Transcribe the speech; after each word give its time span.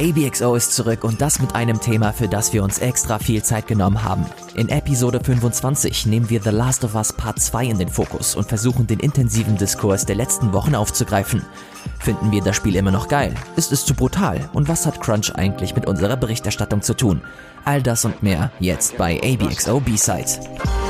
ABXO 0.00 0.54
ist 0.54 0.72
zurück 0.72 1.04
und 1.04 1.20
das 1.20 1.40
mit 1.40 1.54
einem 1.54 1.78
Thema, 1.78 2.14
für 2.14 2.26
das 2.26 2.54
wir 2.54 2.64
uns 2.64 2.78
extra 2.78 3.18
viel 3.18 3.42
Zeit 3.42 3.66
genommen 3.66 4.02
haben. 4.02 4.24
In 4.54 4.70
Episode 4.70 5.20
25 5.22 6.06
nehmen 6.06 6.30
wir 6.30 6.40
The 6.40 6.48
Last 6.48 6.84
of 6.84 6.94
Us 6.94 7.12
Part 7.12 7.38
2 7.38 7.66
in 7.66 7.78
den 7.78 7.90
Fokus 7.90 8.34
und 8.34 8.48
versuchen 8.48 8.86
den 8.86 8.98
intensiven 8.98 9.58
Diskurs 9.58 10.06
der 10.06 10.16
letzten 10.16 10.54
Wochen 10.54 10.74
aufzugreifen. 10.74 11.44
Finden 11.98 12.32
wir 12.32 12.40
das 12.40 12.56
Spiel 12.56 12.76
immer 12.76 12.90
noch 12.90 13.08
geil? 13.08 13.34
Ist 13.56 13.72
es 13.72 13.84
zu 13.84 13.92
brutal? 13.92 14.48
Und 14.54 14.68
was 14.68 14.86
hat 14.86 15.02
Crunch 15.02 15.34
eigentlich 15.34 15.76
mit 15.76 15.86
unserer 15.86 16.16
Berichterstattung 16.16 16.80
zu 16.80 16.94
tun? 16.94 17.20
All 17.66 17.82
das 17.82 18.06
und 18.06 18.22
mehr 18.22 18.50
jetzt 18.58 18.96
bei 18.96 19.20
ABXO 19.22 19.80
B-Side. 19.80 20.89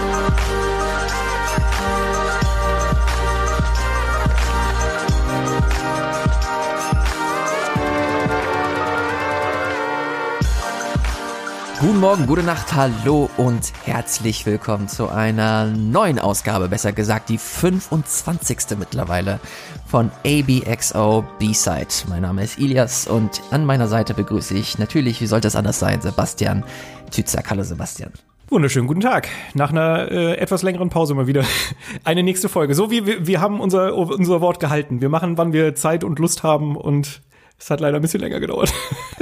Guten 11.81 11.99
Morgen, 11.99 12.27
gute 12.27 12.43
Nacht, 12.43 12.75
hallo 12.75 13.31
und 13.39 13.73
herzlich 13.87 14.45
willkommen 14.45 14.87
zu 14.87 15.09
einer 15.09 15.65
neuen 15.65 16.19
Ausgabe, 16.19 16.69
besser 16.69 16.93
gesagt 16.93 17.31
die 17.31 17.39
25. 17.39 18.77
mittlerweile 18.79 19.41
von 19.87 20.11
ABXO 20.27 21.25
B-Side. 21.39 21.87
Mein 22.11 22.21
Name 22.21 22.45
ist 22.45 22.59
Ilias 22.59 23.07
und 23.07 23.41
an 23.51 23.65
meiner 23.65 23.89
Seite 23.89 24.13
begrüße 24.13 24.59
ich 24.59 24.79
natürlich, 24.79 25.23
wie 25.23 25.27
sollte 25.27 25.49
es 25.49 25.57
anders 25.57 25.79
sein, 25.79 26.03
Sebastian 26.03 26.65
Tützak. 27.11 27.49
Hallo 27.49 27.63
Sebastian. 27.63 28.13
Wunderschönen 28.51 28.87
guten 28.87 29.01
Tag. 29.01 29.29
Nach 29.55 29.71
einer 29.71 30.11
äh, 30.11 30.35
etwas 30.35 30.63
längeren 30.63 30.91
Pause 30.91 31.15
mal 31.15 31.29
wieder 31.29 31.45
eine 32.05 32.23
nächste 32.23 32.51
Folge. 32.51 32.75
So 32.75 32.91
wie 32.91 33.07
wir, 33.07 33.27
wir 33.27 33.41
haben 33.41 33.59
unser, 33.59 33.95
unser 33.95 34.43
Wort 34.43 34.61
gehalten. 34.61 35.01
Wir 35.01 35.09
machen, 35.09 35.39
wann 35.39 35.55
wir 35.55 35.75
Zeit 35.75 36.05
und 36.05 36.19
Lust 36.19 36.43
haben 36.43 36.77
und 36.77 37.23
es 37.61 37.71
hat 37.71 37.81
leider 37.81 37.97
ein 37.97 38.03
bisschen 38.03 38.21
länger 38.21 38.41
gedauert. 38.41 38.73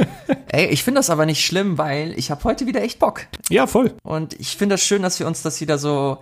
Ey, 0.49 0.67
ich 0.67 0.85
finde 0.85 1.01
das 1.01 1.11
aber 1.11 1.27
nicht 1.27 1.45
schlimm, 1.45 1.77
weil 1.77 2.17
ich 2.17 2.31
habe 2.31 2.45
heute 2.45 2.67
wieder 2.67 2.83
echt 2.83 2.99
Bock. 2.99 3.27
Ja, 3.51 3.67
voll. 3.67 3.95
Und 4.03 4.39
ich 4.39 4.57
finde 4.57 4.75
das 4.75 4.83
schön, 4.83 5.03
dass 5.03 5.19
wir 5.19 5.27
uns 5.27 5.43
das 5.43 5.61
wieder 5.61 5.77
so 5.77 6.19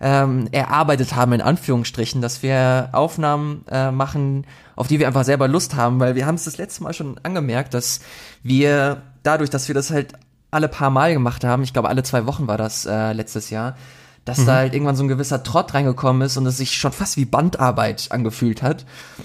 ähm, 0.00 0.48
erarbeitet 0.50 1.14
haben, 1.14 1.32
in 1.32 1.40
Anführungsstrichen, 1.40 2.20
dass 2.20 2.42
wir 2.42 2.88
Aufnahmen 2.92 3.64
äh, 3.70 3.92
machen, 3.92 4.44
auf 4.74 4.88
die 4.88 4.98
wir 4.98 5.06
einfach 5.06 5.24
selber 5.24 5.46
Lust 5.46 5.76
haben, 5.76 6.00
weil 6.00 6.16
wir 6.16 6.26
haben 6.26 6.34
es 6.34 6.44
das 6.44 6.58
letzte 6.58 6.82
Mal 6.82 6.92
schon 6.92 7.18
angemerkt, 7.22 7.74
dass 7.74 8.00
wir 8.42 9.02
dadurch, 9.22 9.48
dass 9.48 9.68
wir 9.68 9.74
das 9.74 9.90
halt 9.90 10.14
alle 10.50 10.68
paar 10.68 10.90
Mal 10.90 11.14
gemacht 11.14 11.44
haben, 11.44 11.62
ich 11.62 11.72
glaube 11.72 11.88
alle 11.88 12.02
zwei 12.02 12.26
Wochen 12.26 12.48
war 12.48 12.58
das 12.58 12.84
äh, 12.84 13.12
letztes 13.12 13.50
Jahr, 13.50 13.76
dass 14.24 14.38
mhm. 14.38 14.46
da 14.46 14.54
halt 14.56 14.74
irgendwann 14.74 14.96
so 14.96 15.02
ein 15.02 15.08
gewisser 15.08 15.42
Trott 15.42 15.74
reingekommen 15.74 16.22
ist 16.22 16.36
und 16.36 16.46
es 16.46 16.56
sich 16.56 16.76
schon 16.76 16.92
fast 16.92 17.16
wie 17.16 17.24
Bandarbeit 17.24 18.08
angefühlt 18.10 18.62
hat. 18.62 18.84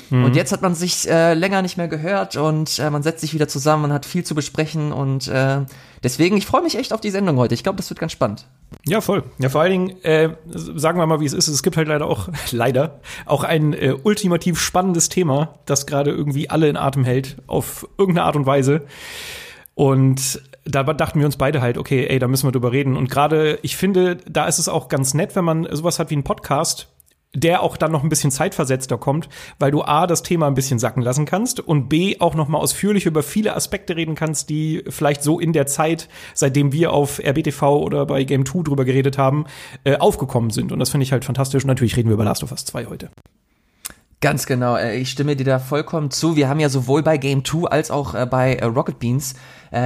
Mhm. 0.09 0.25
Und 0.25 0.35
jetzt 0.35 0.51
hat 0.51 0.61
man 0.61 0.73
sich 0.73 1.09
äh, 1.09 1.33
länger 1.33 1.61
nicht 1.61 1.77
mehr 1.77 1.87
gehört 1.87 2.35
und 2.35 2.79
äh, 2.79 2.89
man 2.89 3.03
setzt 3.03 3.21
sich 3.21 3.33
wieder 3.33 3.47
zusammen, 3.47 3.83
man 3.83 3.93
hat 3.93 4.05
viel 4.05 4.23
zu 4.23 4.33
besprechen 4.33 4.91
und 4.91 5.27
äh, 5.27 5.59
deswegen, 6.03 6.37
ich 6.37 6.45
freue 6.45 6.63
mich 6.63 6.77
echt 6.77 6.93
auf 6.93 7.01
die 7.01 7.11
Sendung 7.11 7.37
heute. 7.37 7.53
Ich 7.53 7.63
glaube, 7.63 7.77
das 7.77 7.89
wird 7.89 7.99
ganz 7.99 8.11
spannend. 8.11 8.47
Ja, 8.85 9.01
voll. 9.01 9.23
Ja, 9.37 9.49
vor 9.49 9.61
allen 9.61 9.71
Dingen, 9.71 10.03
äh, 10.03 10.29
sagen 10.47 10.99
wir 10.99 11.05
mal, 11.05 11.19
wie 11.19 11.25
es 11.25 11.33
ist. 11.33 11.47
Es 11.47 11.63
gibt 11.63 11.77
halt 11.77 11.87
leider 11.87 12.07
auch, 12.07 12.29
leider, 12.51 12.99
auch 13.25 13.43
ein 13.43 13.73
äh, 13.73 13.95
ultimativ 14.01 14.59
spannendes 14.59 15.09
Thema, 15.09 15.59
das 15.65 15.85
gerade 15.85 16.11
irgendwie 16.11 16.49
alle 16.49 16.67
in 16.67 16.77
Atem 16.77 17.03
hält, 17.03 17.37
auf 17.47 17.87
irgendeine 17.97 18.25
Art 18.25 18.35
und 18.35 18.45
Weise. 18.45 18.81
Und 19.77 20.41
da 20.65 20.81
dachten 20.81 21.19
wir 21.19 21.27
uns 21.27 21.37
beide 21.37 21.61
halt, 21.61 21.77
okay, 21.77 22.07
ey, 22.07 22.17
da 22.17 22.27
müssen 22.27 22.47
wir 22.47 22.51
drüber 22.51 22.71
reden. 22.71 22.97
Und 22.97 23.11
gerade, 23.11 23.59
ich 23.61 23.77
finde, 23.77 24.17
da 24.27 24.47
ist 24.47 24.57
es 24.57 24.67
auch 24.67 24.89
ganz 24.89 25.13
nett, 25.13 25.35
wenn 25.35 25.45
man 25.45 25.67
sowas 25.69 25.99
hat 25.99 26.09
wie 26.09 26.15
einen 26.15 26.23
Podcast, 26.23 26.87
der 27.35 27.61
auch 27.61 27.77
dann 27.77 27.91
noch 27.91 28.01
ein 28.01 28.09
bisschen 28.09 28.31
zeitversetzter 28.31 28.97
kommt, 28.97 29.29
weil 29.59 29.69
du 29.69 29.83
A, 29.83 30.07
das 30.07 30.23
Thema 30.23 30.47
ein 30.47 30.55
bisschen 30.55 30.79
sacken 30.79 31.03
lassen 31.03 31.25
kannst 31.25 31.59
und 31.59 31.89
B, 31.89 32.19
auch 32.19 32.33
noch 32.33 32.47
mal 32.47 32.57
ausführlich 32.57 33.05
über 33.05 33.21
viele 33.21 33.55
Aspekte 33.55 33.95
reden 33.95 34.15
kannst, 34.15 34.49
die 34.49 34.83
vielleicht 34.89 35.21
so 35.21 35.39
in 35.39 35.53
der 35.53 35.67
Zeit, 35.67 36.09
seitdem 36.33 36.71
wir 36.71 36.91
auf 36.91 37.19
RBTV 37.19 37.61
oder 37.61 38.07
bei 38.07 38.23
Game 38.23 38.47
2 38.47 38.63
drüber 38.63 38.83
geredet 38.83 39.19
haben, 39.19 39.45
äh, 39.83 39.97
aufgekommen 39.97 40.49
sind. 40.49 40.71
Und 40.71 40.79
das 40.79 40.89
finde 40.89 41.03
ich 41.03 41.11
halt 41.11 41.23
fantastisch. 41.23 41.63
Und 41.63 41.67
natürlich 41.67 41.97
reden 41.97 42.09
wir 42.09 42.15
über 42.15 42.25
Last 42.25 42.41
of 42.41 42.49
Us 42.49 42.65
2 42.65 42.87
heute. 42.87 43.11
Ganz 44.19 44.47
genau, 44.47 44.75
äh, 44.75 44.97
ich 44.97 45.11
stimme 45.11 45.35
dir 45.35 45.43
da 45.43 45.59
vollkommen 45.59 46.09
zu. 46.09 46.35
Wir 46.35 46.49
haben 46.49 46.59
ja 46.59 46.69
sowohl 46.69 47.03
bei 47.03 47.17
Game 47.17 47.45
2 47.45 47.67
als 47.67 47.91
auch 47.91 48.15
äh, 48.15 48.25
bei 48.25 48.59
Rocket 48.63 48.99
Beans 48.99 49.35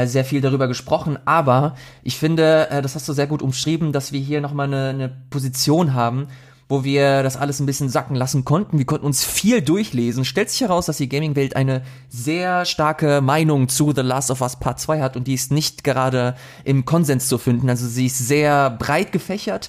sehr 0.06 0.24
viel 0.24 0.42
darüber 0.42 0.68
gesprochen, 0.68 1.18
aber 1.26 1.74
ich 2.04 2.20
finde, 2.20 2.68
das 2.84 2.94
hast 2.94 3.10
du 3.10 3.14
sehr 3.14 3.26
gut 3.26 3.42
umschrieben, 3.42 3.92
dass 3.92 4.12
wir 4.12 4.20
hier 4.20 4.40
nochmal 4.40 4.68
eine, 4.68 4.90
eine 4.90 5.10
Position 5.32 5.96
haben, 5.96 6.28
wo 6.72 6.86
wir 6.86 7.22
das 7.22 7.36
alles 7.36 7.60
ein 7.60 7.66
bisschen 7.66 7.90
sacken 7.90 8.16
lassen 8.16 8.46
konnten. 8.46 8.78
Wir 8.78 8.86
konnten 8.86 9.06
uns 9.06 9.26
viel 9.26 9.62
durchlesen. 9.62 10.24
Stellt 10.24 10.50
sich 10.50 10.62
heraus, 10.62 10.86
dass 10.86 10.98
die 10.98 11.10
Gaming-Welt 11.10 11.58
eine 11.58 11.82
sehr 12.10 12.64
starke 12.64 13.20
Meinung 13.20 13.68
zu 13.68 13.92
The 13.94 14.02
Last 14.02 14.32
of 14.32 14.40
Us 14.42 14.56
Part 14.56 14.80
2 14.80 15.02
hat 15.02 15.18
und 15.18 15.28
die 15.28 15.34
ist 15.34 15.52
nicht 15.52 15.84
gerade 15.84 16.36
im 16.64 16.86
Konsens 16.86 17.28
zu 17.28 17.38
finden. 17.38 17.70
Also 17.70 17.88
sie 17.88 18.06
ist 18.06 18.20
sehr 18.20 18.70
breit 18.70 19.12
gefächert. 19.12 19.68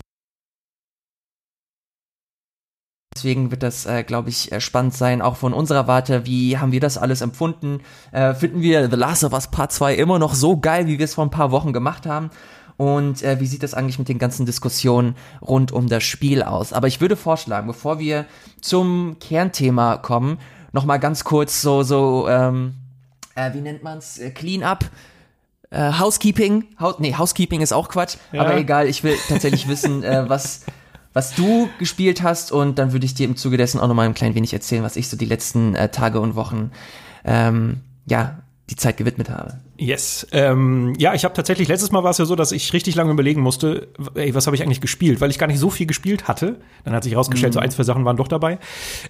Deswegen 3.14 3.50
wird 3.50 3.62
das, 3.62 3.86
äh, 3.86 4.04
glaube 4.04 4.30
ich, 4.30 4.52
äh, 4.52 4.60
spannend 4.60 4.94
sein, 4.94 5.20
auch 5.22 5.36
von 5.36 5.52
unserer 5.52 5.86
Warte. 5.86 6.24
Wie 6.26 6.58
haben 6.58 6.72
wir 6.72 6.80
das 6.80 6.96
alles 6.96 7.20
empfunden? 7.20 7.80
Äh, 8.10 8.34
finden 8.34 8.62
wir 8.62 8.90
The 8.90 8.96
Last 8.96 9.24
of 9.24 9.32
Us 9.32 9.48
Part 9.48 9.72
2 9.72 9.94
immer 9.94 10.18
noch 10.18 10.34
so 10.34 10.56
geil, 10.56 10.86
wie 10.86 10.98
wir 10.98 11.04
es 11.04 11.14
vor 11.14 11.24
ein 11.24 11.30
paar 11.30 11.50
Wochen 11.50 11.72
gemacht 11.72 12.06
haben? 12.06 12.30
Und 12.78 13.22
äh, 13.22 13.38
wie 13.38 13.46
sieht 13.46 13.62
das 13.62 13.74
eigentlich 13.74 13.98
mit 13.98 14.08
den 14.08 14.18
ganzen 14.18 14.46
Diskussionen 14.46 15.14
rund 15.40 15.72
um 15.72 15.88
das 15.88 16.02
Spiel 16.04 16.42
aus? 16.42 16.72
Aber 16.72 16.88
ich 16.88 17.00
würde 17.00 17.16
vorschlagen, 17.16 17.66
bevor 17.66 17.98
wir 17.98 18.24
zum 18.60 19.16
Kernthema 19.20 19.98
kommen, 19.98 20.38
noch 20.72 20.86
mal 20.86 20.96
ganz 20.96 21.22
kurz 21.22 21.60
so, 21.60 21.82
so, 21.82 22.26
ähm, 22.28 22.74
äh, 23.34 23.52
wie 23.52 23.60
nennt 23.60 23.82
man's? 23.82 24.18
Äh, 24.18 24.30
Clean 24.30 24.62
up. 24.62 24.84
Äh, 25.70 25.92
Housekeeping, 25.98 26.64
Haus 26.80 26.96
nee, 26.98 27.14
Housekeeping 27.14 27.60
ist 27.60 27.72
auch 27.72 27.88
Quatsch, 27.88 28.16
ja. 28.32 28.42
aber 28.42 28.58
egal, 28.58 28.88
ich 28.88 29.04
will 29.04 29.16
tatsächlich 29.28 29.68
wissen, 29.68 30.02
äh, 30.02 30.28
was, 30.28 30.66
was 31.12 31.34
du 31.34 31.68
gespielt 31.78 32.22
hast 32.22 32.52
und 32.52 32.78
dann 32.78 32.92
würde 32.92 33.06
ich 33.06 33.14
dir 33.14 33.26
im 33.26 33.36
Zuge 33.36 33.56
dessen 33.56 33.80
auch 33.80 33.88
noch 33.88 33.94
mal 33.94 34.06
ein 34.06 34.14
klein 34.14 34.34
wenig 34.34 34.52
erzählen, 34.52 34.82
was 34.82 34.96
ich 34.96 35.08
so 35.08 35.16
die 35.16 35.26
letzten 35.26 35.74
äh, 35.74 35.88
Tage 35.90 36.20
und 36.20 36.34
Wochen 36.34 36.70
ähm, 37.24 37.80
ja 38.06 38.41
die 38.72 38.76
Zeit 38.76 38.96
gewidmet 38.96 39.28
habe. 39.28 39.60
Yes. 39.76 40.26
Ähm, 40.32 40.94
ja, 40.98 41.12
ich 41.12 41.24
habe 41.24 41.34
tatsächlich, 41.34 41.68
letztes 41.68 41.92
Mal 41.92 42.02
war 42.04 42.10
es 42.10 42.18
ja 42.18 42.24
so, 42.24 42.34
dass 42.36 42.52
ich 42.52 42.72
richtig 42.72 42.94
lange 42.94 43.12
überlegen 43.12 43.42
musste, 43.42 43.88
ey, 44.14 44.34
was 44.34 44.46
habe 44.46 44.56
ich 44.56 44.62
eigentlich 44.62 44.80
gespielt, 44.80 45.20
weil 45.20 45.30
ich 45.30 45.38
gar 45.38 45.46
nicht 45.46 45.58
so 45.58 45.68
viel 45.68 45.86
gespielt 45.86 46.26
hatte. 46.26 46.56
Dann 46.84 46.94
hat 46.94 47.04
sich 47.04 47.12
herausgestellt, 47.12 47.52
mhm. 47.52 47.58
so 47.58 47.60
ein, 47.60 47.70
zwei 47.70 47.82
Sachen 47.82 48.06
waren 48.06 48.16
doch 48.16 48.28
dabei. 48.28 48.58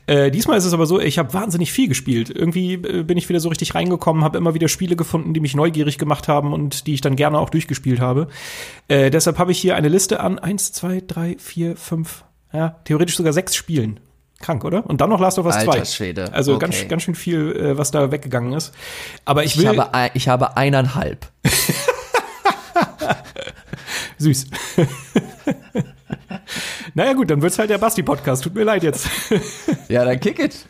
Äh, 0.07 0.33
diesmal 0.33 0.59
ist 0.59 0.65
es 0.65 0.73
aber 0.73 0.87
so, 0.87 0.99
ich 0.99 1.19
habe 1.19 1.33
wahnsinnig 1.33 1.71
viel 1.71 1.87
gespielt. 1.89 2.29
Irgendwie 2.29 2.75
äh, 2.75 3.05
bin 3.05 3.17
ich 3.17 3.29
wieder 3.29 3.39
so 3.39 3.51
richtig 3.51 3.75
reingekommen, 3.77 4.25
habe 4.25 4.37
immer 4.37 4.55
wieder 4.55 4.67
Spiele 4.67 4.97
gefunden, 4.97 5.33
die 5.33 5.41
mich 5.41 5.55
neugierig 5.55 5.97
gemacht 5.97 6.27
haben 6.27 6.53
und 6.53 6.89
die 6.89 6.95
ich 6.95 7.01
dann 7.01 7.15
gerne 7.15 7.39
auch 7.39 7.51
durchgespielt 7.51 8.01
habe. 8.01 8.27
Äh, 8.89 9.11
deshalb 9.11 9.39
habe 9.39 9.53
ich 9.53 9.61
hier 9.61 9.77
eine 9.77 9.89
Liste 9.89 10.19
an 10.21 10.41
eins, 10.41 10.73
zwei, 10.73 11.01
drei, 11.07 11.37
vier, 11.39 11.77
fünf, 11.77 12.25
ja, 12.53 12.81
theoretisch 12.85 13.17
sogar 13.17 13.33
sechs 13.33 13.55
Spielen. 13.55 14.01
Krank, 14.43 14.65
oder? 14.65 14.85
Und 14.87 15.01
dann 15.01 15.09
noch 15.11 15.21
Last 15.21 15.39
of 15.39 15.47
Us 15.47 15.57
Alter 15.57 15.73
2. 15.73 15.85
Schwede. 15.87 16.33
Also 16.33 16.55
okay. 16.55 16.67
ganz, 16.67 16.89
ganz 16.89 17.03
schön 17.03 17.15
viel, 17.15 17.57
äh, 17.57 17.79
was 17.79 17.91
da 17.91 18.11
weggegangen 18.11 18.53
ist. 18.53 18.75
Aber 19.25 19.45
ich 19.45 19.57
will. 19.57 19.65
Ich 19.65 19.69
habe, 19.69 19.95
ein, 19.95 20.11
ich 20.15 20.29
habe 20.29 20.57
eineinhalb. 20.57 21.27
Süß. 24.19 24.47
naja 26.95 27.13
gut, 27.15 27.31
dann 27.31 27.43
wird's 27.43 27.59
halt 27.59 27.71
der 27.71 27.79
Basti-Podcast. 27.79 28.45
Tut 28.45 28.55
mir 28.55 28.65
leid 28.65 28.83
jetzt. 28.83 29.09
ja, 29.89 30.05
dann 30.05 30.21
kick 30.21 30.39
it. 30.39 30.67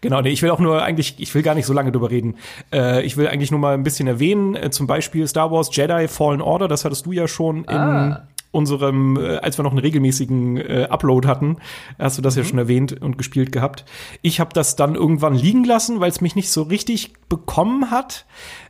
Genau, 0.00 0.20
nee, 0.20 0.30
ich 0.30 0.42
will 0.42 0.50
auch 0.50 0.58
nur 0.58 0.82
eigentlich, 0.82 1.16
ich 1.18 1.34
will 1.34 1.42
gar 1.42 1.54
nicht 1.54 1.66
so 1.66 1.72
lange 1.72 1.92
drüber 1.92 2.10
reden. 2.10 2.36
Äh, 2.72 3.02
ich 3.02 3.16
will 3.16 3.28
eigentlich 3.28 3.50
nur 3.50 3.60
mal 3.60 3.74
ein 3.74 3.82
bisschen 3.82 4.08
erwähnen, 4.08 4.54
äh, 4.56 4.70
zum 4.70 4.86
Beispiel 4.86 5.26
Star 5.26 5.50
Wars 5.50 5.68
Jedi 5.72 6.08
Fallen 6.08 6.40
Order, 6.40 6.68
das 6.68 6.84
hattest 6.84 7.06
du 7.06 7.12
ja 7.12 7.28
schon 7.28 7.68
ah. 7.68 8.06
in 8.06 8.16
unserem, 8.54 9.16
äh, 9.16 9.36
als 9.36 9.58
wir 9.58 9.62
noch 9.62 9.72
einen 9.72 9.80
regelmäßigen 9.80 10.56
äh, 10.56 10.86
Upload 10.90 11.26
hatten, 11.26 11.56
hast 11.98 12.18
du 12.18 12.22
das 12.22 12.36
mhm. 12.36 12.42
ja 12.42 12.48
schon 12.48 12.58
erwähnt 12.58 13.02
und 13.02 13.18
gespielt 13.18 13.52
gehabt. 13.52 13.84
Ich 14.22 14.40
habe 14.40 14.50
das 14.54 14.76
dann 14.76 14.94
irgendwann 14.94 15.34
liegen 15.34 15.64
lassen, 15.64 16.00
weil 16.00 16.10
es 16.10 16.20
mich 16.20 16.36
nicht 16.36 16.50
so 16.50 16.62
richtig 16.62 17.12
bekommen 17.28 17.90
hat. 17.90 18.26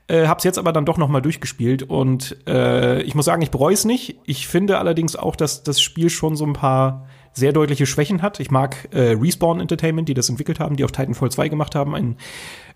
Äh, 0.07 0.27
hab's 0.27 0.45
jetzt 0.45 0.59
aber 0.59 0.73
dann 0.73 0.85
doch 0.85 0.99
noch 0.99 1.09
mal 1.09 1.21
durchgespielt 1.21 1.83
und 1.83 2.37
äh, 2.47 3.03
ich 3.03 3.15
muss 3.15 3.25
sagen, 3.25 3.43
ich 3.43 3.51
bereue 3.51 3.75
es 3.75 3.85
nicht. 3.85 4.17
Ich 4.25 4.47
finde 4.49 4.79
allerdings 4.79 5.17
auch, 5.17 5.37
dass 5.37 5.63
das 5.63 5.81
Spiel 5.81 6.11
schon 6.11 6.37
so 6.37 6.45
ein 6.45 6.53
paar 6.53 7.07
sehr 7.33 7.53
deutliche 7.53 7.87
Schwächen 7.87 8.23
hat. 8.23 8.39
Ich 8.39 8.51
mag 8.51 8.89
äh, 8.93 9.17
Respawn 9.21 9.61
Entertainment, 9.61 10.09
die 10.09 10.15
das 10.15 10.29
entwickelt 10.29 10.61
haben, 10.61 10.77
die 10.77 10.85
auch 10.85 10.91
Titanfall 10.91 11.31
2 11.31 11.49
gemacht 11.49 11.75
haben, 11.75 11.95
einen 11.95 12.17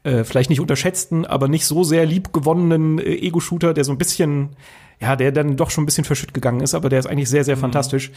äh, 0.03 0.25
vielleicht 0.25 0.51
nicht 0.51 0.61
unterschätzten, 0.61 1.25
aber 1.25 1.49
nicht 1.49 1.65
so 1.65 1.85
sehr 1.85 2.07
liebgewonnenen 2.07 2.99
äh, 2.99 3.15
Ego-Shooter, 3.15 3.73
der 3.73 3.85
so 3.85 3.93
ein 3.93 3.99
bisschen 3.99 4.51
ja, 5.01 5.17
der 5.17 5.33
dann 5.33 5.57
doch 5.57 5.71
schon 5.71 5.85
ein 5.85 5.87
bisschen 5.87 6.05
verschütt 6.05 6.35
gegangen 6.35 6.61
ist, 6.61 6.75
aber 6.75 6.89
der 6.89 6.99
ist 6.99 7.07
eigentlich 7.07 7.29
sehr, 7.29 7.45
sehr 7.45 7.57
mhm. 7.57 7.61
fantastisch. 7.61 8.11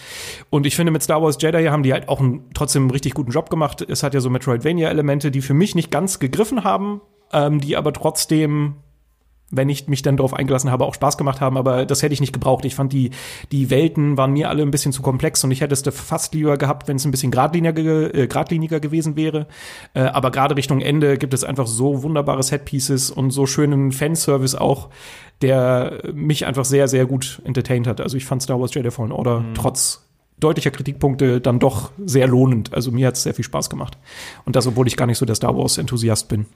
Und 0.50 0.66
ich 0.66 0.76
finde, 0.76 0.92
mit 0.92 1.04
Star 1.04 1.22
Wars 1.22 1.38
Jedi 1.40 1.66
haben 1.66 1.84
die 1.84 1.94
halt 1.94 2.10
auch 2.10 2.20
einen, 2.20 2.50
trotzdem 2.54 2.84
einen 2.84 2.92
richtig 2.92 3.14
guten 3.14 3.32
Job 3.32 3.50
gemacht. 3.50 3.86
Es 3.88 4.04
hat 4.04 4.14
ja 4.14 4.20
so 4.20 4.30
Metroidvania-Elemente, 4.30 5.32
die 5.32 5.42
für 5.42 5.54
mich 5.54 5.76
nicht 5.76 5.92
ganz 5.92 6.20
gegriffen 6.20 6.64
haben, 6.64 7.02
ähm, 7.32 7.60
die 7.60 7.78
aber 7.78 7.94
trotzdem 7.94 8.76
wenn 9.52 9.70
ich 9.70 9.88
mich 9.88 10.02
dann 10.02 10.18
darauf 10.18 10.34
eingelassen 10.34 10.72
habe, 10.72 10.86
auch 10.86 10.94
Spaß 10.94 11.18
gemacht 11.18 11.42
haben, 11.42 11.58
aber 11.58 11.86
das 11.86 12.02
hätte 12.02 12.14
ich 12.14 12.22
nicht 12.22 12.34
gebraucht. 12.34 12.66
Ich 12.66 12.76
fand 12.76 12.94
die, 12.94 13.12
die 13.52 13.70
Welten 13.70 14.18
waren 14.18 14.32
mir 14.32 14.50
alle 14.50 14.64
ein 14.64 14.72
bisschen 14.72 14.94
zu 14.94 15.02
komplex 15.02 15.44
und 15.44 15.52
ich 15.52 15.62
hätte 15.62 15.74
es 15.74 15.84
fast 15.94 16.34
lieber 16.34 16.58
gehabt, 16.58 16.88
wenn 16.88 16.96
es 16.96 17.06
ein 17.06 17.12
bisschen 17.12 17.32
geradliniger, 17.32 18.16
äh, 18.16 18.28
geradliniger 18.28 18.80
gewesen 18.80 19.16
wäre. 19.16 19.48
Äh, 19.94 20.02
aber 20.02 20.32
gerade 20.32 20.56
Richtung 20.56 20.82
Ende 20.82 21.18
gibt 21.18 21.34
es 21.34 21.44
einfach 21.44 21.68
so 21.68 22.02
wunderbare 22.04 22.44
Setpieces 22.44 23.12
und 23.12 23.32
so 23.32 23.46
schönen 23.46 23.92
Fanservice 23.92 24.60
auch, 24.60 24.90
der 25.42 26.02
mich 26.14 26.46
einfach 26.46 26.66
sehr, 26.66 26.88
sehr 26.88 27.06
gut 27.06 27.42
entertained 27.44 27.88
hat. 27.88 28.00
Also 28.00 28.18
ich 28.18 28.26
fand 28.26 28.42
Star 28.42 28.60
Wars 28.60 28.74
Jedi 28.74 28.92
Fallen 28.92 29.12
Order 29.12 29.42
mhm. 29.42 29.54
trotz 29.54 30.08
deutlicher 30.40 30.72
Kritikpunkte 30.72 31.40
dann 31.40 31.60
doch 31.60 31.92
sehr 32.04 32.28
lohnend. 32.28 32.74
Also 32.74 32.92
mir 32.92 33.08
hat 33.08 33.16
es 33.16 33.24
sehr 33.24 33.34
viel 33.34 33.46
Spaß 33.46 33.70
gemacht. 33.70 33.98
Und 34.46 34.56
das, 34.56 34.68
obwohl 34.68 34.88
ich 34.88 34.98
gar 34.98 35.06
nicht 35.06 35.18
so 35.18 35.26
der 35.26 35.36
Star 35.36 35.56
Wars-Enthusiast 35.56 36.28
bin. 36.28 36.48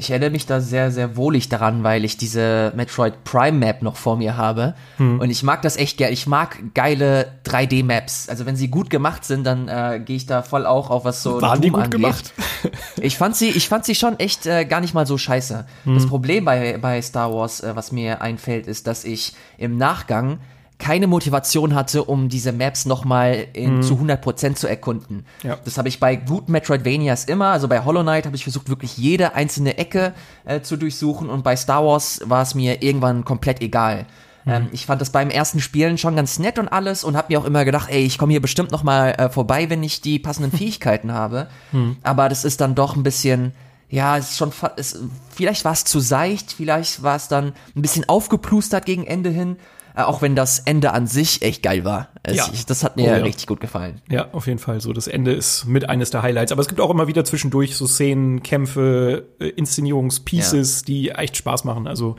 Ich 0.00 0.10
erinnere 0.10 0.30
mich 0.30 0.46
da 0.46 0.60
sehr, 0.60 0.92
sehr 0.92 1.16
wohlig 1.16 1.48
daran, 1.48 1.82
weil 1.82 2.04
ich 2.04 2.16
diese 2.16 2.72
Metroid 2.76 3.24
Prime 3.24 3.58
Map 3.58 3.82
noch 3.82 3.96
vor 3.96 4.16
mir 4.16 4.36
habe. 4.36 4.74
Hm. 4.96 5.18
Und 5.18 5.28
ich 5.28 5.42
mag 5.42 5.60
das 5.62 5.76
echt 5.76 5.98
gerne. 5.98 6.12
Ich 6.12 6.28
mag 6.28 6.56
geile 6.74 7.32
3D-Maps. 7.44 8.28
Also 8.28 8.46
wenn 8.46 8.54
sie 8.54 8.68
gut 8.68 8.90
gemacht 8.90 9.24
sind, 9.24 9.44
dann 9.44 9.66
äh, 9.66 10.00
gehe 10.04 10.16
ich 10.16 10.26
da 10.26 10.42
voll 10.42 10.66
auch 10.66 10.90
auf 10.90 11.04
was 11.04 11.24
so. 11.24 11.42
Waren 11.42 11.60
die 11.60 11.70
gut 11.70 11.84
angeht. 11.84 12.00
gemacht? 12.00 12.32
ich 13.00 13.16
fand 13.16 13.34
sie, 13.34 13.48
ich 13.48 13.68
fand 13.68 13.84
sie 13.84 13.96
schon 13.96 14.20
echt 14.20 14.46
äh, 14.46 14.64
gar 14.64 14.80
nicht 14.80 14.94
mal 14.94 15.06
so 15.06 15.18
scheiße. 15.18 15.66
Hm. 15.82 15.94
Das 15.94 16.06
Problem 16.06 16.44
bei, 16.44 16.78
bei 16.78 17.02
Star 17.02 17.34
Wars, 17.34 17.60
äh, 17.60 17.74
was 17.74 17.90
mir 17.90 18.22
einfällt, 18.22 18.68
ist, 18.68 18.86
dass 18.86 19.04
ich 19.04 19.34
im 19.56 19.76
Nachgang 19.78 20.38
keine 20.78 21.06
Motivation 21.08 21.74
hatte, 21.74 22.04
um 22.04 22.28
diese 22.28 22.52
Maps 22.52 22.86
nochmal 22.86 23.48
mhm. 23.56 23.82
zu 23.82 23.94
100% 23.94 24.54
zu 24.54 24.68
erkunden. 24.68 25.26
Ja. 25.42 25.58
Das 25.64 25.76
habe 25.76 25.88
ich 25.88 25.98
bei 25.98 26.16
guten 26.16 26.52
Metroidvanias 26.52 27.24
immer, 27.24 27.46
also 27.46 27.68
bei 27.68 27.84
Hollow 27.84 28.02
Knight 28.02 28.26
habe 28.26 28.36
ich 28.36 28.44
versucht, 28.44 28.68
wirklich 28.68 28.96
jede 28.96 29.34
einzelne 29.34 29.76
Ecke 29.76 30.14
äh, 30.44 30.60
zu 30.60 30.76
durchsuchen 30.76 31.28
und 31.30 31.42
bei 31.42 31.56
Star 31.56 31.84
Wars 31.84 32.20
war 32.24 32.42
es 32.42 32.54
mir 32.54 32.82
irgendwann 32.82 33.24
komplett 33.24 33.60
egal. 33.60 34.06
Mhm. 34.44 34.52
Ähm, 34.52 34.68
ich 34.72 34.86
fand 34.86 35.00
das 35.00 35.10
beim 35.10 35.30
ersten 35.30 35.60
Spielen 35.60 35.98
schon 35.98 36.14
ganz 36.14 36.38
nett 36.38 36.58
und 36.58 36.68
alles 36.68 37.02
und 37.02 37.16
habe 37.16 37.32
mir 37.32 37.40
auch 37.40 37.44
immer 37.44 37.64
gedacht, 37.64 37.90
ey, 37.90 38.04
ich 38.04 38.16
komme 38.16 38.32
hier 38.32 38.42
bestimmt 38.42 38.70
nochmal 38.70 39.14
äh, 39.18 39.30
vorbei, 39.30 39.68
wenn 39.70 39.82
ich 39.82 40.00
die 40.00 40.20
passenden 40.20 40.52
Fähigkeiten 40.56 41.12
habe. 41.12 41.48
Mhm. 41.72 41.96
Aber 42.04 42.28
das 42.28 42.44
ist 42.44 42.60
dann 42.60 42.74
doch 42.74 42.94
ein 42.94 43.02
bisschen 43.02 43.52
ja, 43.90 44.18
es 44.18 44.32
ist 44.32 44.36
schon, 44.36 44.52
es, 44.76 44.98
vielleicht 45.30 45.64
war 45.64 45.72
es 45.72 45.84
zu 45.84 45.98
seicht, 45.98 46.52
vielleicht 46.52 47.02
war 47.02 47.16
es 47.16 47.28
dann 47.28 47.54
ein 47.74 47.82
bisschen 47.82 48.06
aufgeplustert 48.06 48.84
gegen 48.84 49.06
Ende 49.06 49.30
hin. 49.30 49.56
Äh, 49.98 50.02
auch 50.02 50.22
wenn 50.22 50.36
das 50.36 50.60
Ende 50.60 50.92
an 50.92 51.08
sich 51.08 51.42
echt 51.42 51.62
geil 51.62 51.84
war. 51.84 52.08
Es, 52.22 52.36
ja. 52.36 52.48
Ich, 52.52 52.66
das 52.66 52.84
hat 52.84 52.96
mir 52.96 53.02
oh, 53.02 53.06
ja. 53.06 53.16
richtig 53.16 53.48
gut 53.48 53.60
gefallen. 53.60 54.00
Ja, 54.08 54.28
auf 54.32 54.46
jeden 54.46 54.60
Fall. 54.60 54.80
So, 54.80 54.92
das 54.92 55.08
Ende 55.08 55.32
ist 55.32 55.64
mit 55.66 55.88
eines 55.88 56.10
der 56.10 56.22
Highlights. 56.22 56.52
Aber 56.52 56.60
es 56.60 56.68
gibt 56.68 56.80
auch 56.80 56.90
immer 56.90 57.08
wieder 57.08 57.24
zwischendurch 57.24 57.76
so 57.76 57.86
Szenen, 57.86 58.42
Kämpfe, 58.44 59.26
äh, 59.40 59.48
Inszenierungspieces, 59.48 60.80
ja. 60.80 60.86
die 60.86 61.10
echt 61.10 61.36
Spaß 61.36 61.64
machen. 61.64 61.88
Also 61.88 62.16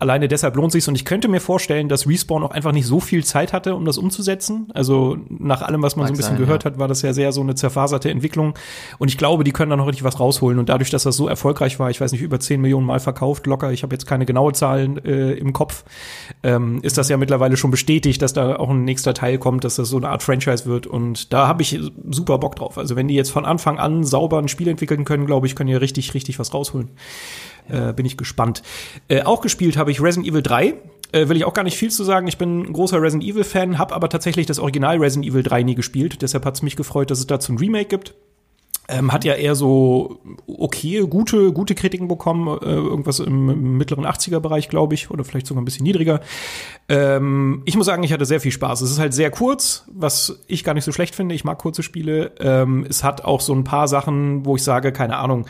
Alleine 0.00 0.26
deshalb 0.26 0.56
lohnt 0.56 0.72
sich's 0.72 0.88
und 0.88 0.96
ich 0.96 1.04
könnte 1.04 1.28
mir 1.28 1.40
vorstellen, 1.40 1.88
dass 1.88 2.08
Respawn 2.08 2.42
auch 2.42 2.50
einfach 2.50 2.72
nicht 2.72 2.86
so 2.86 2.98
viel 2.98 3.24
Zeit 3.24 3.52
hatte, 3.52 3.76
um 3.76 3.84
das 3.84 3.96
umzusetzen. 3.96 4.68
Also 4.74 5.16
nach 5.28 5.62
allem, 5.62 5.82
was 5.82 5.94
man 5.94 6.04
Mag 6.04 6.08
so 6.08 6.12
ein 6.12 6.16
bisschen 6.16 6.36
sein, 6.36 6.44
gehört 6.44 6.64
ja. 6.64 6.72
hat, 6.72 6.78
war 6.78 6.88
das 6.88 7.02
ja 7.02 7.12
sehr 7.12 7.30
so 7.32 7.40
eine 7.40 7.54
zerfaserte 7.54 8.10
Entwicklung 8.10 8.54
und 8.98 9.08
ich 9.08 9.16
glaube, 9.16 9.44
die 9.44 9.52
können 9.52 9.70
da 9.70 9.76
noch 9.76 9.86
richtig 9.86 10.04
was 10.04 10.18
rausholen 10.18 10.58
und 10.58 10.68
dadurch, 10.68 10.90
dass 10.90 11.04
das 11.04 11.16
so 11.16 11.28
erfolgreich 11.28 11.78
war, 11.78 11.90
ich 11.90 12.00
weiß 12.00 12.10
nicht, 12.12 12.22
über 12.22 12.40
10 12.40 12.60
Millionen 12.60 12.86
Mal 12.86 12.98
verkauft, 13.00 13.46
locker, 13.46 13.72
ich 13.72 13.82
habe 13.82 13.94
jetzt 13.94 14.06
keine 14.06 14.26
genaue 14.26 14.52
Zahlen 14.52 15.02
äh, 15.04 15.32
im 15.32 15.52
Kopf, 15.52 15.84
ähm, 16.42 16.80
ist 16.82 16.98
das 16.98 17.08
ja 17.08 17.13
mittlerweile 17.16 17.56
schon 17.56 17.70
bestätigt, 17.70 18.22
dass 18.22 18.32
da 18.32 18.56
auch 18.56 18.70
ein 18.70 18.84
nächster 18.84 19.14
Teil 19.14 19.38
kommt, 19.38 19.64
dass 19.64 19.76
das 19.76 19.88
so 19.88 19.96
eine 19.96 20.08
Art 20.08 20.22
Franchise 20.22 20.66
wird 20.66 20.86
und 20.86 21.32
da 21.32 21.46
habe 21.48 21.62
ich 21.62 21.78
super 22.10 22.38
Bock 22.38 22.56
drauf. 22.56 22.78
Also 22.78 22.96
wenn 22.96 23.08
die 23.08 23.14
jetzt 23.14 23.30
von 23.30 23.44
Anfang 23.44 23.78
an 23.78 24.04
sauber 24.04 24.38
ein 24.38 24.48
Spiel 24.48 24.68
entwickeln 24.68 25.04
können, 25.04 25.26
glaube 25.26 25.46
ich, 25.46 25.56
können 25.56 25.68
die 25.68 25.74
richtig, 25.74 26.14
richtig 26.14 26.38
was 26.38 26.54
rausholen. 26.54 26.90
Äh, 27.68 27.92
bin 27.92 28.06
ich 28.06 28.16
gespannt. 28.16 28.62
Äh, 29.08 29.22
auch 29.22 29.40
gespielt 29.40 29.76
habe 29.76 29.90
ich 29.90 30.00
Resident 30.00 30.30
Evil 30.30 30.42
3. 30.42 30.74
Äh, 31.12 31.28
will 31.28 31.36
ich 31.36 31.44
auch 31.44 31.54
gar 31.54 31.62
nicht 31.62 31.78
viel 31.78 31.90
zu 31.90 32.04
sagen. 32.04 32.26
Ich 32.26 32.38
bin 32.38 32.60
ein 32.60 32.72
großer 32.72 33.00
Resident 33.00 33.24
Evil 33.24 33.44
Fan, 33.44 33.78
habe 33.78 33.94
aber 33.94 34.08
tatsächlich 34.08 34.46
das 34.46 34.58
Original 34.58 34.98
Resident 34.98 35.30
Evil 35.30 35.42
3 35.42 35.62
nie 35.62 35.74
gespielt. 35.74 36.20
Deshalb 36.22 36.44
hat 36.44 36.56
es 36.56 36.62
mich 36.62 36.76
gefreut, 36.76 37.10
dass 37.10 37.20
es 37.20 37.26
dazu 37.26 37.52
ein 37.52 37.58
Remake 37.58 37.88
gibt. 37.88 38.14
Ähm, 38.86 39.12
hat 39.12 39.24
ja 39.24 39.34
eher 39.34 39.54
so 39.54 40.20
okay, 40.46 41.06
gute, 41.08 41.52
gute 41.52 41.74
Kritiken 41.74 42.06
bekommen, 42.06 42.48
äh, 42.62 42.66
irgendwas 42.66 43.18
im, 43.18 43.48
im 43.48 43.76
mittleren 43.78 44.04
80er-Bereich, 44.04 44.68
glaube 44.68 44.94
ich, 44.94 45.10
oder 45.10 45.24
vielleicht 45.24 45.46
sogar 45.46 45.62
ein 45.62 45.64
bisschen 45.64 45.84
niedriger. 45.84 46.20
Ähm, 46.88 47.62
ich 47.64 47.76
muss 47.76 47.86
sagen, 47.86 48.02
ich 48.02 48.12
hatte 48.12 48.26
sehr 48.26 48.40
viel 48.40 48.52
Spaß. 48.52 48.82
Es 48.82 48.90
ist 48.90 48.98
halt 48.98 49.14
sehr 49.14 49.30
kurz, 49.30 49.84
was 49.90 50.42
ich 50.48 50.64
gar 50.64 50.74
nicht 50.74 50.84
so 50.84 50.92
schlecht 50.92 51.14
finde. 51.14 51.34
Ich 51.34 51.44
mag 51.44 51.58
kurze 51.58 51.82
Spiele. 51.82 52.32
Ähm, 52.40 52.84
es 52.88 53.02
hat 53.02 53.24
auch 53.24 53.40
so 53.40 53.54
ein 53.54 53.64
paar 53.64 53.88
Sachen, 53.88 54.44
wo 54.44 54.56
ich 54.56 54.62
sage, 54.62 54.92
keine 54.92 55.16
Ahnung, 55.16 55.46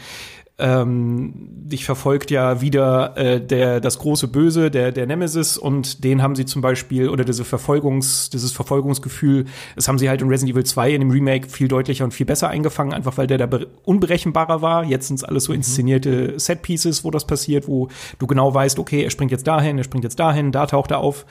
ähm, 0.57 1.33
dich 1.51 1.85
verfolgt 1.85 2.31
ja 2.31 2.61
wieder 2.61 3.17
äh, 3.17 3.41
der 3.41 3.81
das 3.81 3.99
große 3.99 4.29
Böse, 4.29 4.71
der 4.71 4.93
der 4.93 5.07
Nemesis 5.07 5.59
und 5.59 6.05
den 6.05 6.23
haben 6.23 6.37
sie 6.37 6.45
zum 6.45 6.63
Beispiel 6.63 7.09
oder 7.09 7.25
diese 7.25 7.45
Verfolgungs 7.45 8.31
dieses 8.31 8.53
Verfolgungsgefühl, 8.53 9.47
das 9.75 9.89
haben 9.89 9.99
sie 9.99 10.09
halt 10.09 10.23
in 10.23 10.29
Resident 10.29 10.55
Evil 10.55 10.65
2 10.65 10.93
in 10.93 11.01
dem 11.01 11.11
Remake 11.11 11.49
viel 11.49 11.67
deutlicher 11.67 12.05
und 12.05 12.15
viel 12.15 12.27
besser 12.27 12.49
eingefangen, 12.49 12.93
einfach 12.93 13.19
weil 13.19 13.27
der 13.27 13.39
da 13.39 13.49
unberechenbarer 13.85 14.63
war. 14.63 14.85
Jetzt 14.85 15.09
sind 15.09 15.17
es 15.17 15.25
alles 15.25 15.45
so 15.45 15.53
mhm. 15.53 15.57
inszenierte 15.59 16.39
Set-Pieces, 16.39 17.03
wo 17.03 17.11
das 17.11 17.27
passiert, 17.27 17.67
wo 17.67 17.89
du 18.21 18.27
genau 18.29 18.55
weißt, 18.55 18.79
okay, 18.79 19.03
er 19.03 19.11
springt 19.11 19.33
jetzt 19.33 19.49
dahin, 19.49 19.77
er 19.79 19.85
springt 19.85 20.05
jetzt 20.05 20.21
dahin, 20.21 20.53
da 20.53 20.67
taucht 20.67 20.93
er 20.93 20.99
auf. 20.99 21.27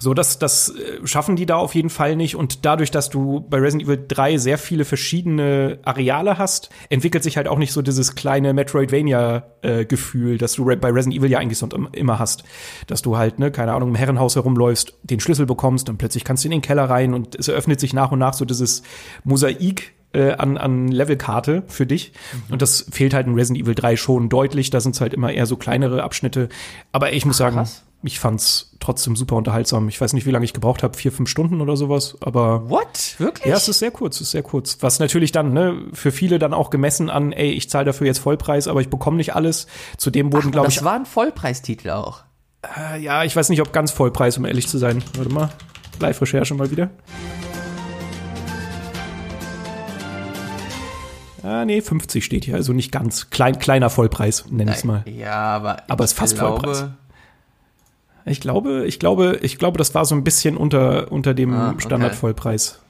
So, 0.00 0.14
das, 0.14 0.38
das 0.38 0.70
äh, 0.70 1.04
schaffen 1.06 1.34
die 1.34 1.44
da 1.44 1.56
auf 1.56 1.74
jeden 1.74 1.90
Fall 1.90 2.14
nicht. 2.14 2.36
Und 2.36 2.64
dadurch, 2.64 2.92
dass 2.92 3.10
du 3.10 3.40
bei 3.40 3.58
Resident 3.58 3.88
Evil 3.88 4.04
3 4.06 4.38
sehr 4.38 4.56
viele 4.56 4.84
verschiedene 4.84 5.80
Areale 5.82 6.38
hast, 6.38 6.70
entwickelt 6.88 7.24
sich 7.24 7.36
halt 7.36 7.48
auch 7.48 7.58
nicht 7.58 7.72
so 7.72 7.82
dieses 7.82 8.14
kleine 8.14 8.54
Metroidvania-Gefühl, 8.54 10.34
äh, 10.36 10.38
das 10.38 10.52
du 10.52 10.64
bei 10.64 10.90
Resident 10.90 11.16
Evil 11.16 11.30
ja 11.30 11.40
eigentlich 11.40 11.58
sonst 11.58 11.76
immer 11.92 12.18
hast. 12.20 12.44
Dass 12.86 13.02
du 13.02 13.16
halt, 13.16 13.40
ne, 13.40 13.50
keine 13.50 13.72
Ahnung, 13.72 13.88
im 13.90 13.94
Herrenhaus 13.96 14.36
herumläufst, 14.36 14.94
den 15.02 15.18
Schlüssel 15.18 15.46
bekommst, 15.46 15.88
dann 15.88 15.98
plötzlich 15.98 16.22
kannst 16.22 16.44
du 16.44 16.48
in 16.48 16.52
den 16.52 16.62
Keller 16.62 16.88
rein 16.88 17.12
und 17.12 17.34
es 17.34 17.48
eröffnet 17.48 17.80
sich 17.80 17.92
nach 17.92 18.12
und 18.12 18.20
nach 18.20 18.34
so 18.34 18.44
dieses 18.44 18.84
Mosaik 19.24 19.94
äh, 20.12 20.30
an, 20.32 20.58
an 20.58 20.86
Levelkarte 20.86 21.64
für 21.66 21.86
dich. 21.86 22.12
Mhm. 22.46 22.52
Und 22.52 22.62
das 22.62 22.86
fehlt 22.92 23.14
halt 23.14 23.26
in 23.26 23.34
Resident 23.34 23.64
Evil 23.64 23.74
3 23.74 23.96
schon 23.96 24.28
deutlich. 24.28 24.70
Da 24.70 24.78
sind 24.78 24.94
es 24.94 25.00
halt 25.00 25.12
immer 25.12 25.32
eher 25.32 25.46
so 25.46 25.56
kleinere 25.56 26.04
Abschnitte. 26.04 26.48
Aber 26.92 27.12
ich 27.12 27.26
muss 27.26 27.36
Ach, 27.36 27.50
sagen, 27.50 27.56
krass 27.56 27.82
ich 28.02 28.20
fand's 28.20 28.76
trotzdem 28.78 29.16
super 29.16 29.36
unterhaltsam. 29.36 29.88
Ich 29.88 30.00
weiß 30.00 30.12
nicht, 30.12 30.24
wie 30.24 30.30
lange 30.30 30.44
ich 30.44 30.52
gebraucht 30.52 30.82
habe, 30.82 30.96
vier, 30.96 31.10
fünf 31.10 31.28
Stunden 31.28 31.60
oder 31.60 31.76
sowas, 31.76 32.16
aber. 32.20 32.68
What? 32.70 33.16
Wirklich? 33.18 33.46
Ja, 33.46 33.56
es 33.56 33.68
ist 33.68 33.80
sehr 33.80 33.90
kurz, 33.90 34.16
es 34.16 34.22
ist 34.22 34.30
sehr 34.30 34.42
kurz. 34.42 34.78
Was 34.80 35.00
natürlich 35.00 35.32
dann, 35.32 35.52
ne, 35.52 35.82
für 35.92 36.12
viele 36.12 36.38
dann 36.38 36.54
auch 36.54 36.70
gemessen 36.70 37.10
an, 37.10 37.32
ey, 37.32 37.50
ich 37.50 37.68
zahle 37.68 37.86
dafür 37.86 38.06
jetzt 38.06 38.18
Vollpreis, 38.18 38.68
aber 38.68 38.80
ich 38.80 38.88
bekomme 38.88 39.16
nicht 39.16 39.34
alles. 39.34 39.66
Zudem 39.96 40.32
wurden, 40.32 40.52
glaube 40.52 40.68
ich. 40.68 40.76
Das 40.76 40.84
war 40.84 40.94
ein 40.94 41.06
Vollpreistitel 41.06 41.90
auch. 41.90 42.22
Äh, 42.76 43.00
ja, 43.00 43.24
ich 43.24 43.34
weiß 43.34 43.48
nicht, 43.48 43.60
ob 43.60 43.72
ganz 43.72 43.90
Vollpreis, 43.90 44.38
um 44.38 44.44
ehrlich 44.44 44.68
zu 44.68 44.78
sein. 44.78 45.02
Warte 45.16 45.32
mal. 45.32 45.50
Live-Recherche 46.00 46.54
mal 46.54 46.70
wieder. 46.70 46.90
Ah, 51.42 51.64
nee, 51.64 51.80
50 51.80 52.24
steht 52.24 52.44
hier, 52.44 52.56
also 52.56 52.72
nicht 52.72 52.92
ganz. 52.92 53.30
Klein, 53.30 53.58
kleiner 53.58 53.90
Vollpreis, 53.90 54.44
nenn 54.50 54.68
ich's 54.68 54.84
mal. 54.84 55.04
Ja, 55.06 55.34
aber. 55.34 55.82
Aber 55.88 56.04
es 56.04 56.12
ist 56.12 56.18
fast 56.18 56.36
glaube, 56.36 56.60
Vollpreis. 56.60 56.90
Ich 58.28 58.40
glaube, 58.40 58.86
ich 58.86 58.98
glaube, 58.98 59.38
ich 59.42 59.58
glaube, 59.58 59.78
das 59.78 59.94
war 59.94 60.04
so 60.04 60.14
ein 60.14 60.24
bisschen 60.24 60.56
unter, 60.56 61.10
unter 61.12 61.34
dem 61.34 61.52
ah, 61.52 61.70
okay. 61.70 61.82
Standardvollpreis. 61.82 62.80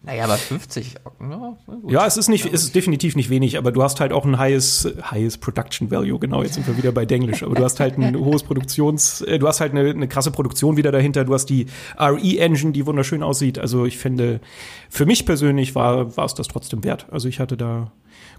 Naja, 0.00 0.24
aber 0.24 0.36
50. 0.36 0.94
Ja, 1.20 1.56
ja, 1.88 2.06
es 2.06 2.16
ist 2.16 2.28
nicht, 2.28 2.46
es 2.46 2.62
ist 2.62 2.74
definitiv 2.74 3.16
nicht 3.16 3.30
wenig, 3.30 3.58
aber 3.58 3.72
du 3.72 3.82
hast 3.82 3.98
halt 3.98 4.12
auch 4.12 4.24
ein 4.24 4.38
highest, 4.38 4.94
highest 5.10 5.40
Production 5.40 5.90
Value, 5.90 6.20
genau, 6.20 6.42
jetzt 6.44 6.54
sind 6.54 6.68
wir 6.68 6.76
wieder 6.76 6.92
bei 6.92 7.04
Denglisch, 7.04 7.42
aber 7.42 7.56
du 7.56 7.64
hast 7.64 7.80
halt 7.80 7.98
ein 7.98 8.16
hohes 8.16 8.44
Produktions, 8.44 9.22
äh, 9.22 9.40
du 9.40 9.48
hast 9.48 9.60
halt 9.60 9.72
eine, 9.72 9.90
eine 9.90 10.06
krasse 10.06 10.30
Produktion 10.30 10.76
wieder 10.76 10.92
dahinter, 10.92 11.24
du 11.24 11.34
hast 11.34 11.46
die 11.46 11.66
RE-Engine, 11.98 12.70
die 12.72 12.86
wunderschön 12.86 13.24
aussieht. 13.24 13.58
Also 13.58 13.86
ich 13.86 13.98
finde, 13.98 14.40
für 14.88 15.04
mich 15.04 15.26
persönlich 15.26 15.74
war, 15.74 16.16
war 16.16 16.26
es 16.26 16.34
das 16.34 16.46
trotzdem 16.46 16.84
wert. 16.84 17.06
Also 17.10 17.26
ich 17.26 17.40
hatte 17.40 17.56
da, 17.56 17.90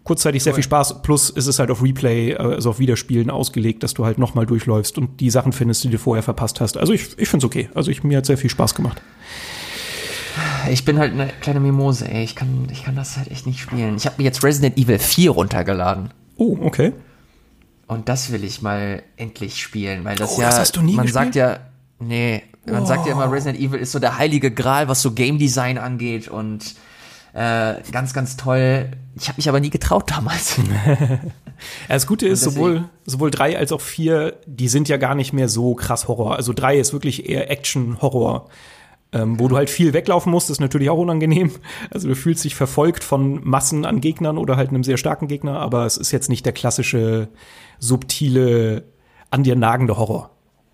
kurzzeitig 0.04 0.44
sehr 0.44 0.54
viel 0.54 0.64
Spaß. 0.64 1.02
Plus 1.02 1.30
ist 1.30 1.48
es 1.48 1.60
halt 1.60 1.72
auf 1.72 1.84
Replay, 1.84 2.36
also 2.36 2.72
auf 2.72 2.80
Wiederspielen 2.80 3.30
ausgelegt, 3.30 3.84
dass 3.84 3.94
du 3.94 4.06
halt 4.06 4.18
nochmal 4.18 4.46
durchläufst 4.46 4.98
und 4.98 5.20
die 5.20 5.30
Sachen 5.30 5.52
findest, 5.52 5.84
die 5.84 5.90
du 5.90 5.98
vorher 5.98 6.24
verpasst 6.24 6.62
hast. 6.62 6.78
Also 6.78 6.94
ich, 6.94 7.18
ich 7.18 7.30
finde 7.30 7.46
es 7.46 7.50
okay. 7.50 7.70
Also 7.74 7.92
ich, 7.92 8.04
mir 8.04 8.18
hat 8.18 8.26
sehr 8.26 8.38
viel 8.38 8.50
Spaß 8.50 8.76
gemacht. 8.76 9.02
Ich 10.70 10.86
bin 10.86 11.00
halt 11.00 11.14
eine 11.14 11.28
kleine 11.42 11.60
Mimose, 11.60 12.10
ey. 12.10 12.24
Ich 12.24 12.36
kann, 12.36 12.68
ich 12.72 12.84
kann 12.84 12.96
das 12.96 13.18
halt 13.18 13.32
echt 13.32 13.46
nicht 13.46 13.60
spielen. 13.60 13.96
Ich 13.98 14.06
habe 14.06 14.16
mir 14.18 14.24
jetzt 14.24 14.44
Resident 14.44 14.78
Evil 14.78 15.00
4 15.00 15.32
runtergeladen. 15.32 16.12
Oh, 16.38 16.58
okay. 16.62 16.94
Und 17.88 18.08
das 18.08 18.32
will 18.32 18.44
ich 18.44 18.62
mal 18.62 19.04
endlich 19.18 19.62
spielen, 19.62 20.06
weil 20.06 20.16
das 20.16 20.38
oh, 20.38 20.42
ja. 20.42 20.50
Das 20.50 20.60
hast 20.60 20.76
du 20.76 20.82
nie 20.82 20.96
man 20.96 21.06
gespielt? 21.08 21.34
sagt 21.34 21.36
ja, 21.36 21.60
nee, 22.00 22.44
man 22.66 22.84
oh. 22.84 22.86
sagt 22.86 23.08
ja 23.08 23.14
immer, 23.14 23.32
Resident 23.32 23.60
Evil 23.60 23.80
ist 23.80 23.92
so 23.92 24.00
der 24.00 24.18
heilige 24.18 24.52
Gral, 24.52 24.88
was 24.88 25.02
so 25.02 25.12
Game 25.12 25.40
Design 25.40 25.78
angeht 25.78 26.28
und 26.28 26.76
äh, 27.34 27.76
ganz, 27.92 28.14
ganz 28.14 28.38
toll. 28.38 28.92
Ich 29.16 29.28
habe 29.28 29.38
mich 29.38 29.50
aber 29.50 29.60
nie 29.60 29.70
getraut 29.70 30.10
damals. 30.10 30.60
das 31.88 32.08
Gute 32.08 32.28
ist, 32.28 32.42
sowohl, 32.42 32.90
sowohl 33.06 33.32
drei 33.32 33.58
als 33.58 33.72
auch 33.72 33.82
vier, 33.82 34.38
die 34.46 34.68
sind 34.68 34.90
ja 34.90 34.98
gar 34.98 35.16
nicht 35.16 35.34
mehr 35.34 35.50
so 35.50 35.76
krass 35.76 36.08
Horror. 36.08 36.36
Also 36.36 36.54
drei 36.54 36.80
ist 36.80 36.94
wirklich 36.94 37.30
eher 37.30 37.50
Action-Horror. 37.52 38.50
Ähm, 39.12 39.40
wo 39.40 39.48
du 39.48 39.58
halt 39.58 39.72
viel 39.72 39.94
weglaufen 39.94 40.32
musst, 40.32 40.52
ist 40.52 40.62
natürlich 40.62 40.90
auch 40.90 41.00
unangenehm. 41.00 41.52
Also 41.90 42.08
du 42.08 42.16
fühlst 42.16 42.44
dich 42.44 42.54
verfolgt 42.54 43.04
von 43.04 43.44
Massen 43.44 43.86
an 43.86 44.02
Gegnern 44.02 44.38
oder 44.38 44.56
halt 44.56 44.70
einem 44.70 44.84
sehr 44.84 44.98
starken 44.98 45.28
Gegner, 45.28 45.60
aber 45.60 45.88
es 45.88 45.98
ist 45.98 46.12
jetzt 46.12 46.30
nicht 46.30 46.46
der 46.46 46.54
klassische 46.54 47.28
subtile 47.80 48.84
an 49.32 49.44
dir 49.44 49.56
nagende 49.56 49.98
Horror. 49.98 50.30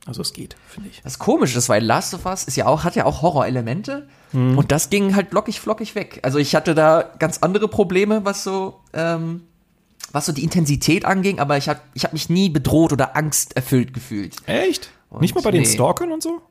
Also 0.05 0.21
es 0.21 0.33
geht, 0.33 0.55
finde 0.67 0.89
ich. 0.89 1.01
Das 1.01 1.17
komisch 1.17 1.55
ist, 1.55 1.67
weil 1.67 1.83
Last 1.83 2.13
of 2.13 2.25
Us 2.25 2.43
ist 2.43 2.55
ja 2.55 2.67
auch, 2.67 2.83
hat 2.83 2.95
ja 2.95 3.05
auch 3.05 3.23
Horrorelemente 3.23 4.07
mhm. 4.33 4.57
und 4.57 4.71
das 4.71 4.89
ging 4.91 5.15
halt 5.15 5.31
lockig 5.31 5.59
flockig 5.59 5.95
weg. 5.95 6.19
Also 6.21 6.37
ich 6.37 6.55
hatte 6.55 6.75
da 6.75 7.11
ganz 7.17 7.39
andere 7.39 7.67
Probleme, 7.67 8.23
was 8.23 8.43
so, 8.43 8.81
ähm, 8.93 9.41
was 10.11 10.27
so 10.27 10.31
die 10.31 10.43
Intensität 10.43 11.05
anging, 11.05 11.39
aber 11.39 11.57
ich 11.57 11.67
habe 11.67 11.81
ich 11.95 12.03
hab 12.03 12.13
mich 12.13 12.29
nie 12.29 12.49
bedroht 12.49 12.93
oder 12.93 13.15
angsterfüllt 13.15 13.93
gefühlt. 13.93 14.35
Echt? 14.45 14.91
Und 15.09 15.21
Nicht 15.21 15.33
mal 15.33 15.41
bei 15.41 15.51
nee. 15.51 15.59
den 15.59 15.65
Stalkern 15.65 16.11
und 16.11 16.21
so? 16.21 16.41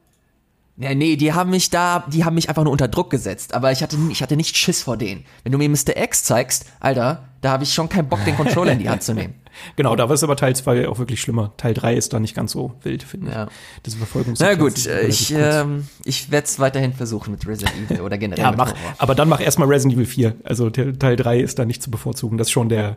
Ja, 0.76 0.92
nee, 0.92 1.14
die 1.16 1.32
haben 1.32 1.50
mich 1.50 1.70
da, 1.70 2.04
die 2.08 2.24
haben 2.24 2.34
mich 2.34 2.48
einfach 2.48 2.64
nur 2.64 2.72
unter 2.72 2.88
Druck 2.88 3.08
gesetzt, 3.08 3.54
aber 3.54 3.70
ich 3.70 3.80
hatte, 3.82 3.96
ich 4.10 4.22
hatte 4.22 4.36
nicht 4.36 4.56
Schiss 4.56 4.82
vor 4.82 4.96
denen. 4.96 5.24
Wenn 5.44 5.52
du 5.52 5.58
mir 5.58 5.68
Mr. 5.68 5.96
X 5.96 6.24
zeigst, 6.24 6.66
Alter, 6.80 7.28
da 7.42 7.52
habe 7.52 7.62
ich 7.62 7.72
schon 7.72 7.88
keinen 7.88 8.08
Bock, 8.08 8.24
den 8.24 8.34
Controller 8.34 8.72
in 8.72 8.80
die 8.80 8.88
Hand 8.88 9.02
zu 9.02 9.14
nehmen. 9.14 9.34
Genau, 9.76 9.94
da 9.94 10.08
war 10.08 10.14
es 10.16 10.24
aber 10.24 10.34
Teil 10.34 10.56
2 10.56 10.88
auch 10.88 10.98
wirklich 10.98 11.20
schlimmer. 11.20 11.52
Teil 11.56 11.74
3 11.74 11.94
ist 11.94 12.12
da 12.12 12.18
nicht 12.18 12.34
ganz 12.34 12.50
so 12.50 12.74
wild, 12.82 13.04
finde 13.04 13.30
ja. 13.30 13.44
ich. 13.44 13.82
Diese 13.86 13.98
Verfolgungs 13.98 14.40
Na 14.40 14.54
gut, 14.54 14.76
ich, 14.84 15.32
ähm, 15.32 15.86
ich 16.04 16.32
werde 16.32 16.46
es 16.46 16.58
weiterhin 16.58 16.92
versuchen 16.92 17.30
mit 17.30 17.46
Resident 17.46 17.88
Evil 17.88 18.00
oder 18.00 18.18
generell. 18.18 18.42
ja, 18.42 18.50
mach, 18.50 18.74
aber 18.98 19.14
dann 19.14 19.28
mach 19.28 19.40
erstmal 19.40 19.68
Resident 19.68 19.94
Evil 19.94 20.06
4. 20.06 20.34
Also 20.42 20.70
Teil 20.70 21.14
3 21.14 21.38
ist 21.38 21.60
da 21.60 21.64
nicht 21.64 21.84
zu 21.84 21.92
bevorzugen. 21.92 22.36
Das 22.36 22.48
ist 22.48 22.50
schon 22.50 22.68
der 22.68 22.96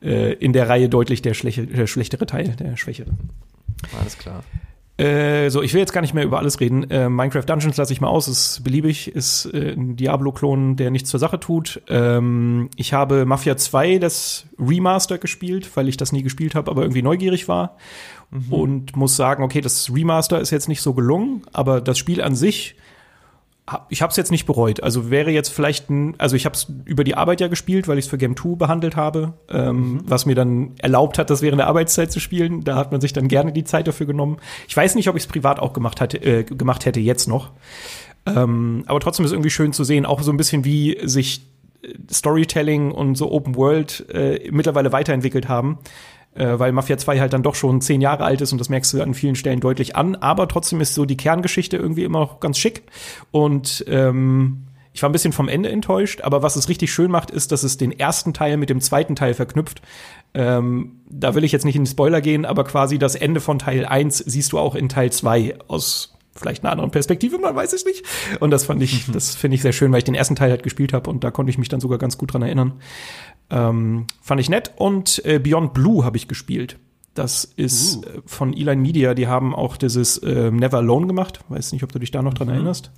äh, 0.00 0.32
in 0.32 0.54
der 0.54 0.70
Reihe 0.70 0.88
deutlich 0.88 1.20
der, 1.20 1.34
schlechte, 1.34 1.66
der 1.66 1.86
schlechtere 1.86 2.24
Teil, 2.24 2.56
der 2.58 2.78
schwächere. 2.78 3.10
Alles 4.00 4.16
klar. 4.16 4.44
Äh, 5.02 5.50
so, 5.50 5.62
ich 5.62 5.74
will 5.74 5.80
jetzt 5.80 5.92
gar 5.92 6.00
nicht 6.00 6.14
mehr 6.14 6.24
über 6.24 6.38
alles 6.38 6.60
reden. 6.60 6.88
Äh, 6.88 7.08
Minecraft 7.08 7.42
Dungeons 7.44 7.76
lasse 7.76 7.92
ich 7.92 8.00
mal 8.00 8.08
aus, 8.08 8.28
ist 8.28 8.62
beliebig, 8.62 9.08
ist 9.08 9.46
äh, 9.46 9.72
ein 9.72 9.96
Diablo-Klon, 9.96 10.76
der 10.76 10.92
nichts 10.92 11.10
zur 11.10 11.18
Sache 11.18 11.40
tut. 11.40 11.82
Ähm, 11.88 12.70
ich 12.76 12.92
habe 12.92 13.24
Mafia 13.26 13.56
2, 13.56 13.98
das 13.98 14.46
Remaster 14.60 15.18
gespielt, 15.18 15.68
weil 15.76 15.88
ich 15.88 15.96
das 15.96 16.12
nie 16.12 16.22
gespielt 16.22 16.54
habe, 16.54 16.70
aber 16.70 16.82
irgendwie 16.82 17.02
neugierig 17.02 17.48
war. 17.48 17.76
Mhm. 18.30 18.52
Und 18.52 18.96
muss 18.96 19.16
sagen, 19.16 19.42
okay, 19.42 19.60
das 19.60 19.92
Remaster 19.92 20.40
ist 20.40 20.50
jetzt 20.50 20.68
nicht 20.68 20.82
so 20.82 20.94
gelungen, 20.94 21.42
aber 21.52 21.80
das 21.80 21.98
Spiel 21.98 22.22
an 22.22 22.36
sich 22.36 22.76
ich 23.88 24.02
habe 24.02 24.10
es 24.10 24.16
jetzt 24.16 24.30
nicht 24.30 24.44
bereut. 24.44 24.82
Also 24.82 25.10
wäre 25.10 25.30
jetzt 25.30 25.50
vielleicht 25.50 25.88
ein, 25.88 26.14
also 26.18 26.34
ich 26.34 26.44
habe 26.44 26.54
es 26.54 26.66
über 26.84 27.04
die 27.04 27.14
Arbeit 27.14 27.40
ja 27.40 27.46
gespielt, 27.46 27.86
weil 27.86 27.96
ich 27.96 28.06
es 28.06 28.10
für 28.10 28.18
Game 28.18 28.36
2 28.36 28.56
behandelt 28.56 28.96
habe, 28.96 29.34
ähm, 29.48 29.76
mhm. 29.76 30.00
was 30.04 30.26
mir 30.26 30.34
dann 30.34 30.72
erlaubt 30.78 31.16
hat, 31.18 31.30
das 31.30 31.42
während 31.42 31.60
der 31.60 31.68
Arbeitszeit 31.68 32.10
zu 32.10 32.18
spielen. 32.18 32.64
Da 32.64 32.74
hat 32.76 32.90
man 32.90 33.00
sich 33.00 33.12
dann 33.12 33.28
gerne 33.28 33.52
die 33.52 33.64
Zeit 33.64 33.86
dafür 33.86 34.06
genommen. 34.06 34.38
Ich 34.66 34.76
weiß 34.76 34.96
nicht, 34.96 35.08
ob 35.08 35.16
ich 35.16 35.22
es 35.22 35.26
privat 35.28 35.60
auch 35.60 35.72
gemacht, 35.72 36.00
hatte, 36.00 36.18
äh, 36.18 36.42
gemacht 36.42 36.84
hätte 36.86 37.00
jetzt 37.00 37.28
noch. 37.28 37.50
Ähm, 38.26 38.82
aber 38.86 39.00
trotzdem 39.00 39.24
ist 39.24 39.30
es 39.30 39.34
irgendwie 39.34 39.50
schön 39.50 39.72
zu 39.72 39.84
sehen, 39.84 40.06
auch 40.06 40.22
so 40.22 40.32
ein 40.32 40.36
bisschen 40.36 40.64
wie 40.64 40.98
sich 41.04 41.42
Storytelling 42.10 42.92
und 42.92 43.16
so 43.16 43.30
Open 43.30 43.56
World 43.56 44.06
äh, 44.12 44.48
mittlerweile 44.50 44.92
weiterentwickelt 44.92 45.48
haben 45.48 45.78
äh, 46.34 46.58
weil 46.58 46.72
Mafia 46.72 46.98
2 46.98 47.20
halt 47.20 47.32
dann 47.32 47.42
doch 47.42 47.54
schon 47.54 47.80
zehn 47.80 48.00
Jahre 48.00 48.24
alt 48.24 48.40
ist 48.40 48.52
und 48.52 48.58
das 48.58 48.68
merkst 48.68 48.92
du 48.92 49.02
an 49.02 49.14
vielen 49.14 49.36
Stellen 49.36 49.60
deutlich 49.60 49.96
an. 49.96 50.16
Aber 50.16 50.48
trotzdem 50.48 50.80
ist 50.80 50.94
so 50.94 51.04
die 51.04 51.16
Kerngeschichte 51.16 51.76
irgendwie 51.76 52.04
immer 52.04 52.20
noch 52.20 52.40
ganz 52.40 52.58
schick. 52.58 52.82
Und 53.30 53.84
ähm, 53.88 54.64
ich 54.94 55.02
war 55.02 55.08
ein 55.08 55.12
bisschen 55.12 55.32
vom 55.32 55.48
Ende 55.48 55.70
enttäuscht, 55.70 56.20
aber 56.22 56.42
was 56.42 56.56
es 56.56 56.68
richtig 56.68 56.92
schön 56.92 57.10
macht, 57.10 57.30
ist, 57.30 57.52
dass 57.52 57.62
es 57.62 57.78
den 57.78 57.98
ersten 57.98 58.34
Teil 58.34 58.56
mit 58.56 58.70
dem 58.70 58.80
zweiten 58.80 59.16
Teil 59.16 59.34
verknüpft. 59.34 59.80
Ähm, 60.34 61.00
da 61.08 61.34
will 61.34 61.44
ich 61.44 61.52
jetzt 61.52 61.64
nicht 61.64 61.76
in 61.76 61.82
den 61.82 61.90
Spoiler 61.90 62.20
gehen, 62.20 62.44
aber 62.44 62.64
quasi 62.64 62.98
das 62.98 63.14
Ende 63.14 63.40
von 63.40 63.58
Teil 63.58 63.86
1 63.86 64.18
siehst 64.18 64.52
du 64.52 64.58
auch 64.58 64.74
in 64.74 64.88
Teil 64.88 65.10
2 65.10 65.58
aus 65.68 66.12
vielleicht 66.34 66.64
einer 66.64 66.72
anderen 66.72 66.90
Perspektive, 66.90 67.38
man 67.38 67.54
weiß 67.54 67.72
es 67.72 67.84
nicht. 67.84 68.04
Und 68.40 68.50
das 68.50 68.64
fand 68.64 68.82
ich, 68.82 69.08
mhm. 69.08 69.12
das 69.12 69.34
finde 69.34 69.54
ich 69.54 69.62
sehr 69.62 69.72
schön, 69.72 69.92
weil 69.92 69.98
ich 69.98 70.04
den 70.04 70.14
ersten 70.14 70.36
Teil 70.36 70.50
halt 70.50 70.62
gespielt 70.62 70.92
habe 70.92 71.10
und 71.10 71.24
da 71.24 71.30
konnte 71.30 71.50
ich 71.50 71.58
mich 71.58 71.68
dann 71.68 71.80
sogar 71.80 71.98
ganz 71.98 72.16
gut 72.18 72.32
dran 72.32 72.42
erinnern. 72.42 72.74
Ähm, 73.52 74.06
fand 74.20 74.40
ich 74.40 74.48
nett. 74.48 74.72
Und 74.76 75.24
äh, 75.24 75.38
Beyond 75.38 75.74
Blue 75.74 76.04
habe 76.04 76.16
ich 76.16 76.26
gespielt. 76.26 76.78
Das 77.14 77.44
ist 77.44 77.98
uh. 77.98 78.08
Äh, 78.08 78.22
von 78.24 78.54
Eline 78.54 78.80
Media, 78.80 79.14
die 79.14 79.28
haben 79.28 79.54
auch 79.54 79.76
dieses 79.76 80.18
äh, 80.18 80.50
Never 80.50 80.78
Alone 80.78 81.06
gemacht. 81.06 81.40
Weiß 81.48 81.72
nicht, 81.72 81.84
ob 81.84 81.92
du 81.92 81.98
dich 81.98 82.10
da 82.10 82.22
noch 82.22 82.34
dran 82.34 82.48
mhm. 82.48 82.54
erinnerst. 82.54 82.90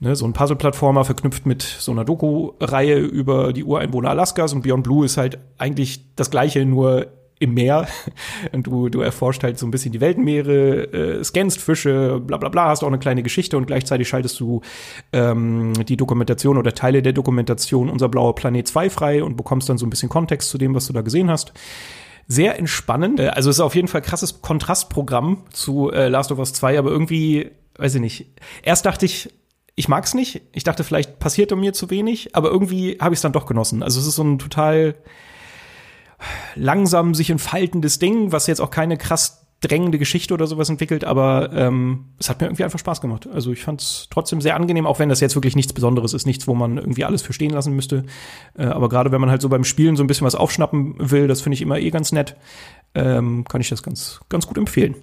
Ne, 0.00 0.14
so 0.14 0.26
ein 0.26 0.32
Puzzle-Plattformer 0.32 1.04
verknüpft 1.04 1.44
mit 1.44 1.62
so 1.62 1.90
einer 1.90 2.04
Doku-Reihe 2.04 2.98
über 2.98 3.52
die 3.52 3.64
Ureinwohner 3.64 4.10
Alaskas 4.10 4.52
und 4.52 4.62
Beyond 4.62 4.84
Blue 4.84 5.04
ist 5.04 5.16
halt 5.16 5.38
eigentlich 5.58 6.14
das 6.14 6.30
gleiche, 6.30 6.64
nur 6.64 7.08
im 7.38 7.54
Meer. 7.54 7.86
Und 8.52 8.66
du, 8.66 8.88
du 8.88 9.00
erforscht 9.00 9.42
halt 9.42 9.58
so 9.58 9.66
ein 9.66 9.70
bisschen 9.70 9.92
die 9.92 10.00
Weltenmeere, 10.00 10.92
äh, 10.92 11.24
scannst 11.24 11.60
Fische, 11.60 12.20
bla 12.20 12.36
bla 12.36 12.48
bla, 12.48 12.68
hast 12.68 12.82
auch 12.82 12.88
eine 12.88 12.98
kleine 12.98 13.22
Geschichte 13.22 13.56
und 13.56 13.66
gleichzeitig 13.66 14.08
schaltest 14.08 14.38
du 14.40 14.60
ähm, 15.12 15.72
die 15.86 15.96
Dokumentation 15.96 16.56
oder 16.56 16.74
Teile 16.74 17.02
der 17.02 17.12
Dokumentation 17.12 17.88
Unser 17.88 18.08
blauer 18.08 18.34
Planet 18.34 18.66
2 18.66 18.90
frei 18.90 19.22
und 19.22 19.36
bekommst 19.36 19.68
dann 19.68 19.78
so 19.78 19.86
ein 19.86 19.90
bisschen 19.90 20.08
Kontext 20.08 20.50
zu 20.50 20.58
dem, 20.58 20.74
was 20.74 20.86
du 20.86 20.92
da 20.92 21.02
gesehen 21.02 21.30
hast. 21.30 21.52
Sehr 22.26 22.58
entspannend. 22.58 23.20
Äh, 23.20 23.28
also 23.28 23.50
es 23.50 23.56
ist 23.56 23.60
auf 23.60 23.74
jeden 23.74 23.88
Fall 23.88 24.02
krasses 24.02 24.42
Kontrastprogramm 24.42 25.44
zu 25.50 25.90
äh, 25.90 26.08
Last 26.08 26.32
of 26.32 26.38
Us 26.38 26.52
2, 26.52 26.78
aber 26.78 26.90
irgendwie, 26.90 27.50
weiß 27.76 27.94
ich 27.94 28.00
nicht. 28.00 28.26
Erst 28.62 28.86
dachte 28.86 29.06
ich, 29.06 29.30
ich 29.78 29.88
mag's 29.88 30.12
nicht. 30.12 30.42
Ich 30.52 30.64
dachte, 30.64 30.82
vielleicht 30.82 31.20
passiert 31.20 31.52
um 31.52 31.60
mir 31.60 31.72
zu 31.72 31.88
wenig, 31.88 32.34
aber 32.34 32.50
irgendwie 32.50 32.98
habe 33.00 33.14
ich 33.14 33.18
es 33.18 33.22
dann 33.22 33.32
doch 33.32 33.46
genossen. 33.46 33.82
Also 33.82 34.00
es 34.00 34.06
ist 34.06 34.16
so 34.16 34.24
ein 34.24 34.38
total 34.38 34.96
langsam 36.54 37.14
sich 37.14 37.30
entfaltendes 37.30 37.98
Ding, 37.98 38.32
was 38.32 38.46
jetzt 38.46 38.60
auch 38.60 38.70
keine 38.70 38.96
krass 38.96 39.44
drängende 39.60 39.98
Geschichte 39.98 40.34
oder 40.34 40.46
sowas 40.46 40.68
entwickelt, 40.68 41.02
aber 41.02 41.50
ähm, 41.52 42.06
es 42.20 42.30
hat 42.30 42.40
mir 42.40 42.46
irgendwie 42.46 42.62
einfach 42.62 42.78
Spaß 42.78 43.00
gemacht. 43.00 43.28
Also 43.32 43.50
ich 43.50 43.62
fand 43.64 43.80
es 43.80 44.06
trotzdem 44.08 44.40
sehr 44.40 44.54
angenehm, 44.54 44.86
auch 44.86 45.00
wenn 45.00 45.08
das 45.08 45.18
jetzt 45.18 45.34
wirklich 45.34 45.56
nichts 45.56 45.72
Besonderes 45.72 46.14
ist, 46.14 46.26
nichts, 46.26 46.46
wo 46.46 46.54
man 46.54 46.78
irgendwie 46.78 47.04
alles 47.04 47.22
verstehen 47.22 47.50
lassen 47.50 47.74
müsste. 47.74 48.04
Äh, 48.56 48.66
aber 48.66 48.88
gerade 48.88 49.10
wenn 49.10 49.20
man 49.20 49.30
halt 49.30 49.42
so 49.42 49.48
beim 49.48 49.64
Spielen 49.64 49.96
so 49.96 50.04
ein 50.04 50.06
bisschen 50.06 50.26
was 50.26 50.36
aufschnappen 50.36 50.94
will, 50.98 51.26
das 51.26 51.40
finde 51.40 51.54
ich 51.54 51.62
immer 51.62 51.78
eh 51.78 51.90
ganz 51.90 52.12
nett, 52.12 52.36
ähm, 52.94 53.44
kann 53.48 53.60
ich 53.60 53.68
das 53.68 53.82
ganz, 53.82 54.20
ganz 54.28 54.46
gut 54.46 54.58
empfehlen. 54.58 54.94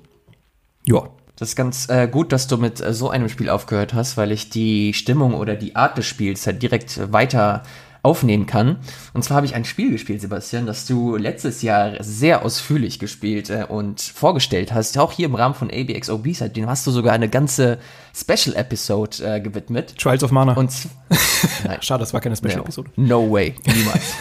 Ja. 0.86 1.10
Das 1.38 1.50
ist 1.50 1.56
ganz 1.58 1.90
äh, 1.90 2.08
gut, 2.08 2.32
dass 2.32 2.48
du 2.48 2.56
mit 2.58 2.80
äh, 2.80 2.94
so 2.94 3.10
einem 3.10 3.28
Spiel 3.28 3.50
aufgehört 3.50 3.94
hast, 3.94 4.16
weil 4.16 4.32
ich 4.32 4.50
die 4.50 4.94
Stimmung 4.94 5.34
oder 5.34 5.56
die 5.56 5.76
Art 5.76 5.98
des 5.98 6.06
Spiels 6.06 6.48
halt 6.48 6.64
direkt 6.64 7.12
weiter 7.12 7.64
aufnehmen 8.06 8.46
kann. 8.46 8.78
Und 9.14 9.24
zwar 9.24 9.38
habe 9.38 9.48
ich 9.48 9.56
ein 9.56 9.66
Spiel 9.66 9.92
gespielt, 9.92 10.22
Sebastian, 10.22 10.66
das 10.66 10.86
du 10.86 11.18
letztes 11.18 11.62
Jahr 11.62 12.02
sehr 12.02 12.46
ausführlich 12.46 13.00
gespielt 13.00 13.50
äh, 13.50 13.66
und 13.68 14.00
vorgestellt 14.00 14.72
hast, 14.74 14.98
auch 14.98 15.12
hier 15.12 15.26
im 15.26 15.36
Rahmen 15.36 15.56
von 15.56 15.70
ABX 15.72 16.10
B-Side. 16.22 16.52
Den 16.52 16.68
hast 16.68 16.86
du 16.88 16.92
sogar 16.92 17.14
eine 17.14 17.28
ganze 17.28 17.80
Special-Episode 18.16 19.36
äh, 19.36 19.42
gewidmet. 19.42 19.98
Trials 19.98 20.24
of 20.24 20.32
Mana. 20.32 20.54
Und 20.54 20.72
nein. 21.66 21.82
Schade, 21.82 22.02
das 22.02 22.14
war 22.14 22.22
keine 22.22 22.36
Special-Episode. 22.36 22.92
No, 22.96 23.26
no 23.26 23.32
way, 23.32 23.56
niemals. 23.66 24.14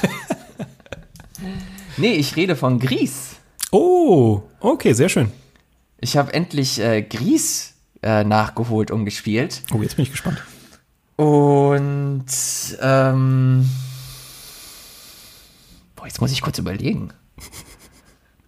nee, 1.99 2.15
ich 2.15 2.35
rede 2.37 2.57
von 2.57 2.79
Gries. 2.81 3.37
Oh, 3.71 4.43
okay, 4.61 4.95
sehr 4.95 5.09
schön. 5.09 5.31
Ich 6.01 6.17
habe 6.17 6.33
endlich 6.33 6.81
äh, 6.81 7.03
Gries 7.03 7.75
äh, 8.03 8.25
nachgeholt 8.25 8.91
und 8.91 9.05
gespielt. 9.05 9.63
Oh, 9.73 9.83
jetzt 9.83 9.97
bin 9.97 10.05
ich 10.05 10.11
gespannt. 10.11 10.43
Und 11.17 12.27
ähm, 12.81 13.71
boah, 15.95 16.07
jetzt 16.07 16.21
muss 16.21 16.33
ich 16.33 16.43
kurz 16.43 16.59
überlegen. 16.59 17.13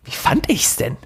Wie 0.04 0.10
fand 0.10 0.48
ich's 0.50 0.76
denn? 0.76 0.96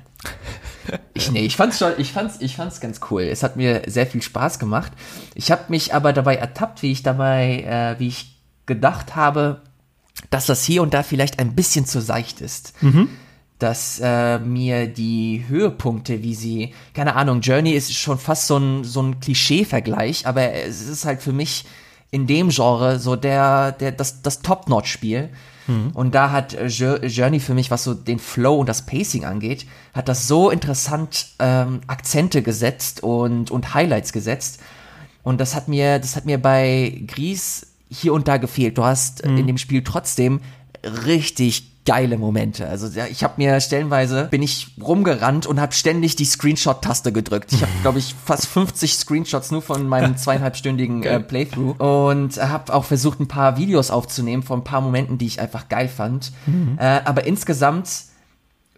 Ich, 1.14 1.30
nee, 1.30 1.40
ich 1.40 1.56
fand's 1.56 1.78
schon, 1.78 1.92
ich 1.98 2.12
fand's, 2.12 2.38
ich 2.40 2.56
fand's 2.56 2.80
ganz 2.80 3.00
cool. 3.10 3.22
Es 3.22 3.42
hat 3.42 3.56
mir 3.56 3.82
sehr 3.86 4.06
viel 4.06 4.22
Spaß 4.22 4.58
gemacht. 4.58 4.92
Ich 5.34 5.50
habe 5.50 5.64
mich 5.68 5.94
aber 5.94 6.12
dabei 6.12 6.36
ertappt, 6.36 6.82
wie 6.82 6.92
ich 6.92 7.02
dabei, 7.02 7.62
äh, 7.62 8.00
wie 8.00 8.08
ich 8.08 8.40
gedacht 8.66 9.14
habe, 9.14 9.62
dass 10.30 10.46
das 10.46 10.64
hier 10.64 10.82
und 10.82 10.94
da 10.94 11.02
vielleicht 11.02 11.38
ein 11.38 11.54
bisschen 11.54 11.86
zu 11.86 12.00
seicht 12.00 12.40
ist. 12.40 12.74
Mhm 12.82 13.08
dass 13.62 14.00
äh, 14.02 14.38
mir 14.38 14.86
die 14.86 15.44
Höhepunkte, 15.48 16.22
wie 16.22 16.34
sie, 16.34 16.74
keine 16.94 17.14
Ahnung, 17.14 17.40
Journey 17.40 17.72
ist 17.72 17.94
schon 17.94 18.18
fast 18.18 18.46
so 18.46 18.56
ein, 18.56 18.84
so 18.84 19.02
ein 19.02 19.20
Klischee-Vergleich, 19.20 20.26
aber 20.26 20.52
es 20.52 20.88
ist 20.88 21.04
halt 21.04 21.22
für 21.22 21.32
mich 21.32 21.64
in 22.10 22.26
dem 22.26 22.48
Genre 22.48 22.98
so 22.98 23.16
der, 23.16 23.72
der, 23.72 23.92
das, 23.92 24.22
das 24.22 24.42
Top-Notch-Spiel. 24.42 25.30
Mhm. 25.66 25.90
Und 25.94 26.14
da 26.14 26.30
hat 26.30 26.54
äh, 26.54 26.66
Journey 26.66 27.40
für 27.40 27.54
mich, 27.54 27.70
was 27.70 27.84
so 27.84 27.94
den 27.94 28.18
Flow 28.18 28.56
und 28.56 28.68
das 28.68 28.86
Pacing 28.86 29.24
angeht, 29.24 29.66
hat 29.94 30.08
das 30.08 30.26
so 30.26 30.50
interessant 30.50 31.28
ähm, 31.38 31.80
Akzente 31.86 32.42
gesetzt 32.42 33.02
und, 33.02 33.50
und 33.50 33.74
Highlights 33.74 34.12
gesetzt. 34.12 34.60
Und 35.22 35.40
das 35.40 35.54
hat 35.54 35.68
mir, 35.68 35.98
das 35.98 36.16
hat 36.16 36.24
mir 36.24 36.38
bei 36.38 37.02
Gries 37.06 37.66
hier 37.90 38.14
und 38.14 38.26
da 38.26 38.38
gefehlt. 38.38 38.78
Du 38.78 38.84
hast 38.84 39.24
mhm. 39.24 39.36
in 39.36 39.46
dem 39.46 39.58
Spiel 39.58 39.84
trotzdem 39.84 40.40
richtig 41.06 41.79
geile 41.90 42.18
Momente. 42.18 42.68
Also 42.68 42.88
ich 43.10 43.24
habe 43.24 43.34
mir 43.38 43.60
stellenweise 43.60 44.28
bin 44.30 44.42
ich 44.42 44.68
rumgerannt 44.80 45.48
und 45.48 45.60
habe 45.60 45.72
ständig 45.72 46.14
die 46.14 46.24
Screenshot-Taste 46.24 47.10
gedrückt. 47.10 47.52
Ich 47.52 47.62
habe 47.62 47.72
glaube 47.82 47.98
ich 47.98 48.14
fast 48.24 48.46
50 48.46 48.94
Screenshots 48.94 49.50
nur 49.50 49.60
von 49.60 49.88
meinem 49.88 50.16
zweieinhalbstündigen 50.16 51.02
äh, 51.02 51.18
Playthrough 51.18 51.80
und 51.80 52.40
habe 52.40 52.72
auch 52.72 52.84
versucht 52.84 53.18
ein 53.18 53.26
paar 53.26 53.56
Videos 53.56 53.90
aufzunehmen 53.90 54.44
von 54.44 54.60
ein 54.60 54.64
paar 54.64 54.82
Momenten, 54.82 55.18
die 55.18 55.26
ich 55.26 55.40
einfach 55.40 55.68
geil 55.68 55.88
fand. 55.88 56.30
Mhm. 56.46 56.78
Äh, 56.78 57.00
aber 57.04 57.26
insgesamt 57.26 57.88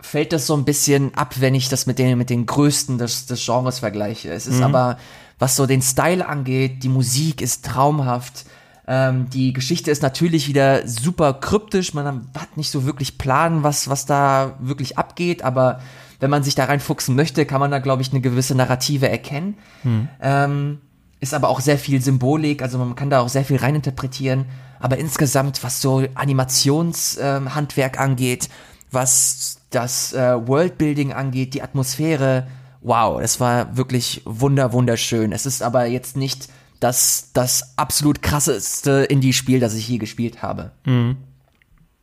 fällt 0.01 0.33
das 0.33 0.47
so 0.47 0.57
ein 0.57 0.65
bisschen 0.65 1.15
ab, 1.15 1.35
wenn 1.39 1.55
ich 1.55 1.69
das 1.69 1.85
mit 1.85 1.99
den 1.99 2.17
mit 2.17 2.31
den 2.31 2.47
größten 2.47 2.97
des, 2.97 3.27
des 3.27 3.45
Genres 3.45 3.81
vergleiche. 3.81 4.33
Es 4.33 4.47
ist 4.47 4.57
mhm. 4.57 4.75
aber 4.75 4.97
was 5.39 5.55
so 5.55 5.67
den 5.67 5.83
Style 5.83 6.27
angeht, 6.27 6.83
die 6.83 6.89
Musik 6.89 7.43
ist 7.43 7.67
traumhaft. 7.67 8.47
Ähm, 8.87 9.31
die 9.31 9.53
Geschichte 9.53 9.91
ist 9.91 10.03
natürlich 10.03 10.49
wieder 10.49 10.87
super 10.89 11.35
kryptisch. 11.35 11.95
Man 11.95 12.29
hat 12.37 12.57
nicht 12.57 12.71
so 12.71 12.85
wirklich 12.85 13.19
Plan, 13.19 13.63
was, 13.63 13.89
was 13.89 14.07
da 14.07 14.57
wirklich 14.61 14.99
abgeht, 14.99 15.43
aber 15.43 15.81
wenn 16.21 16.31
man 16.31 16.43
sich 16.43 16.55
da 16.55 16.65
reinfuchsen 16.65 17.17
möchte, 17.17 17.47
kann 17.47 17.61
man 17.61 17.71
da, 17.71 17.79
glaube 17.79 18.03
ich, 18.03 18.13
eine 18.13 18.21
gewisse 18.21 18.55
Narrative 18.55 19.09
erkennen. 19.09 19.57
Hm. 19.83 20.09
Ähm, 20.21 20.81
ist 21.21 21.35
aber 21.35 21.49
auch 21.49 21.61
sehr 21.61 21.79
viel 21.79 22.03
Symbolik, 22.03 22.63
also 22.63 22.79
man 22.79 22.97
kann 22.97 23.11
da 23.11 23.21
auch 23.21 23.29
sehr 23.29 23.45
viel 23.45 23.57
reininterpretieren. 23.57 24.47
Aber 24.81 24.99
insgesamt, 24.99 25.63
was 25.63 25.81
so 25.81 26.05
Animationshandwerk 26.15 27.97
ähm, 27.97 28.03
angeht, 28.03 28.49
was 28.91 29.59
das 29.71 30.13
äh, 30.13 30.47
Worldbuilding 30.47 31.13
angeht, 31.13 31.55
die 31.55 31.63
Atmosphäre, 31.63 32.49
wow, 32.81 33.21
es 33.21 33.39
war 33.39 33.77
wirklich 33.77 34.23
wunder, 34.25 34.73
wunderschön. 34.73 35.31
Es 35.31 35.47
ist 35.47 35.63
aber 35.63 35.87
jetzt 35.87 36.17
nicht 36.17 36.49
das, 36.83 37.31
das 37.33 37.77
absolut 37.77 38.23
krasseste 38.23 39.05
Indie-Spiel, 39.09 39.61
das 39.61 39.75
ich 39.75 39.89
je 39.89 39.99
gespielt 39.99 40.43
habe. 40.43 40.73
Mhm. 40.85 41.17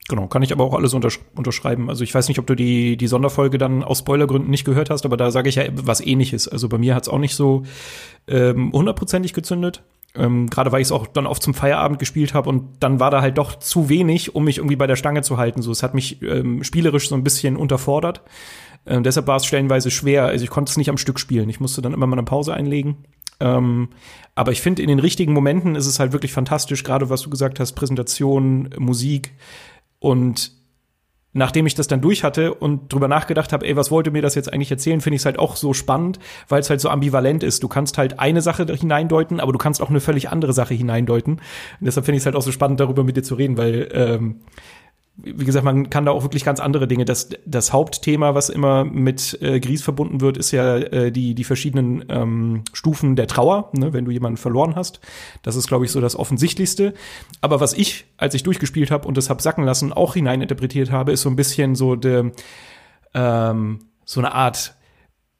Genau, 0.07 0.25
kann 0.27 0.41
ich 0.41 0.51
aber 0.51 0.63
auch 0.63 0.73
alles 0.73 0.95
untersch 0.95 1.19
unterschreiben. 1.35 1.87
Also 1.87 2.03
ich 2.03 2.15
weiß 2.15 2.29
nicht, 2.29 2.39
ob 2.39 2.47
du 2.47 2.55
die, 2.55 2.97
die 2.97 3.07
Sonderfolge 3.07 3.59
dann 3.59 3.83
aus 3.83 3.99
Spoilergründen 3.99 4.49
nicht 4.49 4.65
gehört 4.65 4.89
hast, 4.89 5.05
aber 5.05 5.17
da 5.17 5.29
sage 5.29 5.49
ich 5.49 5.55
ja 5.55 5.65
was 5.71 6.01
ähnliches. 6.01 6.47
Also 6.47 6.67
bei 6.67 6.79
mir 6.79 6.95
hat 6.95 7.03
es 7.03 7.09
auch 7.09 7.19
nicht 7.19 7.35
so 7.35 7.63
ähm, 8.27 8.71
hundertprozentig 8.73 9.33
gezündet. 9.33 9.83
Ähm, 10.15 10.49
Gerade 10.49 10.71
weil 10.71 10.81
ich 10.81 10.87
es 10.87 10.91
auch 10.91 11.05
dann 11.05 11.27
oft 11.27 11.43
zum 11.43 11.53
Feierabend 11.53 11.99
gespielt 11.99 12.33
habe 12.33 12.49
und 12.49 12.63
dann 12.79 12.99
war 12.99 13.11
da 13.11 13.21
halt 13.21 13.37
doch 13.37 13.59
zu 13.59 13.89
wenig, 13.89 14.33
um 14.33 14.45
mich 14.45 14.57
irgendwie 14.57 14.75
bei 14.75 14.87
der 14.87 14.95
Stange 14.95 15.21
zu 15.21 15.37
halten. 15.37 15.61
So, 15.61 15.71
es 15.71 15.83
hat 15.83 15.93
mich 15.93 16.23
ähm, 16.23 16.63
spielerisch 16.63 17.09
so 17.09 17.13
ein 17.13 17.23
bisschen 17.23 17.55
unterfordert. 17.55 18.23
Ähm, 18.87 19.03
deshalb 19.03 19.27
war 19.27 19.37
es 19.37 19.45
stellenweise 19.45 19.91
schwer. 19.91 20.25
Also 20.25 20.43
ich 20.43 20.49
konnte 20.49 20.71
es 20.71 20.77
nicht 20.77 20.89
am 20.89 20.97
Stück 20.97 21.19
spielen. 21.19 21.49
Ich 21.49 21.59
musste 21.59 21.83
dann 21.83 21.93
immer 21.93 22.07
mal 22.07 22.17
eine 22.17 22.25
Pause 22.25 22.55
einlegen. 22.55 22.97
Ähm, 23.39 23.89
aber 24.35 24.51
ich 24.51 24.61
finde, 24.61 24.81
in 24.81 24.87
den 24.87 24.99
richtigen 24.99 25.33
Momenten 25.33 25.75
ist 25.75 25.85
es 25.85 25.99
halt 25.99 26.11
wirklich 26.11 26.33
fantastisch, 26.33 26.83
gerade 26.83 27.09
was 27.09 27.21
du 27.21 27.29
gesagt 27.29 27.59
hast, 27.59 27.73
Präsentation, 27.73 28.69
Musik. 28.77 29.33
Und 29.99 30.51
nachdem 31.33 31.65
ich 31.65 31.75
das 31.75 31.87
dann 31.87 32.01
durch 32.01 32.23
hatte 32.23 32.53
und 32.53 32.91
drüber 32.91 33.07
nachgedacht 33.07 33.53
habe, 33.53 33.65
ey, 33.65 33.75
was 33.75 33.91
wollte 33.91 34.11
mir 34.11 34.21
das 34.21 34.35
jetzt 34.35 34.51
eigentlich 34.51 34.71
erzählen, 34.71 35.01
finde 35.01 35.15
ich 35.15 35.21
es 35.21 35.25
halt 35.25 35.37
auch 35.37 35.55
so 35.55 35.73
spannend, 35.73 36.19
weil 36.47 36.61
es 36.61 36.69
halt 36.69 36.81
so 36.81 36.89
ambivalent 36.89 37.43
ist. 37.43 37.61
Du 37.63 37.67
kannst 37.67 37.97
halt 37.97 38.19
eine 38.19 38.41
Sache 38.41 38.65
hineindeuten, 38.65 39.39
aber 39.39 39.51
du 39.51 39.57
kannst 39.57 39.81
auch 39.81 39.89
eine 39.89 39.99
völlig 39.99 40.29
andere 40.29 40.53
Sache 40.53 40.73
hineindeuten. 40.73 41.33
Und 41.33 41.41
deshalb 41.81 42.05
finde 42.05 42.17
ich 42.17 42.23
es 42.23 42.25
halt 42.25 42.35
auch 42.35 42.41
so 42.41 42.51
spannend, 42.51 42.79
darüber 42.79 43.03
mit 43.03 43.15
dir 43.15 43.23
zu 43.23 43.35
reden, 43.35 43.57
weil 43.57 43.89
ähm, 43.93 44.41
wie 45.23 45.45
gesagt, 45.45 45.65
man 45.65 45.89
kann 45.89 46.05
da 46.05 46.11
auch 46.11 46.23
wirklich 46.23 46.43
ganz 46.43 46.59
andere 46.59 46.87
Dinge. 46.87 47.05
Das, 47.05 47.29
das 47.45 47.73
Hauptthema, 47.73 48.35
was 48.35 48.49
immer 48.49 48.85
mit 48.85 49.37
äh, 49.41 49.59
Gries 49.59 49.81
verbunden 49.81 50.21
wird, 50.21 50.37
ist 50.37 50.51
ja 50.51 50.77
äh, 50.77 51.11
die, 51.11 51.35
die 51.35 51.43
verschiedenen 51.43 52.05
ähm, 52.09 52.63
Stufen 52.73 53.15
der 53.15 53.27
Trauer, 53.27 53.69
ne, 53.73 53.93
wenn 53.93 54.05
du 54.05 54.11
jemanden 54.11 54.37
verloren 54.37 54.75
hast. 54.75 54.99
Das 55.41 55.55
ist, 55.55 55.67
glaube 55.67 55.85
ich, 55.85 55.91
so 55.91 56.01
das 56.01 56.15
Offensichtlichste. 56.15 56.93
Aber 57.41 57.59
was 57.59 57.73
ich, 57.73 58.05
als 58.17 58.33
ich 58.33 58.43
durchgespielt 58.43 58.91
habe 58.91 59.07
und 59.07 59.17
das 59.17 59.29
hab 59.29 59.41
sacken 59.41 59.63
lassen, 59.63 59.93
auch 59.93 60.13
hineininterpretiert 60.13 60.91
habe, 60.91 61.11
ist 61.11 61.21
so 61.21 61.29
ein 61.29 61.35
bisschen 61.35 61.75
so 61.75 61.95
de, 61.95 62.31
ähm, 63.13 63.79
so 64.05 64.19
eine 64.19 64.33
Art, 64.33 64.75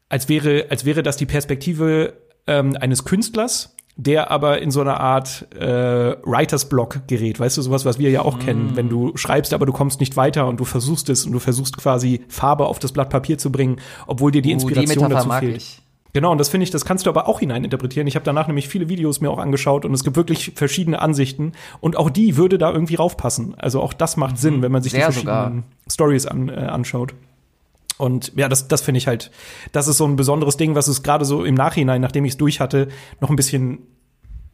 als 0.10 0.30
wäre, 0.30 0.68
als 0.70 0.86
wäre 0.86 1.04
das 1.04 1.18
die 1.18 1.26
Perspektive 1.26 2.14
ähm, 2.48 2.76
eines 2.80 3.06
Künstlers, 3.06 3.76
der 4.00 4.32
aber 4.32 4.62
in 4.62 4.72
so 4.72 4.80
einer 4.80 5.00
Art 5.02 5.46
äh, 5.54 6.16
Writers 6.24 6.70
Block 6.70 7.02
gerät, 7.08 7.38
weißt 7.38 7.58
du, 7.58 7.62
sowas, 7.62 7.84
was 7.84 8.00
wir 8.00 8.10
ja 8.10 8.22
auch 8.22 8.38
mm. 8.38 8.40
kennen, 8.40 8.72
wenn 8.76 8.88
du 8.88 9.12
schreibst, 9.18 9.54
aber 9.54 9.66
du 9.66 9.74
kommst 9.74 10.00
nicht 10.00 10.16
weiter 10.16 10.48
und 10.48 10.58
du 10.58 10.64
versuchst 10.64 11.10
es 11.10 11.26
und 11.26 11.34
du 11.34 11.40
versuchst 11.40 11.76
quasi 11.76 12.22
Farbe 12.30 12.68
auf 12.68 12.80
das 12.80 12.94
Blatt 12.94 13.10
Papier 13.10 13.38
zu 13.38 13.52
bringen, 13.52 13.82
obwohl 14.08 14.32
dir 14.32 14.42
die 14.42 14.54
Inspiration 14.54 15.06
uh, 15.06 15.08
die 15.10 15.14
dazu 15.14 15.30
fehlt. 15.32 15.58
Ich. 15.58 15.82
Genau, 16.14 16.32
und 16.32 16.38
das 16.38 16.48
finde 16.48 16.64
ich, 16.64 16.72
das 16.72 16.86
kannst 16.86 17.06
du 17.06 17.10
aber 17.10 17.28
auch 17.28 17.42
hineininterpretieren. 17.42 18.08
Ich 18.08 18.16
habe 18.16 18.24
danach 18.24 18.48
nämlich 18.48 18.70
viele 18.70 18.88
Videos 18.88 19.20
mir 19.20 19.30
auch 19.30 19.38
angeschaut 19.38 19.84
und 19.84 19.94
es 19.94 20.06
gibt 20.06 20.16
wirklich 20.16 20.54
verschiedene 20.56 21.02
Ansichten 21.02 21.52
und 21.82 21.98
auch 21.98 22.10
die 22.10 22.38
würde 22.38 22.58
da 22.58 22.72
irgendwie 22.72 22.96
raufpassen. 22.96 23.56
Also 23.58 23.82
auch 23.82 23.94
das 23.94 24.16
macht 24.16 24.36
mhm. 24.36 24.38
Sinn, 24.38 24.62
wenn 24.62 24.72
man 24.72 24.82
sich 24.82 24.94
Sehr 24.94 25.08
die 25.08 25.14
verschiedenen 25.14 25.64
Stories 25.92 26.26
an, 26.26 26.48
äh, 26.48 26.54
anschaut. 26.54 27.14
Und 28.00 28.32
ja, 28.38 28.48
das, 28.48 28.70
das 28.70 28.80
finde 28.80 28.98
ich 28.98 29.08
halt, 29.08 29.30
das 29.74 29.90
ist 29.90 29.98
so 29.98 30.06
ein 30.06 30.16
besonderes 30.16 30.56
Ding, 30.56 30.74
was 30.74 30.88
es 30.88 31.04
gerade 31.04 31.26
so 31.26 31.44
im 31.44 31.54
Nachhinein, 31.54 32.00
nachdem 32.00 32.24
ich 32.24 32.32
es 32.32 32.38
durch 32.38 32.62
hatte, 32.62 32.88
noch 33.20 33.30
ein 33.30 33.36
bisschen 33.36 33.80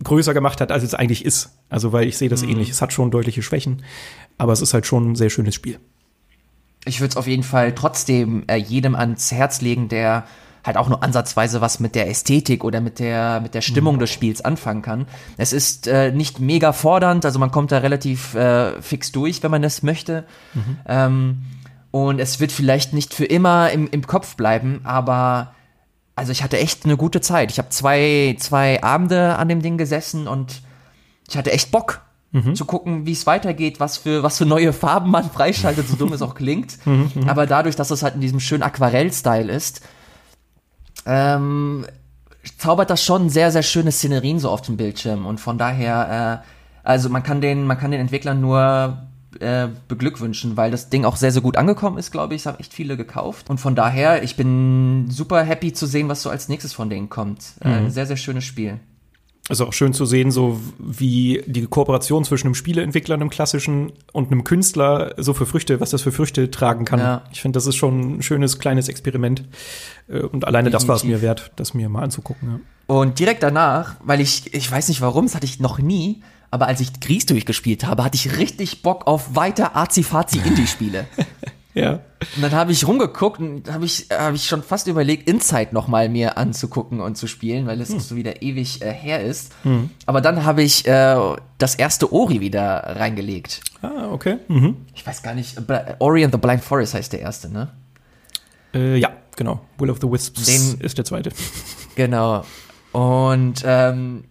größer 0.03 0.33
gemacht 0.33 0.61
hat, 0.61 0.71
als 0.71 0.83
es 0.83 0.95
eigentlich 0.95 1.23
ist. 1.23 1.51
Also, 1.69 1.93
weil 1.93 2.07
ich 2.07 2.17
sehe 2.17 2.27
das 2.27 2.41
mhm. 2.41 2.49
ähnlich. 2.49 2.71
Es 2.71 2.81
hat 2.81 2.91
schon 2.91 3.11
deutliche 3.11 3.43
Schwächen, 3.43 3.83
aber 4.39 4.51
es 4.51 4.61
ist 4.61 4.73
halt 4.73 4.87
schon 4.87 5.11
ein 5.11 5.15
sehr 5.15 5.29
schönes 5.29 5.53
Spiel. 5.53 5.79
Ich 6.85 7.01
würde 7.01 7.11
es 7.11 7.17
auf 7.17 7.27
jeden 7.27 7.43
Fall 7.43 7.75
trotzdem 7.75 8.45
äh, 8.47 8.55
jedem 8.55 8.95
ans 8.95 9.31
Herz 9.31 9.61
legen, 9.61 9.89
der 9.89 10.25
halt 10.63 10.77
auch 10.77 10.89
nur 10.89 11.03
ansatzweise 11.03 11.61
was 11.61 11.79
mit 11.79 11.93
der 11.93 12.09
Ästhetik 12.09 12.63
oder 12.63 12.81
mit 12.81 12.97
der 12.97 13.41
mit 13.41 13.53
der 13.53 13.61
Stimmung 13.61 13.97
mhm. 13.97 13.99
des 13.99 14.09
Spiels 14.09 14.43
anfangen 14.43 14.81
kann. 14.81 15.05
Es 15.37 15.53
ist 15.53 15.85
äh, 15.85 16.11
nicht 16.11 16.39
mega 16.39 16.73
fordernd, 16.73 17.25
also 17.25 17.37
man 17.37 17.51
kommt 17.51 17.71
da 17.71 17.77
relativ 17.77 18.33
äh, 18.33 18.81
fix 18.81 19.11
durch, 19.11 19.43
wenn 19.43 19.51
man 19.51 19.61
das 19.61 19.83
möchte. 19.83 20.23
Mhm. 20.55 20.77
Ähm, 20.87 21.37
und 21.95 22.19
es 22.19 22.41
wird 22.41 22.51
vielleicht 22.51 22.91
nicht 22.91 23.13
für 23.13 23.23
immer 23.23 23.71
im, 23.71 23.87
im 23.89 24.05
Kopf 24.05 24.35
bleiben, 24.35 24.81
aber 24.83 25.53
also 26.13 26.33
ich 26.33 26.43
hatte 26.43 26.57
echt 26.57 26.83
eine 26.83 26.97
gute 26.97 27.21
Zeit. 27.21 27.51
Ich 27.51 27.57
habe 27.57 27.69
zwei, 27.69 28.35
zwei 28.37 28.83
Abende 28.83 29.37
an 29.37 29.47
dem 29.47 29.61
Ding 29.61 29.77
gesessen 29.77 30.27
und 30.27 30.61
ich 31.25 31.37
hatte 31.37 31.53
echt 31.53 31.71
Bock 31.71 32.01
mhm. 32.33 32.53
zu 32.53 32.65
gucken, 32.65 33.05
wie 33.05 33.13
es 33.13 33.25
weitergeht, 33.25 33.79
was 33.79 33.95
für, 33.95 34.23
was 34.23 34.37
für 34.37 34.45
neue 34.45 34.73
Farben 34.73 35.09
man 35.09 35.31
freischaltet, 35.31 35.87
so 35.87 35.95
dumm 35.95 36.11
es 36.11 36.21
auch 36.21 36.35
klingt. 36.35 36.79
Mhm, 36.85 37.11
mhm, 37.15 37.29
aber 37.29 37.47
dadurch, 37.47 37.77
dass 37.77 37.91
es 37.91 38.03
halt 38.03 38.15
in 38.15 38.21
diesem 38.21 38.41
schönen 38.41 38.63
Aquarell-Style 38.63 39.49
ist, 39.49 39.79
ähm, 41.05 41.85
zaubert 42.57 42.89
das 42.89 43.05
schon 43.05 43.29
sehr, 43.29 43.53
sehr 43.53 43.63
schöne 43.63 43.93
Szenerien 43.93 44.39
so 44.39 44.49
auf 44.49 44.61
dem 44.63 44.75
Bildschirm. 44.75 45.25
Und 45.25 45.39
von 45.39 45.57
daher, 45.57 46.43
äh, 46.43 46.85
also 46.85 47.07
man 47.07 47.23
kann 47.23 47.39
den, 47.39 47.65
man 47.65 47.77
kann 47.77 47.91
den 47.91 48.01
Entwicklern 48.01 48.41
nur 48.41 48.97
äh, 49.39 49.69
beglückwünschen, 49.87 50.57
weil 50.57 50.71
das 50.71 50.89
Ding 50.89 51.05
auch 51.05 51.15
sehr, 51.15 51.31
sehr 51.31 51.41
gut 51.41 51.57
angekommen 51.57 51.97
ist, 51.97 52.11
glaube 52.11 52.35
ich. 52.35 52.41
Es 52.41 52.45
haben 52.45 52.59
echt 52.59 52.73
viele 52.73 52.97
gekauft. 52.97 53.49
Und 53.49 53.59
von 53.59 53.75
daher, 53.75 54.23
ich 54.23 54.35
bin 54.35 55.07
super 55.09 55.43
happy 55.43 55.73
zu 55.73 55.85
sehen, 55.85 56.09
was 56.09 56.21
so 56.21 56.29
als 56.29 56.49
nächstes 56.49 56.73
von 56.73 56.89
denen 56.89 57.09
kommt. 57.09 57.43
Äh, 57.61 57.81
mhm. 57.81 57.87
Äh, 57.87 57.89
sehr, 57.91 58.05
sehr 58.05 58.17
schönes 58.17 58.43
Spiel. 58.43 58.79
ist 59.49 59.61
auch 59.61 59.73
schön 59.73 59.93
zu 59.93 60.05
sehen, 60.05 60.31
so 60.31 60.59
wie 60.79 61.43
die 61.45 61.65
Kooperation 61.65 62.23
zwischen 62.23 62.47
einem 62.47 62.55
Spieleentwickler, 62.55 63.15
einem 63.15 63.29
klassischen 63.29 63.91
und 64.11 64.31
einem 64.31 64.43
Künstler 64.43 65.13
so 65.17 65.33
für 65.33 65.45
Früchte, 65.45 65.79
was 65.79 65.91
das 65.91 66.01
für 66.01 66.11
Früchte 66.11 66.49
tragen 66.49 66.85
kann. 66.85 66.99
Ja. 66.99 67.23
Ich 67.31 67.41
finde, 67.41 67.57
das 67.57 67.67
ist 67.67 67.75
schon 67.75 68.17
ein 68.17 68.21
schönes 68.23 68.59
kleines 68.59 68.89
Experiment. 68.89 69.43
Äh, 70.07 70.19
und 70.19 70.45
alleine 70.45 70.69
Definitiv. 70.69 70.71
das 70.71 70.87
war 70.87 70.95
es 70.95 71.03
mir 71.03 71.21
wert, 71.21 71.51
das 71.55 71.73
mir 71.73 71.89
mal 71.89 72.03
anzugucken. 72.03 72.49
Ja. 72.49 72.59
Und 72.87 73.19
direkt 73.19 73.41
danach, 73.41 73.95
weil 74.03 74.21
ich, 74.21 74.53
ich 74.53 74.71
weiß 74.71 74.89
nicht 74.89 75.01
warum, 75.01 75.25
das 75.25 75.35
hatte 75.35 75.45
ich 75.45 75.59
noch 75.59 75.79
nie, 75.79 76.21
aber 76.51 76.67
als 76.67 76.79
ich 76.79 76.99
Gries 76.99 77.25
durchgespielt 77.25 77.85
habe, 77.85 78.03
hatte 78.03 78.15
ich 78.15 78.37
richtig 78.37 78.81
Bock 78.81 79.07
auf 79.07 79.35
weiter 79.35 79.75
Azi-Fazi-Indie-Spiele. 79.75 81.05
ja. 81.73 81.99
Und 82.35 82.41
dann 82.41 82.51
habe 82.51 82.71
ich 82.71 82.87
rumgeguckt 82.87 83.39
und 83.39 83.71
habe 83.71 83.85
ich, 83.85 84.07
hab 84.09 84.33
ich 84.33 84.47
schon 84.47 84.63
fast 84.63 84.87
überlegt, 84.87 85.29
Inside 85.29 85.69
noch 85.71 85.87
mal 85.87 86.09
mir 86.09 86.37
anzugucken 86.37 87.01
und 87.01 87.17
zu 87.17 87.27
spielen, 87.27 87.67
weil 87.67 87.81
es 87.81 87.89
hm. 87.89 87.99
so 87.99 88.15
wieder 88.15 88.41
ewig 88.41 88.81
äh, 88.81 88.91
her 88.91 89.23
ist. 89.23 89.53
Hm. 89.63 89.89
Aber 90.05 90.21
dann 90.21 90.43
habe 90.43 90.63
ich 90.63 90.87
äh, 90.87 91.35
das 91.57 91.75
erste 91.75 92.11
Ori 92.11 92.39
wieder 92.41 92.95
reingelegt. 92.97 93.61
Ah, 93.81 94.09
okay. 94.11 94.37
Mhm. 94.47 94.77
Ich 94.95 95.05
weiß 95.05 95.21
gar 95.21 95.33
nicht, 95.33 95.57
Ori 95.99 96.23
and 96.23 96.33
the 96.33 96.39
Blind 96.39 96.63
Forest 96.63 96.93
heißt 96.95 97.13
der 97.13 97.19
erste, 97.19 97.51
ne? 97.51 97.69
Äh, 98.73 98.97
ja, 98.97 99.09
genau. 99.35 99.61
Will 99.77 99.89
of 99.89 99.99
the 100.01 100.11
Wisps 100.11 100.45
Den, 100.45 100.79
ist 100.81 100.97
der 100.97 101.05
zweite. 101.05 101.31
Genau. 101.95 102.43
Und 102.91 103.63
ähm, 103.65 104.25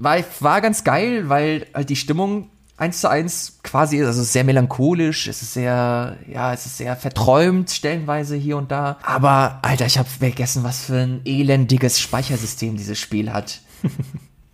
war, 0.00 0.16
war 0.40 0.60
ganz 0.60 0.82
geil, 0.82 1.28
weil 1.28 1.66
halt 1.72 1.90
die 1.90 1.96
Stimmung 1.96 2.50
eins 2.76 3.02
zu 3.02 3.10
eins 3.10 3.58
quasi 3.62 3.98
ist, 3.98 4.06
also 4.06 4.22
sehr 4.22 4.42
melancholisch, 4.42 5.28
es 5.28 5.42
ist 5.42 5.52
sehr, 5.52 6.16
ja, 6.26 6.54
es 6.54 6.64
ist 6.64 6.78
sehr 6.78 6.96
verträumt 6.96 7.70
stellenweise 7.70 8.36
hier 8.36 8.56
und 8.56 8.72
da. 8.72 8.96
Aber, 9.02 9.58
Alter, 9.62 9.84
ich 9.84 9.98
habe 9.98 10.08
vergessen, 10.08 10.64
was 10.64 10.84
für 10.86 10.96
ein 10.96 11.20
elendiges 11.26 12.00
Speichersystem 12.00 12.76
dieses 12.76 12.98
Spiel 12.98 13.32
hat. 13.32 13.60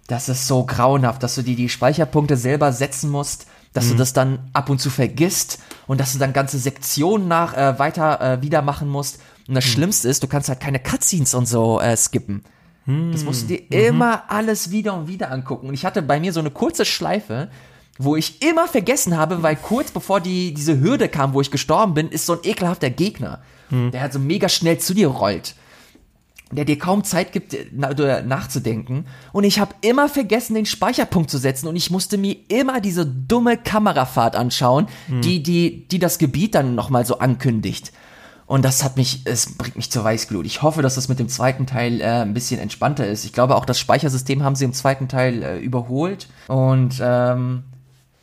das 0.09 0.28
ist 0.28 0.48
so 0.48 0.64
grauenhaft, 0.66 1.22
dass 1.22 1.37
du 1.37 1.42
dir 1.42 1.54
die 1.54 1.68
Speicherpunkte 1.68 2.37
selber 2.37 2.72
setzen 2.72 3.11
musst, 3.11 3.46
dass 3.72 3.87
mhm. 3.87 3.90
du 3.90 3.96
das 3.98 4.12
dann 4.12 4.50
ab 4.52 4.68
und 4.68 4.80
zu 4.80 4.90
vergisst 4.90 5.61
und 5.87 6.00
dass 6.00 6.12
du 6.12 6.18
dann 6.18 6.32
ganze 6.32 6.59
Sektionen 6.59 7.28
nach 7.28 7.56
äh, 7.56 7.78
weiter 7.78 8.20
äh, 8.20 8.42
wieder 8.42 8.62
machen 8.62 8.88
musst. 8.88 9.20
Und 9.46 9.54
das 9.54 9.64
mhm. 9.66 9.70
Schlimmste 9.70 10.09
ist, 10.09 10.24
du 10.24 10.26
kannst 10.26 10.48
halt 10.48 10.59
keine 10.59 10.80
Cutscenes 10.80 11.35
und 11.35 11.46
so 11.46 11.80
äh, 11.80 11.96
skippen. 11.96 12.42
Das 12.87 13.25
musst 13.25 13.42
du 13.42 13.57
dir 13.57 13.62
mhm. 13.68 13.96
immer 13.96 14.22
alles 14.29 14.70
wieder 14.70 14.94
und 14.94 15.09
wieder 15.09 15.33
angucken. 15.33 15.68
Und 15.68 15.75
ich 15.75 15.85
hatte 15.85 16.03
bei 16.03 16.20
mir 16.20 16.33
so 16.33 16.40
eine 16.40 16.51
kurze 16.51 16.85
Schleife, 16.85 17.49
wo 17.99 18.14
ich 18.14 18.42
immer 18.42 18.68
vergessen 18.68 19.16
habe, 19.16 19.42
weil 19.42 19.57
kurz 19.57 19.90
bevor 19.90 20.20
die, 20.20 20.55
diese 20.55 20.81
Hürde 20.81 21.09
kam, 21.09 21.33
wo 21.35 21.40
ich 21.40 21.51
gestorben 21.51 21.94
bin, 21.94 22.09
ist 22.09 22.27
so 22.27 22.35
ein 22.35 22.40
ekelhafter 22.44 22.90
Gegner, 22.90 23.40
mhm. 23.70 23.90
der 23.90 24.03
halt 24.03 24.12
so 24.12 24.18
mega 24.18 24.49
schnell 24.49 24.79
zu 24.79 24.94
dir 24.94 25.09
rollt. 25.09 25.57
Der 26.53 26.64
dir 26.64 26.79
kaum 26.79 27.03
Zeit 27.03 27.33
gibt, 27.33 27.57
nachzudenken. 27.72 29.07
Und 29.33 29.42
ich 29.42 29.59
habe 29.59 29.75
immer 29.81 30.09
vergessen, 30.09 30.55
den 30.55 30.64
Speicherpunkt 30.64 31.29
zu 31.29 31.38
setzen. 31.38 31.66
Und 31.66 31.75
ich 31.75 31.90
musste 31.90 32.18
mir 32.18 32.37
immer 32.46 32.81
diese 32.81 33.05
dumme 33.05 33.57
Kamerafahrt 33.57 34.37
anschauen, 34.37 34.87
mhm. 35.09 35.22
die, 35.22 35.42
die, 35.42 35.88
die 35.88 35.99
das 35.99 36.18
Gebiet 36.18 36.55
dann 36.55 36.77
nochmal 36.77 37.05
so 37.05 37.18
ankündigt. 37.18 37.92
Und 38.46 38.64
das 38.64 38.85
hat 38.85 38.96
mich, 38.96 39.22
es 39.24 39.56
bringt 39.56 39.74
mich 39.76 39.90
zur 39.90 40.04
Weißglut. 40.04 40.46
Ich 40.46 40.62
hoffe, 40.62 40.80
dass 40.80 40.94
das 40.94 41.09
mit 41.09 41.18
dem 41.18 41.28
zweiten 41.28 41.66
Teil 41.66 42.00
äh, 42.00 42.04
ein 42.22 42.32
bisschen 42.32 42.61
entspannter 42.61 43.06
ist. 43.06 43.24
Ich 43.24 43.32
glaube, 43.32 43.56
auch 43.56 43.64
das 43.64 43.78
Speichersystem 43.80 44.44
haben 44.44 44.54
sie 44.54 44.64
im 44.64 44.72
zweiten 44.72 45.09
Teil 45.09 45.42
äh, 45.42 45.59
überholt. 45.59 46.28
Und 46.46 47.00
ähm, 47.00 47.64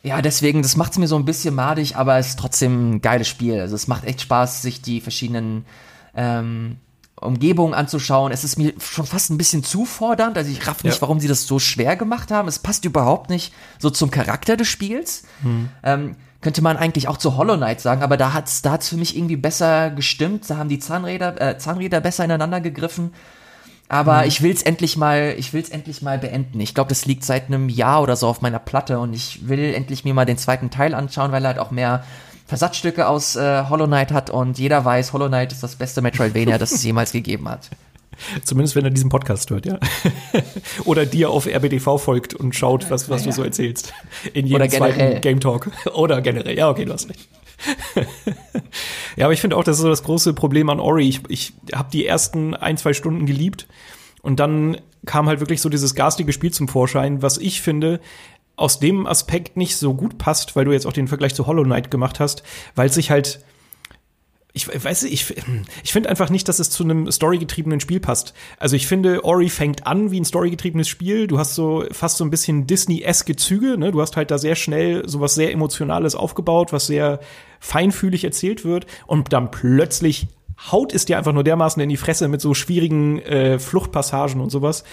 ja, 0.02 0.22
deswegen, 0.22 0.62
das 0.62 0.76
macht 0.76 0.92
es 0.92 0.98
mir 0.98 1.08
so 1.08 1.16
ein 1.16 1.26
bisschen 1.26 1.54
madig, 1.54 1.96
aber 1.96 2.16
es 2.18 2.28
ist 2.28 2.38
trotzdem 2.38 2.92
ein 2.94 3.00
geiles 3.02 3.28
Spiel. 3.28 3.60
Also 3.60 3.74
es 3.74 3.86
macht 3.86 4.04
echt 4.04 4.22
Spaß, 4.22 4.62
sich 4.62 4.80
die 4.80 5.02
verschiedenen 5.02 5.66
ähm, 6.14 6.76
Umgebung 7.20 7.74
anzuschauen. 7.74 8.32
Es 8.32 8.44
ist 8.44 8.56
mir 8.58 8.72
schon 8.80 9.06
fast 9.06 9.30
ein 9.30 9.38
bisschen 9.38 9.62
zu 9.62 9.84
fordernd. 9.84 10.36
Also 10.38 10.50
ich 10.50 10.66
raff 10.66 10.84
nicht, 10.84 10.94
Ja. 10.96 11.02
warum 11.02 11.20
sie 11.20 11.28
das 11.28 11.46
so 11.46 11.58
schwer 11.58 11.96
gemacht 11.96 12.30
haben. 12.30 12.48
Es 12.48 12.58
passt 12.58 12.84
überhaupt 12.86 13.28
nicht 13.30 13.52
so 13.78 13.90
zum 13.90 14.10
Charakter 14.10 14.56
des 14.56 14.68
Spiels. 14.68 15.24
Ähm, 15.82 16.16
könnte 16.44 16.62
man 16.62 16.76
eigentlich 16.76 17.08
auch 17.08 17.16
zu 17.16 17.36
Hollow 17.36 17.56
Knight 17.56 17.80
sagen, 17.80 18.02
aber 18.02 18.16
da 18.16 18.34
hat's, 18.34 18.60
da 18.62 18.72
hat's 18.72 18.90
für 18.90 18.96
mich 18.96 19.16
irgendwie 19.16 19.36
besser 19.36 19.90
gestimmt. 19.90 20.48
Da 20.48 20.58
haben 20.58 20.68
die 20.68 20.78
Zahnräder, 20.78 21.40
äh, 21.40 21.58
Zahnräder 21.58 22.00
besser 22.00 22.22
ineinander 22.24 22.60
gegriffen. 22.60 23.14
Aber 23.88 24.26
ich 24.26 24.42
will's 24.42 24.62
endlich 24.62 24.96
mal, 24.96 25.34
ich 25.38 25.52
will's 25.52 25.70
endlich 25.70 26.02
mal 26.02 26.18
beenden. 26.18 26.60
Ich 26.60 26.74
glaube, 26.74 26.88
das 26.88 27.06
liegt 27.06 27.24
seit 27.24 27.46
einem 27.46 27.68
Jahr 27.68 28.02
oder 28.02 28.16
so 28.16 28.28
auf 28.28 28.42
meiner 28.42 28.58
Platte 28.58 28.98
und 28.98 29.14
ich 29.14 29.48
will 29.48 29.74
endlich 29.74 30.04
mir 30.04 30.14
mal 30.14 30.24
den 30.26 30.38
zweiten 30.38 30.70
Teil 30.70 30.94
anschauen, 30.94 31.32
weil 31.32 31.44
er 31.44 31.48
halt 31.48 31.58
auch 31.58 31.70
mehr 31.70 32.04
Versatzstücke 32.46 33.08
aus 33.08 33.36
äh, 33.36 33.64
Hollow 33.68 33.86
Knight 33.86 34.12
hat 34.12 34.28
und 34.30 34.58
jeder 34.58 34.84
weiß, 34.84 35.12
Hollow 35.14 35.28
Knight 35.28 35.52
ist 35.52 35.62
das 35.62 35.76
beste 35.76 36.02
Metroidvania, 36.02 36.58
das 36.58 36.72
es 36.72 36.82
jemals 36.84 37.12
gegeben 37.12 37.48
hat. 37.48 37.70
Zumindest 38.44 38.76
wenn 38.76 38.84
er 38.84 38.90
diesen 38.90 39.08
Podcast 39.08 39.50
hört, 39.50 39.66
ja. 39.66 39.78
Oder 40.84 41.06
dir 41.06 41.30
auf 41.30 41.46
RBTV 41.46 41.98
folgt 41.98 42.34
und 42.34 42.54
schaut, 42.54 42.90
was, 42.90 43.08
was 43.08 43.24
du 43.24 43.32
so 43.32 43.42
erzählst. 43.42 43.92
In 44.32 44.46
jedem 44.46 44.70
zweiten 44.70 45.20
Game 45.20 45.40
Talk. 45.40 45.70
Oder 45.94 46.20
generell. 46.20 46.56
Ja, 46.56 46.70
okay, 46.70 46.84
du 46.84 46.92
hast 46.92 47.08
recht. 47.08 47.28
ja, 49.16 49.26
aber 49.26 49.32
ich 49.32 49.40
finde 49.40 49.56
auch, 49.56 49.64
das 49.64 49.76
ist 49.76 49.82
so 49.82 49.88
das 49.88 50.02
große 50.02 50.34
Problem 50.34 50.68
an 50.70 50.80
Ori. 50.80 51.08
Ich, 51.08 51.20
ich 51.28 51.52
habe 51.74 51.88
die 51.92 52.06
ersten 52.06 52.54
ein, 52.54 52.76
zwei 52.76 52.92
Stunden 52.92 53.26
geliebt 53.26 53.66
und 54.22 54.40
dann 54.40 54.78
kam 55.06 55.28
halt 55.28 55.40
wirklich 55.40 55.60
so 55.60 55.68
dieses 55.68 55.94
garstige 55.94 56.32
Spiel 56.32 56.50
zum 56.50 56.68
Vorschein, 56.68 57.22
was 57.22 57.38
ich 57.38 57.62
finde, 57.62 58.00
aus 58.56 58.78
dem 58.78 59.06
Aspekt 59.06 59.56
nicht 59.56 59.76
so 59.76 59.94
gut 59.94 60.18
passt, 60.18 60.56
weil 60.56 60.64
du 60.64 60.72
jetzt 60.72 60.86
auch 60.86 60.92
den 60.92 61.08
Vergleich 61.08 61.34
zu 61.34 61.46
Hollow 61.46 61.64
Knight 61.64 61.90
gemacht 61.90 62.20
hast, 62.20 62.42
weil 62.74 62.88
es 62.88 62.94
sich 62.94 63.10
halt 63.10 63.44
ich 64.56 64.84
weiß 64.84 65.02
ich, 65.02 65.34
ich 65.82 65.92
finde 65.92 66.08
einfach 66.08 66.30
nicht, 66.30 66.48
dass 66.48 66.60
es 66.60 66.70
zu 66.70 66.84
einem 66.84 67.10
storygetriebenen 67.10 67.80
Spiel 67.80 67.98
passt. 67.98 68.34
Also 68.56 68.76
ich 68.76 68.86
finde, 68.86 69.24
Ori 69.24 69.48
fängt 69.50 69.84
an 69.88 70.12
wie 70.12 70.20
ein 70.20 70.24
storygetriebenes 70.24 70.86
Spiel. 70.86 71.26
Du 71.26 71.40
hast 71.40 71.56
so 71.56 71.84
fast 71.90 72.18
so 72.18 72.24
ein 72.24 72.30
bisschen 72.30 72.68
Disney-eske 72.68 73.34
Züge. 73.34 73.76
Ne? 73.76 73.90
Du 73.90 74.00
hast 74.00 74.16
halt 74.16 74.30
da 74.30 74.38
sehr 74.38 74.54
schnell 74.54 75.08
sowas 75.08 75.34
sehr 75.34 75.50
Emotionales 75.50 76.14
aufgebaut, 76.14 76.72
was 76.72 76.86
sehr 76.86 77.18
feinfühlig 77.58 78.22
erzählt 78.22 78.64
wird. 78.64 78.86
Und 79.08 79.32
dann 79.32 79.50
plötzlich 79.50 80.28
haut 80.70 80.94
es 80.94 81.04
dir 81.04 81.18
einfach 81.18 81.32
nur 81.32 81.42
dermaßen 81.42 81.82
in 81.82 81.88
die 81.88 81.96
Fresse 81.96 82.28
mit 82.28 82.40
so 82.40 82.54
schwierigen 82.54 83.18
äh, 83.22 83.58
Fluchtpassagen 83.58 84.40
und 84.40 84.50
sowas. 84.50 84.84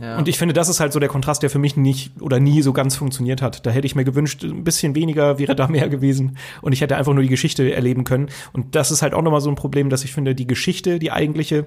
Ja. 0.00 0.18
Und 0.18 0.26
ich 0.26 0.38
finde, 0.38 0.54
das 0.54 0.68
ist 0.68 0.80
halt 0.80 0.92
so 0.92 0.98
der 0.98 1.08
Kontrast, 1.08 1.42
der 1.42 1.50
für 1.50 1.58
mich 1.58 1.76
nicht 1.76 2.20
oder 2.20 2.40
nie 2.40 2.62
so 2.62 2.72
ganz 2.72 2.96
funktioniert 2.96 3.42
hat. 3.42 3.64
Da 3.64 3.70
hätte 3.70 3.86
ich 3.86 3.94
mir 3.94 4.04
gewünscht, 4.04 4.42
ein 4.42 4.64
bisschen 4.64 4.94
weniger 4.94 5.38
wäre 5.38 5.54
da 5.54 5.68
mehr 5.68 5.88
gewesen 5.88 6.36
und 6.62 6.72
ich 6.72 6.80
hätte 6.80 6.96
einfach 6.96 7.14
nur 7.14 7.22
die 7.22 7.28
Geschichte 7.28 7.72
erleben 7.72 8.04
können. 8.04 8.28
Und 8.52 8.74
das 8.74 8.90
ist 8.90 9.02
halt 9.02 9.14
auch 9.14 9.22
nochmal 9.22 9.40
so 9.40 9.50
ein 9.50 9.54
Problem, 9.54 9.90
dass 9.90 10.04
ich 10.04 10.12
finde, 10.12 10.34
die 10.34 10.48
Geschichte, 10.48 10.98
die 10.98 11.12
eigentliche, 11.12 11.66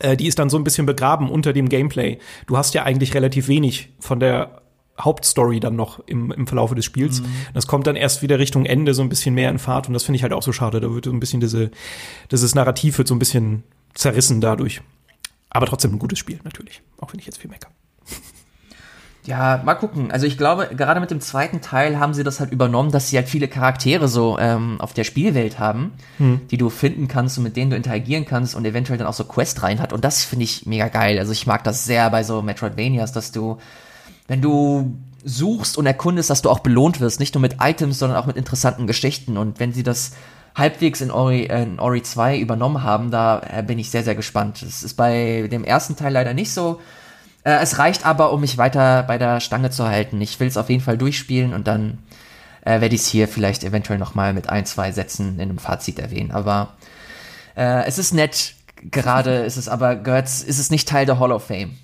äh, 0.00 0.16
die 0.16 0.26
ist 0.26 0.40
dann 0.40 0.50
so 0.50 0.56
ein 0.56 0.64
bisschen 0.64 0.86
begraben 0.86 1.30
unter 1.30 1.52
dem 1.52 1.68
Gameplay. 1.68 2.18
Du 2.46 2.56
hast 2.56 2.74
ja 2.74 2.82
eigentlich 2.82 3.14
relativ 3.14 3.46
wenig 3.46 3.90
von 4.00 4.18
der 4.18 4.62
Hauptstory 5.00 5.60
dann 5.60 5.76
noch 5.76 6.00
im, 6.06 6.30
im 6.32 6.46
Verlaufe 6.46 6.74
des 6.74 6.84
Spiels. 6.84 7.22
Das 7.52 7.66
kommt 7.66 7.86
dann 7.86 7.96
erst 7.96 8.22
wieder 8.22 8.38
Richtung 8.38 8.64
Ende 8.64 8.94
so 8.94 9.02
ein 9.02 9.08
bisschen 9.08 9.34
mehr 9.34 9.50
in 9.50 9.58
Fahrt 9.58 9.88
und 9.88 9.94
das 9.94 10.04
finde 10.04 10.16
ich 10.16 10.22
halt 10.22 10.32
auch 10.32 10.42
so 10.42 10.52
schade. 10.52 10.80
Da 10.80 10.92
wird 10.92 11.04
so 11.04 11.10
ein 11.10 11.18
bisschen 11.20 11.40
diese, 11.40 11.70
dieses 12.30 12.54
Narrativ 12.54 12.98
wird 12.98 13.08
so 13.08 13.14
ein 13.14 13.18
bisschen 13.18 13.64
zerrissen 13.94 14.40
dadurch. 14.40 14.82
Aber 15.54 15.66
trotzdem 15.66 15.92
ein 15.92 15.98
gutes 15.98 16.18
Spiel, 16.18 16.40
natürlich. 16.44 16.82
Auch 17.00 17.12
wenn 17.12 17.20
ich 17.20 17.26
jetzt 17.26 17.38
viel 17.38 17.48
mecker. 17.48 17.68
Ja, 19.24 19.62
mal 19.64 19.74
gucken. 19.74 20.10
Also 20.10 20.26
ich 20.26 20.36
glaube, 20.36 20.68
gerade 20.76 21.00
mit 21.00 21.10
dem 21.10 21.20
zweiten 21.20 21.62
Teil 21.62 21.98
haben 21.98 22.12
sie 22.12 22.24
das 22.24 22.40
halt 22.40 22.52
übernommen, 22.52 22.90
dass 22.90 23.08
sie 23.08 23.16
halt 23.16 23.26
viele 23.26 23.48
Charaktere 23.48 24.06
so 24.06 24.38
ähm, 24.38 24.78
auf 24.80 24.92
der 24.92 25.04
Spielwelt 25.04 25.58
haben, 25.58 25.92
die 26.50 26.58
du 26.58 26.68
finden 26.68 27.08
kannst 27.08 27.38
und 27.38 27.44
mit 27.44 27.56
denen 27.56 27.70
du 27.70 27.76
interagieren 27.76 28.26
kannst 28.26 28.54
und 28.54 28.66
eventuell 28.66 28.98
dann 28.98 29.06
auch 29.06 29.14
so 29.14 29.24
Quest 29.24 29.62
rein 29.62 29.80
hat. 29.80 29.94
Und 29.94 30.04
das 30.04 30.24
finde 30.24 30.44
ich 30.44 30.66
mega 30.66 30.88
geil. 30.88 31.18
Also 31.18 31.32
ich 31.32 31.46
mag 31.46 31.64
das 31.64 31.86
sehr 31.86 32.10
bei 32.10 32.22
so 32.22 32.42
Metroidvanias, 32.42 33.12
dass 33.12 33.32
du, 33.32 33.56
wenn 34.28 34.42
du 34.42 34.98
suchst 35.24 35.78
und 35.78 35.86
erkundest, 35.86 36.28
dass 36.28 36.42
du 36.42 36.50
auch 36.50 36.58
belohnt 36.58 37.00
wirst, 37.00 37.18
nicht 37.18 37.34
nur 37.34 37.40
mit 37.40 37.56
Items, 37.60 37.98
sondern 37.98 38.18
auch 38.18 38.26
mit 38.26 38.36
interessanten 38.36 38.86
Geschichten. 38.86 39.38
Und 39.38 39.58
wenn 39.58 39.72
sie 39.72 39.82
das 39.82 40.12
halbwegs 40.54 41.00
in 41.00 41.10
Ori, 41.10 41.44
äh, 41.44 41.62
in 41.62 41.80
Ori 41.80 42.02
2 42.02 42.38
übernommen 42.38 42.82
haben, 42.82 43.10
da 43.10 43.40
äh, 43.40 43.62
bin 43.62 43.78
ich 43.78 43.90
sehr, 43.90 44.04
sehr 44.04 44.14
gespannt. 44.14 44.62
Es 44.62 44.82
ist 44.82 44.94
bei 44.94 45.48
dem 45.50 45.64
ersten 45.64 45.96
Teil 45.96 46.12
leider 46.12 46.34
nicht 46.34 46.52
so. 46.52 46.80
Äh, 47.42 47.58
es 47.60 47.78
reicht 47.78 48.06
aber, 48.06 48.32
um 48.32 48.40
mich 48.40 48.56
weiter 48.56 49.02
bei 49.02 49.18
der 49.18 49.40
Stange 49.40 49.70
zu 49.70 49.86
halten. 49.86 50.20
Ich 50.20 50.38
will 50.40 50.48
es 50.48 50.56
auf 50.56 50.70
jeden 50.70 50.82
Fall 50.82 50.96
durchspielen 50.96 51.54
und 51.54 51.66
dann 51.66 51.98
äh, 52.62 52.80
werde 52.80 52.94
ich 52.94 53.02
es 53.02 53.08
hier 53.08 53.28
vielleicht 53.28 53.64
eventuell 53.64 53.98
noch 53.98 54.14
mal 54.14 54.32
mit 54.32 54.48
ein, 54.48 54.64
zwei 54.64 54.92
Sätzen 54.92 55.34
in 55.34 55.42
einem 55.42 55.58
Fazit 55.58 55.98
erwähnen. 55.98 56.30
Aber 56.30 56.74
äh, 57.56 57.84
es 57.86 57.98
ist 57.98 58.14
nett. 58.14 58.54
Gerade 58.90 59.36
ist 59.44 59.56
es 59.56 59.68
aber 59.68 59.96
gehört, 59.96 60.26
ist 60.26 60.58
es 60.58 60.70
nicht 60.70 60.88
Teil 60.88 61.06
der 61.06 61.18
Hall 61.18 61.32
of 61.32 61.44
Fame. 61.46 61.78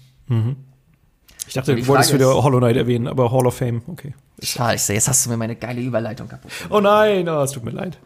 Ich 1.46 1.54
dachte, 1.54 1.74
du 1.74 1.86
wolltest 1.88 2.12
wieder 2.14 2.42
Hollow 2.42 2.58
Knight 2.58 2.76
erwähnen, 2.76 3.08
aber 3.08 3.32
Hall 3.32 3.46
of 3.46 3.56
Fame, 3.56 3.82
okay. 3.88 4.14
Scheiße, 4.40 4.92
jetzt 4.92 5.08
hast 5.08 5.26
du 5.26 5.30
mir 5.30 5.36
meine 5.36 5.56
geile 5.56 5.80
Überleitung 5.80 6.28
kaputt. 6.28 6.50
gemacht. 6.50 6.72
Oh 6.72 6.80
nein, 6.80 7.28
oh, 7.28 7.42
es 7.42 7.52
tut 7.52 7.64
mir 7.64 7.72
leid. 7.72 7.98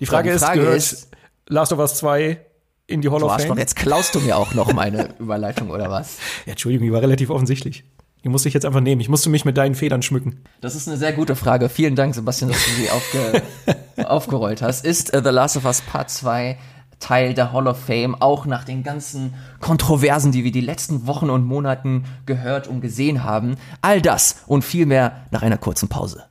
Die 0.00 0.06
Frage, 0.06 0.32
die 0.32 0.38
Frage 0.38 0.60
ist, 0.60 0.64
gehört 0.64 0.76
ist- 0.76 1.08
Last 1.48 1.72
of 1.72 1.78
Us 1.78 1.94
2 1.96 2.40
in 2.88 3.00
die 3.00 3.08
Hall 3.10 3.22
of 3.22 3.40
Fame? 3.40 3.58
jetzt 3.58 3.76
klaust 3.76 4.14
du 4.14 4.20
mir 4.20 4.36
auch 4.36 4.54
noch 4.54 4.72
meine 4.72 5.14
Überleitung 5.18 5.70
oder 5.70 5.90
was? 5.90 6.18
Ja, 6.44 6.52
Entschuldigung, 6.52 6.86
die 6.86 6.92
war 6.92 7.00
relativ 7.02 7.30
offensichtlich. 7.30 7.84
Die 8.24 8.28
musste 8.28 8.48
ich 8.48 8.54
jetzt 8.54 8.64
einfach 8.66 8.80
nehmen. 8.80 9.00
Ich 9.00 9.08
musste 9.08 9.30
mich 9.30 9.44
mit 9.44 9.56
deinen 9.56 9.76
Federn 9.76 10.02
schmücken. 10.02 10.42
Das 10.60 10.74
ist 10.74 10.88
eine 10.88 10.96
sehr 10.96 11.12
gute 11.12 11.36
Frage. 11.36 11.68
Vielen 11.68 11.94
Dank, 11.94 12.14
Sebastian, 12.14 12.50
dass 12.50 12.64
du 12.64 12.70
sie 12.72 12.90
aufge 12.90 13.42
aufgerollt 14.08 14.62
hast. 14.62 14.84
Ist 14.84 15.14
äh, 15.14 15.22
The 15.22 15.30
Last 15.30 15.56
of 15.56 15.64
Us 15.64 15.80
Part 15.82 16.10
2 16.10 16.58
Teil 16.98 17.34
der 17.34 17.52
Hall 17.52 17.68
of 17.68 17.78
Fame, 17.78 18.14
auch 18.20 18.46
nach 18.46 18.64
den 18.64 18.82
ganzen 18.82 19.34
Kontroversen, 19.60 20.32
die 20.32 20.44
wir 20.44 20.50
die 20.50 20.62
letzten 20.62 21.06
Wochen 21.06 21.28
und 21.30 21.44
Monaten 21.44 22.04
gehört 22.24 22.66
und 22.68 22.80
gesehen 22.80 23.22
haben? 23.22 23.56
All 23.82 24.00
das 24.02 24.36
und 24.46 24.62
viel 24.64 24.86
mehr 24.86 25.26
nach 25.30 25.42
einer 25.42 25.58
kurzen 25.58 25.88
Pause. 25.88 26.24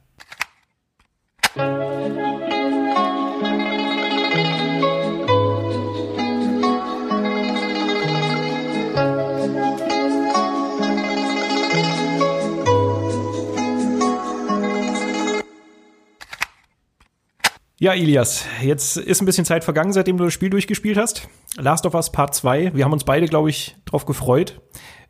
Ja, 17.85 17.93
Ilias, 17.93 18.47
jetzt 18.63 18.97
ist 18.97 19.21
ein 19.21 19.27
bisschen 19.27 19.45
Zeit 19.45 19.63
vergangen, 19.63 19.93
seitdem 19.93 20.17
du 20.17 20.23
das 20.23 20.33
Spiel 20.33 20.49
durchgespielt 20.49 20.97
hast. 20.97 21.29
Last 21.55 21.85
of 21.85 21.93
Us 21.93 22.11
Part 22.11 22.33
2. 22.33 22.71
Wir 22.73 22.83
haben 22.83 22.93
uns 22.93 23.03
beide, 23.03 23.27
glaube 23.27 23.51
ich, 23.51 23.75
drauf 23.85 24.07
gefreut. 24.07 24.59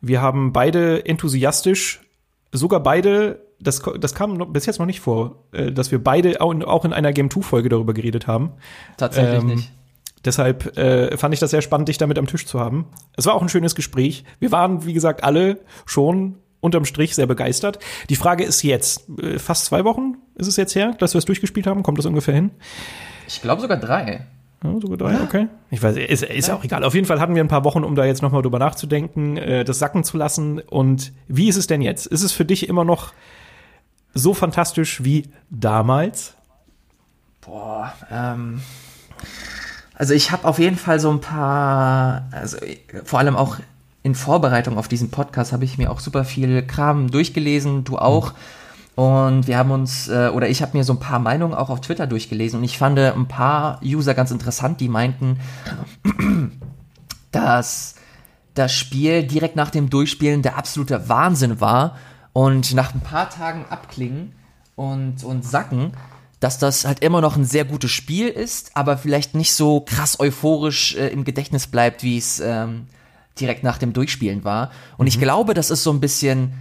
Wir 0.02 0.20
haben 0.20 0.52
beide 0.52 1.06
enthusiastisch, 1.06 2.02
sogar 2.52 2.80
beide, 2.80 3.46
das, 3.58 3.80
das 3.98 4.14
kam 4.14 4.34
noch, 4.34 4.52
bis 4.52 4.66
jetzt 4.66 4.78
noch 4.78 4.84
nicht 4.84 5.00
vor, 5.00 5.46
äh, 5.52 5.72
dass 5.72 5.90
wir 5.90 6.04
beide 6.04 6.42
auch 6.42 6.52
in, 6.52 6.62
auch 6.62 6.84
in 6.84 6.92
einer 6.92 7.14
Game 7.14 7.30
2-Folge 7.30 7.70
darüber 7.70 7.94
geredet 7.94 8.26
haben. 8.26 8.52
Tatsächlich 8.98 9.40
Ähm, 9.40 9.46
nicht. 9.46 9.72
Deshalb 10.26 10.76
äh, 10.76 11.16
fand 11.16 11.32
ich 11.32 11.40
das 11.40 11.52
sehr 11.52 11.62
spannend, 11.62 11.88
dich 11.88 11.96
damit 11.96 12.18
am 12.18 12.26
Tisch 12.26 12.44
zu 12.44 12.60
haben. 12.60 12.88
Es 13.16 13.24
war 13.24 13.36
auch 13.36 13.42
ein 13.42 13.48
schönes 13.48 13.74
Gespräch. 13.74 14.24
Wir 14.38 14.52
waren, 14.52 14.84
wie 14.84 14.92
gesagt, 14.92 15.24
alle 15.24 15.60
schon 15.86 16.34
unterm 16.66 16.84
Strich 16.84 17.14
sehr 17.14 17.26
begeistert. 17.26 17.78
Die 18.10 18.16
Frage 18.16 18.44
ist 18.44 18.62
jetzt, 18.62 19.08
äh, 19.18 19.38
fast 19.38 19.64
zwei 19.64 19.84
Wochen 19.84 20.16
ist 20.34 20.46
es 20.46 20.56
jetzt 20.56 20.74
her, 20.74 20.94
dass 20.98 21.14
wir 21.14 21.18
es 21.18 21.24
durchgespielt 21.24 21.66
haben? 21.66 21.82
Kommt 21.82 21.98
das 21.98 22.06
ungefähr 22.06 22.34
hin? 22.34 22.50
Ich 23.26 23.40
glaube 23.40 23.62
sogar 23.62 23.78
drei. 23.78 24.26
Ja, 24.62 24.80
sogar 24.80 24.96
drei, 24.96 25.22
okay. 25.22 25.48
Ich 25.70 25.82
weiß, 25.82 25.96
ist, 25.96 26.22
ist 26.22 26.50
auch 26.50 26.64
egal. 26.64 26.84
Auf 26.84 26.94
jeden 26.94 27.06
Fall 27.06 27.20
hatten 27.20 27.34
wir 27.34 27.44
ein 27.44 27.48
paar 27.48 27.64
Wochen, 27.64 27.84
um 27.84 27.94
da 27.94 28.04
jetzt 28.04 28.22
nochmal 28.22 28.42
drüber 28.42 28.58
nachzudenken, 28.58 29.36
äh, 29.36 29.64
das 29.64 29.78
sacken 29.78 30.04
zu 30.04 30.16
lassen. 30.16 30.60
Und 30.60 31.12
wie 31.28 31.48
ist 31.48 31.56
es 31.56 31.66
denn 31.66 31.82
jetzt? 31.82 32.06
Ist 32.06 32.22
es 32.22 32.32
für 32.32 32.44
dich 32.44 32.68
immer 32.68 32.84
noch 32.84 33.12
so 34.14 34.34
fantastisch 34.34 35.04
wie 35.04 35.28
damals? 35.50 36.34
Boah, 37.40 37.92
ähm. 38.10 38.60
Also 39.94 40.12
ich 40.12 40.30
habe 40.30 40.46
auf 40.46 40.58
jeden 40.58 40.76
Fall 40.76 41.00
so 41.00 41.10
ein 41.10 41.20
paar, 41.20 42.28
also 42.30 42.58
vor 43.04 43.18
allem 43.18 43.36
auch 43.36 43.56
in 44.06 44.14
Vorbereitung 44.14 44.78
auf 44.78 44.86
diesen 44.86 45.10
Podcast 45.10 45.52
habe 45.52 45.64
ich 45.64 45.78
mir 45.78 45.90
auch 45.90 45.98
super 45.98 46.24
viel 46.24 46.64
Kram 46.64 47.10
durchgelesen, 47.10 47.82
du 47.82 47.98
auch. 47.98 48.34
Und 48.94 49.48
wir 49.48 49.58
haben 49.58 49.72
uns, 49.72 50.06
äh, 50.06 50.30
oder 50.32 50.48
ich 50.48 50.62
habe 50.62 50.78
mir 50.78 50.84
so 50.84 50.92
ein 50.92 51.00
paar 51.00 51.18
Meinungen 51.18 51.54
auch 51.54 51.70
auf 51.70 51.80
Twitter 51.80 52.06
durchgelesen 52.06 52.60
und 52.60 52.64
ich 52.64 52.78
fand 52.78 53.00
äh, 53.00 53.10
ein 53.10 53.26
paar 53.26 53.80
User 53.84 54.14
ganz 54.14 54.30
interessant, 54.30 54.80
die 54.80 54.88
meinten, 54.88 55.40
dass 57.32 57.96
das 58.54 58.72
Spiel 58.72 59.24
direkt 59.24 59.56
nach 59.56 59.70
dem 59.70 59.90
Durchspielen 59.90 60.40
der 60.40 60.56
absolute 60.56 61.08
Wahnsinn 61.08 61.60
war 61.60 61.96
und 62.32 62.74
nach 62.74 62.94
ein 62.94 63.00
paar 63.00 63.28
Tagen 63.28 63.64
abklingen 63.68 64.34
und, 64.76 65.24
und 65.24 65.44
sacken, 65.44 65.94
dass 66.38 66.58
das 66.58 66.84
halt 66.84 67.00
immer 67.00 67.20
noch 67.20 67.34
ein 67.34 67.44
sehr 67.44 67.64
gutes 67.64 67.90
Spiel 67.90 68.28
ist, 68.28 68.70
aber 68.76 68.98
vielleicht 68.98 69.34
nicht 69.34 69.52
so 69.52 69.80
krass 69.80 70.20
euphorisch 70.20 70.94
äh, 70.94 71.08
im 71.08 71.24
Gedächtnis 71.24 71.66
bleibt, 71.66 72.04
wie 72.04 72.18
es 72.18 72.38
ähm, 72.38 72.86
direkt 73.40 73.62
nach 73.62 73.78
dem 73.78 73.92
Durchspielen 73.92 74.44
war. 74.44 74.70
Und 74.96 75.06
ich 75.06 75.20
glaube, 75.20 75.54
das 75.54 75.70
ist 75.70 75.82
so 75.82 75.90
ein 75.90 76.00
bisschen 76.00 76.52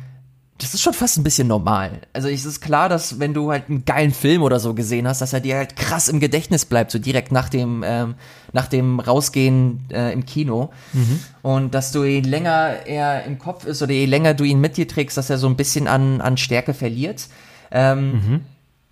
das 0.57 0.73
ist 0.73 0.81
schon 0.81 0.93
fast 0.93 1.17
ein 1.17 1.23
bisschen 1.23 1.49
normal. 1.49 1.99
Also 2.13 2.29
es 2.29 2.45
ist 2.45 2.61
klar, 2.61 2.87
dass 2.87 3.19
wenn 3.19 3.33
du 3.33 3.51
halt 3.51 3.69
einen 3.69 3.83
geilen 3.83 4.13
Film 4.13 4.41
oder 4.41 4.61
so 4.61 4.73
gesehen 4.73 5.05
hast, 5.05 5.19
dass 5.19 5.33
er 5.33 5.41
dir 5.41 5.57
halt 5.57 5.75
krass 5.75 6.07
im 6.07 6.21
Gedächtnis 6.21 6.63
bleibt, 6.63 6.91
so 6.91 6.99
direkt 6.99 7.33
nach 7.33 7.49
dem, 7.49 7.83
ähm, 7.85 8.15
nach 8.53 8.67
dem 8.67 9.01
Rausgehen 9.01 9.81
äh, 9.91 10.13
im 10.13 10.25
Kino. 10.25 10.71
Mhm. 10.93 11.19
Und 11.41 11.75
dass 11.75 11.91
du 11.91 12.05
je 12.05 12.21
länger 12.21 12.85
er 12.85 13.25
im 13.25 13.37
Kopf 13.37 13.65
ist 13.65 13.81
oder 13.81 13.91
je 13.91 14.05
länger 14.05 14.33
du 14.33 14.45
ihn 14.45 14.61
mit 14.61 14.77
dir 14.77 14.87
trägst, 14.87 15.17
dass 15.17 15.29
er 15.29 15.37
so 15.37 15.47
ein 15.47 15.57
bisschen 15.57 15.89
an, 15.89 16.21
an 16.21 16.37
Stärke 16.37 16.73
verliert. 16.73 17.27
Ähm, 17.71 18.11
mhm. 18.11 18.41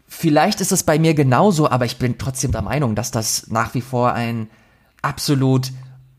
Vielleicht 0.05 0.59
ist 0.59 0.73
es 0.73 0.83
bei 0.83 0.99
mir 0.99 1.13
genauso, 1.13 1.69
aber 1.69 1.85
ich 1.85 1.97
bin 1.97 2.17
trotzdem 2.17 2.51
der 2.51 2.61
Meinung, 2.61 2.93
dass 2.93 3.11
das 3.11 3.47
nach 3.49 3.73
wie 3.73 3.81
vor 3.81 4.11
ein 4.11 4.49
absolut 5.01 5.71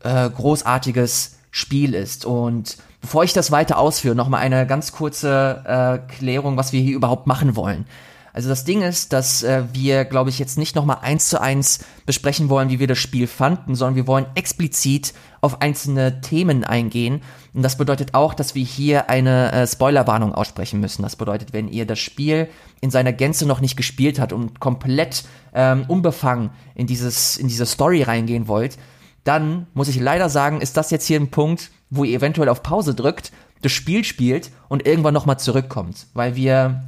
äh, 0.03 0.27
großartiges 0.27 1.34
Spiel 1.55 1.93
ist. 1.93 2.25
Und 2.25 2.77
Bevor 3.05 3.23
ich 3.23 3.33
das 3.33 3.51
weiter 3.51 3.77
ausführe, 3.77 4.15
noch 4.15 4.29
mal 4.29 4.39
eine 4.39 4.65
ganz 4.65 4.91
kurze 4.91 5.61
äh, 5.63 6.11
Klärung, 6.11 6.57
was 6.57 6.73
wir 6.73 6.81
hier 6.81 6.95
überhaupt 6.95 7.27
machen 7.27 7.55
wollen. 7.55 7.85
Also 8.33 8.49
das 8.49 8.63
Ding 8.63 8.81
ist, 8.81 9.13
dass 9.13 9.43
äh, 9.43 9.61
wir, 9.73 10.05
glaube 10.05 10.31
ich, 10.31 10.39
jetzt 10.39 10.57
nicht 10.57 10.75
noch 10.75 10.85
mal 10.85 10.95
eins 11.03 11.29
zu 11.29 11.39
eins 11.39 11.85
besprechen 12.07 12.49
wollen, 12.49 12.71
wie 12.71 12.79
wir 12.79 12.87
das 12.87 12.97
Spiel 12.97 13.27
fanden, 13.27 13.75
sondern 13.75 13.95
wir 13.95 14.07
wollen 14.07 14.25
explizit 14.33 15.13
auf 15.41 15.61
einzelne 15.61 16.19
Themen 16.21 16.63
eingehen. 16.63 17.21
Und 17.53 17.61
das 17.61 17.77
bedeutet 17.77 18.15
auch, 18.15 18.33
dass 18.33 18.55
wir 18.55 18.63
hier 18.63 19.07
eine 19.11 19.51
äh, 19.51 19.67
Spoilerwarnung 19.67 20.33
aussprechen 20.33 20.79
müssen. 20.79 21.03
Das 21.03 21.15
bedeutet, 21.15 21.53
wenn 21.53 21.67
ihr 21.67 21.85
das 21.85 21.99
Spiel 21.99 22.49
in 22.81 22.89
seiner 22.89 23.13
Gänze 23.13 23.45
noch 23.45 23.61
nicht 23.61 23.77
gespielt 23.77 24.19
habt 24.19 24.33
und 24.33 24.59
komplett 24.59 25.25
ähm, 25.53 25.85
unbefangen 25.87 26.49
in 26.73 26.87
dieses 26.87 27.37
in 27.37 27.47
diese 27.47 27.67
Story 27.67 28.01
reingehen 28.01 28.47
wollt, 28.47 28.79
dann 29.25 29.67
muss 29.73 29.89
ich 29.89 29.99
leider 29.99 30.29
sagen, 30.29 30.61
ist 30.61 30.77
das 30.77 30.91
jetzt 30.91 31.05
hier 31.05 31.19
ein 31.19 31.31
Punkt, 31.31 31.71
wo 31.89 32.05
ihr 32.05 32.17
eventuell 32.17 32.47
auf 32.47 32.63
Pause 32.63 32.95
drückt, 32.95 33.33
das 33.61 33.71
Spiel 33.71 34.03
spielt 34.03 34.51
und 34.69 34.85
irgendwann 34.85 35.13
nochmal 35.13 35.39
zurückkommt. 35.39 36.07
Weil 36.13 36.35
wir, 36.35 36.83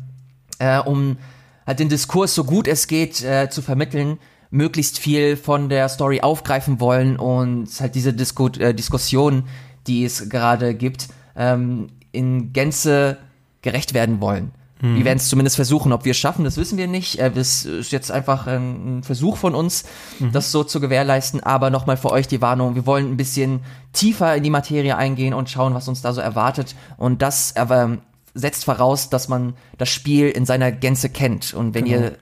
äh, 0.59 0.79
um 0.79 1.17
halt 1.65 1.79
den 1.79 1.89
Diskurs 1.89 2.35
so 2.35 2.43
gut 2.43 2.67
es 2.67 2.87
geht 2.87 3.23
äh, 3.23 3.49
zu 3.49 3.61
vermitteln, 3.61 4.19
möglichst 4.51 4.99
viel 4.99 5.35
von 5.35 5.67
der 5.67 5.89
Story 5.89 6.21
aufgreifen 6.21 6.79
wollen 6.79 7.17
und 7.17 7.67
halt 7.81 7.95
diese 7.95 8.13
Disku 8.13 8.47
äh, 8.59 8.73
Diskussion, 8.73 9.43
die 9.87 10.05
es 10.05 10.29
gerade 10.29 10.75
gibt, 10.75 11.07
ähm, 11.35 11.87
in 12.11 12.53
Gänze 12.53 13.17
gerecht 13.61 13.93
werden 13.93 14.21
wollen. 14.21 14.51
Mhm. 14.81 14.97
Wir 14.97 15.05
werden 15.05 15.17
es 15.17 15.29
zumindest 15.29 15.55
versuchen. 15.55 15.91
Ob 15.91 16.05
wir 16.05 16.11
es 16.11 16.17
schaffen, 16.17 16.43
das 16.43 16.57
wissen 16.57 16.77
wir 16.77 16.87
nicht. 16.87 17.19
Äh, 17.19 17.31
das 17.31 17.65
ist 17.65 17.91
jetzt 17.91 18.11
einfach 18.11 18.47
ein, 18.47 19.01
Versuch 19.03 19.37
von 19.37 19.55
uns, 19.55 19.85
mhm. 20.19 20.31
das 20.31 20.51
so 20.51 20.63
zu 20.63 20.79
gewährleisten. 20.79 21.41
Aber 21.41 21.69
nochmal 21.69 21.97
für 21.97 22.11
euch 22.11 22.27
die 22.27 22.41
Warnung. 22.41 22.75
Wir 22.75 22.85
wollen 22.85 23.11
ein 23.11 23.17
bisschen 23.17 23.61
tiefer 23.93 24.35
in 24.35 24.43
die 24.43 24.49
Materie 24.49 24.95
eingehen 24.95 25.33
und 25.33 25.49
schauen, 25.49 25.73
was 25.73 25.87
uns 25.87 26.01
da 26.01 26.13
so 26.13 26.21
erwartet. 26.21 26.75
Und 26.97 27.21
das 27.21 27.51
äh, 27.53 27.87
setzt 28.33 28.65
voraus, 28.65 29.09
dass 29.09 29.27
man 29.27 29.53
das 29.77 29.89
Spiel 29.89 30.29
in 30.29 30.45
seiner 30.45 30.71
Gänze 30.71 31.09
kennt. 31.09 31.53
Und 31.53 31.73
wenn 31.73 31.85
genau. 31.85 32.01
ihr 32.01 32.17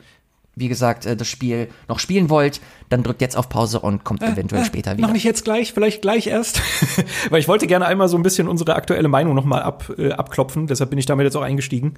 wie 0.55 0.67
gesagt, 0.67 1.05
äh, 1.05 1.15
das 1.15 1.27
Spiel 1.27 1.69
noch 1.87 1.99
spielen 1.99 2.29
wollt, 2.29 2.61
dann 2.89 3.03
drückt 3.03 3.21
jetzt 3.21 3.35
auf 3.35 3.49
Pause 3.49 3.79
und 3.79 4.03
kommt 4.03 4.21
äh, 4.21 4.27
eventuell 4.27 4.61
äh, 4.61 4.65
später 4.65 4.95
wieder. 4.97 5.07
Noch 5.07 5.13
nicht 5.13 5.23
jetzt 5.23 5.43
gleich, 5.43 5.73
vielleicht 5.73 6.01
gleich 6.01 6.27
erst. 6.27 6.61
Weil 7.29 7.39
ich 7.39 7.47
wollte 7.47 7.67
gerne 7.67 7.85
einmal 7.85 8.07
so 8.07 8.17
ein 8.17 8.23
bisschen 8.23 8.47
unsere 8.47 8.75
aktuelle 8.75 9.07
Meinung 9.07 9.35
nochmal 9.35 9.63
ab, 9.63 9.91
äh, 9.97 10.11
abklopfen, 10.11 10.67
deshalb 10.67 10.89
bin 10.89 10.99
ich 10.99 11.05
damit 11.05 11.25
jetzt 11.25 11.35
auch 11.35 11.41
eingestiegen. 11.41 11.95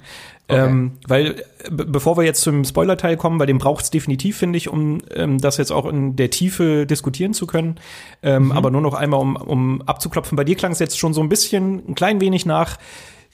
Okay. 0.48 0.66
Ähm, 0.66 0.92
weil, 1.06 1.44
bevor 1.70 2.16
wir 2.16 2.24
jetzt 2.24 2.40
zum 2.40 2.64
Spoiler-Teil 2.64 3.16
kommen, 3.16 3.38
weil 3.38 3.46
den 3.46 3.58
braucht 3.58 3.84
es 3.84 3.90
definitiv, 3.90 4.36
finde 4.38 4.56
ich, 4.56 4.68
um 4.68 4.98
ähm, 5.14 5.38
das 5.38 5.56
jetzt 5.56 5.70
auch 5.70 5.86
in 5.86 6.16
der 6.16 6.30
Tiefe 6.30 6.86
diskutieren 6.86 7.34
zu 7.34 7.46
können. 7.46 7.76
Ähm, 8.22 8.46
mhm. 8.46 8.52
Aber 8.52 8.70
nur 8.70 8.80
noch 8.80 8.94
einmal, 8.94 9.20
um, 9.20 9.36
um 9.36 9.82
abzuklopfen. 9.82 10.36
Bei 10.36 10.44
dir 10.44 10.56
klang 10.56 10.72
es 10.72 10.78
jetzt 10.78 10.98
schon 10.98 11.14
so 11.14 11.20
ein 11.20 11.28
bisschen, 11.28 11.82
ein 11.88 11.94
klein 11.94 12.20
wenig 12.20 12.46
nach, 12.46 12.78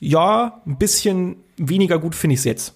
ja, 0.01 0.61
ein 0.67 0.77
bisschen 0.77 1.37
weniger 1.57 1.99
gut 1.99 2.15
finde 2.15 2.35
ich 2.35 2.41
es 2.41 2.45
jetzt 2.45 2.75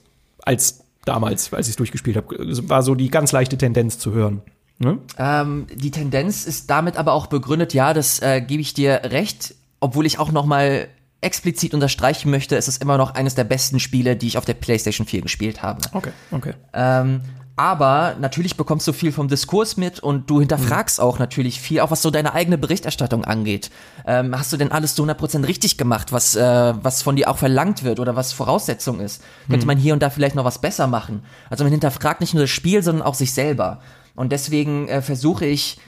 als 0.49 0.85
damals, 1.09 1.53
als 1.53 1.67
ich 1.67 1.73
es 1.73 1.77
durchgespielt 1.77 2.17
habe. 2.17 2.37
War 2.69 2.83
so 2.83 2.95
die 2.95 3.11
ganz 3.11 3.33
leichte 3.33 3.59
Tendenz 3.59 3.99
zu 3.99 4.13
hören. 4.13 4.43
Ne? 4.79 4.99
Ähm, 5.19 5.67
die 5.75 5.91
Tendenz 5.91 6.45
ist 6.45 6.71
damit 6.71 6.97
aber 6.97 7.13
auch 7.13 7.27
begründet, 7.27 7.75
ja, 7.75 7.93
das 7.95 8.21
äh, 8.21 8.41
gebe 8.41 8.63
ich 8.63 8.75
dir 8.75 9.01
recht, 9.05 9.55
obwohl 9.81 10.07
ich 10.07 10.21
auch 10.21 10.31
noch 10.31 10.47
mal 10.47 10.89
explizit 11.21 11.75
unterstreichen 11.75 12.31
möchte, 12.31 12.57
es 12.57 12.69
ist 12.69 12.81
immer 12.81 12.97
noch 12.97 13.15
eines 13.15 13.35
der 13.35 13.43
besten 13.43 13.81
Spiele, 13.81 14.15
die 14.15 14.29
ich 14.29 14.39
auf 14.39 14.45
der 14.45 14.55
PlayStation 14.55 15.05
4 15.05 15.23
gespielt 15.23 15.63
habe. 15.63 15.81
Okay, 15.93 16.13
okay. 16.31 16.55
Ähm, 16.73 17.23
aber 17.59 18.15
natürlich 18.21 18.57
bekommst 18.57 18.87
du 18.87 18.93
viel 18.93 19.11
vom 19.11 19.27
Diskurs 19.27 19.77
mit 19.77 19.99
und 19.99 20.31
du 20.31 20.39
hinterfragst 20.39 20.99
mhm. 20.99 21.05
auch 21.05 21.19
natürlich 21.19 21.61
viel, 21.61 21.81
auch 21.81 21.91
was 21.91 22.03
so 22.03 22.11
deine 22.11 22.33
eigene 22.33 22.57
Berichterstattung 22.57 23.25
angeht. 23.25 23.71
Ähm, 24.07 24.39
hast 24.39 24.53
du 24.53 24.57
denn 24.57 24.71
alles 24.71 24.95
zu 24.95 25.05
100% 25.05 25.47
richtig 25.47 25.77
gemacht, 25.77 26.13
was, 26.13 26.37
äh, 26.37 26.75
was 26.83 27.03
von 27.03 27.17
dir 27.17 27.29
auch 27.29 27.39
verlangt 27.39 27.83
wird 27.83 27.99
oder 27.99 28.15
was 28.15 28.33
Voraussetzung 28.33 29.01
ist? 29.01 29.23
Mhm. 29.23 29.53
Könnte 29.53 29.67
man 29.67 29.77
hier 29.77 29.93
und 29.93 30.03
da 30.03 30.11
vielleicht 30.11 30.37
noch 30.37 30.45
was 30.45 30.61
besser 30.61 30.87
machen? 30.87 31.25
Also 31.51 31.65
man 31.65 31.73
hinterfragt 31.73 32.21
nicht 32.21 32.33
nur 32.33 32.45
das 32.45 32.51
Spiel, 32.51 32.83
sondern 32.83 33.05
auch 33.05 33.15
sich 33.15 33.33
selber. 33.33 33.81
Und 34.15 34.31
deswegen 34.31 34.89
äh, 34.89 35.03
versuche 35.03 35.45
ich, 35.45 35.79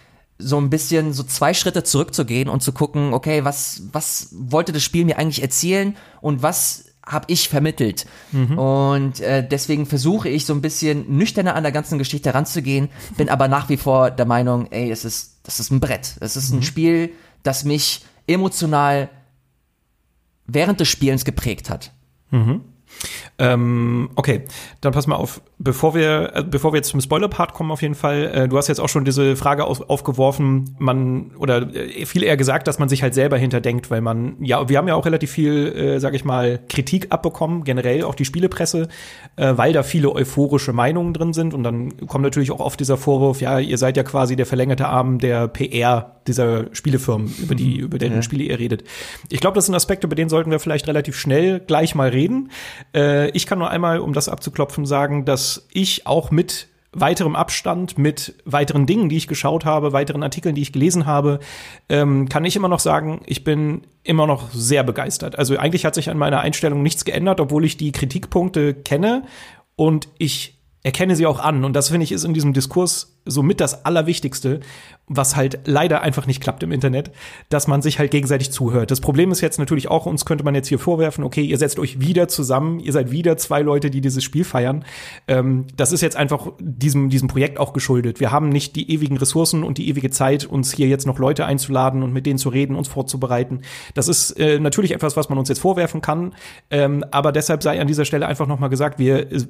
so 0.42 0.58
ein 0.58 0.70
bisschen 0.70 1.12
so 1.12 1.22
zwei 1.22 1.52
Schritte 1.54 1.84
zurückzugehen 1.84 2.48
und 2.48 2.62
zu 2.62 2.72
gucken, 2.72 3.12
okay, 3.12 3.44
was, 3.44 3.82
was 3.92 4.28
wollte 4.32 4.72
das 4.72 4.82
Spiel 4.82 5.04
mir 5.04 5.18
eigentlich 5.18 5.42
erzählen 5.42 5.96
und 6.22 6.42
was 6.42 6.86
habe 7.04 7.26
ich 7.28 7.48
vermittelt. 7.48 8.06
Mhm. 8.32 8.58
Und 8.58 9.20
äh, 9.20 9.46
deswegen 9.46 9.86
versuche 9.86 10.28
ich 10.28 10.46
so 10.46 10.52
ein 10.52 10.60
bisschen 10.60 11.16
nüchterner 11.16 11.54
an 11.54 11.62
der 11.62 11.72
ganzen 11.72 11.98
Geschichte 11.98 12.34
ranzugehen, 12.34 12.88
bin 13.16 13.28
aber 13.28 13.48
nach 13.48 13.68
wie 13.68 13.76
vor 13.76 14.10
der 14.10 14.26
Meinung, 14.26 14.70
ey, 14.70 14.90
es 14.90 15.04
ist, 15.04 15.40
das 15.42 15.60
ist 15.60 15.70
ein 15.70 15.80
Brett. 15.80 16.16
Es 16.20 16.36
ist 16.36 16.52
ein 16.52 16.58
mhm. 16.58 16.62
Spiel, 16.62 17.10
das 17.42 17.64
mich 17.64 18.04
emotional 18.26 19.08
während 20.46 20.80
des 20.80 20.88
Spielens 20.88 21.24
geprägt 21.24 21.70
hat. 21.70 21.92
Mhm. 22.30 22.62
Ähm, 23.40 24.10
okay, 24.16 24.42
dann 24.82 24.92
pass 24.92 25.06
mal 25.06 25.16
auf, 25.16 25.40
bevor 25.58 25.94
wir, 25.94 26.32
äh, 26.34 26.44
bevor 26.44 26.74
wir 26.74 26.76
jetzt 26.76 26.90
zum 26.90 27.00
Spoiler-Part 27.00 27.54
kommen, 27.54 27.70
auf 27.70 27.80
jeden 27.80 27.94
Fall, 27.94 28.30
äh, 28.34 28.48
du 28.48 28.58
hast 28.58 28.68
jetzt 28.68 28.80
auch 28.80 28.90
schon 28.90 29.06
diese 29.06 29.34
Frage 29.34 29.64
auf, 29.64 29.88
aufgeworfen, 29.88 30.76
man, 30.78 31.30
oder 31.38 31.74
äh, 31.74 32.04
viel 32.04 32.22
eher 32.22 32.36
gesagt, 32.36 32.68
dass 32.68 32.78
man 32.78 32.90
sich 32.90 33.02
halt 33.02 33.14
selber 33.14 33.38
hinterdenkt, 33.38 33.90
weil 33.90 34.02
man, 34.02 34.36
ja, 34.40 34.68
wir 34.68 34.76
haben 34.76 34.88
ja 34.88 34.94
auch 34.94 35.06
relativ 35.06 35.30
viel, 35.30 35.68
äh, 35.74 36.00
sag 36.00 36.14
ich 36.14 36.26
mal, 36.26 36.60
Kritik 36.68 37.06
abbekommen, 37.08 37.64
generell 37.64 38.04
auch 38.04 38.14
die 38.14 38.26
Spielepresse, 38.26 38.88
äh, 39.36 39.52
weil 39.56 39.72
da 39.72 39.84
viele 39.84 40.14
euphorische 40.14 40.74
Meinungen 40.74 41.14
drin 41.14 41.32
sind 41.32 41.54
und 41.54 41.62
dann 41.62 42.06
kommt 42.08 42.24
natürlich 42.24 42.50
auch 42.50 42.60
oft 42.60 42.78
dieser 42.78 42.98
Vorwurf, 42.98 43.40
ja, 43.40 43.58
ihr 43.58 43.78
seid 43.78 43.96
ja 43.96 44.02
quasi 44.02 44.36
der 44.36 44.44
verlängerte 44.44 44.86
Arm 44.86 45.18
der 45.18 45.48
PR 45.48 46.20
dieser 46.26 46.66
Spielefirmen, 46.74 47.32
über 47.42 47.54
die, 47.54 47.78
über 47.78 47.98
deren 47.98 48.16
ja. 48.16 48.22
Spiele 48.22 48.44
ihr 48.44 48.58
redet. 48.58 48.84
Ich 49.30 49.40
glaube, 49.40 49.54
das 49.54 49.66
sind 49.66 49.74
Aspekte, 49.74 50.06
über 50.06 50.14
denen 50.14 50.28
sollten 50.28 50.50
wir 50.50 50.60
vielleicht 50.60 50.86
relativ 50.86 51.16
schnell 51.16 51.60
gleich 51.60 51.94
mal 51.94 52.10
reden. 52.10 52.50
Äh, 52.94 53.29
ich 53.34 53.46
kann 53.46 53.58
nur 53.58 53.70
einmal, 53.70 54.00
um 54.00 54.12
das 54.12 54.28
abzuklopfen, 54.28 54.86
sagen, 54.86 55.24
dass 55.24 55.66
ich 55.72 56.06
auch 56.06 56.30
mit 56.30 56.68
weiterem 56.92 57.36
Abstand, 57.36 57.98
mit 57.98 58.34
weiteren 58.44 58.86
Dingen, 58.86 59.08
die 59.08 59.16
ich 59.16 59.28
geschaut 59.28 59.64
habe, 59.64 59.92
weiteren 59.92 60.22
Artikeln, 60.22 60.54
die 60.54 60.62
ich 60.62 60.72
gelesen 60.72 61.06
habe, 61.06 61.38
ähm, 61.88 62.28
kann 62.28 62.44
ich 62.44 62.56
immer 62.56 62.68
noch 62.68 62.80
sagen, 62.80 63.22
ich 63.26 63.44
bin 63.44 63.82
immer 64.02 64.26
noch 64.26 64.50
sehr 64.50 64.82
begeistert. 64.82 65.38
Also 65.38 65.56
eigentlich 65.56 65.84
hat 65.84 65.94
sich 65.94 66.10
an 66.10 66.18
meiner 66.18 66.40
Einstellung 66.40 66.82
nichts 66.82 67.04
geändert, 67.04 67.40
obwohl 67.40 67.64
ich 67.64 67.76
die 67.76 67.92
Kritikpunkte 67.92 68.74
kenne 68.74 69.24
und 69.76 70.08
ich 70.18 70.58
erkenne 70.82 71.14
sie 71.14 71.26
auch 71.26 71.38
an. 71.38 71.64
Und 71.64 71.74
das 71.74 71.90
finde 71.90 72.04
ich 72.04 72.12
ist 72.12 72.24
in 72.24 72.34
diesem 72.34 72.54
Diskurs 72.54 73.19
somit 73.24 73.60
das 73.60 73.84
Allerwichtigste, 73.84 74.60
was 75.12 75.34
halt 75.34 75.58
leider 75.64 76.02
einfach 76.02 76.26
nicht 76.28 76.40
klappt 76.40 76.62
im 76.62 76.70
Internet, 76.70 77.10
dass 77.48 77.66
man 77.66 77.82
sich 77.82 77.98
halt 77.98 78.12
gegenseitig 78.12 78.52
zuhört. 78.52 78.92
Das 78.92 79.00
Problem 79.00 79.32
ist 79.32 79.40
jetzt 79.40 79.58
natürlich 79.58 79.88
auch, 79.88 80.06
uns 80.06 80.24
könnte 80.24 80.44
man 80.44 80.54
jetzt 80.54 80.68
hier 80.68 80.78
vorwerfen, 80.78 81.24
okay, 81.24 81.42
ihr 81.42 81.58
setzt 81.58 81.80
euch 81.80 82.00
wieder 82.00 82.28
zusammen, 82.28 82.78
ihr 82.78 82.92
seid 82.92 83.10
wieder 83.10 83.36
zwei 83.36 83.60
Leute, 83.62 83.90
die 83.90 84.00
dieses 84.00 84.22
Spiel 84.22 84.44
feiern. 84.44 84.84
Ähm, 85.26 85.66
das 85.76 85.90
ist 85.90 86.00
jetzt 86.00 86.16
einfach 86.16 86.52
diesem, 86.60 87.10
diesem 87.10 87.26
Projekt 87.26 87.58
auch 87.58 87.72
geschuldet. 87.72 88.20
Wir 88.20 88.30
haben 88.30 88.50
nicht 88.50 88.76
die 88.76 88.92
ewigen 88.92 89.16
Ressourcen 89.16 89.64
und 89.64 89.78
die 89.78 89.88
ewige 89.88 90.10
Zeit, 90.10 90.44
uns 90.44 90.72
hier 90.72 90.86
jetzt 90.86 91.06
noch 91.06 91.18
Leute 91.18 91.44
einzuladen 91.44 92.04
und 92.04 92.12
mit 92.12 92.24
denen 92.24 92.38
zu 92.38 92.48
reden, 92.48 92.76
uns 92.76 92.86
vorzubereiten. 92.86 93.62
Das 93.94 94.06
ist 94.06 94.38
äh, 94.38 94.60
natürlich 94.60 94.92
etwas, 94.92 95.16
was 95.16 95.28
man 95.28 95.38
uns 95.38 95.48
jetzt 95.48 95.60
vorwerfen 95.60 96.00
kann, 96.02 96.34
ähm, 96.70 97.04
aber 97.10 97.32
deshalb 97.32 97.64
sei 97.64 97.80
an 97.80 97.88
dieser 97.88 98.04
Stelle 98.04 98.28
einfach 98.28 98.46
noch 98.46 98.60
mal 98.60 98.68
gesagt, 98.68 99.00
wir, 99.00 99.32
äh, 99.32 99.40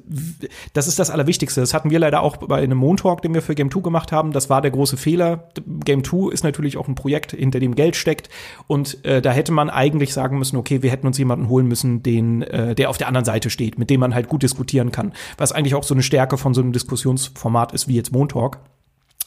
das 0.73 0.87
ist 0.87 0.97
das 0.97 1.11
Allerwichtigste. 1.11 1.61
Das 1.61 1.75
hatten 1.75 1.91
wir 1.91 1.99
leider 1.99 2.23
auch 2.23 2.37
bei 2.37 2.57
einem 2.57 2.79
Montalk, 2.79 3.21
den 3.21 3.35
wir 3.35 3.43
für 3.43 3.53
Game 3.53 3.69
2 3.71 3.81
gemacht 3.81 4.11
haben. 4.11 4.31
Das 4.31 4.49
war 4.49 4.61
der 4.61 4.71
große 4.71 4.97
Fehler 4.97 5.49
Game 5.83 6.03
2 6.03 6.31
ist 6.31 6.43
natürlich 6.43 6.77
auch 6.77 6.87
ein 6.87 6.95
Projekt, 6.95 7.31
hinter 7.31 7.59
dem 7.59 7.75
Geld 7.75 7.95
steckt. 7.95 8.29
Und 8.67 9.03
äh, 9.05 9.21
da 9.21 9.31
hätte 9.31 9.51
man 9.51 9.69
eigentlich 9.69 10.13
sagen 10.13 10.37
müssen, 10.37 10.57
okay, 10.57 10.81
wir 10.81 10.91
hätten 10.91 11.07
uns 11.07 11.17
jemanden 11.17 11.49
holen 11.49 11.67
müssen, 11.67 12.03
den, 12.03 12.41
äh, 12.43 12.75
der 12.75 12.89
auf 12.89 12.97
der 12.97 13.07
anderen 13.07 13.25
Seite 13.25 13.49
steht, 13.49 13.77
mit 13.77 13.89
dem 13.89 13.99
man 13.99 14.13
halt 14.13 14.27
gut 14.27 14.43
diskutieren 14.43 14.91
kann. 14.91 15.13
Was 15.37 15.51
eigentlich 15.51 15.75
auch 15.75 15.83
so 15.83 15.93
eine 15.93 16.03
Stärke 16.03 16.37
von 16.37 16.53
so 16.53 16.61
einem 16.61 16.71
Diskussionsformat 16.71 17.73
ist 17.73 17.87
wie 17.87 17.95
jetzt 17.95 18.11
Montalk. 18.11 18.59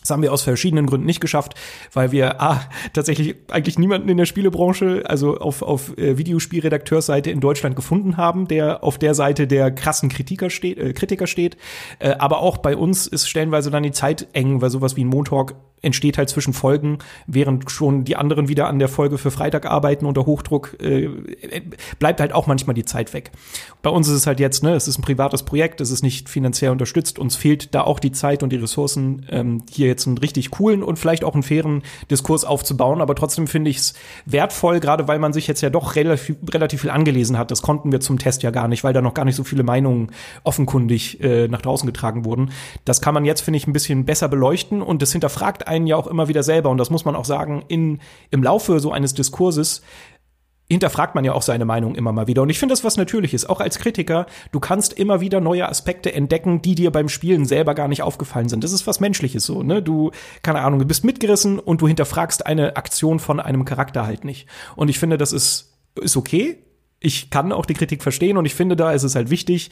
Das 0.04 0.10
haben 0.10 0.22
wir 0.22 0.34
aus 0.34 0.42
verschiedenen 0.42 0.84
Gründen 0.84 1.06
nicht 1.06 1.22
geschafft, 1.22 1.54
weil 1.94 2.12
wir 2.12 2.42
A, 2.42 2.60
tatsächlich 2.92 3.36
eigentlich 3.48 3.78
niemanden 3.78 4.10
in 4.10 4.18
der 4.18 4.26
Spielebranche, 4.26 5.02
also 5.06 5.38
auf, 5.38 5.62
auf 5.62 5.96
äh, 5.96 6.18
Videospielredakteursseite 6.18 7.30
in 7.30 7.40
Deutschland 7.40 7.74
gefunden 7.74 8.18
haben, 8.18 8.46
der 8.46 8.84
auf 8.84 8.98
der 8.98 9.14
Seite 9.14 9.46
der 9.46 9.70
krassen 9.70 10.10
Kritiker 10.10 10.50
steht, 10.50 10.76
äh, 10.76 10.92
Kritiker 10.92 11.26
steht. 11.26 11.56
Äh, 12.00 12.16
aber 12.18 12.40
auch 12.40 12.58
bei 12.58 12.76
uns 12.76 13.06
ist 13.06 13.30
stellenweise 13.30 13.70
dann 13.70 13.82
die 13.82 13.92
Zeit 13.92 14.28
eng, 14.34 14.60
weil 14.60 14.68
sowas 14.68 14.94
wie 14.94 15.04
ein 15.04 15.08
Montalk 15.08 15.54
entsteht 15.84 16.18
halt 16.18 16.30
zwischen 16.30 16.52
Folgen, 16.52 16.98
während 17.26 17.70
schon 17.70 18.04
die 18.04 18.16
anderen 18.16 18.48
wieder 18.48 18.66
an 18.68 18.78
der 18.78 18.88
Folge 18.88 19.18
für 19.18 19.30
Freitag 19.30 19.66
arbeiten 19.66 20.06
unter 20.06 20.26
Hochdruck, 20.26 20.76
äh, 20.82 21.10
bleibt 21.98 22.20
halt 22.20 22.32
auch 22.32 22.46
manchmal 22.46 22.74
die 22.74 22.84
Zeit 22.84 23.12
weg. 23.12 23.30
Bei 23.82 23.90
uns 23.90 24.08
ist 24.08 24.14
es 24.14 24.26
halt 24.26 24.40
jetzt, 24.40 24.62
ne, 24.62 24.74
es 24.74 24.88
ist 24.88 24.98
ein 24.98 25.02
privates 25.02 25.42
Projekt, 25.42 25.80
es 25.80 25.90
ist 25.90 26.02
nicht 26.02 26.28
finanziell 26.28 26.70
unterstützt, 26.70 27.18
uns 27.18 27.36
fehlt 27.36 27.74
da 27.74 27.82
auch 27.82 28.00
die 28.00 28.12
Zeit 28.12 28.42
und 28.42 28.50
die 28.50 28.56
Ressourcen, 28.56 29.26
ähm, 29.30 29.62
hier 29.70 29.88
jetzt 29.94 30.06
einen 30.06 30.18
richtig 30.18 30.50
coolen 30.50 30.82
und 30.82 30.98
vielleicht 30.98 31.24
auch 31.24 31.34
einen 31.34 31.42
fairen 31.42 31.82
Diskurs 32.10 32.44
aufzubauen, 32.44 33.00
aber 33.00 33.14
trotzdem 33.14 33.46
finde 33.46 33.70
ich 33.70 33.78
es 33.78 33.94
wertvoll, 34.26 34.80
gerade 34.80 35.08
weil 35.08 35.18
man 35.18 35.32
sich 35.32 35.46
jetzt 35.46 35.60
ja 35.60 35.70
doch 35.70 35.96
relativ, 35.96 36.36
relativ 36.52 36.82
viel 36.82 36.90
angelesen 36.90 37.38
hat. 37.38 37.50
Das 37.50 37.62
konnten 37.62 37.92
wir 37.92 38.00
zum 38.00 38.18
Test 38.18 38.42
ja 38.42 38.50
gar 38.50 38.68
nicht, 38.68 38.84
weil 38.84 38.92
da 38.92 39.00
noch 39.00 39.14
gar 39.14 39.24
nicht 39.24 39.36
so 39.36 39.44
viele 39.44 39.62
Meinungen 39.62 40.10
offenkundig 40.42 41.22
äh, 41.22 41.48
nach 41.48 41.62
draußen 41.62 41.86
getragen 41.86 42.24
wurden. 42.24 42.50
Das 42.84 43.00
kann 43.00 43.14
man 43.14 43.24
jetzt, 43.24 43.40
finde 43.40 43.56
ich, 43.56 43.66
ein 43.66 43.72
bisschen 43.72 44.04
besser 44.04 44.28
beleuchten 44.28 44.82
und 44.82 45.02
das 45.02 45.12
hinterfragt 45.12 45.68
einen 45.68 45.86
ja 45.86 45.96
auch 45.96 46.06
immer 46.06 46.28
wieder 46.28 46.42
selber 46.42 46.70
und 46.70 46.78
das 46.78 46.90
muss 46.90 47.04
man 47.04 47.16
auch 47.16 47.24
sagen, 47.24 47.64
in, 47.68 48.00
im 48.30 48.42
Laufe 48.42 48.80
so 48.80 48.92
eines 48.92 49.14
Diskurses 49.14 49.82
hinterfragt 50.70 51.14
man 51.14 51.24
ja 51.24 51.32
auch 51.32 51.42
seine 51.42 51.64
Meinung 51.64 51.94
immer 51.94 52.12
mal 52.12 52.26
wieder. 52.26 52.42
Und 52.42 52.48
ich 52.48 52.58
finde 52.58 52.72
das 52.72 52.84
was 52.84 52.96
Natürliches. 52.96 53.46
Auch 53.46 53.60
als 53.60 53.78
Kritiker, 53.78 54.26
du 54.50 54.60
kannst 54.60 54.94
immer 54.94 55.20
wieder 55.20 55.40
neue 55.40 55.68
Aspekte 55.68 56.12
entdecken, 56.12 56.62
die 56.62 56.74
dir 56.74 56.90
beim 56.90 57.08
Spielen 57.08 57.44
selber 57.44 57.74
gar 57.74 57.88
nicht 57.88 58.02
aufgefallen 58.02 58.48
sind. 58.48 58.64
Das 58.64 58.72
ist 58.72 58.86
was 58.86 59.00
Menschliches 59.00 59.44
so, 59.44 59.62
ne? 59.62 59.82
Du, 59.82 60.10
keine 60.42 60.62
Ahnung, 60.62 60.78
du 60.78 60.86
bist 60.86 61.04
mitgerissen 61.04 61.58
und 61.58 61.82
du 61.82 61.88
hinterfragst 61.88 62.46
eine 62.46 62.76
Aktion 62.76 63.18
von 63.18 63.40
einem 63.40 63.64
Charakter 63.64 64.06
halt 64.06 64.24
nicht. 64.24 64.48
Und 64.74 64.88
ich 64.88 64.98
finde, 64.98 65.18
das 65.18 65.32
ist, 65.32 65.76
ist 66.00 66.16
okay. 66.16 66.58
Ich 66.98 67.28
kann 67.28 67.52
auch 67.52 67.66
die 67.66 67.74
Kritik 67.74 68.02
verstehen 68.02 68.38
und 68.38 68.46
ich 68.46 68.54
finde, 68.54 68.76
da 68.76 68.92
ist 68.92 69.02
es 69.02 69.14
halt 69.14 69.28
wichtig, 69.28 69.70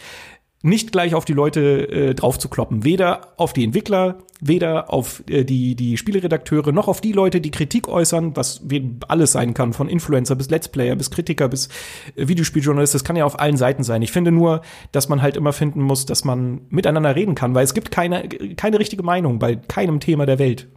nicht 0.63 0.93
gleich 0.93 1.15
auf 1.15 1.25
die 1.25 1.33
Leute 1.33 1.89
äh, 1.91 2.15
drauf 2.15 2.39
zu 2.39 2.49
kloppen. 2.49 2.85
Weder 2.85 3.33
auf 3.37 3.53
die 3.53 3.65
Entwickler, 3.65 4.19
weder 4.41 4.93
auf 4.93 5.23
äh, 5.29 5.45
die, 5.45 5.75
die 5.75 5.97
Spieleredakteure, 5.97 6.73
noch 6.73 6.89
auf 6.89 7.01
die 7.01 7.13
Leute, 7.13 7.41
die 7.41 7.51
Kritik 7.51 7.89
äußern, 7.89 8.37
was 8.37 8.63
alles 9.09 9.33
sein 9.33 9.55
kann, 9.55 9.73
von 9.73 9.89
Influencer 9.89 10.37
bis 10.37 10.51
Let's 10.51 10.69
Player, 10.69 10.95
bis 10.95 11.11
Kritiker, 11.11 11.49
bis 11.49 11.69
äh, 12.15 12.29
Videospieljournalist. 12.29 12.95
Das 12.95 13.05
kann 13.05 13.17
ja 13.17 13.25
auf 13.25 13.41
allen 13.41 13.57
Seiten 13.57 13.83
sein. 13.83 14.03
Ich 14.03 14.13
finde 14.13 14.31
nur, 14.31 14.63
dass 14.93 15.09
man 15.09 15.21
halt 15.21 15.37
immer 15.37 15.53
finden 15.53 15.83
muss, 15.83 16.07
dass 16.07 16.25
man 16.25 16.63
miteinander 16.71 17.17
reden 17.17 17.35
kann, 17.35 17.55
weil 17.55 17.65
es 17.65 17.75
gibt 17.75 17.91
keine, 17.91 18.29
keine 18.29 18.79
richtige 18.79 19.03
Meinung 19.03 19.39
bei 19.39 19.57
keinem 19.57 20.01
Thema 20.01 20.27
der 20.27 20.39
Welt. 20.39 20.69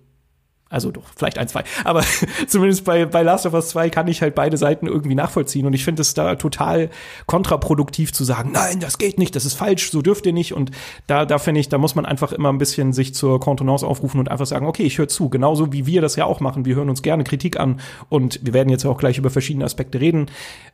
Also 0.76 0.92
doch, 0.92 1.04
vielleicht 1.16 1.38
ein, 1.38 1.48
zwei. 1.48 1.64
Aber 1.86 2.04
zumindest 2.48 2.84
bei, 2.84 3.06
bei 3.06 3.24
Last 3.24 3.46
of 3.46 3.54
Us 3.54 3.70
2 3.70 3.90
kann 3.90 4.10
ich 4.10 4.22
halt 4.22 4.36
beide 4.36 4.58
Seiten 4.58 4.88
irgendwie 4.88 5.16
nachvollziehen. 5.16 5.66
Und 5.66 5.72
ich 5.72 5.86
finde 5.86 6.02
es 6.02 6.14
da 6.14 6.36
total 6.36 6.90
kontraproduktiv 7.28 8.12
zu 8.12 8.26
sagen, 8.26 8.52
nein, 8.52 8.82
das 8.82 8.98
geht 8.98 9.18
nicht, 9.18 9.38
das 9.38 9.46
ist 9.46 9.54
falsch, 9.54 9.90
so 9.90 10.02
dürft 10.02 10.26
ihr 10.26 10.34
nicht. 10.34 10.54
Und 10.54 10.72
da, 11.08 11.26
da 11.26 11.38
finde 11.38 11.62
ich, 11.62 11.70
da 11.70 11.78
muss 11.78 11.96
man 11.96 12.06
einfach 12.06 12.34
immer 12.34 12.52
ein 12.52 12.58
bisschen 12.58 12.92
sich 12.92 13.16
zur 13.16 13.40
Kontenance 13.40 13.88
aufrufen 13.88 14.20
und 14.20 14.30
einfach 14.30 14.48
sagen, 14.48 14.66
okay, 14.66 14.84
ich 14.84 14.98
höre 14.98 15.08
zu. 15.08 15.30
Genauso 15.30 15.72
wie 15.72 15.86
wir 15.86 16.02
das 16.02 16.18
ja 16.18 16.26
auch 16.26 16.42
machen. 16.42 16.66
Wir 16.66 16.76
hören 16.76 16.90
uns 16.90 17.02
gerne 17.02 17.24
Kritik 17.24 17.58
an 17.58 17.80
und 18.10 18.42
wir 18.44 18.54
werden 18.54 18.68
jetzt 18.68 18.86
auch 18.86 18.98
gleich 18.98 19.18
über 19.18 19.30
verschiedene 19.30 19.64
Aspekte 19.64 20.02
reden. 20.02 20.26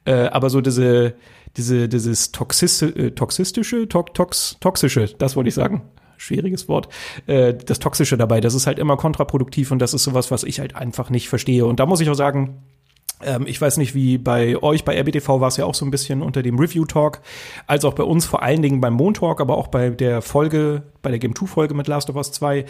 Äh, 0.05 0.29
aber 0.29 0.49
so 0.49 0.61
diese, 0.61 1.13
diese, 1.57 1.87
dieses 1.87 2.29
äh, 2.29 3.11
toxistische, 3.11 3.87
to 3.87 4.01
tox, 4.01 4.57
toxische, 4.59 5.13
das 5.19 5.35
wollte 5.35 5.49
ich 5.49 5.55
sagen 5.55 5.83
schwieriges 6.21 6.67
Wort, 6.67 6.89
äh, 7.27 7.53
das 7.53 7.79
Toxische 7.79 8.17
dabei. 8.17 8.41
Das 8.41 8.53
ist 8.53 8.67
halt 8.67 8.79
immer 8.79 8.97
kontraproduktiv 8.97 9.71
und 9.71 9.79
das 9.79 9.93
ist 9.93 10.03
sowas, 10.03 10.31
was 10.31 10.43
ich 10.43 10.59
halt 10.59 10.75
einfach 10.75 11.09
nicht 11.09 11.29
verstehe. 11.29 11.65
Und 11.65 11.79
da 11.79 11.85
muss 11.85 11.99
ich 12.01 12.09
auch 12.09 12.15
sagen, 12.15 12.61
ähm, 13.23 13.45
ich 13.47 13.59
weiß 13.59 13.77
nicht, 13.77 13.95
wie 13.95 14.17
bei 14.17 14.61
euch, 14.61 14.83
bei 14.83 14.97
RBTV 14.99 15.39
war 15.39 15.47
es 15.47 15.57
ja 15.57 15.65
auch 15.65 15.75
so 15.75 15.85
ein 15.85 15.91
bisschen 15.91 16.21
unter 16.21 16.43
dem 16.43 16.59
Review-Talk, 16.59 17.21
als 17.67 17.85
auch 17.85 17.93
bei 17.93 18.03
uns 18.03 18.25
vor 18.25 18.43
allen 18.43 18.61
Dingen 18.61 18.81
beim 18.81 18.93
Moon-Talk, 18.93 19.41
aber 19.41 19.57
auch 19.57 19.67
bei 19.67 19.89
der 19.89 20.21
Folge, 20.21 20.83
bei 21.01 21.09
der 21.09 21.19
Game 21.19 21.33
2-Folge 21.33 21.73
mit 21.73 21.87
Last 21.87 22.09
of 22.09 22.15
Us 22.15 22.31
2, 22.31 22.65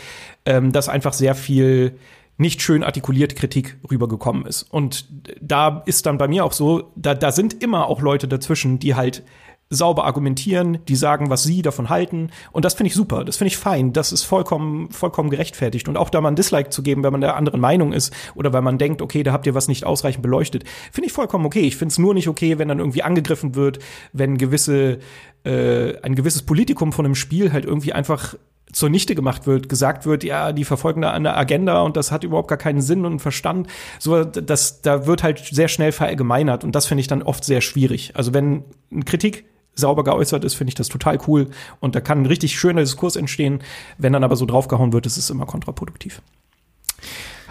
ähm, 0.46 0.72
dass 0.72 0.90
einfach 0.90 1.14
sehr 1.14 1.36
viel 1.36 1.98
nicht 2.38 2.62
schön 2.62 2.84
artikulierte 2.84 3.36
Kritik 3.36 3.78
rübergekommen 3.90 4.46
ist. 4.46 4.64
Und 4.64 5.08
da 5.40 5.84
ist 5.86 6.06
dann 6.08 6.18
bei 6.18 6.28
mir 6.28 6.44
auch 6.44 6.54
so, 6.54 6.92
da, 6.96 7.14
da 7.14 7.32
sind 7.32 7.62
immer 7.62 7.88
auch 7.88 8.02
Leute 8.02 8.28
dazwischen, 8.28 8.80
die 8.80 8.96
halt 8.96 9.24
sauber 9.72 10.04
argumentieren, 10.04 10.80
die 10.88 10.96
sagen, 10.96 11.30
was 11.30 11.44
sie 11.44 11.62
davon 11.62 11.90
halten. 11.90 12.30
Und 12.52 12.66
das 12.66 12.76
finde 12.76 12.90
ich 12.90 12.94
super, 12.94 13.24
das 13.24 13.38
finde 13.38 13.48
ich 13.48 13.58
fein, 13.58 13.94
das 13.94 14.12
ist 14.12 14.24
vollkommen, 14.24 14.92
vollkommen 14.92 15.30
gerechtfertigt. 15.30 15.88
Und 15.88 15.98
auch 15.98 16.10
da 16.10 16.22
mal 16.22 16.28
ein 16.28 16.36
Dislike 16.36 16.70
zu 16.70 16.84
geben, 16.84 17.04
wenn 17.04 17.14
man 17.14 17.22
der 17.22 17.38
anderen 17.38 17.62
Meinung 17.62 17.94
ist 17.94 18.14
oder 18.36 18.54
weil 18.54 18.62
man 18.62 18.78
denkt, 18.78 19.02
okay, 19.02 19.24
da 19.24 19.32
habt 19.32 19.48
ihr 19.48 19.56
was 19.56 19.70
nicht 19.70 19.86
ausreichend 19.86 20.22
beleuchtet, 20.22 20.66
finde 20.92 21.08
ich 21.08 21.14
vollkommen 21.14 21.46
okay. 21.46 21.62
Ich 21.62 21.78
finde 21.78 21.94
es 21.94 21.98
nur 21.98 22.14
nicht 22.14 22.28
okay, 22.28 22.60
wenn 22.60 22.68
dann 22.68 22.80
irgendwie 22.80 23.02
angegriffen 23.02 23.56
wird, 23.56 23.80
wenn 24.12 24.38
gewisse, 24.38 25.00
äh, 25.46 25.98
ein 26.02 26.16
gewisses 26.16 26.44
Politikum 26.44 26.92
von 26.92 27.06
einem 27.06 27.16
Spiel 27.16 27.54
halt 27.54 27.66
irgendwie 27.66 27.94
einfach 27.94 28.36
zunichte 28.74 29.16
gemacht 29.16 29.48
wird, 29.48 29.70
gesagt 29.70 30.06
wird, 30.06 30.24
ja, 30.24 30.52
die 30.52 30.66
verfolgen 30.66 31.02
da 31.02 31.12
eine 31.12 31.36
Agenda 31.36 31.82
und 31.82 31.98
das 31.98 32.12
hat 32.12 32.24
überhaupt 32.24 32.48
gar 32.48 32.58
keinen 32.58 32.82
Sinn 32.82 33.06
und 33.06 33.20
Verstand. 33.20 33.68
So, 34.00 34.24
das, 34.24 34.82
da 34.82 35.06
wird 35.06 35.24
halt 35.24 35.40
sehr 35.40 35.68
schnell 35.68 35.92
verallgemeinert 35.92 36.64
und 36.64 36.76
das 36.76 36.86
finde 36.86 37.02
ich 37.02 37.08
dann 37.08 37.22
oft 37.22 37.44
sehr 37.44 37.62
schwierig. 37.62 38.12
Also 38.16 38.34
wenn 38.34 38.64
Kritik 39.06 39.46
sauber 39.82 40.06
geäußert 40.06 40.46
ist, 40.46 40.54
finde 40.54 40.70
ich 40.70 40.76
das 40.76 40.88
total 40.88 41.20
cool. 41.28 41.50
Und 41.82 41.96
da 41.96 42.00
kann 42.00 42.22
ein 42.22 42.26
richtig 42.26 42.58
schöner 42.58 42.82
Diskurs 42.82 43.17
entstehen. 43.17 43.60
Wenn 43.98 44.13
dann 44.13 44.24
aber 44.24 44.38
so 44.38 44.46
draufgehauen 44.46 44.94
wird, 44.94 45.06
ist 45.06 45.17
es 45.17 45.30
immer 45.30 45.46
kontraproduktiv. 45.46 46.22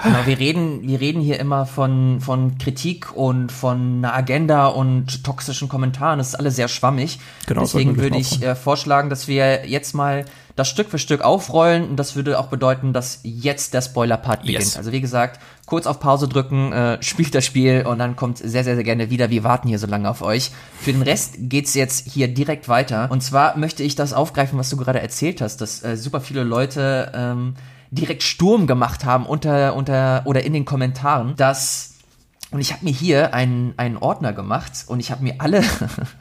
Genau, 0.03 0.25
wir 0.25 0.39
reden, 0.39 0.89
wir 0.89 1.01
reden 1.01 1.21
hier 1.21 1.39
immer 1.39 1.67
von, 1.67 2.21
von 2.21 2.57
Kritik 2.57 3.15
und 3.15 3.53
von 3.53 3.99
einer 3.99 4.15
Agenda 4.15 4.67
und 4.69 5.25
toxischen 5.25 5.69
Kommentaren. 5.69 6.19
Das 6.19 6.29
ist 6.29 6.35
alles 6.37 6.57
sehr 6.57 6.69
schwammig. 6.69 7.19
Genau, 7.47 7.61
Deswegen 7.61 7.99
würde 7.99 8.17
ich 8.17 8.43
äh, 8.43 8.55
vorschlagen, 8.55 9.11
dass 9.11 9.29
wir 9.29 9.69
jetzt 9.69 9.95
mal 9.95 10.25
das 10.61 10.69
Stück 10.69 10.91
für 10.91 10.99
Stück 10.99 11.23
aufrollen 11.23 11.89
und 11.89 11.97
das 11.97 12.17
würde 12.17 12.39
auch 12.39 12.49
bedeuten, 12.49 12.93
dass 12.93 13.21
jetzt 13.23 13.73
der 13.73 13.81
Spoiler-Part 13.81 14.43
beginnt. 14.43 14.61
Yes. 14.61 14.77
Also 14.77 14.93
wie 14.93 15.01
gesagt, 15.01 15.41
kurz 15.65 15.87
auf 15.87 16.01
Pause 16.01 16.29
drücken, 16.29 16.73
äh, 16.73 17.03
spielt 17.03 17.35
das 17.35 17.47
Spiel 17.47 17.87
und 17.87 17.99
dann 17.99 18.15
kommt 18.15 18.39
sehr, 18.39 18.63
sehr, 18.63 18.75
sehr 18.75 18.85
gerne 18.85 19.09
wieder. 19.09 19.31
Wir 19.31 19.43
warten 19.43 19.69
hier 19.69 19.79
so 19.79 19.87
lange 19.87 20.09
auf 20.09 20.21
euch. 20.21 20.51
Für 20.79 20.93
den 20.93 21.01
Rest 21.01 21.37
geht's 21.39 21.75
jetzt 21.75 22.07
hier 22.07 22.29
direkt 22.29 22.69
weiter. 22.69 23.09
Und 23.11 23.23
zwar 23.23 23.57
möchte 23.57 23.83
ich 23.83 23.95
das 23.95 24.13
aufgreifen, 24.13 24.59
was 24.59 24.69
du 24.69 24.77
gerade 24.77 25.01
erzählt 25.01 25.41
hast, 25.41 25.63
dass 25.63 25.83
äh, 25.83 25.97
super 25.97 26.21
viele 26.21 26.43
Leute 26.43 27.11
ähm, 27.15 27.55
direkt 27.91 28.23
Sturm 28.23 28.67
gemacht 28.67 29.07
haben 29.07 29.25
unter, 29.25 29.75
unter 29.75 30.23
oder 30.27 30.45
in 30.45 30.53
den 30.53 30.67
Kommentaren, 30.67 31.37
dass 31.37 31.91
und 32.53 32.61
ich 32.61 32.73
habe 32.73 32.85
mir 32.85 32.93
hier 32.93 33.33
einen, 33.33 33.75
einen 33.77 33.97
Ordner 33.97 34.33
gemacht 34.33 34.85
und 34.89 34.99
ich 34.99 35.13
habe 35.13 35.23
mir 35.23 35.37
alle, 35.39 35.63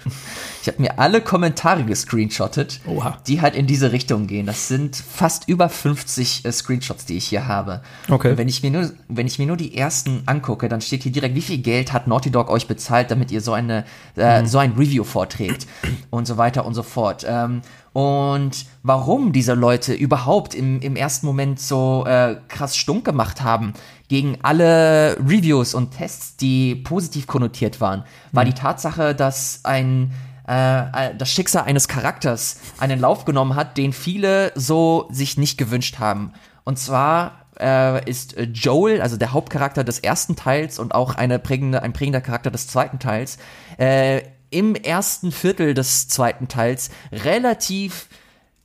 habe 0.69 0.81
mir 0.81 0.99
alle 0.99 1.21
Kommentare 1.21 1.83
gescreenshottet, 1.83 2.79
Oha. 2.87 3.17
die 3.27 3.41
halt 3.41 3.55
in 3.55 3.67
diese 3.67 3.91
Richtung 3.91 4.27
gehen. 4.27 4.45
Das 4.45 4.67
sind 4.67 4.95
fast 4.95 5.49
über 5.49 5.67
50 5.67 6.45
äh, 6.45 6.51
Screenshots, 6.51 7.05
die 7.05 7.17
ich 7.17 7.27
hier 7.27 7.47
habe. 7.47 7.81
Okay. 8.09 8.31
Und 8.31 8.37
wenn 8.37 8.47
ich 8.47 8.63
mir 8.63 8.71
nur, 8.71 8.91
wenn 9.09 9.27
ich 9.27 9.37
mir 9.39 9.45
nur 9.45 9.57
die 9.57 9.75
ersten 9.77 10.23
angucke, 10.25 10.69
dann 10.69 10.81
steht 10.81 11.03
hier 11.03 11.11
direkt, 11.11 11.35
wie 11.35 11.41
viel 11.41 11.57
Geld 11.57 11.91
hat 11.91 12.07
Naughty 12.07 12.31
Dog 12.31 12.49
euch 12.49 12.67
bezahlt, 12.67 13.11
damit 13.11 13.31
ihr 13.31 13.41
so 13.41 13.53
eine, 13.53 13.83
äh, 14.15 14.41
mhm. 14.41 14.45
so 14.47 14.59
ein 14.59 14.73
Review 14.73 15.03
vorträgt 15.03 15.67
und 16.09 16.25
so 16.25 16.37
weiter 16.37 16.65
und 16.65 16.73
so 16.73 16.83
fort. 16.83 17.25
Ähm, 17.27 17.61
und 17.93 18.65
warum 18.83 19.33
diese 19.33 19.55
Leute 19.55 19.93
überhaupt 19.93 20.53
im, 20.53 20.79
im 20.81 20.95
ersten 20.95 21.25
Moment 21.25 21.59
so 21.59 22.05
äh, 22.07 22.37
krass 22.47 22.77
stunk 22.77 23.03
gemacht 23.03 23.41
haben 23.41 23.73
gegen 24.07 24.37
alle 24.41 25.17
Reviews 25.19 25.73
und 25.73 25.91
Tests, 25.91 26.37
die 26.37 26.75
positiv 26.75 27.27
konnotiert 27.27 27.81
waren, 27.81 28.03
war 28.31 28.43
mhm. 28.43 28.49
die 28.49 28.53
Tatsache, 28.53 29.15
dass 29.15 29.61
ein 29.63 30.11
äh, 30.49 31.09
äh, 31.11 31.15
das 31.15 31.29
Schicksal 31.29 31.65
eines 31.65 31.87
Charakters 31.87 32.57
einen 32.79 32.99
Lauf 32.99 33.25
genommen 33.25 33.55
hat, 33.55 33.77
den 33.77 33.93
viele 33.93 34.51
so 34.55 35.07
sich 35.11 35.37
nicht 35.37 35.57
gewünscht 35.57 35.99
haben. 35.99 36.33
Und 36.63 36.79
zwar 36.79 37.45
äh, 37.59 38.09
ist 38.09 38.35
Joel, 38.53 39.01
also 39.01 39.15
der 39.15 39.31
Hauptcharakter 39.31 39.83
des 39.83 39.99
ersten 39.99 40.35
Teils 40.35 40.79
und 40.79 40.95
auch 40.95 41.13
eine 41.13 41.37
prägende, 41.37 41.83
ein 41.83 41.93
prägender 41.93 42.21
Charakter 42.21 42.49
des 42.49 42.67
zweiten 42.67 42.97
Teils, 42.97 43.37
äh, 43.77 44.23
im 44.49 44.73
ersten 44.73 45.31
Viertel 45.31 45.75
des 45.75 46.07
zweiten 46.07 46.47
Teils 46.47 46.89
relativ 47.11 48.07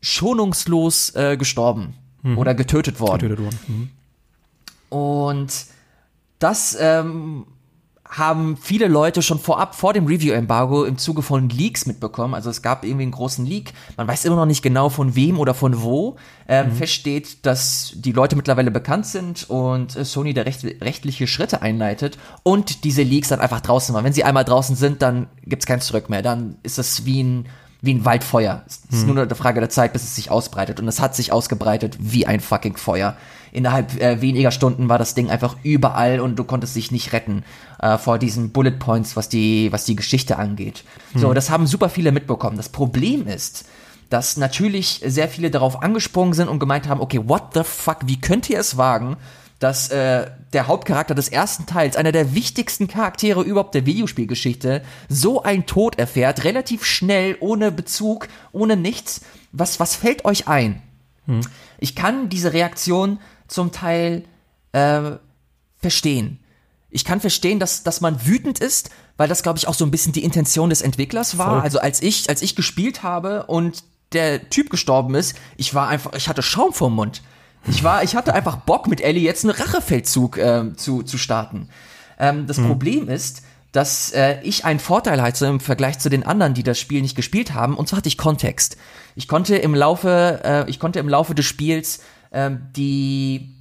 schonungslos 0.00 1.14
äh, 1.14 1.36
gestorben 1.36 1.94
mhm. 2.22 2.38
oder 2.38 2.54
getötet 2.54 2.98
worden. 2.98 3.28
Getötet 3.28 3.44
worden. 3.44 3.58
Mhm. 3.68 3.90
Und 4.88 5.52
das 6.38 6.76
ähm, 6.80 7.46
haben 8.16 8.56
viele 8.56 8.86
Leute 8.86 9.22
schon 9.22 9.40
vorab 9.40 9.74
vor 9.74 9.92
dem 9.92 10.06
Review-Embargo 10.06 10.84
im 10.84 10.98
Zuge 10.98 11.20
von 11.20 11.48
Leaks 11.48 11.84
mitbekommen. 11.86 12.34
Also 12.34 12.48
es 12.48 12.62
gab 12.62 12.84
irgendwie 12.84 13.02
einen 13.02 13.12
großen 13.12 13.44
Leak. 13.44 13.72
Man 13.96 14.06
weiß 14.06 14.24
immer 14.24 14.36
noch 14.36 14.46
nicht 14.46 14.62
genau 14.62 14.88
von 14.88 15.16
wem 15.16 15.38
oder 15.38 15.52
von 15.52 15.82
wo. 15.82 16.16
Ähm, 16.46 16.68
mhm. 16.68 16.72
Feststeht, 16.76 17.44
dass 17.44 17.92
die 17.96 18.12
Leute 18.12 18.36
mittlerweile 18.36 18.70
bekannt 18.70 19.06
sind 19.06 19.50
und 19.50 19.96
äh, 19.96 20.04
Sony 20.04 20.32
da 20.32 20.42
recht, 20.42 20.64
rechtliche 20.64 21.26
Schritte 21.26 21.62
einleitet 21.62 22.18
und 22.44 22.84
diese 22.84 23.02
Leaks 23.02 23.28
dann 23.28 23.40
einfach 23.40 23.60
draußen 23.60 23.94
waren. 23.94 24.04
Wenn 24.04 24.12
sie 24.12 24.24
einmal 24.24 24.44
draußen 24.44 24.76
sind, 24.76 25.02
dann 25.02 25.26
gibt's 25.42 25.66
kein 25.66 25.80
Zurück 25.80 26.08
mehr. 26.08 26.22
Dann 26.22 26.56
ist 26.62 26.78
das 26.78 27.04
wie 27.04 27.22
ein 27.22 27.46
wie 27.84 27.92
ein 27.92 28.04
Waldfeuer. 28.06 28.62
Es 28.66 28.80
ist 28.90 29.06
hm. 29.06 29.14
nur 29.14 29.22
eine 29.22 29.34
Frage 29.34 29.60
der 29.60 29.68
Zeit, 29.68 29.92
bis 29.92 30.04
es 30.04 30.16
sich 30.16 30.30
ausbreitet. 30.30 30.80
Und 30.80 30.88
es 30.88 31.00
hat 31.00 31.14
sich 31.14 31.32
ausgebreitet 31.32 31.98
wie 32.00 32.26
ein 32.26 32.40
fucking 32.40 32.78
Feuer. 32.78 33.14
Innerhalb 33.54 34.00
äh, 34.00 34.20
weniger 34.20 34.50
Stunden 34.50 34.88
war 34.88 34.98
das 34.98 35.14
Ding 35.14 35.30
einfach 35.30 35.56
überall 35.62 36.18
und 36.18 36.36
du 36.36 36.42
konntest 36.42 36.74
dich 36.74 36.90
nicht 36.90 37.12
retten 37.12 37.44
äh, 37.80 37.98
vor 37.98 38.18
diesen 38.18 38.50
Bullet 38.50 38.72
Points, 38.72 39.14
was 39.14 39.28
die, 39.28 39.70
was 39.70 39.84
die 39.84 39.94
Geschichte 39.94 40.38
angeht. 40.38 40.82
Hm. 41.12 41.20
So, 41.20 41.32
das 41.32 41.50
haben 41.50 41.68
super 41.68 41.88
viele 41.88 42.10
mitbekommen. 42.10 42.56
Das 42.56 42.68
Problem 42.68 43.28
ist, 43.28 43.66
dass 44.10 44.36
natürlich 44.36 45.00
sehr 45.06 45.28
viele 45.28 45.52
darauf 45.52 45.84
angesprungen 45.84 46.34
sind 46.34 46.48
und 46.48 46.58
gemeint 46.58 46.88
haben, 46.88 47.00
okay, 47.00 47.20
what 47.28 47.54
the 47.54 47.62
fuck, 47.62 47.98
wie 48.06 48.20
könnt 48.20 48.50
ihr 48.50 48.58
es 48.58 48.76
wagen, 48.76 49.16
dass 49.60 49.88
äh, 49.88 50.32
der 50.52 50.66
Hauptcharakter 50.66 51.14
des 51.14 51.28
ersten 51.28 51.64
Teils, 51.64 51.94
einer 51.96 52.10
der 52.10 52.34
wichtigsten 52.34 52.88
Charaktere 52.88 53.42
überhaupt 53.42 53.76
der 53.76 53.86
Videospielgeschichte, 53.86 54.82
so 55.08 55.44
ein 55.44 55.64
Tod 55.66 55.96
erfährt, 55.96 56.42
relativ 56.42 56.84
schnell, 56.84 57.36
ohne 57.38 57.70
Bezug, 57.70 58.26
ohne 58.50 58.76
nichts. 58.76 59.20
Was, 59.52 59.78
was 59.78 59.94
fällt 59.94 60.24
euch 60.24 60.48
ein? 60.48 60.82
Hm. 61.26 61.42
Ich 61.78 61.94
kann 61.94 62.28
diese 62.28 62.52
Reaktion 62.52 63.20
zum 63.48 63.72
Teil 63.72 64.24
äh, 64.72 65.12
verstehen. 65.78 66.40
Ich 66.90 67.04
kann 67.04 67.20
verstehen, 67.20 67.58
dass, 67.58 67.82
dass 67.82 68.00
man 68.00 68.24
wütend 68.26 68.60
ist, 68.60 68.90
weil 69.16 69.28
das, 69.28 69.42
glaube 69.42 69.58
ich, 69.58 69.66
auch 69.68 69.74
so 69.74 69.84
ein 69.84 69.90
bisschen 69.90 70.12
die 70.12 70.24
Intention 70.24 70.70
des 70.70 70.80
Entwicklers 70.80 71.38
war. 71.38 71.50
Voll. 71.50 71.60
Also 71.60 71.80
als 71.80 72.02
ich, 72.02 72.28
als 72.28 72.42
ich 72.42 72.56
gespielt 72.56 73.02
habe 73.02 73.46
und 73.46 73.84
der 74.12 74.48
Typ 74.48 74.70
gestorben 74.70 75.14
ist, 75.14 75.34
ich 75.56 75.74
war 75.74 75.88
einfach, 75.88 76.12
ich 76.14 76.28
hatte 76.28 76.42
Schaum 76.42 76.72
vorm 76.72 76.94
Mund. 76.94 77.22
Ich 77.66 77.82
war, 77.82 78.02
ich 78.02 78.14
hatte 78.14 78.34
einfach 78.34 78.56
Bock 78.56 78.86
mit 78.86 79.00
Ellie 79.00 79.22
jetzt 79.22 79.44
einen 79.44 79.54
Rachefeldzug 79.54 80.38
äh, 80.38 80.76
zu, 80.76 81.02
zu 81.02 81.18
starten. 81.18 81.68
Ähm, 82.18 82.46
das 82.46 82.58
mhm. 82.58 82.66
Problem 82.68 83.08
ist, 83.08 83.42
dass 83.72 84.12
äh, 84.12 84.40
ich 84.42 84.64
einen 84.64 84.78
Vorteil 84.78 85.20
hatte 85.20 85.46
im 85.46 85.58
Vergleich 85.58 85.98
zu 85.98 86.08
den 86.08 86.24
anderen, 86.24 86.54
die 86.54 86.62
das 86.62 86.78
Spiel 86.78 87.02
nicht 87.02 87.16
gespielt 87.16 87.54
haben, 87.54 87.76
und 87.76 87.88
zwar 87.88 87.96
hatte 87.98 88.08
ich 88.08 88.16
Kontext. 88.18 88.76
Ich 89.16 89.26
konnte 89.26 89.56
im 89.56 89.74
Laufe, 89.74 90.40
äh, 90.44 90.70
ich 90.70 90.78
konnte 90.78 91.00
im 91.00 91.08
Laufe 91.08 91.34
des 91.34 91.44
Spiels 91.44 92.00
äh, 92.34 92.50
die 92.76 93.54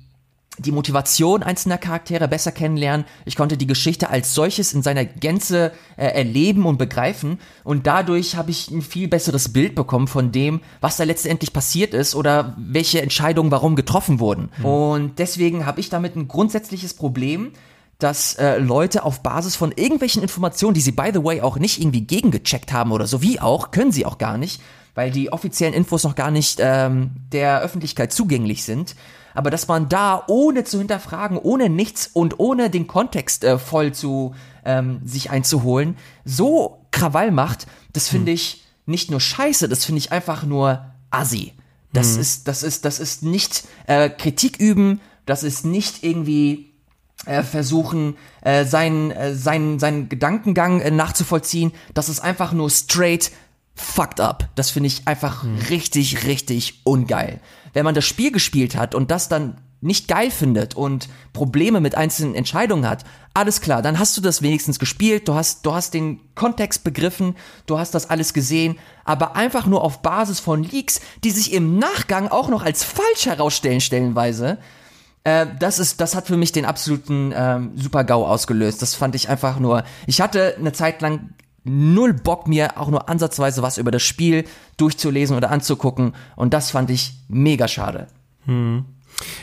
die 0.59 0.71
Motivation 0.71 1.41
einzelner 1.41 1.77
Charaktere 1.77 2.27
besser 2.27 2.51
kennenlernen. 2.51 3.05
Ich 3.25 3.35
konnte 3.35 3.57
die 3.57 3.65
Geschichte 3.65 4.09
als 4.09 4.35
solches 4.35 4.73
in 4.73 4.83
seiner 4.83 5.03
Gänze 5.03 5.71
äh, 5.97 6.05
erleben 6.05 6.65
und 6.65 6.77
begreifen. 6.77 7.39
Und 7.63 7.87
dadurch 7.87 8.35
habe 8.35 8.51
ich 8.51 8.69
ein 8.69 8.83
viel 8.83 9.07
besseres 9.07 9.51
Bild 9.51 9.73
bekommen 9.73 10.07
von 10.07 10.31
dem, 10.31 10.61
was 10.79 10.97
da 10.97 11.05
letztendlich 11.05 11.53
passiert 11.53 11.93
ist 11.93 12.13
oder 12.15 12.55
welche 12.57 13.01
Entscheidungen 13.01 13.51
warum 13.51 13.75
getroffen 13.75 14.19
wurden. 14.19 14.51
Mhm. 14.59 14.65
Und 14.65 15.19
deswegen 15.19 15.65
habe 15.65 15.79
ich 15.79 15.89
damit 15.89 16.15
ein 16.15 16.27
grundsätzliches 16.27 16.93
Problem, 16.93 17.53
dass 17.97 18.35
äh, 18.35 18.57
Leute 18.57 19.03
auf 19.03 19.23
Basis 19.23 19.55
von 19.55 19.71
irgendwelchen 19.71 20.21
Informationen, 20.21 20.73
die 20.73 20.81
sie 20.81 20.91
by 20.91 21.09
the 21.13 21.23
way 21.23 21.41
auch 21.41 21.57
nicht 21.57 21.79
irgendwie 21.79 22.05
gegengecheckt 22.05 22.73
haben 22.73 22.91
oder 22.91 23.07
so 23.07 23.21
wie 23.21 23.39
auch, 23.39 23.71
können 23.71 23.91
sie 23.91 24.05
auch 24.05 24.17
gar 24.17 24.37
nicht, 24.37 24.61
weil 24.95 25.11
die 25.11 25.31
offiziellen 25.31 25.73
Infos 25.73 26.03
noch 26.03 26.15
gar 26.15 26.31
nicht 26.31 26.59
ähm, 26.61 27.11
der 27.31 27.61
Öffentlichkeit 27.61 28.13
zugänglich 28.13 28.63
sind 28.63 28.95
aber 29.33 29.49
dass 29.49 29.67
man 29.67 29.89
da 29.89 30.23
ohne 30.27 30.63
zu 30.63 30.77
hinterfragen, 30.77 31.37
ohne 31.37 31.69
nichts 31.69 32.09
und 32.13 32.39
ohne 32.39 32.69
den 32.69 32.87
Kontext 32.87 33.43
äh, 33.43 33.57
voll 33.57 33.93
zu 33.93 34.35
ähm, 34.65 35.01
sich 35.03 35.29
einzuholen, 35.29 35.97
so 36.23 36.85
Krawall 36.91 37.31
macht, 37.31 37.67
das 37.93 38.07
finde 38.07 38.31
hm. 38.31 38.35
ich 38.35 38.63
nicht 38.85 39.11
nur 39.11 39.19
scheiße, 39.19 39.67
das 39.69 39.85
finde 39.85 39.99
ich 39.99 40.11
einfach 40.11 40.43
nur 40.43 40.85
assi. 41.09 41.53
Das 41.91 42.13
hm. 42.13 42.21
ist, 42.21 42.47
das 42.47 42.63
ist, 42.63 42.85
das 42.85 42.99
ist 42.99 43.23
nicht 43.23 43.63
äh, 43.87 44.09
Kritik 44.09 44.59
üben, 44.59 45.01
das 45.25 45.43
ist 45.43 45.65
nicht 45.65 46.03
irgendwie 46.03 46.73
äh, 47.25 47.43
versuchen, 47.43 48.17
äh, 48.41 48.65
seinen, 48.65 49.11
äh, 49.11 49.33
seinen, 49.33 49.79
seinen 49.79 50.09
Gedankengang 50.09 50.81
äh, 50.81 50.91
nachzuvollziehen. 50.91 51.71
Das 51.93 52.09
ist 52.09 52.19
einfach 52.19 52.51
nur 52.51 52.69
straight 52.69 53.31
fucked 53.75 54.19
up. 54.19 54.49
Das 54.55 54.69
finde 54.69 54.87
ich 54.87 55.07
einfach 55.07 55.43
hm. 55.43 55.57
richtig, 55.69 56.25
richtig 56.25 56.81
ungeil 56.83 57.39
wenn 57.73 57.85
man 57.85 57.95
das 57.95 58.05
Spiel 58.05 58.31
gespielt 58.31 58.75
hat 58.75 58.95
und 58.95 59.11
das 59.11 59.27
dann 59.27 59.57
nicht 59.81 60.07
geil 60.07 60.31
findet 60.31 60.75
und 60.75 61.09
Probleme 61.33 61.81
mit 61.81 61.95
einzelnen 61.95 62.35
Entscheidungen 62.35 62.87
hat, 62.87 63.03
alles 63.33 63.59
klar, 63.59 63.81
dann 63.81 63.99
hast 63.99 64.15
du 64.15 64.21
das 64.21 64.41
wenigstens 64.41 64.79
gespielt, 64.79 65.27
du 65.27 65.33
hast, 65.33 65.65
du 65.65 65.73
hast 65.73 65.93
den 65.93 66.21
Kontext 66.35 66.85
begriffen, 66.85 67.35
du 67.65 67.77
hast 67.77 67.93
das 67.93 68.09
alles 68.09 68.33
gesehen, 68.33 68.77
aber 69.03 69.35
einfach 69.35 69.65
nur 69.65 69.83
auf 69.83 70.01
Basis 70.01 70.39
von 70.39 70.63
Leaks, 70.63 71.01
die 71.25 71.31
sich 71.31 71.51
im 71.51 71.79
Nachgang 71.79 72.29
auch 72.29 72.47
noch 72.47 72.63
als 72.63 72.85
falsch 72.85 73.25
herausstellen, 73.25 73.81
stellenweise, 73.81 74.57
äh, 75.25 75.47
das 75.59 75.79
ist, 75.79 75.99
das 75.99 76.15
hat 76.15 76.27
für 76.27 76.37
mich 76.37 76.53
den 76.53 76.63
absoluten 76.63 77.33
ähm, 77.35 77.71
Super-GAU 77.75 78.25
ausgelöst. 78.25 78.81
Das 78.81 78.95
fand 78.95 79.15
ich 79.15 79.29
einfach 79.29 79.57
nur. 79.59 79.83
Ich 80.05 80.19
hatte 80.21 80.55
eine 80.57 80.73
Zeit 80.73 81.01
lang 81.01 81.29
null 81.63 82.13
Bock, 82.13 82.47
mir 82.47 82.77
auch 82.77 82.89
nur 82.89 83.09
ansatzweise 83.09 83.61
was 83.61 83.77
über 83.77 83.91
das 83.91 84.03
Spiel 84.03 84.45
durchzulesen 84.77 85.37
oder 85.37 85.51
anzugucken. 85.51 86.13
Und 86.35 86.53
das 86.53 86.71
fand 86.71 86.89
ich 86.89 87.13
mega 87.27 87.67
schade. 87.67 88.07
Hm. 88.45 88.85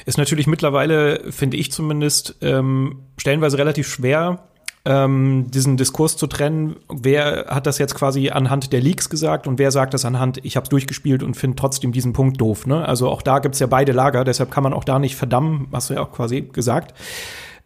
Ist 0.05 0.19
natürlich 0.19 0.47
mittlerweile, 0.47 1.33
finde 1.33 1.57
ich 1.57 1.73
zumindest, 1.73 2.37
ähm, 2.43 3.01
stellenweise 3.17 3.57
relativ 3.57 3.89
schwer, 3.89 4.41
ähm, 4.85 5.51
diesen 5.51 5.77
Diskurs 5.77 6.17
zu 6.17 6.27
trennen. 6.27 6.77
Wer 6.89 7.47
hat 7.49 7.67
das 7.67 7.79
jetzt 7.79 7.95
quasi 7.95 8.31
anhand 8.31 8.73
der 8.73 8.81
Leaks 8.81 9.11
gesagt 9.11 9.47
und 9.47 9.59
wer 9.59 9.71
sagt 9.71 9.95
das 9.95 10.05
anhand, 10.05 10.45
ich 10.45 10.57
habe 10.57 10.65
es 10.65 10.71
durchgespielt 10.71 11.23
und 11.23 11.37
finde 11.37 11.57
trotzdem 11.57 11.93
diesen 11.93 12.13
Punkt 12.13 12.41
doof. 12.41 12.67
Ne? 12.67 12.87
Also 12.87 13.09
auch 13.09 13.23
da 13.23 13.39
gibt's 13.39 13.59
ja 13.59 13.67
beide 13.67 13.93
Lager, 13.93 14.25
deshalb 14.25 14.51
kann 14.51 14.63
man 14.63 14.73
auch 14.73 14.85
da 14.85 14.99
nicht 14.99 15.17
verdammen, 15.17 15.69
hast 15.73 15.91
du 15.91 15.95
ja 15.95 16.03
auch 16.03 16.13
quasi 16.13 16.43
gesagt. 16.43 16.95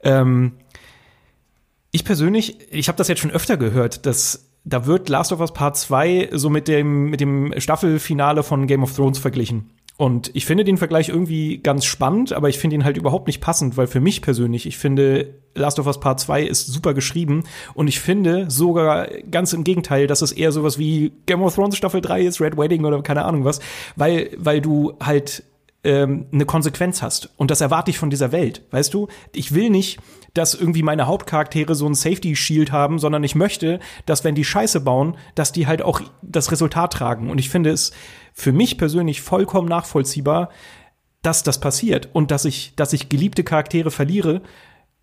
Ähm, 0.02 0.52
ich 1.94 2.04
persönlich, 2.04 2.58
ich 2.72 2.88
habe 2.88 2.98
das 2.98 3.06
jetzt 3.06 3.20
schon 3.20 3.30
öfter 3.30 3.56
gehört, 3.56 4.04
dass 4.04 4.50
da 4.64 4.84
wird 4.84 5.08
Last 5.08 5.30
of 5.30 5.38
Us 5.38 5.52
Part 5.52 5.76
2 5.76 6.30
so 6.32 6.50
mit 6.50 6.66
dem, 6.66 7.08
mit 7.08 7.20
dem 7.20 7.54
Staffelfinale 7.58 8.42
von 8.42 8.66
Game 8.66 8.82
of 8.82 8.96
Thrones 8.96 9.18
verglichen. 9.18 9.70
Und 9.96 10.32
ich 10.34 10.44
finde 10.44 10.64
den 10.64 10.76
Vergleich 10.76 11.08
irgendwie 11.08 11.58
ganz 11.58 11.84
spannend, 11.84 12.32
aber 12.32 12.48
ich 12.48 12.58
finde 12.58 12.74
ihn 12.74 12.84
halt 12.84 12.96
überhaupt 12.96 13.28
nicht 13.28 13.40
passend, 13.40 13.76
weil 13.76 13.86
für 13.86 14.00
mich 14.00 14.22
persönlich, 14.22 14.66
ich 14.66 14.76
finde, 14.76 15.34
Last 15.54 15.78
of 15.78 15.86
Us 15.86 16.00
Part 16.00 16.18
2 16.18 16.42
ist 16.42 16.66
super 16.66 16.94
geschrieben 16.94 17.44
und 17.74 17.86
ich 17.86 18.00
finde 18.00 18.50
sogar 18.50 19.06
ganz 19.30 19.52
im 19.52 19.62
Gegenteil, 19.62 20.08
dass 20.08 20.20
es 20.20 20.32
eher 20.32 20.50
sowas 20.50 20.80
wie 20.80 21.12
Game 21.26 21.44
of 21.44 21.54
Thrones 21.54 21.76
Staffel 21.76 22.00
3 22.00 22.22
ist, 22.22 22.40
Red 22.40 22.56
Wedding 22.56 22.84
oder 22.84 23.00
keine 23.02 23.24
Ahnung 23.24 23.44
was, 23.44 23.60
weil, 23.94 24.30
weil 24.36 24.60
du 24.60 24.94
halt 25.00 25.44
ähm, 25.84 26.26
eine 26.32 26.46
Konsequenz 26.46 27.02
hast. 27.02 27.30
Und 27.36 27.52
das 27.52 27.60
erwarte 27.60 27.92
ich 27.92 27.98
von 27.98 28.10
dieser 28.10 28.32
Welt, 28.32 28.62
weißt 28.72 28.92
du? 28.92 29.06
Ich 29.32 29.54
will 29.54 29.70
nicht, 29.70 30.00
dass 30.34 30.54
irgendwie 30.54 30.82
meine 30.82 31.06
Hauptcharaktere 31.06 31.74
so 31.74 31.86
ein 31.86 31.94
Safety 31.94 32.36
Shield 32.36 32.72
haben, 32.72 32.98
sondern 32.98 33.22
ich 33.24 33.34
möchte, 33.34 33.78
dass 34.04 34.24
wenn 34.24 34.34
die 34.34 34.44
Scheiße 34.44 34.80
bauen, 34.80 35.16
dass 35.34 35.52
die 35.52 35.66
halt 35.66 35.80
auch 35.82 36.00
das 36.22 36.50
Resultat 36.50 36.92
tragen. 36.92 37.30
Und 37.30 37.38
ich 37.38 37.48
finde 37.48 37.70
es 37.70 37.92
für 38.32 38.52
mich 38.52 38.76
persönlich 38.76 39.22
vollkommen 39.22 39.68
nachvollziehbar, 39.68 40.50
dass 41.22 41.44
das 41.44 41.60
passiert 41.60 42.08
und 42.12 42.30
dass 42.30 42.44
ich, 42.44 42.74
dass 42.76 42.92
ich 42.92 43.08
geliebte 43.08 43.44
Charaktere 43.44 43.90
verliere. 43.90 44.42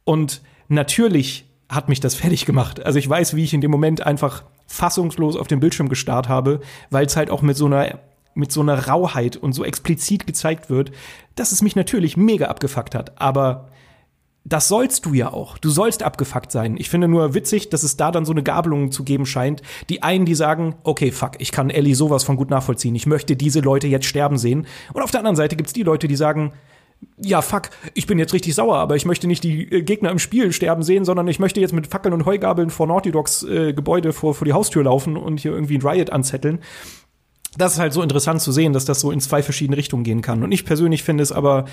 Und 0.03 0.41
natürlich 0.67 1.45
hat 1.69 1.87
mich 1.87 2.01
das 2.01 2.15
fertig 2.21 2.45
gemacht. 2.45 2.85
Also 2.85 2.99
ich 2.99 3.09
weiß, 3.09 3.35
wie 3.35 3.45
ich 3.45 3.53
in 3.53 3.61
dem 3.61 3.71
Moment 3.71 4.05
einfach 4.05 4.43
fassungslos 4.67 5.35
auf 5.35 5.47
den 5.47 5.59
Bildschirm 5.59 5.89
gestarrt 5.89 6.29
habe, 6.29 6.59
weil 6.89 7.05
es 7.05 7.15
halt 7.15 7.29
auch 7.29 7.41
mit 7.41 7.57
so 7.57 7.65
einer 7.65 7.99
mit 8.33 8.51
so 8.51 8.61
einer 8.61 8.87
Rauheit 8.87 9.35
und 9.35 9.51
so 9.51 9.65
explizit 9.65 10.25
gezeigt 10.25 10.69
wird, 10.69 10.91
dass 11.35 11.51
es 11.51 11.61
mich 11.61 11.75
natürlich 11.75 12.15
mega 12.15 12.45
abgefuckt 12.47 12.95
hat. 12.95 13.19
Aber 13.19 13.70
das 14.43 14.67
sollst 14.67 15.05
du 15.05 15.13
ja 15.13 15.31
auch. 15.31 15.57
Du 15.57 15.69
sollst 15.69 16.03
abgefuckt 16.03 16.51
sein. 16.51 16.75
Ich 16.77 16.89
finde 16.89 17.07
nur 17.07 17.35
witzig, 17.35 17.69
dass 17.69 17.83
es 17.83 17.95
da 17.95 18.11
dann 18.11 18.25
so 18.25 18.31
eine 18.31 18.41
Gabelung 18.41 18.91
zu 18.91 19.03
geben 19.03 19.25
scheint. 19.25 19.61
Die 19.89 20.01
einen, 20.01 20.25
die 20.25 20.33
sagen, 20.33 20.75
okay, 20.83 21.11
fuck, 21.11 21.33
ich 21.39 21.51
kann 21.51 21.69
Ellie 21.69 21.95
sowas 21.95 22.23
von 22.23 22.37
gut 22.37 22.49
nachvollziehen. 22.49 22.95
Ich 22.95 23.05
möchte 23.05 23.35
diese 23.35 23.59
Leute 23.59 23.87
jetzt 23.87 24.07
sterben 24.07 24.37
sehen. 24.37 24.65
Und 24.93 25.03
auf 25.03 25.11
der 25.11 25.19
anderen 25.19 25.35
Seite 25.35 25.55
gibt's 25.55 25.73
die 25.73 25.83
Leute, 25.83 26.07
die 26.07 26.15
sagen, 26.15 26.53
ja, 27.17 27.41
fuck, 27.41 27.69
ich 27.93 28.07
bin 28.07 28.19
jetzt 28.19 28.33
richtig 28.33 28.53
sauer, 28.53 28.77
aber 28.77 28.95
ich 28.95 29.05
möchte 29.05 29.27
nicht 29.27 29.43
die 29.43 29.71
äh, 29.71 29.81
Gegner 29.81 30.11
im 30.11 30.19
Spiel 30.19 30.51
sterben 30.53 30.83
sehen, 30.83 31.05
sondern 31.05 31.27
ich 31.27 31.39
möchte 31.39 31.59
jetzt 31.59 31.73
mit 31.73 31.87
Fackeln 31.87 32.13
und 32.13 32.25
Heugabeln 32.25 32.69
vor 32.69 32.87
Naughty 32.87 33.11
Dogs 33.11 33.43
äh, 33.43 33.73
Gebäude 33.73 34.13
vor, 34.13 34.35
vor 34.35 34.45
die 34.45 34.53
Haustür 34.53 34.83
laufen 34.83 35.17
und 35.17 35.39
hier 35.39 35.51
irgendwie 35.51 35.77
ein 35.77 35.87
Riot 35.87 36.11
anzetteln 36.11 36.59
das 37.57 37.73
ist 37.73 37.79
halt 37.79 37.93
so 37.93 38.01
interessant 38.01 38.41
zu 38.41 38.51
sehen, 38.51 38.73
dass 38.73 38.85
das 38.85 39.01
so 39.01 39.11
in 39.11 39.19
zwei 39.19 39.43
verschiedene 39.43 39.77
Richtungen 39.77 40.03
gehen 40.03 40.21
kann. 40.21 40.43
Und 40.43 40.51
ich 40.51 40.65
persönlich 40.65 41.03
finde 41.03 41.23
es 41.23 41.31
aber, 41.31 41.65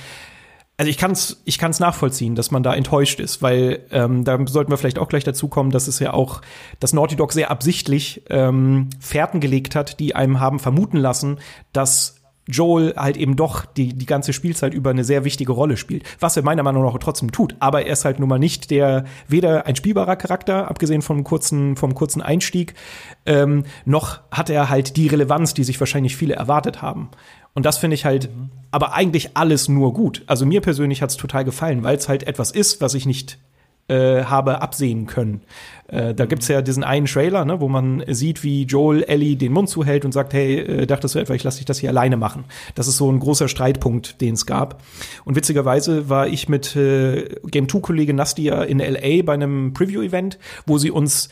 also 0.78 0.88
ich 0.88 0.96
kann 0.96 1.10
es 1.10 1.42
ich 1.44 1.58
kann's 1.58 1.80
nachvollziehen, 1.80 2.36
dass 2.36 2.52
man 2.52 2.62
da 2.62 2.72
enttäuscht 2.72 3.18
ist, 3.18 3.42
weil 3.42 3.80
ähm, 3.90 4.24
da 4.24 4.38
sollten 4.46 4.70
wir 4.70 4.78
vielleicht 4.78 5.00
auch 5.00 5.08
gleich 5.08 5.24
dazu 5.24 5.48
kommen, 5.48 5.72
dass 5.72 5.88
es 5.88 5.98
ja 5.98 6.14
auch, 6.14 6.40
dass 6.78 6.92
Naughty 6.92 7.16
Dog 7.16 7.32
sehr 7.32 7.50
absichtlich 7.50 8.22
ähm, 8.30 8.88
Fährten 9.00 9.40
gelegt 9.40 9.74
hat, 9.74 9.98
die 9.98 10.14
einem 10.14 10.38
haben 10.38 10.60
vermuten 10.60 10.96
lassen, 10.96 11.40
dass 11.72 12.14
Joel 12.48 12.94
halt 12.96 13.16
eben 13.16 13.36
doch 13.36 13.66
die, 13.66 13.92
die 13.92 14.06
ganze 14.06 14.32
Spielzeit 14.32 14.72
über 14.72 14.90
eine 14.90 15.04
sehr 15.04 15.24
wichtige 15.24 15.52
Rolle 15.52 15.76
spielt. 15.76 16.04
Was 16.18 16.36
er 16.36 16.42
meiner 16.42 16.62
Meinung 16.62 16.82
nach 16.82 16.96
trotzdem 16.98 17.30
tut. 17.30 17.56
Aber 17.60 17.84
er 17.84 17.92
ist 17.92 18.06
halt 18.06 18.20
nun 18.20 18.28
mal 18.28 18.38
nicht 18.38 18.70
der, 18.70 19.04
weder 19.28 19.66
ein 19.66 19.76
spielbarer 19.76 20.16
Charakter, 20.16 20.68
abgesehen 20.68 21.02
vom 21.02 21.24
kurzen, 21.24 21.76
vom 21.76 21.94
kurzen 21.94 22.22
Einstieg, 22.22 22.74
ähm, 23.26 23.64
noch 23.84 24.20
hat 24.30 24.48
er 24.48 24.70
halt 24.70 24.96
die 24.96 25.08
Relevanz, 25.08 25.52
die 25.52 25.64
sich 25.64 25.78
wahrscheinlich 25.78 26.16
viele 26.16 26.34
erwartet 26.34 26.80
haben. 26.80 27.10
Und 27.58 27.66
das 27.66 27.78
finde 27.78 27.94
ich 27.94 28.04
halt, 28.04 28.32
mhm. 28.32 28.50
aber 28.70 28.94
eigentlich 28.94 29.36
alles 29.36 29.68
nur 29.68 29.92
gut. 29.92 30.22
Also 30.28 30.46
mir 30.46 30.60
persönlich 30.60 31.02
hat 31.02 31.10
es 31.10 31.16
total 31.16 31.44
gefallen, 31.44 31.82
weil 31.82 31.96
es 31.96 32.08
halt 32.08 32.22
etwas 32.22 32.52
ist, 32.52 32.80
was 32.80 32.94
ich 32.94 33.04
nicht 33.04 33.36
äh, 33.88 34.22
habe 34.22 34.62
absehen 34.62 35.06
können. 35.06 35.40
Äh, 35.88 36.14
da 36.14 36.26
gibt's 36.26 36.46
ja 36.46 36.62
diesen 36.62 36.84
einen 36.84 37.06
Trailer, 37.06 37.44
ne, 37.44 37.60
wo 37.60 37.66
man 37.68 38.04
sieht, 38.06 38.44
wie 38.44 38.62
Joel 38.62 39.02
Ellie 39.02 39.34
den 39.34 39.52
Mund 39.52 39.68
zuhält 39.68 40.04
und 40.04 40.12
sagt, 40.12 40.34
hey, 40.34 40.60
äh, 40.60 40.86
dachtest 40.86 41.16
du 41.16 41.18
etwa, 41.18 41.34
ich 41.34 41.42
lasse 41.42 41.56
dich 41.56 41.66
das 41.66 41.80
hier 41.80 41.90
alleine 41.90 42.16
machen. 42.16 42.44
Das 42.76 42.86
ist 42.86 42.96
so 42.96 43.10
ein 43.10 43.18
großer 43.18 43.48
Streitpunkt, 43.48 44.20
den 44.20 44.34
es 44.34 44.46
gab. 44.46 44.80
Und 45.24 45.34
witzigerweise 45.34 46.08
war 46.08 46.28
ich 46.28 46.48
mit 46.48 46.74
Game 46.74 47.66
2-Kollege 47.66 48.14
Nastia 48.14 48.62
in 48.62 48.78
LA 48.78 49.22
bei 49.24 49.34
einem 49.34 49.72
Preview-Event, 49.72 50.38
wo 50.64 50.78
sie 50.78 50.92
uns 50.92 51.28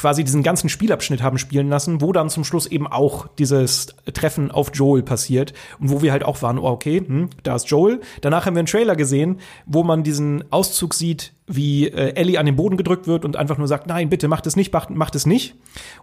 quasi 0.00 0.24
diesen 0.24 0.42
ganzen 0.42 0.70
Spielabschnitt 0.70 1.22
haben 1.22 1.36
spielen 1.36 1.68
lassen, 1.68 2.00
wo 2.00 2.10
dann 2.12 2.30
zum 2.30 2.42
Schluss 2.42 2.66
eben 2.66 2.86
auch 2.86 3.26
dieses 3.38 3.88
Treffen 4.14 4.50
auf 4.50 4.70
Joel 4.72 5.02
passiert 5.02 5.52
und 5.78 5.90
wo 5.90 6.00
wir 6.00 6.10
halt 6.10 6.24
auch 6.24 6.40
waren, 6.40 6.58
oh, 6.58 6.68
okay, 6.68 7.02
hm, 7.06 7.28
da 7.42 7.54
ist 7.54 7.68
Joel. 7.68 8.00
Danach 8.22 8.46
haben 8.46 8.54
wir 8.54 8.60
einen 8.60 8.66
Trailer 8.66 8.96
gesehen, 8.96 9.40
wo 9.66 9.82
man 9.82 10.02
diesen 10.02 10.50
Auszug 10.50 10.94
sieht, 10.94 11.34
wie 11.46 11.88
äh, 11.88 12.14
Ellie 12.14 12.38
an 12.40 12.46
den 12.46 12.56
Boden 12.56 12.78
gedrückt 12.78 13.06
wird 13.06 13.26
und 13.26 13.36
einfach 13.36 13.58
nur 13.58 13.68
sagt, 13.68 13.88
nein, 13.88 14.08
bitte 14.08 14.26
macht 14.26 14.46
es 14.46 14.56
nicht, 14.56 14.72
macht, 14.72 14.88
macht 14.88 15.14
es 15.14 15.26
nicht. 15.26 15.56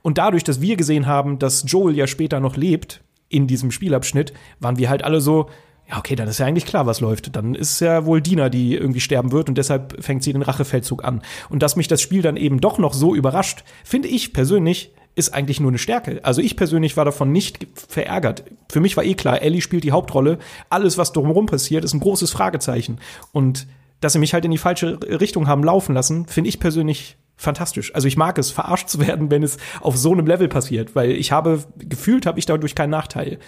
Und 0.03 0.19
dadurch, 0.19 0.43
dass 0.43 0.61
wir 0.61 0.75
gesehen 0.75 1.07
haben, 1.07 1.39
dass 1.39 1.63
Joel 1.65 1.95
ja 1.95 2.05
später 2.05 2.39
noch 2.39 2.55
lebt 2.55 3.01
in 3.29 3.47
diesem 3.47 3.71
Spielabschnitt, 3.71 4.31
waren 4.59 4.77
wir 4.77 4.91
halt 4.91 5.03
alle 5.03 5.21
so, 5.21 5.49
ja, 5.89 5.97
okay, 5.97 6.15
dann 6.15 6.27
ist 6.27 6.39
ja 6.39 6.45
eigentlich 6.45 6.65
klar, 6.65 6.85
was 6.85 6.99
läuft. 6.99 7.35
Dann 7.35 7.55
ist 7.55 7.79
ja 7.79 8.05
wohl 8.05 8.21
Dina, 8.21 8.49
die 8.49 8.75
irgendwie 8.75 8.99
sterben 8.99 9.31
wird 9.31 9.47
und 9.47 9.57
deshalb 9.57 10.03
fängt 10.03 10.23
sie 10.23 10.33
den 10.33 10.41
Rachefeldzug 10.41 11.03
an. 11.03 11.21
Und 11.49 11.63
dass 11.63 11.75
mich 11.75 11.87
das 11.87 12.01
Spiel 12.01 12.21
dann 12.21 12.35
eben 12.35 12.59
doch 12.59 12.77
noch 12.77 12.93
so 12.93 13.15
überrascht, 13.15 13.63
finde 13.83 14.09
ich 14.09 14.33
persönlich 14.33 14.93
ist 15.15 15.33
eigentlich 15.33 15.59
nur 15.59 15.71
eine 15.71 15.79
Stärke. 15.79 16.19
Also 16.21 16.41
ich 16.41 16.55
persönlich 16.55 16.95
war 16.95 17.03
davon 17.03 17.31
nicht 17.31 17.65
verärgert. 17.73 18.43
Für 18.69 18.79
mich 18.79 18.95
war 18.97 19.03
eh 19.03 19.15
klar, 19.15 19.41
Ellie 19.41 19.61
spielt 19.61 19.83
die 19.83 19.91
Hauptrolle. 19.91 20.37
Alles, 20.69 20.99
was 20.99 21.11
drumherum 21.11 21.47
passiert, 21.47 21.83
ist 21.83 21.93
ein 21.93 21.99
großes 21.99 22.31
Fragezeichen. 22.31 22.99
Und 23.31 23.65
dass 23.99 24.13
sie 24.13 24.19
mich 24.19 24.35
halt 24.35 24.45
in 24.45 24.51
die 24.51 24.59
falsche 24.59 24.99
Richtung 25.19 25.47
haben 25.47 25.63
laufen 25.63 25.95
lassen, 25.95 26.27
finde 26.27 26.49
ich 26.49 26.59
persönlich 26.59 27.17
fantastisch. 27.35 27.95
Also 27.95 28.07
ich 28.07 28.15
mag 28.15 28.37
es, 28.37 28.51
verarscht 28.51 28.89
zu 28.89 28.99
werden, 28.99 29.31
wenn 29.31 29.41
es 29.41 29.57
auf 29.81 29.97
so 29.97 30.11
einem 30.11 30.27
Level 30.27 30.49
passiert, 30.49 30.95
weil 30.95 31.11
ich 31.11 31.31
habe 31.31 31.63
gefühlt, 31.77 32.27
habe 32.27 32.37
ich 32.37 32.45
dadurch 32.45 32.75
keinen 32.75 32.91
Nachteil. 32.91 33.39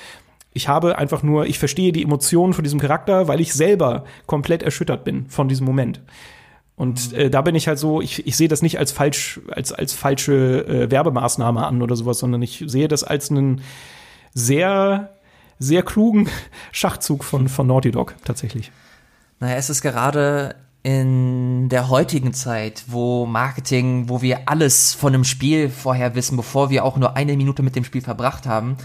Ich 0.51 0.67
habe 0.67 0.97
einfach 0.97 1.23
nur, 1.23 1.45
ich 1.45 1.59
verstehe 1.59 1.91
die 1.91 2.03
Emotionen 2.03 2.53
von 2.53 2.63
diesem 2.63 2.79
Charakter, 2.79 3.27
weil 3.27 3.39
ich 3.39 3.53
selber 3.53 4.05
komplett 4.25 4.63
erschüttert 4.63 5.03
bin 5.03 5.27
von 5.29 5.47
diesem 5.47 5.65
Moment. 5.65 6.01
Und 6.75 7.13
äh, 7.13 7.29
da 7.29 7.41
bin 7.41 7.55
ich 7.55 7.67
halt 7.67 7.77
so, 7.77 8.01
ich, 8.01 8.25
ich 8.25 8.37
sehe 8.37 8.47
das 8.47 8.61
nicht 8.61 8.79
als 8.79 8.91
falsch, 8.91 9.41
als, 9.51 9.73
als 9.73 9.93
falsche 9.93 10.65
äh, 10.65 10.89
Werbemaßnahme 10.89 11.65
an 11.65 11.81
oder 11.81 11.95
sowas, 11.95 12.19
sondern 12.19 12.41
ich 12.41 12.63
sehe 12.67 12.87
das 12.87 13.03
als 13.03 13.29
einen 13.29 13.61
sehr, 14.33 15.09
sehr 15.59 15.83
klugen 15.83 16.29
Schachzug 16.71 17.25
von, 17.25 17.49
von 17.49 17.67
Naughty 17.67 17.91
Dog 17.91 18.15
tatsächlich. 18.23 18.71
Naja, 19.41 19.55
es 19.55 19.69
ist 19.69 19.81
gerade 19.81 20.55
in 20.81 21.67
der 21.67 21.89
heutigen 21.89 22.33
Zeit, 22.33 22.85
wo 22.87 23.25
Marketing, 23.25 24.07
wo 24.07 24.21
wir 24.21 24.47
alles 24.47 24.93
von 24.93 25.13
einem 25.13 25.25
Spiel 25.25 25.69
vorher 25.69 26.15
wissen, 26.15 26.37
bevor 26.37 26.69
wir 26.69 26.85
auch 26.85 26.95
nur 26.95 27.17
eine 27.17 27.35
Minute 27.35 27.61
mit 27.61 27.75
dem 27.75 27.83
Spiel 27.83 28.01
verbracht 28.01 28.47
haben, 28.47 28.77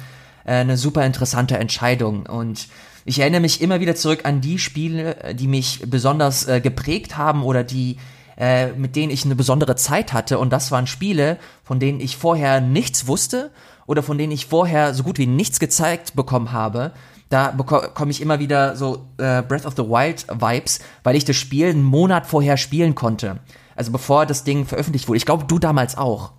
eine 0.44 0.76
super 0.76 1.04
interessante 1.04 1.58
Entscheidung. 1.58 2.26
Und 2.26 2.68
ich 3.04 3.18
erinnere 3.18 3.40
mich 3.40 3.60
immer 3.60 3.80
wieder 3.80 3.94
zurück 3.94 4.20
an 4.24 4.40
die 4.40 4.58
Spiele, 4.58 5.34
die 5.34 5.48
mich 5.48 5.82
besonders 5.86 6.46
äh, 6.46 6.60
geprägt 6.60 7.16
haben 7.16 7.42
oder 7.42 7.64
die 7.64 7.96
äh, 8.36 8.72
mit 8.72 8.96
denen 8.96 9.12
ich 9.12 9.24
eine 9.24 9.36
besondere 9.36 9.76
Zeit 9.76 10.12
hatte. 10.12 10.38
Und 10.38 10.52
das 10.52 10.70
waren 10.72 10.86
Spiele, 10.86 11.38
von 11.62 11.78
denen 11.78 12.00
ich 12.00 12.16
vorher 12.16 12.60
nichts 12.60 13.06
wusste 13.06 13.50
oder 13.86 14.02
von 14.02 14.18
denen 14.18 14.32
ich 14.32 14.46
vorher 14.46 14.94
so 14.94 15.04
gut 15.04 15.18
wie 15.18 15.26
nichts 15.26 15.60
gezeigt 15.60 16.16
bekommen 16.16 16.52
habe. 16.52 16.92
Da 17.28 17.50
bekomme 17.52 18.10
ich 18.10 18.20
immer 18.20 18.38
wieder 18.38 18.76
so 18.76 19.06
äh, 19.18 19.42
Breath 19.42 19.66
of 19.66 19.74
the 19.76 19.84
Wild 19.84 20.26
Vibes, 20.28 20.80
weil 21.02 21.16
ich 21.16 21.24
das 21.24 21.36
Spiel 21.36 21.68
einen 21.68 21.82
Monat 21.82 22.26
vorher 22.26 22.56
spielen 22.56 22.94
konnte. 22.94 23.38
Also 23.76 23.92
bevor 23.92 24.26
das 24.26 24.44
Ding 24.44 24.66
veröffentlicht 24.66 25.08
wurde. 25.08 25.16
Ich 25.16 25.26
glaube, 25.26 25.44
du 25.44 25.58
damals 25.58 25.96
auch. 25.96 26.32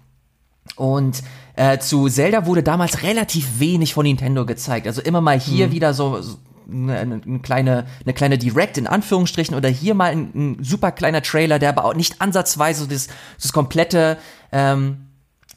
Und 0.76 1.24
äh, 1.55 1.78
zu 1.80 2.09
Zelda 2.09 2.45
wurde 2.45 2.63
damals 2.63 3.03
relativ 3.03 3.59
wenig 3.59 3.93
von 3.93 4.05
Nintendo 4.05 4.45
gezeigt. 4.45 4.88
Also 4.88 5.01
immer 5.01 5.22
mal 5.22 5.39
hier 5.39 5.68
mhm. 5.68 5.72
wieder 5.72 5.93
so, 5.93 6.22
so 6.22 6.38
eine, 6.70 6.99
eine, 6.99 7.39
kleine, 7.39 7.86
eine 8.03 8.13
kleine 8.13 8.38
Direct 8.38 8.78
in 8.78 8.88
Anführungsstrichen 8.88 9.55
oder 9.55 9.70
hier 9.70 9.93
mal 9.93 10.11
ein, 10.11 10.32
ein 10.36 10.63
super 10.63 10.91
kleiner 10.91 11.22
Trailer, 11.22 11.59
der 11.59 11.70
aber 11.70 11.86
auch 11.86 11.93
nicht 11.93 12.22
ansatzweise 12.22 12.88
das, 12.88 13.07
das 13.41 13.53
komplette, 13.53 14.18
ähm, 14.51 15.07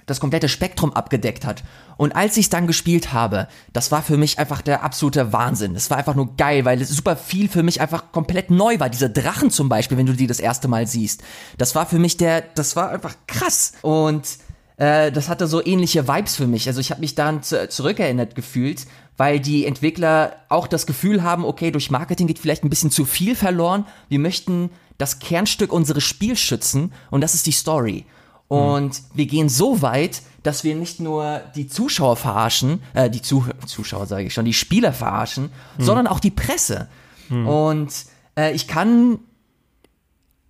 das 0.07 0.21
komplette 0.21 0.49
Spektrum 0.49 0.93
abgedeckt 0.93 1.45
hat. 1.45 1.65
Und 1.97 2.15
als 2.15 2.37
ich 2.37 2.47
es 2.47 2.51
dann 2.51 2.67
gespielt 2.67 3.13
habe, 3.13 3.49
das 3.73 3.91
war 3.91 4.03
für 4.03 4.17
mich 4.17 4.39
einfach 4.39 4.63
der 4.63 4.85
absolute 4.85 5.33
Wahnsinn. 5.33 5.75
Das 5.75 5.91
war 5.91 5.99
einfach 5.99 6.15
nur 6.15 6.37
geil, 6.37 6.65
weil 6.65 6.81
es 6.81 6.91
super 6.91 7.17
viel 7.17 7.49
für 7.49 7.63
mich 7.63 7.81
einfach 7.81 8.13
komplett 8.13 8.51
neu 8.51 8.79
war. 8.79 8.89
Diese 8.89 9.11
Drachen 9.11 9.51
zum 9.51 9.69
Beispiel, 9.69 9.99
wenn 9.99 10.07
du 10.07 10.13
die 10.13 10.29
das 10.29 10.39
erste 10.39 10.69
Mal 10.69 10.87
siehst, 10.87 11.23
das 11.59 11.75
war 11.75 11.87
für 11.87 11.99
mich 11.99 12.17
der, 12.17 12.43
das 12.55 12.77
war 12.77 12.91
einfach 12.91 13.17
krass. 13.27 13.73
Und 13.83 14.39
äh, 14.79 15.13
das 15.13 15.29
hatte 15.29 15.47
so 15.47 15.65
ähnliche 15.65 16.09
Vibes 16.09 16.37
für 16.37 16.47
mich. 16.47 16.67
Also 16.69 16.81
ich 16.81 16.91
habe 16.91 17.01
mich 17.01 17.15
daran 17.15 17.43
zu, 17.43 17.69
zurückerinnert 17.69 18.35
gefühlt, 18.35 18.87
weil 19.17 19.41
die 19.41 19.67
Entwickler 19.67 20.37
auch 20.49 20.67
das 20.67 20.87
Gefühl 20.87 21.23
haben, 21.23 21.45
okay, 21.45 21.71
durch 21.71 21.91
Marketing 21.91 22.29
geht 22.29 22.39
vielleicht 22.39 22.65
ein 22.65 22.71
bisschen 22.71 22.91
zu 22.91 23.05
viel 23.05 23.35
verloren. 23.35 23.85
Wir 24.09 24.21
möchten 24.21 24.71
das 24.97 25.19
Kernstück 25.19 25.73
unseres 25.73 26.05
Spiels 26.05 26.41
schützen 26.41 26.93
und 27.11 27.21
das 27.21 27.35
ist 27.35 27.47
die 27.47 27.53
Story. 27.53 28.07
Und 28.47 28.91
mhm. 28.91 29.05
wir 29.15 29.27
gehen 29.27 29.49
so 29.49 29.83
weit, 29.83 30.23
dass 30.45 30.65
wir 30.65 30.77
nicht 30.77 31.01
nur 31.01 31.43
die 31.57 31.67
Zuschauer 31.67 32.17
verarschen, 32.17 32.81
äh, 32.95 33.11
die 33.11 33.21
Zuh 33.21 33.45
Zuschauer 33.67 34.07
sage 34.07 34.25
ich 34.25 34.35
schon, 34.35 34.45
die 34.45 34.55
Spieler 34.55 34.93
verarschen, 34.93 35.51
mhm. 35.77 35.83
sondern 35.83 36.07
auch 36.07 36.21
die 36.21 36.31
Presse. 36.31 36.89
Mhm. 37.29 37.49
Und 37.49 37.93
äh, 38.37 38.53
ich 38.53 38.69
kann 38.69 39.19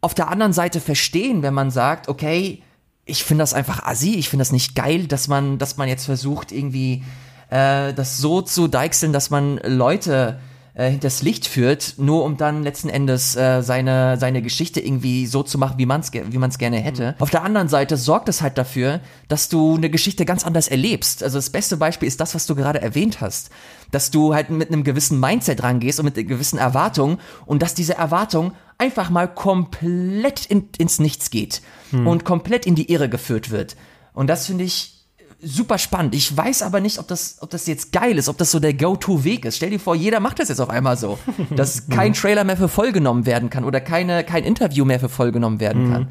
auf 0.03 0.15
der 0.15 0.29
anderen 0.29 0.53
Seite 0.53 0.81
verstehen, 0.81 1.43
wenn 1.43 1.55
man 1.55 1.71
sagt, 1.71 2.09
okay, 2.09 2.63
ich 3.09 3.25
finde 3.25 3.43
das 3.43 3.55
einfach 3.55 3.83
assi, 3.85 4.15
ich 4.15 4.29
finde 4.29 4.43
das 4.43 4.53
nicht 4.53 4.75
geil, 4.75 5.07
dass 5.07 5.29
man, 5.29 5.59
dass 5.59 5.77
man 5.77 5.89
jetzt 5.89 6.05
versucht, 6.05 6.53
irgendwie 6.53 7.03
äh, 7.51 7.93
das 7.95 8.19
so 8.19 8.43
zu 8.43 8.69
deichseln, 8.69 9.13
dass 9.13 9.31
man 9.31 9.59
Leute 9.65 10.39
äh, 10.75 10.91
hinters 10.91 11.23
Licht 11.23 11.47
führt, 11.47 11.95
nur 11.97 12.25
um 12.25 12.37
dann 12.37 12.63
letzten 12.63 12.89
Endes 12.89 13.35
äh, 13.35 13.63
seine, 13.63 14.17
seine 14.19 14.43
Geschichte 14.43 14.81
irgendwie 14.81 15.27
so 15.27 15.43
zu 15.43 15.59
machen, 15.59 15.77
wie 15.79 15.87
man 15.87 16.03
es 16.03 16.13
wie 16.13 16.39
man's 16.39 16.57
gerne 16.59 16.79
hätte. 16.79 17.13
Mhm. 17.13 17.23
Auf 17.23 17.31
der 17.31 17.43
anderen 17.43 17.69
Seite 17.69 17.97
sorgt 17.97 18.29
es 18.29 18.43
halt 18.43 18.59
dafür, 18.59 19.01
dass 19.27 19.49
du 19.49 19.77
eine 19.77 19.91
Geschichte 19.91 20.25
ganz 20.25 20.45
anders 20.45 20.69
erlebst. 20.69 21.25
Also 21.25 21.39
das 21.39 21.51
beste 21.51 21.77
Beispiel 21.77 22.07
ist 22.07 22.21
das, 22.21 22.35
was 22.35 22.47
du 22.47 22.55
gerade 22.55 22.81
erwähnt 22.81 23.21
hast. 23.21 23.51
Dass 23.91 24.11
du 24.11 24.35
halt 24.35 24.51
mit 24.51 24.69
einem 24.69 24.85
gewissen 24.85 25.19
Mindset 25.21 25.63
rangehst 25.63 25.99
und 25.99 26.05
mit 26.05 26.17
einer 26.17 26.27
gewissen 26.27 26.59
Erwartung 26.59 27.19
und 27.47 27.63
dass 27.63 27.75
diese 27.75 27.95
Erwartung 27.95 28.53
einfach 28.79 29.11
mal 29.11 29.27
komplett 29.27 30.47
in, 30.47 30.69
ins 30.79 30.99
Nichts 30.99 31.31
geht 31.31 31.63
hm. 31.91 32.07
und 32.07 32.25
komplett 32.25 32.67
in 32.67 32.75
die 32.75 32.91
Irre 32.93 33.09
geführt 33.09 33.51
wird. 33.51 33.77
Und 34.13 34.29
das 34.29 34.47
finde 34.47 34.65
ich 34.65 34.99
super 35.41 35.79
spannend. 35.79 36.15
Ich 36.15 36.37
weiß 36.37 36.63
aber 36.63 36.81
nicht, 36.81 36.99
ob 36.99 37.07
das, 37.09 37.39
ob 37.41 37.51
das 37.51 37.67
jetzt 37.67 37.93
geil 37.93 38.19
ist, 38.19 38.29
ob 38.29 38.39
das 38.39 38.51
so 38.51 38.59
der 38.59 38.75
Go-To-Weg 38.75 39.45
ist. 39.45 39.57
Stell 39.57 39.71
dir 39.71 39.81
vor, 39.81 39.95
jeder 39.95 40.21
macht 40.21 40.39
das 40.41 40.49
jetzt 40.49 40.61
auf 40.61 40.71
einmal 40.71 40.97
so, 40.97 41.19
dass 41.57 41.89
kein 41.89 42.13
Trailer 42.13 42.45
mehr 42.45 42.57
für 42.57 42.69
voll 42.69 42.93
genommen 42.93 43.27
werden 43.27 43.51
kann 43.51 43.65
oder 43.65 43.81
keine, 43.81 44.25
kein 44.25 44.45
Interview 44.45 44.85
mehr 44.85 45.01
für 45.01 45.09
voll 45.09 45.33
genommen 45.33 45.61
werden 45.61 45.85
hm. 45.85 45.93
kann. 45.93 46.09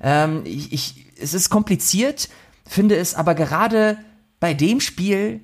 Ähm, 0.00 0.42
ich, 0.44 0.72
ich, 0.72 1.06
es 1.20 1.34
ist 1.34 1.50
kompliziert, 1.50 2.28
finde 2.66 2.96
es 2.96 3.14
aber 3.14 3.34
gerade 3.34 3.98
bei 4.40 4.54
dem 4.54 4.80
Spiel 4.80 5.40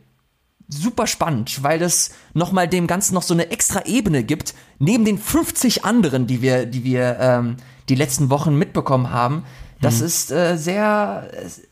super 0.68 1.06
spannend, 1.06 1.62
weil 1.62 1.78
das 1.78 2.10
nochmal 2.34 2.68
dem 2.68 2.86
Ganzen 2.86 3.14
noch 3.14 3.22
so 3.22 3.34
eine 3.34 3.50
extra 3.50 3.86
Ebene 3.86 4.22
gibt, 4.22 4.54
neben 4.78 5.04
den 5.04 5.18
50 5.18 5.84
anderen, 5.84 6.26
die 6.26 6.42
wir, 6.42 6.66
die 6.66 6.84
wir 6.84 7.16
ähm, 7.20 7.56
die 7.88 7.94
letzten 7.94 8.30
Wochen 8.30 8.56
mitbekommen 8.56 9.10
haben. 9.10 9.44
Das 9.80 10.00
mhm. 10.00 10.06
ist 10.06 10.30
äh, 10.30 10.56
sehr, 10.56 11.30
es, 11.32 11.62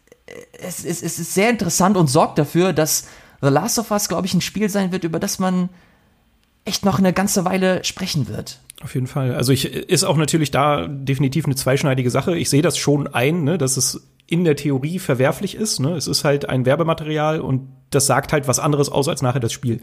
es, 0.59 0.84
es, 0.84 1.03
es 1.03 1.18
ist 1.18 1.34
sehr 1.34 1.51
interessant 1.51 1.97
und 1.97 2.09
sorgt 2.09 2.38
dafür, 2.38 2.72
dass 2.72 3.07
The 3.42 3.49
Last 3.49 3.78
of 3.78 3.90
Us, 3.90 4.09
glaube 4.09 4.26
ich, 4.26 4.34
ein 4.34 4.40
Spiel 4.40 4.68
sein 4.68 4.92
wird, 4.92 5.05
über 5.05 5.20
das 5.20 5.38
man 5.38 5.68
echt 6.64 6.84
noch 6.84 6.99
eine 6.99 7.12
ganze 7.12 7.44
Weile 7.44 7.84
sprechen 7.84 8.28
wird. 8.28 8.61
Auf 8.82 8.94
jeden 8.94 9.07
Fall. 9.07 9.34
Also 9.34 9.53
ich 9.53 9.66
ist 9.66 10.05
auch 10.05 10.16
natürlich 10.16 10.51
da 10.51 10.86
definitiv 10.86 11.44
eine 11.44 11.55
zweischneidige 11.55 12.11
Sache. 12.11 12.36
Ich 12.36 12.51
sehe 12.51 12.62
das 12.62 12.76
schon 12.76 13.07
ein, 13.07 13.44
ne, 13.44 13.57
dass 13.57 13.76
es 13.76 14.09
in 14.26 14.44
der 14.44 14.57
Theorie 14.57 14.99
verwerflich 14.99 15.55
ist. 15.55 15.80
Ne? 15.80 15.92
Es 15.92 16.07
ist 16.07 16.24
halt 16.24 16.49
ein 16.49 16.66
Werbematerial 16.66 17.40
und 17.40 17.68
das 17.91 18.07
sagt 18.07 18.32
halt 18.32 18.49
was 18.49 18.59
anderes 18.59 18.89
aus 18.89 19.09
als 19.09 19.22
nachher 19.22 19.41
das 19.41 19.53
Spiel. 19.53 19.80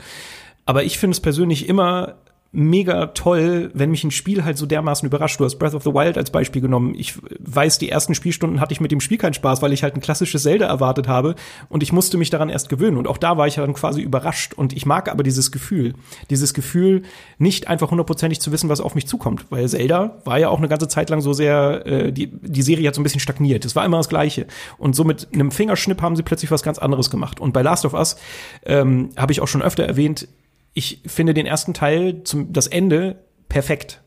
Aber 0.65 0.83
ich 0.83 0.97
finde 0.97 1.15
es 1.15 1.19
persönlich 1.19 1.67
immer 1.67 2.15
mega 2.53 3.07
toll, 3.07 3.71
wenn 3.73 3.89
mich 3.89 4.03
ein 4.03 4.11
Spiel 4.11 4.45
halt 4.45 4.59
so 4.59 4.67
dermaßen 4.67 5.07
überrascht. 5.07 5.39
Du 5.39 5.43
hast 5.43 5.57
Breath 5.57 5.73
of 5.73 5.83
the 5.83 5.93
Wild 5.93 6.17
als 6.19 6.29
Beispiel 6.29 6.61
genommen. 6.61 6.93
Ich 6.95 7.15
weiß, 7.39 7.79
die 7.79 7.89
ersten 7.89 8.13
Spielstunden 8.13 8.59
hatte 8.59 8.73
ich 8.73 8.79
mit 8.79 8.91
dem 8.91 9.01
Spiel 9.01 9.17
keinen 9.17 9.33
Spaß, 9.33 9.63
weil 9.63 9.73
ich 9.73 9.81
halt 9.81 9.95
ein 9.95 10.01
klassisches 10.01 10.43
Zelda 10.43 10.67
erwartet 10.67 11.07
habe 11.07 11.33
und 11.69 11.81
ich 11.81 11.91
musste 11.91 12.17
mich 12.17 12.29
daran 12.29 12.49
erst 12.49 12.69
gewöhnen. 12.69 12.97
Und 12.97 13.07
auch 13.07 13.17
da 13.17 13.37
war 13.37 13.47
ich 13.47 13.55
dann 13.55 13.73
quasi 13.73 14.01
überrascht. 14.01 14.53
Und 14.53 14.71
ich 14.73 14.85
mag 14.85 15.09
aber 15.09 15.23
dieses 15.23 15.51
Gefühl. 15.51 15.95
Dieses 16.29 16.53
Gefühl, 16.53 17.01
nicht 17.39 17.67
einfach 17.67 17.89
hundertprozentig 17.89 18.39
zu 18.39 18.51
wissen, 18.51 18.69
was 18.69 18.81
auf 18.81 18.93
mich 18.93 19.07
zukommt. 19.07 19.47
Weil 19.49 19.67
Zelda 19.67 20.21
war 20.23 20.37
ja 20.37 20.49
auch 20.49 20.59
eine 20.59 20.69
ganze 20.69 20.87
Zeit 20.87 21.09
lang 21.09 21.21
so 21.21 21.33
sehr, 21.33 21.85
äh, 21.87 22.11
die, 22.13 22.27
die 22.27 22.61
Serie 22.61 22.87
hat 22.87 22.93
so 22.93 23.01
ein 23.01 23.03
bisschen 23.03 23.19
stagniert. 23.19 23.65
Es 23.65 23.75
war 23.75 23.83
immer 23.83 23.97
das 23.97 24.09
Gleiche. 24.09 24.45
Und 24.77 24.95
so 24.95 25.03
mit 25.03 25.27
einem 25.33 25.49
Fingerschnipp 25.49 26.03
haben 26.03 26.15
sie 26.15 26.23
plötzlich 26.23 26.51
was 26.51 26.61
ganz 26.61 26.77
anderes 26.77 27.09
gemacht. 27.09 27.39
Und 27.39 27.51
bei 27.51 27.63
Last 27.63 27.83
of 27.83 27.95
Us 27.95 28.15
ähm, 28.63 29.09
habe 29.17 29.31
ich 29.31 29.41
auch 29.41 29.47
schon 29.47 29.63
öfter 29.63 29.85
erwähnt, 29.85 30.27
ich 30.73 31.01
finde 31.05 31.33
den 31.33 31.45
ersten 31.45 31.73
Teil 31.73 32.23
zum 32.23 32.51
das 32.51 32.67
Ende 32.67 33.23
perfekt. 33.49 34.01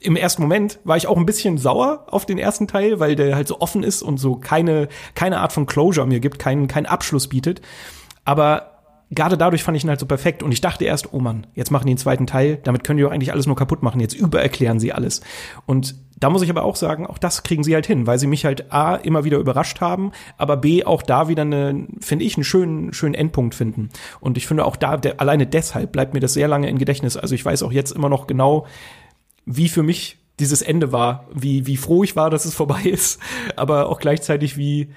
im 0.00 0.16
ersten 0.16 0.42
Moment 0.42 0.78
war 0.84 0.96
ich 0.96 1.06
auch 1.06 1.16
ein 1.16 1.26
bisschen 1.26 1.58
sauer 1.58 2.06
auf 2.08 2.26
den 2.26 2.38
ersten 2.38 2.66
Teil, 2.66 2.98
weil 3.00 3.14
der 3.14 3.36
halt 3.36 3.48
so 3.48 3.60
offen 3.60 3.82
ist 3.82 4.02
und 4.02 4.18
so 4.18 4.36
keine, 4.36 4.88
keine 5.14 5.38
Art 5.38 5.52
von 5.52 5.66
Closure 5.66 6.06
mir 6.06 6.20
gibt, 6.20 6.38
keinen, 6.38 6.66
keinen 6.66 6.86
Abschluss 6.86 7.28
bietet. 7.28 7.60
Aber 8.24 8.72
gerade 9.10 9.36
dadurch 9.36 9.62
fand 9.62 9.76
ich 9.76 9.84
ihn 9.84 9.90
halt 9.90 10.00
so 10.00 10.06
perfekt 10.06 10.42
und 10.42 10.52
ich 10.52 10.60
dachte 10.60 10.84
erst, 10.84 11.12
oh 11.12 11.20
Mann, 11.20 11.46
jetzt 11.54 11.70
machen 11.70 11.86
die 11.86 11.92
einen 11.92 11.98
zweiten 11.98 12.26
Teil, 12.26 12.58
damit 12.64 12.82
können 12.82 12.96
die 12.96 13.04
doch 13.04 13.12
eigentlich 13.12 13.32
alles 13.32 13.46
nur 13.46 13.56
kaputt 13.56 13.82
machen, 13.82 14.00
jetzt 14.00 14.14
übererklären 14.14 14.80
sie 14.80 14.92
alles. 14.92 15.20
Und 15.66 15.94
da 16.22 16.30
muss 16.30 16.42
ich 16.42 16.50
aber 16.50 16.62
auch 16.62 16.76
sagen, 16.76 17.06
auch 17.06 17.18
das 17.18 17.42
kriegen 17.42 17.64
sie 17.64 17.74
halt 17.74 17.86
hin, 17.86 18.06
weil 18.06 18.18
sie 18.18 18.28
mich 18.28 18.44
halt 18.44 18.72
A, 18.72 18.94
immer 18.94 19.24
wieder 19.24 19.38
überrascht 19.38 19.80
haben, 19.80 20.12
aber 20.38 20.56
B, 20.56 20.84
auch 20.84 21.02
da 21.02 21.26
wieder 21.26 21.42
eine, 21.42 21.88
finde 22.00 22.24
ich, 22.24 22.36
einen 22.36 22.44
schönen, 22.44 22.92
schönen 22.92 23.14
Endpunkt 23.14 23.56
finden. 23.56 23.88
Und 24.20 24.36
ich 24.36 24.46
finde 24.46 24.64
auch 24.64 24.76
da, 24.76 24.96
der, 24.96 25.20
alleine 25.20 25.48
deshalb 25.48 25.90
bleibt 25.90 26.14
mir 26.14 26.20
das 26.20 26.34
sehr 26.34 26.46
lange 26.46 26.68
im 26.68 26.78
Gedächtnis. 26.78 27.16
Also 27.16 27.34
ich 27.34 27.44
weiß 27.44 27.64
auch 27.64 27.72
jetzt 27.72 27.90
immer 27.90 28.08
noch 28.08 28.28
genau, 28.28 28.66
wie 29.46 29.68
für 29.68 29.82
mich 29.82 30.18
dieses 30.38 30.62
Ende 30.62 30.92
war, 30.92 31.26
wie, 31.34 31.66
wie 31.66 31.76
froh 31.76 32.04
ich 32.04 32.14
war, 32.14 32.30
dass 32.30 32.44
es 32.44 32.54
vorbei 32.54 32.82
ist, 32.84 33.18
aber 33.56 33.88
auch 33.88 33.98
gleichzeitig 33.98 34.56
wie, 34.56 34.90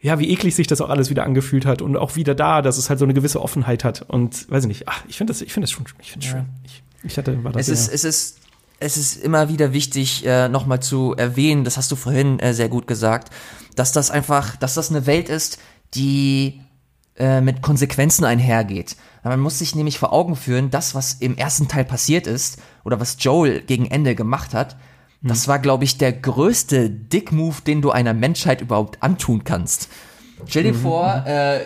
ja, 0.00 0.18
wie 0.18 0.30
eklig 0.30 0.56
sich 0.56 0.66
das 0.66 0.80
auch 0.80 0.90
alles 0.90 1.08
wieder 1.08 1.24
angefühlt 1.24 1.66
hat 1.66 1.82
und 1.82 1.96
auch 1.96 2.16
wieder 2.16 2.34
da, 2.34 2.62
dass 2.62 2.78
es 2.78 2.90
halt 2.90 2.98
so 2.98 3.04
eine 3.04 3.14
gewisse 3.14 3.40
Offenheit 3.40 3.84
hat 3.84 4.02
und 4.02 4.50
weiß 4.50 4.64
ich 4.64 4.68
nicht, 4.68 4.88
ach, 4.88 5.04
ich 5.06 5.18
finde 5.18 5.32
das, 5.32 5.40
ich 5.40 5.52
finde 5.52 5.66
das 5.66 5.70
schon, 5.70 5.84
ich 6.00 6.10
finde 6.10 6.26
es 6.26 6.32
ja. 6.32 6.38
schön. 6.38 6.48
Ich, 6.64 6.82
ich 7.04 7.16
hatte, 7.16 7.44
war 7.44 7.52
das 7.52 7.68
es 7.68 7.88
ist, 7.88 7.94
es 7.94 8.04
ist, 8.04 8.38
es 8.80 8.96
ist 8.96 9.16
immer 9.16 9.48
wieder 9.48 9.72
wichtig, 9.72 10.24
äh, 10.24 10.48
nochmal 10.48 10.80
zu 10.80 11.14
erwähnen, 11.16 11.64
das 11.64 11.76
hast 11.76 11.90
du 11.90 11.96
vorhin 11.96 12.38
äh, 12.38 12.54
sehr 12.54 12.68
gut 12.68 12.86
gesagt, 12.86 13.32
dass 13.76 13.92
das 13.92 14.10
einfach, 14.10 14.56
dass 14.56 14.74
das 14.74 14.90
eine 14.90 15.06
Welt 15.06 15.28
ist, 15.28 15.58
die 15.94 16.60
äh, 17.16 17.40
mit 17.40 17.62
Konsequenzen 17.62 18.24
einhergeht. 18.24 18.96
Man 19.24 19.40
muss 19.40 19.58
sich 19.58 19.74
nämlich 19.74 19.98
vor 19.98 20.12
Augen 20.12 20.36
führen, 20.36 20.70
das, 20.70 20.94
was 20.94 21.14
im 21.14 21.36
ersten 21.36 21.68
Teil 21.68 21.84
passiert 21.84 22.26
ist, 22.26 22.60
oder 22.84 23.00
was 23.00 23.16
Joel 23.18 23.60
gegen 23.62 23.86
Ende 23.86 24.14
gemacht 24.14 24.54
hat, 24.54 24.76
das 25.20 25.48
war, 25.48 25.58
glaube 25.58 25.82
ich, 25.84 25.98
der 25.98 26.12
größte 26.12 26.90
Dick-Move, 26.90 27.62
den 27.66 27.82
du 27.82 27.90
einer 27.90 28.14
Menschheit 28.14 28.60
überhaupt 28.60 29.02
antun 29.02 29.42
kannst. 29.42 29.88
Stell 30.46 30.62
dir 30.62 30.74
mhm. 30.74 30.80
vor, 30.80 31.24
äh, 31.26 31.60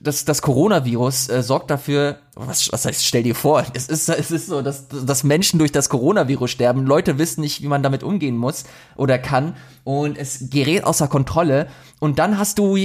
das, 0.00 0.24
das 0.24 0.42
Coronavirus 0.42 1.28
äh, 1.28 1.42
sorgt 1.42 1.70
dafür, 1.70 2.18
was, 2.34 2.70
was 2.72 2.84
heißt, 2.84 3.04
stell 3.04 3.22
dir 3.22 3.34
vor, 3.34 3.64
es 3.74 3.88
ist, 3.88 4.08
es 4.08 4.30
ist 4.30 4.46
so, 4.46 4.62
dass, 4.62 4.88
dass 4.88 5.24
Menschen 5.24 5.58
durch 5.58 5.72
das 5.72 5.88
Coronavirus 5.88 6.50
sterben, 6.50 6.86
Leute 6.86 7.18
wissen 7.18 7.40
nicht, 7.40 7.62
wie 7.62 7.68
man 7.68 7.82
damit 7.82 8.02
umgehen 8.02 8.36
muss 8.36 8.64
oder 8.96 9.18
kann. 9.18 9.56
Und 9.84 10.18
es 10.18 10.50
gerät 10.50 10.84
außer 10.84 11.08
Kontrolle. 11.08 11.68
Und 11.98 12.18
dann 12.18 12.38
hast 12.38 12.58
du, 12.58 12.76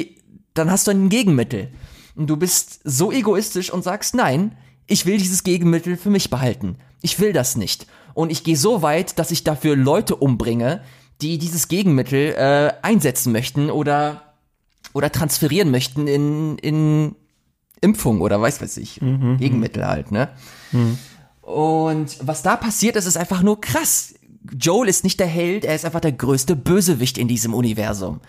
dann 0.54 0.72
hast 0.72 0.88
du 0.88 0.92
ein 0.92 1.10
Gegenmittel. 1.10 1.70
Und 2.16 2.28
du 2.28 2.38
bist 2.38 2.80
so 2.84 3.12
egoistisch 3.12 3.72
und 3.72 3.84
sagst, 3.84 4.16
nein, 4.16 4.58
ich 4.88 5.06
will 5.06 5.18
dieses 5.18 5.44
Gegenmittel 5.44 5.98
für 5.98 6.10
mich 6.10 6.30
behalten. 6.30 6.78
Ich 7.02 7.20
will 7.20 7.34
das 7.34 7.56
nicht. 7.56 7.88
Und 8.14 8.32
ich 8.32 8.44
gehe 8.44 8.58
so 8.58 8.82
weit, 8.82 9.20
dass 9.20 9.32
ich 9.32 9.44
dafür 9.44 9.76
Leute 9.76 10.16
umbringe, 10.16 10.82
die 11.22 11.38
dieses 11.38 11.68
Gegenmittel 11.68 12.34
äh, 12.34 12.74
einsetzen 12.82 13.32
möchten 13.32 13.70
oder 13.70 14.25
oder 14.96 15.12
transferieren 15.12 15.70
möchten 15.72 16.08
in 16.08 16.58
in 16.58 17.16
Impfung 17.82 18.22
oder 18.22 18.42
weiß 18.42 18.62
was 18.62 18.78
ich, 18.78 19.02
mhm, 19.02 19.34
mhm. 19.34 19.38
Gegenmittel 19.38 19.86
halt, 19.86 20.12
ne? 20.12 20.30
Mhm. 20.72 20.98
Und 21.42 22.18
was 22.22 22.42
da 22.42 22.56
passiert 22.56 22.96
ist, 22.96 23.06
ist 23.06 23.18
einfach 23.18 23.44
nur 23.44 23.62
krass. 23.62 24.16
Joel 24.58 24.88
ist 24.88 25.04
nicht 25.04 25.20
der 25.20 25.28
Held, 25.28 25.66
er 25.66 25.76
ist 25.76 25.86
einfach 25.86 26.00
der 26.00 26.14
größte 26.14 26.56
Bösewicht 26.56 27.18
in 27.18 27.28
diesem 27.28 27.54
Universum. 27.54 28.22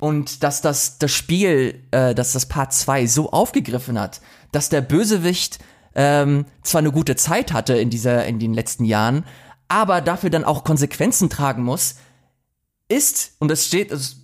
Und 0.00 0.42
dass 0.42 0.62
das, 0.62 0.98
das 0.98 1.12
Spiel, 1.12 1.84
äh, 1.90 2.14
dass 2.14 2.32
das 2.32 2.46
Part 2.46 2.72
2 2.72 3.06
so 3.06 3.30
aufgegriffen 3.30 3.98
hat, 3.98 4.20
dass 4.50 4.70
der 4.70 4.80
Bösewicht 4.80 5.58
ähm, 5.94 6.46
zwar 6.62 6.80
eine 6.80 6.92
gute 6.92 7.16
Zeit 7.16 7.52
hatte 7.52 7.76
in 7.76 7.90
dieser, 7.90 8.24
in 8.26 8.38
den 8.38 8.54
letzten 8.54 8.84
Jahren, 8.84 9.24
aber 9.68 10.00
dafür 10.00 10.30
dann 10.30 10.44
auch 10.44 10.64
Konsequenzen 10.64 11.28
tragen 11.28 11.62
muss, 11.62 11.96
ist, 12.88 13.32
und 13.38 13.48
das 13.48 13.66
steht, 13.66 13.92
das 13.92 14.16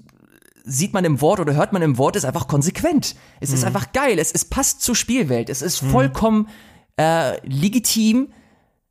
sieht 0.65 0.95
man 0.95 1.05
im 1.05 1.21
Wort 1.21 1.41
oder 1.41 1.55
hört 1.55 1.73
man 1.73 1.83
im 1.83 1.99
Wort, 1.99 2.17
ist 2.17 2.25
einfach 2.25 2.49
konsequent. 2.49 3.15
Es 3.41 3.51
mhm. 3.51 3.57
ist 3.57 3.65
einfach 3.65 3.93
geil, 3.93 4.19
es, 4.19 4.33
es 4.33 4.47
passt 4.47 4.81
zur 4.81 4.97
Spielwelt, 4.97 5.51
es 5.51 5.63
ist 5.63 5.83
mhm. 5.83 5.91
vollkommen 5.91 6.49
äh, 6.99 7.39
legitim, 7.47 8.33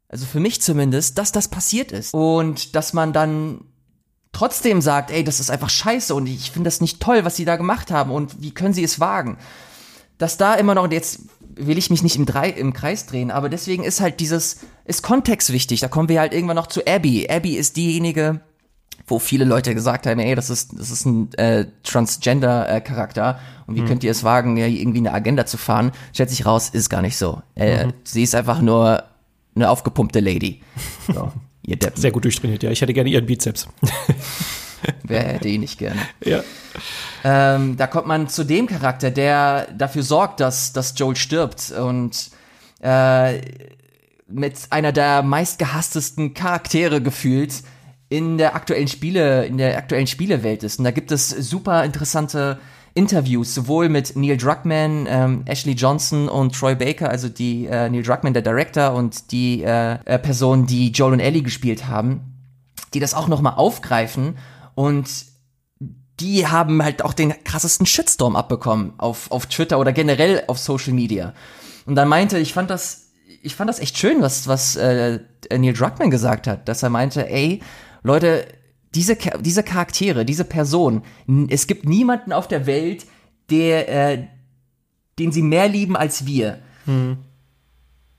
also 0.08 0.26
für 0.28 0.40
mich 0.40 0.62
zumindest, 0.62 1.18
dass 1.18 1.32
das 1.32 1.48
passiert 1.48 1.92
ist. 1.92 2.14
Und 2.14 2.76
dass 2.76 2.94
man 2.94 3.12
dann 3.12 3.66
trotzdem 4.32 4.82
sagt, 4.82 5.10
ey, 5.10 5.24
das 5.24 5.40
ist 5.40 5.50
einfach 5.50 5.70
scheiße 5.70 6.14
und 6.14 6.28
ich 6.28 6.52
finde 6.52 6.68
das 6.68 6.82
nicht 6.82 7.02
toll, 7.02 7.26
was 7.26 7.36
sie 7.36 7.46
da 7.46 7.56
gemacht 7.56 7.90
haben 7.92 8.12
und 8.12 8.42
wie 8.42 8.54
können 8.54 8.74
sie 8.74 8.84
es 8.84 9.00
wagen. 9.00 9.38
Dass 10.20 10.38
da 10.38 10.54
immer 10.54 10.76
noch, 10.76 10.84
und 10.84 10.94
jetzt 10.94 11.22
will 11.56 11.78
ich 11.78 11.90
mich 11.90 12.04
nicht 12.04 12.16
im, 12.16 12.28
Drei, 12.28 12.50
im 12.50 12.74
Kreis 12.74 13.08
drehen, 13.08 13.32
aber 13.32 13.50
deswegen 13.50 13.84
ist 13.84 14.02
halt 14.02 14.20
dieses, 14.20 14.58
ist 14.86 15.02
Kontext 15.02 15.52
wichtig. 15.52 15.80
Da 15.80 15.88
kommen 15.88 16.10
wir 16.10 16.20
halt 16.20 16.34
irgendwann 16.34 16.56
noch 16.56 16.68
zu 16.68 16.86
Abby. 16.86 17.28
Abby 17.30 17.56
ist 17.56 17.78
diejenige, 17.78 18.42
wo 19.06 19.20
viele 19.20 19.45
Leute 19.45 19.76
gesagt 19.76 20.08
haben, 20.08 20.20
ey, 20.20 20.36
das 20.36 20.49
ist, 20.49 20.78
das 20.78 20.89
ist 20.89 21.06
ein 21.06 21.34
äh, 21.34 21.66
Transgender-Charakter 21.84 23.39
äh, 23.39 23.70
und 23.70 23.76
wie 23.76 23.82
mhm. 23.82 23.88
könnt 23.88 24.04
ihr 24.04 24.12
es 24.12 24.24
wagen, 24.24 24.58
ja, 24.58 24.66
irgendwie 24.66 24.99
eine 24.99 25.14
Agenda 25.14 25.45
zu 25.45 25.58
fahren? 25.58 25.91
Stellt 26.14 26.30
sich 26.30 26.45
raus, 26.45 26.70
ist 26.70 26.89
gar 26.89 27.01
nicht 27.01 27.18
so. 27.18 27.41
Äh, 27.56 27.88
mhm. 27.88 27.93
Sie 28.04 28.24
ist 28.24 28.36
einfach 28.36 28.62
nur 28.62 29.04
eine 29.56 29.70
aufgepumpte 29.70 30.20
Lady. 30.20 30.62
So, 31.14 31.34
ihr 31.66 31.76
Deppen. 31.76 32.01
Sehr 32.01 32.12
gut 32.12 32.24
durchtrainiert, 32.24 32.64
ja. 32.64 32.72
Ich 32.72 32.82
hätte 32.82 32.93
gerne 32.93 33.10
ihren 33.10 33.26
Bizeps. 33.26 33.68
Wer 35.04 35.24
hätte 35.24 35.49
ihn 35.49 35.62
nicht 35.62 35.78
gerne? 35.78 35.99
Ja. 36.24 36.43
Ähm, 37.26 37.76
da 37.76 37.88
kommt 37.88 38.08
man 38.08 38.30
zu 38.30 38.45
dem 38.45 38.68
Charakter, 38.68 39.12
der 39.12 39.68
dafür 39.78 40.04
sorgt, 40.04 40.39
dass, 40.39 40.72
dass 40.72 40.93
Joel 40.97 41.18
stirbt 41.18 41.72
und 41.72 42.32
äh, 42.82 43.41
mit 44.28 44.58
einer 44.70 44.91
der 44.91 45.24
meistgehasstesten 45.24 46.34
Charaktere 46.34 47.01
gefühlt 47.01 47.64
in 48.14 48.38
der 48.38 48.53
aktuellen 48.53 48.88
Spiele, 48.88 49.47
in 49.47 49.57
der 49.57 49.76
aktuellen 49.76 50.05
Spielewelt 50.05 50.61
ist. 50.61 50.78
Und 50.78 50.86
da 50.86 50.91
gibt 50.91 51.11
es 51.11 51.30
super 51.30 51.84
interessante 51.84 52.59
Interviews, 52.93 53.55
sowohl 53.55 53.89
mit 53.89 54.16
Neil 54.16 54.38
Druckmann, 54.38 55.07
ähm, 55.09 55.41
Ashley 55.47 55.74
Johnson 55.74 56.30
und 56.30 56.53
Troy 56.53 56.76
Baker, 56.76 57.09
also 57.09 57.28
die 57.28 57.66
äh, 57.66 57.89
Neil 57.89 58.03
Druckmann, 58.03 58.34
der 58.34 58.43
Director 58.43 58.93
und 58.93 59.32
die 59.32 59.64
äh, 59.64 59.97
äh, 60.05 60.20
Person, 60.20 60.68
die 60.68 60.91
Joel 60.91 61.14
und 61.14 61.22
Ellie 61.22 61.41
gespielt 61.41 61.88
haben, 61.88 62.22
die 62.93 62.99
das 62.99 63.16
auch 63.16 63.28
nochmal 63.28 63.55
aufgreifen 63.55 64.38
und 64.76 65.09
die 66.20 66.45
haben 66.45 66.84
halt 66.84 67.03
auch 67.03 67.14
den 67.14 67.34
krassesten 67.43 67.88
Shitstorm 67.88 68.36
abbekommen 68.36 68.93
auf, 68.99 69.32
auf 69.32 69.47
Twitter 69.47 69.80
oder 69.80 69.91
generell 69.91 70.43
auf 70.45 70.59
Social 70.59 70.93
Media. 70.93 71.34
Und 71.88 71.95
dann 71.95 72.07
meinte, 72.07 72.38
ich 72.38 72.53
fand 72.53 72.70
das, 72.70 73.07
ich 73.41 73.55
fand 73.55 73.70
das 73.70 73.80
echt 73.80 73.97
schön, 73.97 74.22
was, 74.22 74.47
was 74.47 74.76
äh, 74.76 75.20
Neil 75.51 75.74
Druckmann 75.74 76.11
gesagt 76.11 76.45
hat, 76.45 76.68
dass 76.68 76.84
er 76.84 76.91
meinte, 76.91 77.28
ey, 77.28 77.59
Leute, 78.04 78.45
diese, 78.93 79.18
diese 79.41 79.64
Charaktere, 79.64 80.26
diese 80.26 80.45
Person, 80.45 81.01
es 81.49 81.68
gibt 81.68 81.86
niemanden 81.88 82.32
auf 82.32 82.47
der 82.47 82.66
Welt, 82.66 83.06
der, 83.49 83.89
äh, 83.89 84.28
den 85.20 85.32
sie 85.32 85.41
mehr 85.41 85.68
lieben 85.68 85.95
als 85.95 86.26
wir. 86.26 86.60
Hm. 86.86 87.18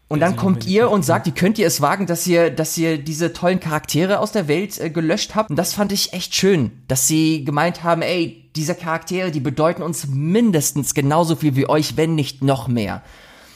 Und 0.08 0.20
dann 0.20 0.36
kommt 0.36 0.66
ihr 0.66 0.90
und 0.90 1.04
sagt, 1.04 1.26
wie 1.26 1.32
könnt 1.32 1.58
ihr 1.58 1.66
es 1.66 1.80
wagen, 1.80 2.06
dass 2.06 2.26
ihr, 2.26 2.50
dass 2.50 2.76
ihr 2.76 2.98
diese 2.98 3.32
tollen 3.32 3.58
Charaktere 3.58 4.20
aus 4.20 4.32
der 4.32 4.48
Welt 4.48 4.78
äh, 4.78 4.90
gelöscht 4.90 5.34
habt? 5.34 5.50
Und 5.50 5.56
das 5.56 5.74
fand 5.74 5.92
ich 5.92 6.12
echt 6.12 6.34
schön, 6.34 6.70
dass 6.88 7.08
sie 7.08 7.44
gemeint 7.44 7.82
haben, 7.82 8.02
ey, 8.02 8.50
diese 8.54 8.74
Charaktere, 8.74 9.30
die 9.30 9.40
bedeuten 9.40 9.82
uns 9.82 10.06
mindestens 10.06 10.94
genauso 10.94 11.36
viel 11.36 11.56
wie 11.56 11.68
euch, 11.68 11.96
wenn 11.96 12.14
nicht 12.14 12.44
noch 12.44 12.68
mehr. 12.68 13.02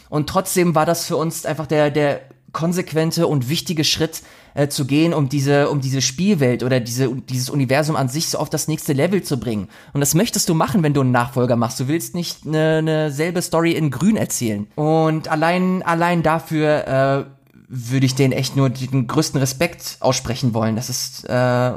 Und 0.08 0.28
trotzdem 0.28 0.74
war 0.74 0.86
das 0.86 1.06
für 1.06 1.16
uns 1.16 1.44
einfach 1.44 1.66
der, 1.66 1.90
der 1.90 2.22
konsequente 2.52 3.26
und 3.26 3.48
wichtige 3.48 3.84
Schritt 3.84 4.22
äh, 4.58 4.68
zu 4.68 4.86
gehen, 4.86 5.14
um 5.14 5.28
diese, 5.28 5.70
um 5.70 5.80
diese 5.80 6.02
Spielwelt 6.02 6.64
oder 6.64 6.80
diese, 6.80 7.14
dieses 7.14 7.48
Universum 7.48 7.94
an 7.94 8.08
sich 8.08 8.28
so 8.28 8.38
auf 8.38 8.50
das 8.50 8.66
nächste 8.66 8.92
Level 8.92 9.22
zu 9.22 9.38
bringen. 9.38 9.68
Und 9.92 10.00
das 10.00 10.14
möchtest 10.14 10.48
du 10.48 10.54
machen, 10.54 10.82
wenn 10.82 10.94
du 10.94 11.00
einen 11.00 11.12
Nachfolger 11.12 11.54
machst. 11.54 11.78
Du 11.78 11.86
willst 11.86 12.16
nicht 12.16 12.44
eine, 12.44 12.78
eine 12.78 13.12
selbe 13.12 13.40
Story 13.40 13.72
in 13.72 13.92
Grün 13.92 14.16
erzählen. 14.16 14.66
Und 14.74 15.28
allein, 15.28 15.84
allein 15.84 16.24
dafür 16.24 16.88
äh, 16.88 17.24
würde 17.68 18.06
ich 18.06 18.16
denen 18.16 18.32
echt 18.32 18.56
nur 18.56 18.68
den 18.68 19.06
größten 19.06 19.38
Respekt 19.38 19.98
aussprechen 20.00 20.54
wollen. 20.54 20.74
Das 20.74 20.90
ist 20.90 21.24
äh, 21.28 21.72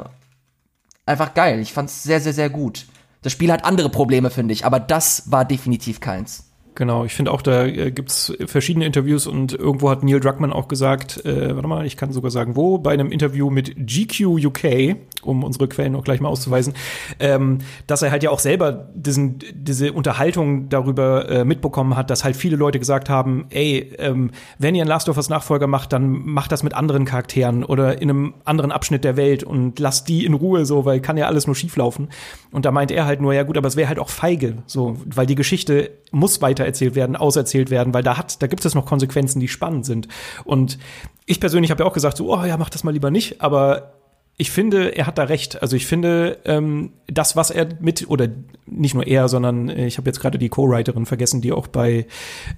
einfach 1.06 1.34
geil. 1.34 1.60
Ich 1.60 1.72
fand's 1.72 2.02
sehr, 2.02 2.20
sehr, 2.20 2.32
sehr 2.32 2.50
gut. 2.50 2.86
Das 3.22 3.30
Spiel 3.30 3.52
hat 3.52 3.64
andere 3.64 3.90
Probleme, 3.90 4.30
finde 4.30 4.54
ich, 4.54 4.64
aber 4.64 4.80
das 4.80 5.30
war 5.30 5.44
definitiv 5.44 6.00
keins. 6.00 6.51
Genau, 6.74 7.04
ich 7.04 7.12
finde 7.12 7.32
auch, 7.32 7.42
da 7.42 7.66
äh, 7.66 7.90
gibt's 7.90 8.32
verschiedene 8.46 8.86
Interviews 8.86 9.26
und 9.26 9.52
irgendwo 9.52 9.90
hat 9.90 10.02
Neil 10.02 10.20
Druckmann 10.20 10.54
auch 10.54 10.68
gesagt, 10.68 11.22
äh, 11.26 11.54
warte 11.54 11.68
mal, 11.68 11.84
ich 11.84 11.98
kann 11.98 12.12
sogar 12.12 12.30
sagen, 12.30 12.56
wo, 12.56 12.78
bei 12.78 12.92
einem 12.92 13.12
Interview 13.12 13.50
mit 13.50 13.74
GQ 13.76 14.46
UK, 14.46 14.96
um 15.22 15.44
unsere 15.44 15.68
Quellen 15.68 15.94
auch 15.94 16.04
gleich 16.04 16.20
mal 16.20 16.30
auszuweisen, 16.30 16.72
ähm, 17.20 17.58
dass 17.86 18.00
er 18.00 18.10
halt 18.10 18.22
ja 18.22 18.30
auch 18.30 18.38
selber 18.38 18.88
diesen, 18.94 19.38
diese 19.52 19.92
Unterhaltung 19.92 20.70
darüber 20.70 21.28
äh, 21.28 21.44
mitbekommen 21.44 21.94
hat, 21.94 22.08
dass 22.08 22.24
halt 22.24 22.36
viele 22.36 22.56
Leute 22.56 22.78
gesagt 22.78 23.10
haben, 23.10 23.44
ey, 23.50 23.92
ähm, 23.98 24.30
wenn 24.58 24.74
ihr 24.74 24.84
ein 24.84 24.88
Last 24.88 25.10
of 25.10 25.18
Us 25.18 25.28
Nachfolger 25.28 25.66
macht, 25.66 25.92
dann 25.92 26.24
macht 26.24 26.52
das 26.52 26.62
mit 26.62 26.72
anderen 26.72 27.04
Charakteren 27.04 27.64
oder 27.64 28.00
in 28.00 28.08
einem 28.08 28.34
anderen 28.44 28.72
Abschnitt 28.72 29.04
der 29.04 29.18
Welt 29.18 29.44
und 29.44 29.78
lasst 29.78 30.08
die 30.08 30.24
in 30.24 30.32
Ruhe 30.32 30.64
so, 30.64 30.86
weil 30.86 31.00
kann 31.00 31.18
ja 31.18 31.26
alles 31.26 31.46
nur 31.46 31.54
schieflaufen. 31.54 32.08
Und 32.50 32.64
da 32.64 32.70
meint 32.70 32.90
er 32.90 33.04
halt 33.04 33.20
nur, 33.20 33.34
ja 33.34 33.42
gut, 33.42 33.58
aber 33.58 33.68
es 33.68 33.76
wäre 33.76 33.88
halt 33.88 33.98
auch 33.98 34.08
feige, 34.08 34.62
so, 34.66 34.96
weil 35.04 35.26
die 35.26 35.34
Geschichte 35.34 35.90
muss 36.12 36.40
weiter 36.42 36.61
weitererzählt 36.62 36.94
werden, 36.94 37.16
auserzählt 37.16 37.70
werden, 37.70 37.92
weil 37.94 38.02
da 38.02 38.16
hat, 38.16 38.42
da 38.42 38.46
gibt 38.46 38.64
es 38.64 38.74
noch 38.74 38.86
Konsequenzen, 38.86 39.40
die 39.40 39.48
spannend 39.48 39.84
sind. 39.84 40.08
Und 40.44 40.78
ich 41.26 41.40
persönlich 41.40 41.70
habe 41.70 41.82
ja 41.82 41.88
auch 41.88 41.92
gesagt, 41.92 42.16
so, 42.16 42.32
oh 42.32 42.44
ja, 42.44 42.56
mach 42.56 42.70
das 42.70 42.84
mal 42.84 42.92
lieber 42.92 43.10
nicht, 43.10 43.40
aber 43.40 43.94
ich 44.38 44.50
finde, 44.50 44.96
er 44.96 45.06
hat 45.06 45.18
da 45.18 45.24
recht. 45.24 45.60
Also 45.60 45.76
ich 45.76 45.86
finde, 45.86 46.38
ähm, 46.46 46.92
das, 47.06 47.36
was 47.36 47.50
er 47.50 47.68
mit, 47.80 48.08
oder 48.08 48.28
nicht 48.66 48.94
nur 48.94 49.06
er, 49.06 49.28
sondern 49.28 49.68
äh, 49.68 49.86
ich 49.86 49.98
habe 49.98 50.08
jetzt 50.08 50.20
gerade 50.20 50.38
die 50.38 50.48
Co-Writerin 50.48 51.06
vergessen, 51.06 51.42
die 51.42 51.52
auch 51.52 51.66
bei 51.66 52.06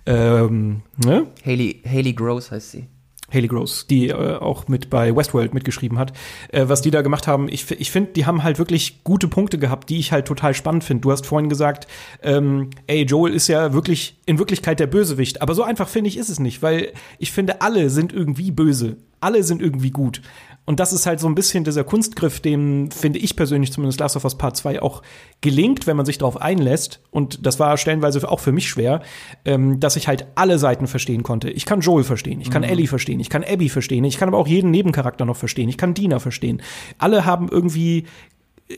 ähm, 0.07 0.83
ne? 1.05 1.27
Haley, 1.45 1.83
Haley 1.85 2.13
Gross 2.13 2.51
heißt 2.51 2.71
sie. 2.71 2.87
Haley 3.35 3.49
Gross, 3.49 3.87
die 3.87 4.09
äh, 4.09 4.37
auch 4.37 4.69
mit 4.69 4.91
bei 4.91 5.15
Westworld 5.15 5.53
mitgeschrieben 5.53 5.99
hat, 5.99 6.13
äh, 6.53 6.65
was 6.67 6.83
die 6.83 6.91
da 6.91 7.03
gemacht 7.03 7.27
haben. 7.27 7.49
Ich, 7.49 7.71
ich 7.71 7.91
finde, 7.91 8.13
die 8.13 8.27
haben 8.27 8.43
halt 8.43 8.59
wirklich 8.59 9.03
gute 9.05 9.29
Punkte 9.29 9.59
gehabt, 9.59 9.91
die 9.91 9.99
ich 9.99 10.13
halt 10.13 10.27
total 10.27 10.55
spannend 10.55 10.85
finde. 10.85 11.03
Du 11.03 11.13
hast 11.13 11.27
vorhin 11.27 11.49
gesagt, 11.49 11.87
ähm, 12.23 12.71
ey, 12.87 13.03
Joel 13.03 13.35
ist 13.35 13.49
ja 13.49 13.73
wirklich 13.73 14.17
in 14.27 14.39
Wirklichkeit 14.39 14.81
der 14.81 14.87
Bösewicht. 14.87 15.43
Aber 15.43 15.55
so 15.55 15.63
einfach 15.63 15.89
finde 15.89 16.09
ich 16.09 16.17
ist 16.17 16.31
es 16.31 16.39
nicht, 16.39 16.63
weil 16.63 16.93
ich 17.19 17.33
finde, 17.33 17.61
alle 17.61 17.91
sind 17.91 18.13
irgendwie 18.13 18.51
böse. 18.51 18.97
Alle 19.21 19.43
sind 19.43 19.63
irgendwie 19.63 19.91
gut. 19.91 20.21
Und 20.67 20.81
das 20.81 20.93
ist 20.93 21.05
halt 21.05 21.21
so 21.21 21.27
ein 21.27 21.35
bisschen 21.35 21.65
dieser 21.65 21.85
Kunstgriff, 21.85 22.41
dem 22.41 22.91
finde 22.91 23.19
ich 23.19 23.37
persönlich 23.37 23.73
zumindest 23.73 24.01
Last 24.01 24.17
of 24.17 24.25
Us 24.25 24.37
Part 24.37 24.57
2 24.57 24.81
auch 24.81 25.03
gelingt, 25.43 25.87
wenn 25.87 25.97
man 25.97 26.07
sich 26.07 26.19
darauf 26.19 26.41
einlässt. 26.41 27.01
Und 27.11 27.45
das 27.47 27.61
war 27.61 27.77
stellenweise 27.77 28.27
auch 28.29 28.41
für 28.41 28.53
mich 28.53 28.69
schwer, 28.69 29.03
ähm, 29.45 29.79
dass 29.79 29.97
ich 29.97 30.09
halt 30.09 30.27
alle 30.37 30.59
Seiten 30.59 30.87
verstehen 30.87 31.23
konnte. 31.23 31.51
Ich 31.51 31.67
kann 31.67 31.81
Joel 31.81 32.05
verstehen, 32.05 32.41
ich 32.41 32.51
kann 32.51 32.63
mhm. 32.63 32.69
Ellie 32.69 32.87
verstehen, 32.87 33.21
ich 33.21 33.29
kann 33.29 33.45
Abby 33.45 33.69
verstehen, 33.69 34.05
ich 34.05 34.17
kann 34.17 34.29
aber 34.29 34.39
auch 34.39 34.47
jeden 34.47 34.71
Nebencharakter 34.71 35.27
noch 35.27 35.37
verstehen, 35.37 35.69
ich 35.69 35.77
kann 35.77 35.93
Dina 35.93 36.19
verstehen. 36.19 36.63
Alle 36.99 37.27
haben 37.27 37.49
irgendwie 37.51 38.05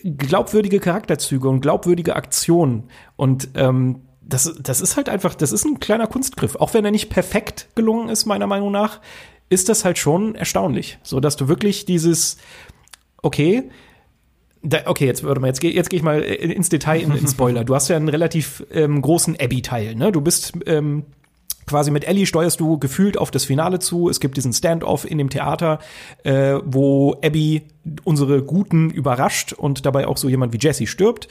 glaubwürdige 0.03 0.81
Charakterzüge 0.81 1.49
und 1.49 1.61
glaubwürdige 1.61 2.17
Aktionen. 2.17 2.85
Und 3.15 3.51
ähm, 3.55 4.01
das, 4.23 4.53
das 4.61 4.81
ist 4.81 4.97
halt 4.97 5.09
einfach, 5.09 5.35
das 5.35 5.53
ist 5.53 5.65
ein 5.65 5.79
kleiner 5.79 6.09
Kunstgriff. 6.09 6.57
Auch 6.57 6.75
wenn 6.75 6.85
er 6.85 6.91
nicht 6.91 7.11
perfekt 7.11 7.69
gelungen 7.77 8.09
ist, 8.09 8.27
meiner 8.27 8.49
Meinung 8.49 8.73
nach, 8.73 9.01
ist 9.49 9.69
das 9.69 9.85
halt 9.85 9.99
schon 9.99 10.35
erstaunlich, 10.35 10.99
so 11.03 11.21
dass 11.21 11.37
du 11.37 11.49
wirklich 11.49 11.85
dieses 11.85 12.37
okay, 13.23 13.65
da, 14.63 14.79
okay, 14.87 15.07
jetzt 15.07 15.25
warte 15.25 15.41
mal, 15.41 15.49
jetzt 15.49 15.61
gehe 15.61 15.73
jetzt 15.73 15.91
geh 15.91 15.97
ich 15.97 16.03
mal 16.03 16.21
ins 16.21 16.69
Detail 16.69 17.01
in, 17.01 17.13
in 17.13 17.29
Spoiler. 17.29 17.65
Du 17.65 17.75
hast 17.75 17.89
ja 17.89 17.97
einen 17.97 18.09
relativ 18.09 18.65
ähm, 18.73 19.01
großen 19.01 19.37
Abby-Teil, 19.39 19.95
ne? 19.95 20.11
Du 20.11 20.21
bist 20.21 20.55
ähm, 20.67 21.05
quasi 21.67 21.91
mit 21.91 22.07
Ellie 22.07 22.27
steuerst 22.27 22.61
du 22.61 22.79
gefühlt 22.79 23.19
auf 23.19 23.31
das 23.31 23.45
Finale 23.45 23.79
zu. 23.79 24.09
Es 24.09 24.21
gibt 24.21 24.37
diesen 24.37 24.53
Standoff 24.53 25.09
in 25.09 25.19
dem 25.19 25.31
Theater, 25.31 25.81
äh, 26.25 26.59
wo 26.65 27.15
Abby 27.23 27.63
unsere 28.05 28.43
Guten 28.43 28.91
überrascht 28.91 29.53
und 29.53 29.85
dabei 29.85 30.07
auch 30.07 30.17
so 30.17 30.29
jemand 30.29 30.53
wie 30.53 30.59
Jesse 30.61 30.87
stirbt. 30.87 31.29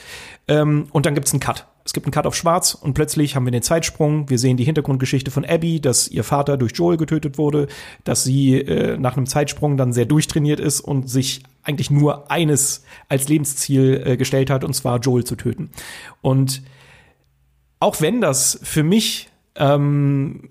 Ähm, 0.47 0.87
und 0.91 1.05
dann 1.05 1.15
gibt's 1.15 1.33
einen 1.33 1.39
Cut. 1.39 1.67
Es 1.85 1.93
gibt 1.93 2.07
einen 2.07 2.11
Cut 2.11 2.25
auf 2.25 2.35
Schwarz 2.35 2.73
und 2.73 2.95
plötzlich 2.95 3.35
haben 3.35 3.45
wir 3.45 3.51
den 3.51 3.61
Zeitsprung. 3.61 4.27
Wir 4.27 4.39
sehen 4.39 4.57
die 4.57 4.63
Hintergrundgeschichte 4.63 5.29
von 5.29 5.45
Abby, 5.45 5.79
dass 5.79 6.07
ihr 6.07 6.23
Vater 6.23 6.57
durch 6.57 6.71
Joel 6.73 6.97
getötet 6.97 7.37
wurde, 7.37 7.67
dass 8.03 8.23
sie 8.23 8.59
äh, 8.59 8.97
nach 8.97 9.15
einem 9.15 9.27
Zeitsprung 9.27 9.77
dann 9.77 9.93
sehr 9.93 10.05
durchtrainiert 10.05 10.59
ist 10.59 10.81
und 10.81 11.07
sich 11.07 11.43
eigentlich 11.61 11.91
nur 11.91 12.31
eines 12.31 12.83
als 13.07 13.29
Lebensziel 13.29 14.01
äh, 14.03 14.17
gestellt 14.17 14.49
hat, 14.49 14.63
und 14.63 14.73
zwar 14.73 14.99
Joel 14.99 15.25
zu 15.25 15.35
töten. 15.35 15.69
Und 16.23 16.63
auch 17.79 18.01
wenn 18.01 18.19
das 18.19 18.59
für 18.63 18.83
mich 18.83 19.29
ähm, 19.55 20.49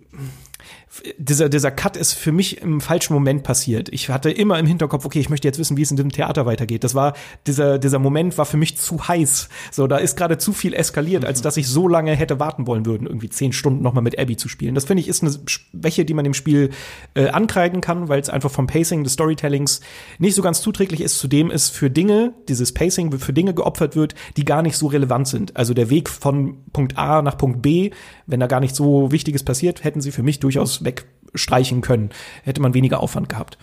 dieser, 1.18 1.49
dieser 1.49 1.70
Cut 1.70 1.97
ist 1.97 2.12
für 2.12 2.32
mich 2.32 2.61
im 2.62 2.80
falschen 2.80 3.14
Moment 3.14 3.42
passiert. 3.42 3.88
Ich 3.90 4.09
hatte 4.09 4.30
immer 4.30 4.59
im 4.59 4.66
Hinterkopf, 4.66 5.05
okay, 5.05 5.18
ich 5.18 5.28
möchte 5.28 5.49
jetzt 5.49 5.59
wissen, 5.59 5.76
wie 5.76 5.82
es 5.82 5.90
in 5.90 5.97
dem 5.97 6.11
Theater 6.11 6.47
weitergeht. 6.47 6.84
Das 6.84 6.95
war, 6.95 7.14
dieser, 7.47 7.78
dieser 7.78 7.99
Moment 7.99 8.38
war 8.38 8.45
für 8.45 8.57
mich 8.57 8.76
zu 8.76 9.09
heiß. 9.09 9.49
So, 9.72 9.86
da 9.86 9.97
ist 9.97 10.16
gerade 10.16 10.38
zu 10.38 10.53
viel 10.53 10.74
eskaliert, 10.74 11.24
als 11.24 11.42
dass 11.42 11.57
ich 11.57 11.68
so 11.68 11.88
lange 11.88 12.14
hätte 12.14 12.38
warten 12.38 12.66
wollen 12.66 12.86
würden, 12.86 13.07
irgendwie 13.07 13.28
zehn 13.28 13.53
Stunden 13.53 13.82
nochmal 13.82 14.03
mit 14.03 14.18
Abby 14.18 14.36
zu 14.36 14.49
spielen. 14.49 14.74
Das 14.74 14.84
finde 14.84 15.01
ich 15.01 15.09
ist 15.09 15.22
eine 15.22 15.32
Schwäche, 15.47 16.05
die 16.05 16.14
man 16.14 16.24
dem 16.24 16.34
Spiel 16.34 16.70
äh, 17.14 17.28
ankreiden 17.28 17.80
kann, 17.80 18.09
weil 18.09 18.20
es 18.20 18.30
einfach 18.30 18.51
vom 18.51 18.66
Pacing 18.66 19.05
des 19.05 19.14
Storytellings 19.14 19.80
nicht 20.18 20.34
so 20.34 20.42
ganz 20.42 20.62
zuträglich 20.62 21.01
ist. 21.01 21.18
Zudem 21.18 21.51
ist 21.51 21.70
für 21.70 21.90
Dinge, 21.90 22.34
dieses 22.49 22.72
Pacing 22.72 23.18
für 23.18 23.32
Dinge 23.32 23.55
geopfert 23.55 23.97
wird, 23.97 24.14
die 24.36 24.45
gar 24.45 24.62
nicht 24.62 24.76
so 24.76 24.86
relevant 24.86 25.28
sind. 25.28 25.57
Also 25.57 25.74
der 25.74 25.90
Weg 25.90 26.09
von 26.09 26.59
Punkt 26.72 26.99
A 26.99 27.22
nach 27.22 27.36
Punkt 27.36 27.62
B, 27.62 27.90
wenn 28.26 28.40
da 28.40 28.47
gar 28.47 28.61
nicht 28.61 28.76
so 28.76 29.11
Wichtiges 29.11 29.42
passiert, 29.42 29.82
hätten 29.82 30.01
sie 30.01 30.12
für 30.12 30.22
mich 30.22 30.40
durchaus 30.40 30.84
wegstreichen 30.85 31.80
können. 31.80 32.11
Hätte 32.43 32.61
man 32.61 32.74
weniger 32.74 33.01
Aufwand 33.01 33.28
gehabt. 33.28 33.59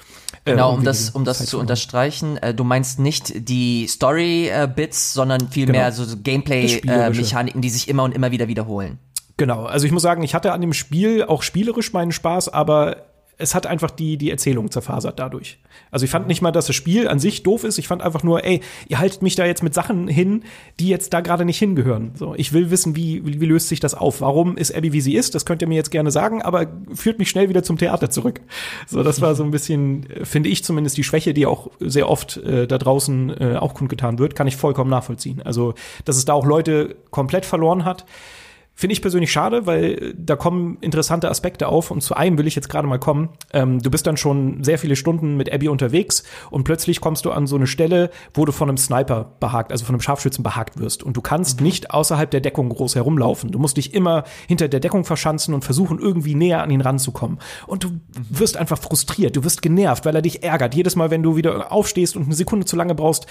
Genau, 0.45 0.71
äh, 0.71 0.75
um 0.75 0.83
das, 0.83 1.11
um 1.11 1.25
das 1.25 1.45
zu 1.45 1.59
unterstreichen, 1.59 2.37
äh, 2.37 2.53
du 2.53 2.63
meinst 2.63 2.99
nicht 2.99 3.47
die 3.49 3.87
Story-Bits, 3.87 5.11
äh, 5.11 5.13
sondern 5.13 5.49
vielmehr 5.49 5.91
genau. 5.91 6.03
so 6.03 6.17
Gameplay-Mechaniken, 6.17 7.59
äh, 7.59 7.61
die 7.61 7.69
sich 7.69 7.87
immer 7.87 8.03
und 8.03 8.13
immer 8.13 8.31
wieder 8.31 8.47
wiederholen. 8.47 8.99
Genau, 9.37 9.65
also 9.65 9.85
ich 9.85 9.91
muss 9.91 10.03
sagen, 10.03 10.23
ich 10.23 10.35
hatte 10.35 10.51
an 10.53 10.61
dem 10.61 10.73
Spiel 10.73 11.23
auch 11.23 11.41
spielerisch 11.41 11.93
meinen 11.93 12.11
Spaß, 12.11 12.49
aber 12.49 13.10
es 13.41 13.55
hat 13.55 13.65
einfach 13.65 13.91
die, 13.91 14.17
die 14.17 14.29
Erzählung 14.29 14.71
zerfasert 14.71 15.19
dadurch. 15.19 15.59
Also 15.89 16.05
ich 16.05 16.11
fand 16.11 16.27
nicht 16.27 16.41
mal, 16.41 16.51
dass 16.51 16.67
das 16.67 16.75
Spiel 16.75 17.07
an 17.07 17.19
sich 17.19 17.43
doof 17.43 17.63
ist. 17.63 17.77
Ich 17.77 17.87
fand 17.87 18.01
einfach 18.01 18.23
nur, 18.23 18.45
ey, 18.45 18.61
ihr 18.87 18.99
haltet 18.99 19.21
mich 19.21 19.35
da 19.35 19.45
jetzt 19.45 19.63
mit 19.63 19.73
Sachen 19.73 20.07
hin, 20.07 20.43
die 20.79 20.87
jetzt 20.87 21.13
da 21.13 21.21
gerade 21.21 21.45
nicht 21.45 21.57
hingehören. 21.57 22.11
So, 22.15 22.35
ich 22.35 22.53
will 22.53 22.71
wissen, 22.71 22.95
wie, 22.95 23.25
wie, 23.25 23.41
wie 23.41 23.45
löst 23.45 23.69
sich 23.69 23.79
das 23.79 23.93
auf? 23.93 24.21
Warum 24.21 24.57
ist 24.57 24.75
Abby, 24.75 24.93
wie 24.93 25.01
sie 25.01 25.15
ist? 25.15 25.35
Das 25.35 25.45
könnt 25.45 25.61
ihr 25.61 25.67
mir 25.67 25.75
jetzt 25.75 25.91
gerne 25.91 26.11
sagen, 26.11 26.41
aber 26.41 26.67
führt 26.93 27.19
mich 27.19 27.29
schnell 27.29 27.49
wieder 27.49 27.63
zum 27.63 27.77
Theater 27.77 28.09
zurück. 28.09 28.41
So, 28.87 29.03
das 29.03 29.21
war 29.21 29.35
so 29.35 29.43
ein 29.43 29.51
bisschen, 29.51 30.05
finde 30.23 30.49
ich 30.49 30.63
zumindest 30.63 30.97
die 30.97 31.03
Schwäche, 31.03 31.33
die 31.33 31.45
auch 31.45 31.69
sehr 31.79 32.09
oft 32.09 32.37
äh, 32.37 32.67
da 32.67 32.77
draußen 32.77 33.29
äh, 33.41 33.57
auch 33.57 33.73
kundgetan 33.73 34.19
wird, 34.19 34.35
kann 34.35 34.47
ich 34.47 34.55
vollkommen 34.55 34.89
nachvollziehen. 34.89 35.41
Also, 35.41 35.73
dass 36.05 36.17
es 36.17 36.25
da 36.25 36.33
auch 36.33 36.45
Leute 36.45 36.95
komplett 37.09 37.45
verloren 37.45 37.85
hat. 37.85 38.05
Finde 38.73 38.93
ich 38.93 39.01
persönlich 39.01 39.31
schade, 39.31 39.67
weil 39.67 40.15
da 40.17 40.35
kommen 40.35 40.77
interessante 40.81 41.29
Aspekte 41.29 41.67
auf 41.67 41.91
und 41.91 42.01
zu 42.01 42.15
einem 42.15 42.39
will 42.39 42.47
ich 42.47 42.55
jetzt 42.55 42.67
gerade 42.67 42.87
mal 42.87 42.97
kommen. 42.97 43.29
Ähm, 43.53 43.79
du 43.79 43.91
bist 43.91 44.07
dann 44.07 44.17
schon 44.17 44.63
sehr 44.63 44.79
viele 44.79 44.95
Stunden 44.95 45.37
mit 45.37 45.53
Abby 45.53 45.67
unterwegs 45.67 46.23
und 46.49 46.63
plötzlich 46.63 46.99
kommst 46.99 47.25
du 47.25 47.31
an 47.31 47.45
so 47.45 47.57
eine 47.57 47.67
Stelle, 47.67 48.09
wo 48.33 48.43
du 48.43 48.51
von 48.51 48.69
einem 48.69 48.77
Sniper 48.77 49.35
behagt, 49.39 49.71
also 49.71 49.85
von 49.85 49.93
einem 49.93 50.01
Scharfschützen 50.01 50.41
behagt 50.41 50.79
wirst 50.79 51.03
und 51.03 51.15
du 51.15 51.21
kannst 51.21 51.59
mhm. 51.59 51.67
nicht 51.67 51.91
außerhalb 51.91 52.31
der 52.31 52.41
Deckung 52.41 52.69
groß 52.69 52.95
herumlaufen. 52.95 53.51
Du 53.51 53.59
musst 53.59 53.77
dich 53.77 53.93
immer 53.93 54.23
hinter 54.47 54.67
der 54.67 54.79
Deckung 54.79 55.05
verschanzen 55.05 55.53
und 55.53 55.63
versuchen 55.63 55.99
irgendwie 55.99 56.33
näher 56.33 56.63
an 56.63 56.71
ihn 56.71 56.81
ranzukommen 56.81 57.37
und 57.67 57.83
du 57.83 57.89
mhm. 57.89 58.01
wirst 58.29 58.57
einfach 58.57 58.79
frustriert, 58.79 59.35
du 59.35 59.43
wirst 59.43 59.61
genervt, 59.61 60.05
weil 60.05 60.15
er 60.15 60.23
dich 60.23 60.41
ärgert. 60.43 60.73
Jedes 60.73 60.95
Mal, 60.95 61.11
wenn 61.11 61.21
du 61.21 61.35
wieder 61.35 61.71
aufstehst 61.71 62.15
und 62.15 62.23
eine 62.23 62.35
Sekunde 62.35 62.65
zu 62.65 62.75
lange 62.75 62.95
brauchst, 62.95 63.27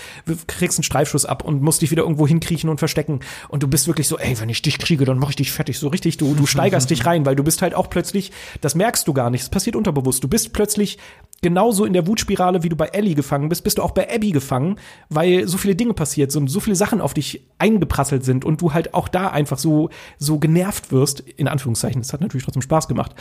kriegst 0.47 0.79
einen 0.79 0.85
Streifschuss 0.85 1.27
ab 1.27 1.45
und 1.45 1.61
musst 1.61 1.83
dich 1.83 1.91
wieder 1.91 2.03
irgendwo 2.03 2.29
hinkriechen 2.29 2.71
und 2.71 2.79
verstecken 2.79 3.19
und 3.49 3.65
du 3.65 3.67
bist 3.67 3.89
wirklich 3.89 4.07
so, 4.07 4.17
ey, 4.17 4.39
wenn 4.39 4.49
ich 4.49 4.63
dich 4.63 4.79
kriege, 4.79 5.05
dann 5.05 5.19
mach 5.19 5.30
ich 5.31 5.37
dich 5.37 5.53
fertig, 5.53 5.79
so 5.79 5.89
richtig, 5.89 6.17
du, 6.17 6.35
du 6.35 6.47
steigerst 6.47 6.91
dich 6.91 7.07
rein, 7.07 7.27
weil 7.27 7.37
du 7.37 7.43
bist 7.43 7.63
halt 7.63 7.75
auch 7.75 7.91
plötzlich, 7.91 8.33
das 8.61 8.75
merkst 8.75 9.07
du 9.09 9.13
gar 9.13 9.31
nicht, 9.31 9.43
es 9.43 9.49
passiert 9.49 9.77
unterbewusst, 9.77 10.23
du 10.23 10.29
bist 10.29 10.53
plötzlich 10.53 10.99
genauso 11.43 11.85
in 11.85 11.93
der 11.93 12.07
Wutspirale, 12.07 12.63
wie 12.63 12.69
du 12.69 12.77
bei 12.77 12.87
Ellie 12.87 13.15
gefangen 13.15 13.49
bist, 13.49 13.65
bist 13.65 13.79
du 13.79 13.83
auch 13.83 13.93
bei 13.93 14.15
Abby 14.15 14.31
gefangen, 14.31 14.77
weil 15.09 15.49
so 15.49 15.59
viele 15.59 15.75
Dinge 15.75 15.95
passiert 15.95 16.33
sind, 16.33 16.49
so 16.49 16.61
viele 16.61 16.77
Sachen 16.77 17.01
auf 17.01 17.15
dich 17.15 17.49
eingeprasselt 17.59 18.25
sind 18.25 18.45
und 18.45 18.61
du 18.61 18.73
halt 18.73 18.95
auch 18.95 19.09
da 19.09 19.29
einfach 19.29 19.59
so, 19.59 19.91
so 20.19 20.39
genervt 20.39 20.93
wirst, 20.93 21.21
in 21.21 21.49
Anführungszeichen, 21.49 22.03
das 22.03 22.13
hat 22.13 22.21
natürlich 22.21 22.45
trotzdem 22.45 22.63
Spaß 22.63 22.89
gemacht, 22.89 23.15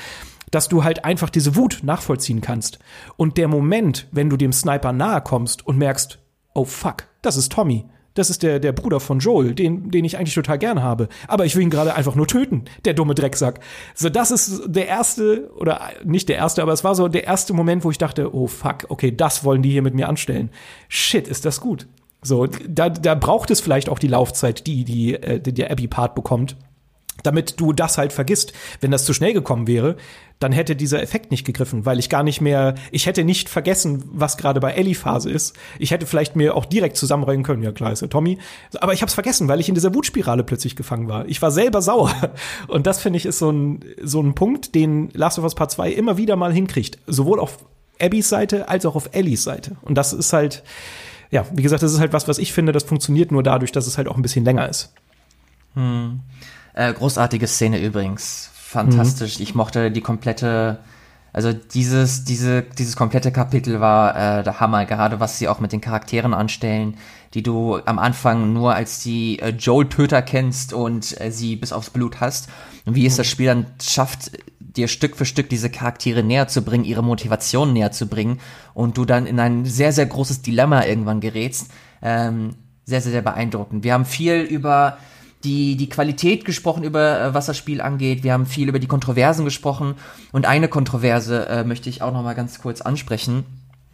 dass 0.51 0.68
du 0.68 0.84
halt 0.84 1.05
einfach 1.05 1.30
diese 1.30 1.55
Wut 1.55 1.80
nachvollziehen 1.84 2.41
kannst. 2.41 2.80
Und 3.16 3.38
der 3.38 3.47
Moment, 3.47 4.07
wenn 4.12 4.30
du 4.30 4.38
dem 4.38 4.51
Sniper 4.51 4.91
nahe 4.91 5.22
kommst 5.22 5.66
und 5.66 5.78
merkst, 5.78 6.20
oh 6.53 6.66
fuck, 6.66 7.05
das 7.22 7.38
ist 7.38 7.51
Tommy 7.51 7.86
das 8.14 8.30
ist 8.30 8.43
der, 8.43 8.60
der 8.60 8.72
Bruder 8.72 8.99
von 8.99 9.20
Joel, 9.20 9.53
den, 9.53 9.91
den 9.91 10.05
ich 10.05 10.18
eigentlich 10.18 10.36
total 10.36 10.57
gern 10.57 10.82
habe. 10.82 11.07
Aber 11.28 11.45
ich 11.45 11.55
will 11.55 11.64
ihn 11.64 11.70
gerade 11.70 11.95
einfach 11.95 12.16
nur 12.16 12.28
töten, 12.28 12.66
der 12.86 12.93
dumme 12.93 13.16
Drecksack. 13.16 13.60
So, 13.95 14.10
das 14.10 14.32
ist 14.32 14.64
der 14.68 14.88
erste, 14.88 15.51
oder 15.55 15.82
nicht 16.03 16.30
der 16.30 16.38
erste, 16.38 16.62
aber 16.62 16.74
es 16.74 16.84
war 16.84 16.95
so 16.95 17.07
der 17.07 17.26
erste 17.26 17.53
Moment, 17.53 17.84
wo 17.84 17.91
ich 17.91 17.97
dachte, 17.97 18.34
oh 18.34 18.47
fuck, 18.47 18.86
okay, 18.89 19.16
das 19.16 19.43
wollen 19.43 19.62
die 19.62 19.72
hier 19.72 19.82
mit 19.82 19.95
mir 19.95 20.10
anstellen. 20.10 20.49
Shit, 20.88 21.28
ist 21.28 21.45
das 21.45 21.62
gut. 21.62 21.88
So, 22.22 22.47
da, 22.47 22.89
da 22.89 23.16
braucht 23.16 23.49
es 23.49 23.62
vielleicht 23.62 23.88
auch 23.88 23.99
die 23.99 24.10
Laufzeit, 24.10 24.68
die, 24.68 24.84
die, 24.84 25.14
äh, 25.16 25.39
die 25.39 25.53
der 25.53 25.72
Abby-Part 25.72 26.16
bekommt 26.16 26.57
damit 27.24 27.59
du 27.59 27.74
das 27.74 27.97
halt 27.97 28.13
vergisst. 28.13 28.53
Wenn 28.82 28.91
das 28.91 29.05
zu 29.05 29.13
schnell 29.13 29.34
gekommen 29.34 29.67
wäre, 29.67 29.95
dann 30.39 30.53
hätte 30.53 30.76
dieser 30.76 31.01
Effekt 31.01 31.32
nicht 31.32 31.45
gegriffen, 31.45 31.86
weil 31.86 31.99
ich 31.99 32.09
gar 32.09 32.24
nicht 32.24 32.39
mehr, 32.39 32.76
ich 32.91 33.05
hätte 33.05 33.26
nicht 33.26 33.49
vergessen, 33.49 34.03
was 34.11 34.38
gerade 34.38 34.61
bei 34.61 34.72
Ellie 34.72 34.95
Phase 34.95 35.30
ist. 35.30 35.55
Ich 35.80 35.91
hätte 35.91 36.05
vielleicht 36.05 36.36
mir 36.38 36.55
auch 36.55 36.65
direkt 36.65 36.95
zusammenreihen 36.95 37.43
können, 37.43 37.61
ja 37.61 37.74
klar 37.74 37.91
ist 37.91 38.01
der 38.01 38.09
Tommy, 38.09 38.38
aber 38.80 38.93
ich 38.93 39.01
habe 39.01 39.09
es 39.09 39.13
vergessen, 39.13 39.49
weil 39.49 39.59
ich 39.59 39.67
in 39.67 39.76
dieser 39.76 39.93
Wutspirale 39.93 40.43
plötzlich 40.43 40.78
gefangen 40.78 41.09
war. 41.09 41.28
Ich 41.28 41.41
war 41.41 41.51
selber 41.51 41.82
sauer 41.82 42.13
und 42.67 42.88
das 42.88 43.01
finde 43.01 43.17
ich 43.17 43.26
ist 43.26 43.39
so 43.39 43.51
ein 43.51 43.84
so 44.01 44.22
ein 44.22 44.34
Punkt, 44.34 44.76
den 44.76 45.09
Last 45.13 45.39
of 45.39 45.43
Us 45.43 45.55
Part 45.55 45.72
2 45.72 45.91
immer 45.91 46.17
wieder 46.17 46.38
mal 46.38 46.53
hinkriegt, 46.53 46.99
sowohl 47.05 47.39
auf 47.39 47.57
Abbys 48.01 48.30
Seite 48.30 48.70
als 48.70 48.86
auch 48.86 48.95
auf 48.95 49.09
Ellies 49.11 49.43
Seite 49.43 49.76
und 49.82 49.95
das 49.95 50.13
ist 50.13 50.32
halt 50.32 50.63
ja, 51.32 51.45
wie 51.53 51.61
gesagt, 51.61 51.84
das 51.84 51.93
ist 51.93 51.99
halt 51.99 52.13
was, 52.13 52.28
was 52.28 52.39
ich 52.39 52.53
finde, 52.53 52.72
das 52.72 52.84
funktioniert 52.84 53.32
nur 53.32 53.43
dadurch, 53.43 53.72
dass 53.72 53.86
es 53.86 53.97
halt 53.97 54.07
auch 54.07 54.15
ein 54.15 54.24
bisschen 54.24 54.45
länger 54.45 54.67
ist. 54.67 54.93
Hm. 55.76 56.22
Äh, 56.80 56.93
großartige 56.93 57.45
Szene 57.47 57.82
übrigens 57.82 58.49
fantastisch. 58.53 59.38
Mhm. 59.38 59.43
Ich 59.43 59.55
mochte 59.55 59.91
die 59.91 59.99
komplette 59.99 60.80
Also 61.34 61.51
dieses, 61.53 62.23
diese, 62.23 62.61
dieses 62.61 62.95
komplette 62.95 63.32
Kapitel 63.32 63.82
war 63.82 64.15
äh, 64.39 64.43
der 64.43 64.59
Hammer, 64.59 64.86
gerade 64.86 65.19
was 65.19 65.38
sie 65.38 65.47
auch 65.47 65.59
mit 65.59 65.71
den 65.71 65.82
Charakteren 65.82 66.34
anstellen, 66.34 66.95
die 67.34 67.43
du 67.43 67.80
am 67.86 67.99
Anfang 67.99 68.53
nur 68.53 68.75
als 68.75 69.03
die 69.03 69.39
äh, 69.39 69.49
Joel-Töter 69.49 70.21
kennst 70.21 70.71
und 70.73 71.19
äh, 71.19 71.32
sie 71.32 71.55
bis 71.55 71.73
aufs 71.73 71.89
Blut 71.89 72.21
hast. 72.21 72.47
Und 72.86 72.95
wie 72.95 73.05
es 73.05 73.17
das 73.17 73.27
Spiel 73.27 73.47
dann 73.47 73.65
schafft, 73.82 74.32
dir 74.59 74.88
Stück 74.88 75.17
für 75.17 75.25
Stück 75.25 75.49
diese 75.49 75.69
Charaktere 75.69 76.23
näher 76.23 76.47
zu 76.47 76.63
bringen, 76.63 76.86
ihre 76.86 77.03
Motivation 77.03 77.73
näher 77.73 77.91
zu 77.91 78.07
bringen 78.07 78.39
und 78.73 78.97
du 78.97 79.03
dann 79.03 79.25
in 79.25 79.39
ein 79.39 79.65
sehr, 79.65 79.91
sehr 79.91 80.05
großes 80.05 80.41
Dilemma 80.41 80.86
irgendwann 80.86 81.19
gerätst. 81.19 81.71
Ähm, 82.01 82.55
sehr, 82.86 83.01
sehr, 83.01 83.11
sehr 83.11 83.21
beeindruckend. 83.21 83.84
Wir 83.84 83.93
haben 83.93 84.05
viel 84.05 84.41
über 84.41 84.97
die, 85.44 85.78
die 85.78 85.90
Qualität 85.90 86.46
gesprochen, 86.46 86.84
über 86.84 87.22
äh, 87.22 87.34
was 87.34 87.46
das 87.46 87.58
Spiel 87.58 87.82
angeht. 87.82 88.24
Wir 88.24 88.34
haben 88.34 88.46
viel 88.46 88.68
über 88.68 88.80
die 88.80 88.88
Kontroversen 88.88 89.46
gesprochen. 89.46 89.96
Und 90.32 90.46
eine 90.46 90.68
Kontroverse 90.68 91.48
äh, 91.48 91.64
möchte 91.64 91.90
ich 91.90 92.02
auch 92.02 92.12
noch 92.12 92.24
mal 92.24 92.36
ganz 92.36 92.60
kurz 92.62 92.82
ansprechen. 92.82 93.46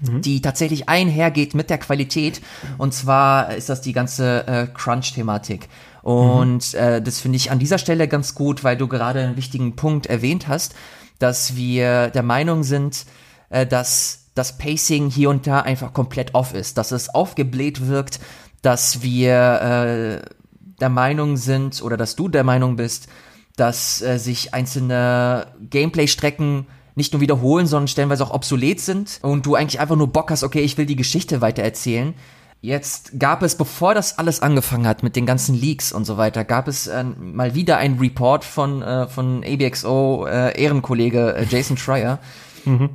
Mhm. 0.01 0.21
die 0.21 0.41
tatsächlich 0.41 0.89
einhergeht 0.89 1.55
mit 1.55 1.69
der 1.69 1.77
Qualität. 1.77 2.41
Und 2.77 2.93
zwar 2.93 3.55
ist 3.55 3.69
das 3.69 3.79
die 3.79 3.93
ganze 3.93 4.45
äh, 4.45 4.67
Crunch-Thematik. 4.67 5.69
Und 6.01 6.73
mhm. 6.73 6.79
äh, 6.79 7.01
das 7.01 7.21
finde 7.21 7.37
ich 7.37 7.49
an 7.49 7.59
dieser 7.59 7.77
Stelle 7.77 8.09
ganz 8.09 8.35
gut, 8.35 8.63
weil 8.65 8.75
du 8.75 8.89
gerade 8.89 9.21
einen 9.21 9.37
wichtigen 9.37 9.77
Punkt 9.77 10.05
erwähnt 10.07 10.49
hast, 10.49 10.75
dass 11.19 11.55
wir 11.55 12.09
der 12.09 12.23
Meinung 12.23 12.63
sind, 12.63 13.05
äh, 13.49 13.65
dass 13.65 14.25
das 14.35 14.57
Pacing 14.57 15.09
hier 15.09 15.29
und 15.29 15.47
da 15.47 15.61
einfach 15.61 15.93
komplett 15.93 16.35
off 16.35 16.53
ist, 16.53 16.77
dass 16.77 16.91
es 16.91 17.15
aufgebläht 17.15 17.87
wirkt, 17.87 18.19
dass 18.61 19.01
wir 19.01 20.21
äh, 20.25 20.34
der 20.79 20.89
Meinung 20.89 21.37
sind 21.37 21.81
oder 21.81 21.97
dass 21.97 22.15
du 22.15 22.27
der 22.27 22.43
Meinung 22.43 22.75
bist, 22.75 23.07
dass 23.55 24.01
äh, 24.01 24.17
sich 24.17 24.53
einzelne 24.53 25.47
Gameplay-Strecken 25.69 26.67
nicht 26.95 27.13
nur 27.13 27.21
wiederholen, 27.21 27.67
sondern 27.67 27.87
stellenweise 27.87 28.23
auch 28.23 28.33
obsolet 28.33 28.79
sind 28.79 29.19
und 29.21 29.45
du 29.45 29.55
eigentlich 29.55 29.79
einfach 29.79 29.95
nur 29.95 30.07
Bock 30.07 30.31
hast, 30.31 30.43
okay, 30.43 30.61
ich 30.61 30.77
will 30.77 30.85
die 30.85 30.95
Geschichte 30.95 31.41
weitererzählen. 31.41 32.13
Jetzt 32.61 33.19
gab 33.19 33.43
es, 33.43 33.55
bevor 33.55 33.93
das 33.93 34.17
alles 34.17 34.41
angefangen 34.41 34.87
hat 34.87 35.03
mit 35.03 35.15
den 35.15 35.25
ganzen 35.25 35.53
Leaks 35.53 35.91
und 35.91 36.05
so 36.05 36.17
weiter, 36.17 36.43
gab 36.43 36.67
es 36.67 36.87
äh, 36.87 37.03
mal 37.03 37.53
wieder 37.53 37.77
einen 37.77 37.99
Report 37.99 38.43
von, 38.43 38.81
äh, 38.81 39.07
von 39.07 39.43
ABXO 39.43 40.25
äh, 40.25 40.59
Ehrenkollege 40.59 41.35
äh, 41.35 41.45
Jason 41.47 41.77
Schreier, 41.77 42.19
mhm. 42.65 42.89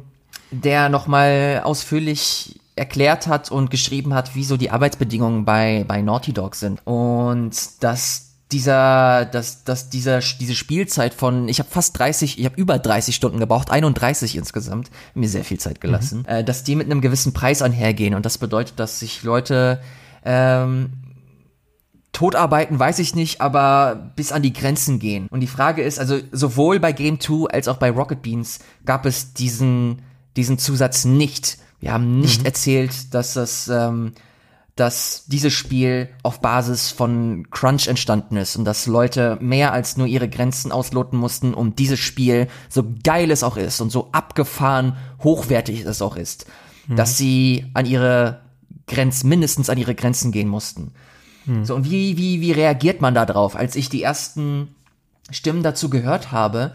der 0.50 0.88
nochmal 0.88 1.60
ausführlich 1.62 2.59
erklärt 2.80 3.26
hat 3.26 3.50
und 3.50 3.70
geschrieben 3.70 4.14
hat, 4.14 4.34
wie 4.34 4.42
so 4.42 4.56
die 4.56 4.70
Arbeitsbedingungen 4.70 5.44
bei, 5.44 5.84
bei 5.86 6.00
Naughty 6.00 6.32
Dog 6.32 6.54
sind. 6.54 6.80
Und 6.86 7.52
dass 7.80 8.30
dieser, 8.52 9.26
dass, 9.26 9.64
dass 9.64 9.90
dieser, 9.90 10.20
diese 10.20 10.54
Spielzeit 10.54 11.12
von, 11.12 11.46
ich 11.50 11.58
habe 11.58 11.68
fast 11.70 11.98
30, 11.98 12.38
ich 12.38 12.44
habe 12.46 12.56
über 12.56 12.78
30 12.78 13.14
Stunden 13.14 13.38
gebraucht, 13.38 13.70
31 13.70 14.34
insgesamt, 14.34 14.90
mir 15.14 15.28
sehr 15.28 15.44
viel 15.44 15.60
Zeit 15.60 15.82
gelassen, 15.82 16.20
mhm. 16.20 16.34
äh, 16.34 16.42
dass 16.42 16.64
die 16.64 16.74
mit 16.74 16.86
einem 16.86 17.02
gewissen 17.02 17.34
Preis 17.34 17.60
einhergehen 17.60 18.14
und 18.14 18.24
das 18.24 18.38
bedeutet, 18.38 18.80
dass 18.80 18.98
sich 18.98 19.22
Leute 19.24 19.82
ähm, 20.24 20.90
Totarbeiten 22.12 22.78
weiß 22.78 22.98
ich 22.98 23.14
nicht, 23.14 23.42
aber 23.42 24.10
bis 24.16 24.32
an 24.32 24.42
die 24.42 24.54
Grenzen 24.54 24.98
gehen. 24.98 25.28
Und 25.28 25.40
die 25.40 25.46
Frage 25.46 25.82
ist, 25.82 26.00
also 26.00 26.18
sowohl 26.32 26.80
bei 26.80 26.92
Game 26.92 27.20
2 27.20 27.50
als 27.50 27.68
auch 27.68 27.76
bei 27.76 27.90
Rocket 27.90 28.22
Beans 28.22 28.58
gab 28.86 29.04
es 29.04 29.34
diesen, 29.34 30.00
diesen 30.34 30.58
Zusatz 30.58 31.04
nicht. 31.04 31.58
Wir 31.80 31.92
haben 31.92 32.20
nicht 32.20 32.40
mhm. 32.40 32.46
erzählt, 32.46 33.14
dass 33.14 33.34
das, 33.34 33.68
ähm, 33.68 34.12
dass 34.76 35.24
dieses 35.26 35.52
Spiel 35.52 36.08
auf 36.22 36.40
Basis 36.40 36.90
von 36.90 37.48
Crunch 37.50 37.88
entstanden 37.88 38.36
ist 38.36 38.56
und 38.56 38.64
dass 38.64 38.86
Leute 38.86 39.38
mehr 39.40 39.72
als 39.72 39.96
nur 39.96 40.06
ihre 40.06 40.28
Grenzen 40.28 40.72
ausloten 40.72 41.18
mussten, 41.18 41.54
um 41.54 41.74
dieses 41.74 41.98
Spiel, 41.98 42.48
so 42.68 42.84
geil 43.02 43.30
es 43.30 43.42
auch 43.42 43.56
ist 43.56 43.80
und 43.80 43.90
so 43.90 44.10
abgefahren 44.12 44.96
hochwertig 45.22 45.84
es 45.84 46.02
auch 46.02 46.16
ist, 46.16 46.46
mhm. 46.86 46.96
dass 46.96 47.16
sie 47.16 47.66
an 47.74 47.86
ihre 47.86 48.40
Grenzen, 48.86 49.28
mindestens 49.28 49.70
an 49.70 49.78
ihre 49.78 49.94
Grenzen 49.94 50.32
gehen 50.32 50.48
mussten. 50.48 50.92
Mhm. 51.46 51.64
So, 51.64 51.74
und 51.74 51.90
wie, 51.90 52.16
wie, 52.18 52.40
wie 52.40 52.52
reagiert 52.52 53.00
man 53.00 53.14
da 53.14 53.24
drauf? 53.24 53.56
Als 53.56 53.76
ich 53.76 53.88
die 53.88 54.02
ersten 54.02 54.74
Stimmen 55.30 55.62
dazu 55.62 55.88
gehört 55.88 56.32
habe, 56.32 56.72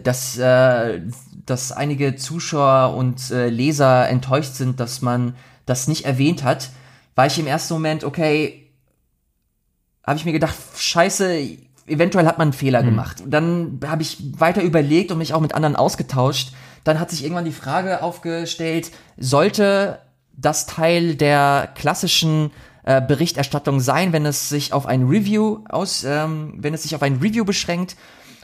dass, 0.00 0.38
äh, 0.38 1.00
dass 1.44 1.72
einige 1.72 2.16
Zuschauer 2.16 2.96
und 2.96 3.30
äh, 3.30 3.48
Leser 3.48 4.08
enttäuscht 4.08 4.54
sind, 4.54 4.80
dass 4.80 5.02
man 5.02 5.34
das 5.66 5.88
nicht 5.88 6.04
erwähnt 6.04 6.44
hat, 6.44 6.70
war 7.14 7.26
ich 7.26 7.38
im 7.38 7.46
ersten 7.46 7.74
Moment, 7.74 8.04
okay, 8.04 8.70
habe 10.04 10.18
ich 10.18 10.24
mir 10.24 10.32
gedacht, 10.32 10.56
scheiße, 10.76 11.40
eventuell 11.86 12.26
hat 12.26 12.38
man 12.38 12.46
einen 12.46 12.52
Fehler 12.52 12.82
mhm. 12.82 12.86
gemacht. 12.86 13.22
Dann 13.26 13.80
habe 13.84 14.02
ich 14.02 14.18
weiter 14.40 14.62
überlegt 14.62 15.12
und 15.12 15.18
mich 15.18 15.34
auch 15.34 15.40
mit 15.40 15.54
anderen 15.54 15.76
ausgetauscht. 15.76 16.52
Dann 16.84 16.98
hat 16.98 17.10
sich 17.10 17.22
irgendwann 17.22 17.44
die 17.44 17.52
Frage 17.52 18.02
aufgestellt, 18.02 18.90
sollte 19.16 20.00
das 20.36 20.66
Teil 20.66 21.14
der 21.14 21.68
klassischen 21.74 22.50
äh, 22.84 23.00
Berichterstattung 23.00 23.78
sein, 23.78 24.12
wenn 24.12 24.26
es 24.26 24.48
sich 24.48 24.72
auf 24.72 24.86
ein 24.86 25.06
Review 25.06 25.60
aus, 25.68 26.02
ähm, 26.04 26.54
wenn 26.56 26.74
es 26.74 26.82
sich 26.82 26.96
auf 26.96 27.02
ein 27.02 27.16
Review 27.16 27.44
beschränkt 27.44 27.96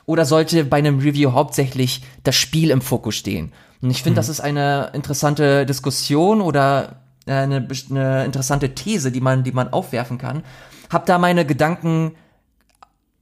oder 0.09 0.25
sollte 0.25 0.65
bei 0.65 0.79
einem 0.79 1.01
Review 1.01 1.33
hauptsächlich 1.33 2.03
das 2.25 2.35
Spiel 2.35 2.71
im 2.71 2.81
Fokus 2.81 3.15
stehen? 3.15 3.53
Und 3.83 3.91
ich 3.91 4.03
finde, 4.03 4.13
mhm. 4.13 4.17
das 4.17 4.31
ist 4.31 4.41
eine 4.41 4.91
interessante 4.95 5.67
Diskussion 5.67 6.41
oder 6.41 7.03
äh, 7.27 7.33
eine, 7.33 7.69
eine 7.91 8.25
interessante 8.25 8.75
These, 8.75 9.13
die 9.13 9.21
man, 9.21 9.45
die 9.45 9.53
man 9.53 9.69
aufwerfen 9.69 10.17
kann. 10.17 10.45
Hab 10.89 11.05
da 11.05 11.19
meine 11.19 11.45
Gedanken 11.45 12.13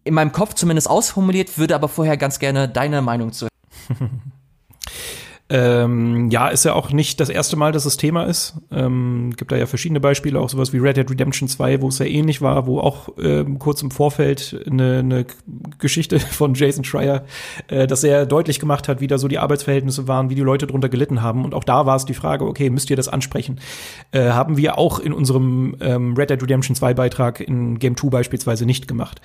in 0.05 0.15
meinem 0.15 0.31
Kopf 0.31 0.55
zumindest 0.55 0.89
ausformuliert, 0.89 1.59
würde 1.59 1.75
aber 1.75 1.89
vorher 1.89 2.17
ganz 2.17 2.39
gerne 2.39 2.69
deine 2.69 3.03
Meinung 3.03 3.33
zu. 3.33 3.49
Ähm, 5.49 6.29
ja, 6.31 6.49
ist 6.49 6.65
ja 6.65 6.73
auch 6.73 6.91
nicht 6.91 7.21
das 7.21 7.29
erste 7.29 7.55
Mal, 7.55 7.71
dass 7.71 7.85
es 7.85 7.97
Thema 7.97 8.25
ist. 8.25 8.55
Ähm, 8.73 9.33
gibt 9.37 9.53
da 9.53 9.57
ja 9.57 9.67
verschiedene 9.67 10.01
Beispiele, 10.01 10.41
auch 10.41 10.49
sowas 10.49 10.73
wie 10.73 10.79
Red 10.79 10.97
Dead 10.97 11.09
Redemption 11.09 11.49
2, 11.49 11.83
wo 11.83 11.89
es 11.89 12.01
ja 12.01 12.07
ähnlich 12.07 12.43
war, 12.43 12.67
wo 12.67 12.81
auch 12.81 13.11
ähm, 13.23 13.61
kurz 13.61 13.81
im 13.81 13.93
Vorfeld 13.93 14.61
eine, 14.67 14.99
eine 14.99 15.27
Geschichte 15.79 16.19
von 16.21 16.55
Jason 16.55 16.83
Schreier 16.83 17.25
äh, 17.69 17.87
das 17.87 18.01
sehr 18.01 18.27
deutlich 18.27 18.59
gemacht 18.59 18.89
hat, 18.89 19.01
wie 19.01 19.07
da 19.07 19.19
so 19.19 19.29
die 19.29 19.39
Arbeitsverhältnisse 19.39 20.09
waren, 20.09 20.31
wie 20.31 20.35
die 20.35 20.43
Leute 20.43 20.67
drunter 20.67 20.89
gelitten 20.89 21.23
haben. 21.23 21.45
Und 21.45 21.55
auch 21.55 21.65
da 21.65 21.87
war 21.87 21.95
es 21.95 22.05
die 22.05 22.15
Frage, 22.15 22.45
okay, 22.45 22.69
müsst 22.69 22.91
ihr 22.91 22.97
das 22.97 23.07
ansprechen? 23.07 23.61
Äh, 24.11 24.31
haben 24.31 24.57
wir 24.57 24.79
auch 24.79 24.99
in 24.99 25.13
unserem 25.13 25.77
ähm, 25.81 26.15
Red 26.15 26.31
Dead 26.31 26.43
Redemption 26.43 26.75
2 26.75 26.95
Beitrag 26.95 27.39
in 27.39 27.79
Game 27.79 27.97
2 27.97 28.09
beispielsweise 28.09 28.67
nicht 28.67 28.89
gemacht. 28.89 29.21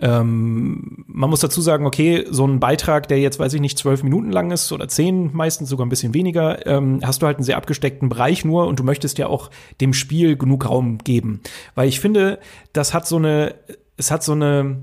Ähm, 0.00 1.04
man 1.06 1.30
muss 1.30 1.40
dazu 1.40 1.60
sagen, 1.60 1.86
okay, 1.86 2.24
so 2.30 2.46
ein 2.46 2.60
Beitrag, 2.60 3.08
der 3.08 3.18
jetzt, 3.18 3.38
weiß 3.38 3.54
ich 3.54 3.60
nicht, 3.60 3.78
zwölf 3.78 4.02
Minuten 4.02 4.30
lang 4.30 4.50
ist 4.50 4.70
oder 4.72 4.88
zehn, 4.88 5.30
meistens 5.34 5.68
sogar 5.68 5.86
ein 5.86 5.88
bisschen 5.88 6.14
weniger, 6.14 6.66
ähm, 6.66 7.00
hast 7.02 7.22
du 7.22 7.26
halt 7.26 7.38
einen 7.38 7.44
sehr 7.44 7.56
abgesteckten 7.56 8.08
Bereich 8.08 8.44
nur 8.44 8.66
und 8.66 8.78
du 8.78 8.84
möchtest 8.84 9.18
ja 9.18 9.26
auch 9.26 9.50
dem 9.80 9.92
Spiel 9.92 10.36
genug 10.36 10.68
Raum 10.68 10.98
geben. 10.98 11.40
Weil 11.74 11.88
ich 11.88 12.00
finde, 12.00 12.38
das 12.72 12.94
hat 12.94 13.06
so 13.06 13.16
eine, 13.16 13.54
es 13.96 14.10
hat 14.10 14.22
so 14.22 14.32
eine, 14.32 14.82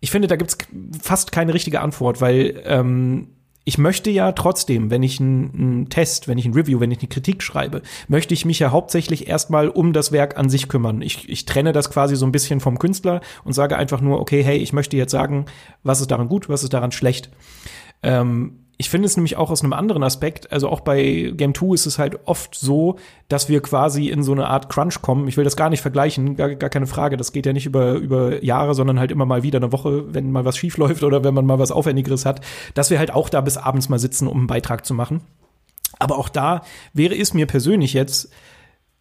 ich 0.00 0.10
finde, 0.10 0.28
da 0.28 0.36
gibt's 0.36 0.58
fast 1.02 1.32
keine 1.32 1.52
richtige 1.52 1.80
Antwort, 1.80 2.20
weil 2.20 2.62
ähm, 2.64 3.28
ich 3.70 3.78
möchte 3.78 4.10
ja 4.10 4.32
trotzdem, 4.32 4.90
wenn 4.90 5.04
ich 5.04 5.20
einen 5.20 5.88
Test, 5.90 6.26
wenn 6.26 6.38
ich 6.38 6.44
ein 6.44 6.54
Review, 6.54 6.80
wenn 6.80 6.90
ich 6.90 6.98
eine 6.98 7.06
Kritik 7.06 7.40
schreibe, 7.40 7.82
möchte 8.08 8.34
ich 8.34 8.44
mich 8.44 8.58
ja 8.58 8.72
hauptsächlich 8.72 9.28
erstmal 9.28 9.68
um 9.68 9.92
das 9.92 10.10
Werk 10.10 10.36
an 10.36 10.50
sich 10.50 10.68
kümmern. 10.68 11.02
Ich, 11.02 11.28
ich 11.28 11.44
trenne 11.44 11.72
das 11.72 11.88
quasi 11.88 12.16
so 12.16 12.26
ein 12.26 12.32
bisschen 12.32 12.58
vom 12.58 12.80
Künstler 12.80 13.20
und 13.44 13.52
sage 13.52 13.76
einfach 13.76 14.00
nur, 14.00 14.20
okay, 14.20 14.42
hey, 14.42 14.56
ich 14.56 14.72
möchte 14.72 14.96
jetzt 14.96 15.12
sagen, 15.12 15.44
was 15.84 16.00
ist 16.00 16.10
daran 16.10 16.28
gut, 16.28 16.48
was 16.48 16.64
ist 16.64 16.74
daran 16.74 16.90
schlecht. 16.90 17.30
Ähm, 18.02 18.58
ich 18.80 18.88
finde 18.88 19.04
es 19.04 19.14
nämlich 19.14 19.36
auch 19.36 19.50
aus 19.50 19.62
einem 19.62 19.74
anderen 19.74 20.02
Aspekt, 20.02 20.50
also 20.50 20.70
auch 20.70 20.80
bei 20.80 21.34
Game 21.36 21.54
2 21.54 21.74
ist 21.74 21.84
es 21.84 21.98
halt 21.98 22.26
oft 22.26 22.54
so, 22.54 22.96
dass 23.28 23.50
wir 23.50 23.60
quasi 23.60 24.08
in 24.08 24.22
so 24.22 24.32
eine 24.32 24.48
Art 24.48 24.70
Crunch 24.70 25.02
kommen. 25.02 25.28
Ich 25.28 25.36
will 25.36 25.44
das 25.44 25.54
gar 25.54 25.68
nicht 25.68 25.82
vergleichen, 25.82 26.34
gar, 26.34 26.54
gar 26.54 26.70
keine 26.70 26.86
Frage. 26.86 27.18
Das 27.18 27.32
geht 27.32 27.44
ja 27.44 27.52
nicht 27.52 27.66
über, 27.66 27.96
über 27.96 28.42
Jahre, 28.42 28.74
sondern 28.74 28.98
halt 28.98 29.10
immer 29.10 29.26
mal 29.26 29.42
wieder 29.42 29.58
eine 29.58 29.70
Woche, 29.70 30.14
wenn 30.14 30.32
mal 30.32 30.46
was 30.46 30.56
schief 30.56 30.78
läuft 30.78 31.02
oder 31.02 31.22
wenn 31.22 31.34
man 31.34 31.44
mal 31.44 31.58
was 31.58 31.72
Aufwendigeres 31.72 32.24
hat, 32.24 32.40
dass 32.72 32.88
wir 32.88 32.98
halt 32.98 33.10
auch 33.10 33.28
da 33.28 33.42
bis 33.42 33.58
abends 33.58 33.90
mal 33.90 33.98
sitzen, 33.98 34.26
um 34.26 34.38
einen 34.38 34.46
Beitrag 34.46 34.86
zu 34.86 34.94
machen. 34.94 35.20
Aber 35.98 36.16
auch 36.16 36.30
da 36.30 36.62
wäre 36.94 37.14
es 37.14 37.34
mir 37.34 37.44
persönlich 37.44 37.92
jetzt, 37.92 38.30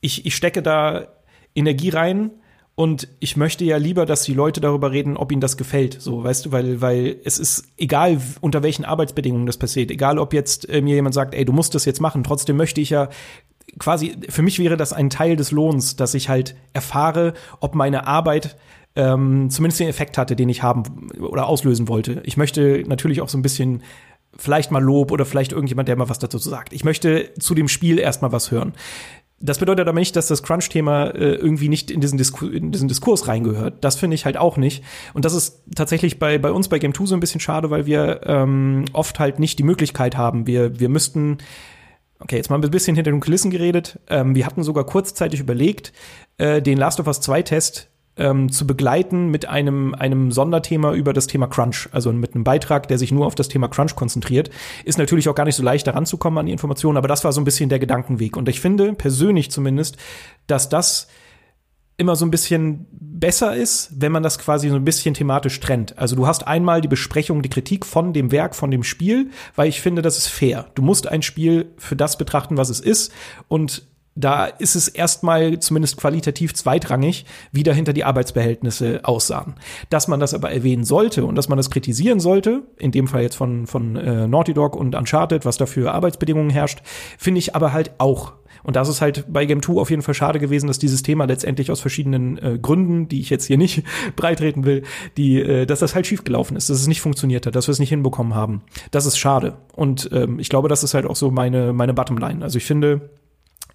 ich, 0.02 0.26
ich 0.26 0.36
stecke 0.36 0.62
da 0.62 1.08
Energie 1.56 1.90
rein, 1.92 2.32
und 2.80 3.10
ich 3.20 3.36
möchte 3.36 3.66
ja 3.66 3.76
lieber, 3.76 4.06
dass 4.06 4.22
die 4.22 4.34
Leute 4.34 4.62
darüber 4.62 4.94
reden, 4.94 5.18
ob 5.18 5.34
ihnen 5.34 5.42
das 5.42 5.58
gefällt. 5.58 6.02
So, 6.02 6.24
weißt 6.24 6.46
du, 6.46 6.54
weil, 6.54 6.80
weil 6.80 7.18
es 7.26 7.38
ist 7.38 7.66
egal, 7.76 8.22
unter 8.40 8.64
welchen 8.64 8.86
Arbeitsbedingungen 8.86 9.46
das 9.46 9.58
passiert. 9.58 9.92
Egal, 9.92 10.18
ob 10.18 10.32
jetzt 10.32 10.70
äh, 10.70 10.80
mir 10.80 10.96
jemand 10.96 11.14
sagt, 11.14 11.34
ey, 11.34 11.44
du 11.44 11.52
musst 11.52 11.76
das 11.76 11.84
jetzt 11.84 12.00
machen. 12.00 12.24
Trotzdem 12.24 12.56
möchte 12.56 12.80
ich 12.80 12.92
ja 12.92 13.10
quasi, 13.80 14.16
für 14.30 14.44
mich 14.44 14.60
wäre 14.60 14.78
das 14.78 14.94
ein 14.94 15.10
Teil 15.10 15.36
des 15.36 15.52
Lohns, 15.52 15.98
dass 15.98 16.14
ich 16.14 16.30
halt 16.30 16.56
erfahre, 16.72 17.34
ob 17.60 17.76
meine 17.76 18.08
Arbeit 18.08 18.56
ähm, 18.96 19.50
zumindest 19.50 19.82
den 19.82 19.90
Effekt 19.90 20.18
hatte, 20.18 20.38
den 20.38 20.48
ich 20.48 20.64
haben 20.64 21.10
oder 21.20 21.48
auslösen 21.48 21.90
wollte. 21.90 22.22
Ich 22.24 22.38
möchte 22.38 22.86
natürlich 22.88 23.20
auch 23.20 23.28
so 23.28 23.38
ein 23.38 23.42
bisschen 23.42 23.84
vielleicht 24.38 24.72
mal 24.72 24.82
Lob 24.82 25.12
oder 25.12 25.26
vielleicht 25.26 25.52
irgendjemand, 25.52 25.90
der 25.90 25.98
mal 25.98 26.08
was 26.08 26.20
dazu 26.20 26.38
sagt. 26.38 26.72
Ich 26.72 26.86
möchte 26.86 27.34
zu 27.40 27.56
dem 27.56 27.68
Spiel 27.68 28.00
erstmal 28.00 28.32
was 28.32 28.52
hören 28.52 28.72
Das 29.42 29.60
bedeutet 29.60 29.88
aber 29.88 30.00
nicht, 30.00 30.16
dass 30.16 30.28
das 30.28 30.44
Crunch-Thema 30.44 31.08
äh, 31.08 31.36
irgendwie 31.36 31.70
nicht 31.70 31.92
in 31.92 32.02
diesen, 32.02 32.20
in 32.52 32.72
diesen 32.72 32.88
Diskurs 32.88 33.28
reingehört. 33.28 33.76
Das 33.82 33.96
finde 33.96 34.16
ich 34.16 34.26
halt 34.26 34.38
auch 34.38 34.58
nicht. 34.58 34.84
Und 35.14 35.26
das 35.26 35.34
ist 35.34 35.64
tatsächlich 35.76 36.20
bei, 36.20 36.38
bei 36.38 36.52
uns 36.52 36.68
bei 36.68 36.80
Game 36.80 36.94
2 36.94 37.06
so 37.06 37.16
ein 37.16 37.22
bisschen 37.22 37.40
schade, 37.40 37.70
weil 37.70 37.86
wir 37.86 38.22
ähm, 38.26 38.86
oft 38.92 39.20
halt 39.20 39.40
nicht 39.40 39.58
die 39.58 39.64
Möglichkeit 39.64 40.18
haben. 40.18 40.46
Wir, 40.46 40.80
wir 40.80 40.90
müssten 40.90 41.38
Okay, 42.22 42.36
jetzt 42.36 42.50
mal 42.50 42.62
ein 42.62 42.70
bisschen 42.70 42.96
hinter 42.96 43.12
den 43.12 43.22
Kulissen 43.22 43.50
geredet. 43.50 43.98
Ähm, 44.10 44.36
wir 44.36 44.46
hatten 44.46 44.62
sogar 44.62 44.86
kurzzeitig 44.86 45.40
überlegt, 45.40 45.94
äh, 46.38 46.62
den 46.62 46.78
Last 46.78 47.00
of 47.00 47.08
Us 47.08 47.22
2 47.22 47.44
Test 47.44 47.90
ähm, 48.20 48.52
zu 48.52 48.68
begleiten 48.68 49.30
mit 49.30 49.48
einem, 49.48 49.96
einem 49.96 50.32
Sonderthema 50.32 50.94
über 50.94 51.14
das 51.14 51.28
Thema 51.28 51.48
Crunch, 51.48 51.90
also 51.92 52.12
mit 52.12 52.36
einem 52.36 52.44
Beitrag, 52.44 52.88
der 52.88 52.98
sich 52.98 53.12
nur 53.12 53.26
auf 53.26 53.36
das 53.36 53.48
Thema 53.48 53.68
Crunch 53.70 53.96
konzentriert. 53.96 54.52
Ist 54.86 55.00
natürlich 55.00 55.30
auch 55.30 55.36
gar 55.36 55.46
nicht 55.46 55.56
so 55.56 55.64
leicht, 55.64 55.88
daran 55.88 56.06
zu 56.06 56.18
kommen 56.18 56.38
an 56.38 56.46
die 56.46 56.52
Informationen, 56.52 56.98
aber 56.98 57.08
das 57.08 57.24
war 57.24 57.32
so 57.32 57.42
ein 57.42 57.46
bisschen 57.46 57.70
der 57.70 57.80
Gedankenweg. 57.80 58.38
Und 58.38 58.50
ich 58.50 58.60
finde, 58.60 58.94
persönlich 58.94 59.50
zumindest, 59.50 59.98
dass 60.46 60.70
das 60.70 61.08
immer 62.00 62.16
so 62.16 62.26
ein 62.26 62.32
bisschen 62.32 62.88
besser 62.92 63.56
ist, 63.56 63.92
wenn 64.00 64.14
man 64.14 64.24
das 64.24 64.40
quasi 64.40 64.70
so 64.70 64.76
ein 64.76 64.86
bisschen 64.86 65.14
thematisch 65.14 65.60
trennt. 65.60 65.98
Also 65.98 66.16
du 66.16 66.28
hast 66.28 66.48
einmal 66.48 66.80
die 66.80 66.88
Besprechung, 66.88 67.42
die 67.42 67.50
Kritik 67.50 67.86
von 67.86 68.14
dem 68.14 68.32
Werk, 68.32 68.56
von 68.56 68.72
dem 68.72 68.84
Spiel, 68.84 69.32
weil 69.56 69.68
ich 69.68 69.82
finde, 69.82 70.02
das 70.02 70.18
ist 70.18 70.28
fair. 70.28 70.72
Du 70.76 70.82
musst 70.82 71.08
ein 71.08 71.22
Spiel 71.22 71.74
für 71.78 71.98
das 71.98 72.18
betrachten, 72.18 72.56
was 72.56 72.70
es 72.70 72.80
ist 72.80 73.12
und 73.50 73.89
da 74.20 74.46
ist 74.46 74.76
es 74.76 74.88
erstmal 74.88 75.60
zumindest 75.60 75.98
qualitativ 75.98 76.54
zweitrangig, 76.54 77.26
wie 77.52 77.64
dahinter 77.64 77.94
die 77.94 78.04
Arbeitsbehältnisse 78.04 79.02
aussahen. 79.04 79.56
Dass 79.90 80.08
man 80.08 80.20
das 80.20 80.34
aber 80.34 80.52
erwähnen 80.52 80.84
sollte 80.84 81.26
und 81.26 81.36
dass 81.36 81.50
man 81.50 81.58
das 81.58 81.70
kritisieren 81.70 82.20
sollte, 82.20 82.64
in 82.78 82.92
dem 82.92 83.08
Fall 83.08 83.22
jetzt 83.22 83.36
von, 83.36 83.66
von 83.66 83.96
äh, 83.96 84.28
Naughty 84.28 84.54
Dog 84.54 84.76
und 84.76 84.96
Uncharted, 84.96 85.46
was 85.46 85.58
da 85.58 85.66
für 85.66 85.94
Arbeitsbedingungen 85.94 86.50
herrscht, 86.50 86.82
finde 87.18 87.40
ich 87.40 87.56
aber 87.56 87.72
halt 87.72 87.92
auch. 87.98 88.34
Und 88.64 88.76
das 88.76 88.90
ist 88.90 89.00
halt 89.00 89.26
bei 89.30 89.46
Game 89.46 89.62
2 89.62 89.80
auf 89.80 89.90
jeden 89.90 90.02
Fall 90.02 90.14
schade 90.14 90.40
gewesen, 90.40 90.68
dass 90.68 90.80
dieses 90.80 91.02
Thema 91.02 91.26
letztendlich 91.26 91.72
aus 91.72 91.80
verschiedenen 91.80 92.38
äh, 92.40 92.60
Gründen, 92.62 93.08
die 93.08 93.22
ich 93.22 93.30
jetzt 93.30 93.46
hier 93.46 93.58
nicht 93.58 93.84
breitreten 94.18 94.66
will, 94.66 94.84
die, 95.16 95.40
äh, 95.40 95.66
dass 95.66 95.80
das 95.80 95.96
halt 95.96 96.08
schiefgelaufen 96.08 96.58
ist, 96.58 96.70
dass 96.70 96.80
es 96.80 96.88
nicht 96.88 97.02
funktioniert 97.02 97.46
hat, 97.46 97.56
dass 97.56 97.68
wir 97.68 97.72
es 97.72 97.80
nicht 97.80 97.90
hinbekommen 97.90 98.36
haben. 98.36 98.64
Das 98.92 99.06
ist 99.06 99.18
schade. 99.18 99.58
Und 99.76 100.10
ähm, 100.12 100.40
ich 100.40 100.50
glaube, 100.50 100.68
das 100.68 100.84
ist 100.84 100.94
halt 100.94 101.06
auch 101.06 101.16
so 101.16 101.32
meine, 101.32 101.72
meine 101.72 101.94
Bottomline. 101.94 102.44
Also 102.44 102.58
ich 102.58 102.66
finde, 102.66 103.10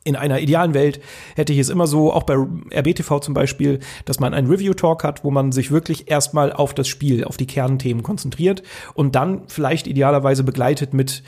in 0.04 0.16
einer 0.16 0.38
idealen 0.40 0.74
Welt 0.74 1.00
hätte 1.34 1.52
ich 1.52 1.58
es 1.58 1.70
immer 1.70 1.86
so, 1.86 2.12
auch 2.12 2.24
bei 2.24 2.34
RBTV 2.34 3.20
zum 3.20 3.34
Beispiel, 3.34 3.80
dass 4.04 4.20
man 4.20 4.34
einen 4.34 4.48
Review-Talk 4.48 5.02
hat, 5.02 5.24
wo 5.24 5.30
man 5.30 5.50
sich 5.50 5.70
wirklich 5.70 6.10
erstmal 6.10 6.52
auf 6.52 6.74
das 6.74 6.88
Spiel, 6.88 7.24
auf 7.24 7.38
die 7.38 7.46
Kernthemen 7.46 8.02
konzentriert 8.02 8.62
und 8.92 9.14
dann 9.14 9.42
vielleicht 9.48 9.86
idealerweise 9.86 10.44
begleitet 10.44 10.92
mit 10.94 11.22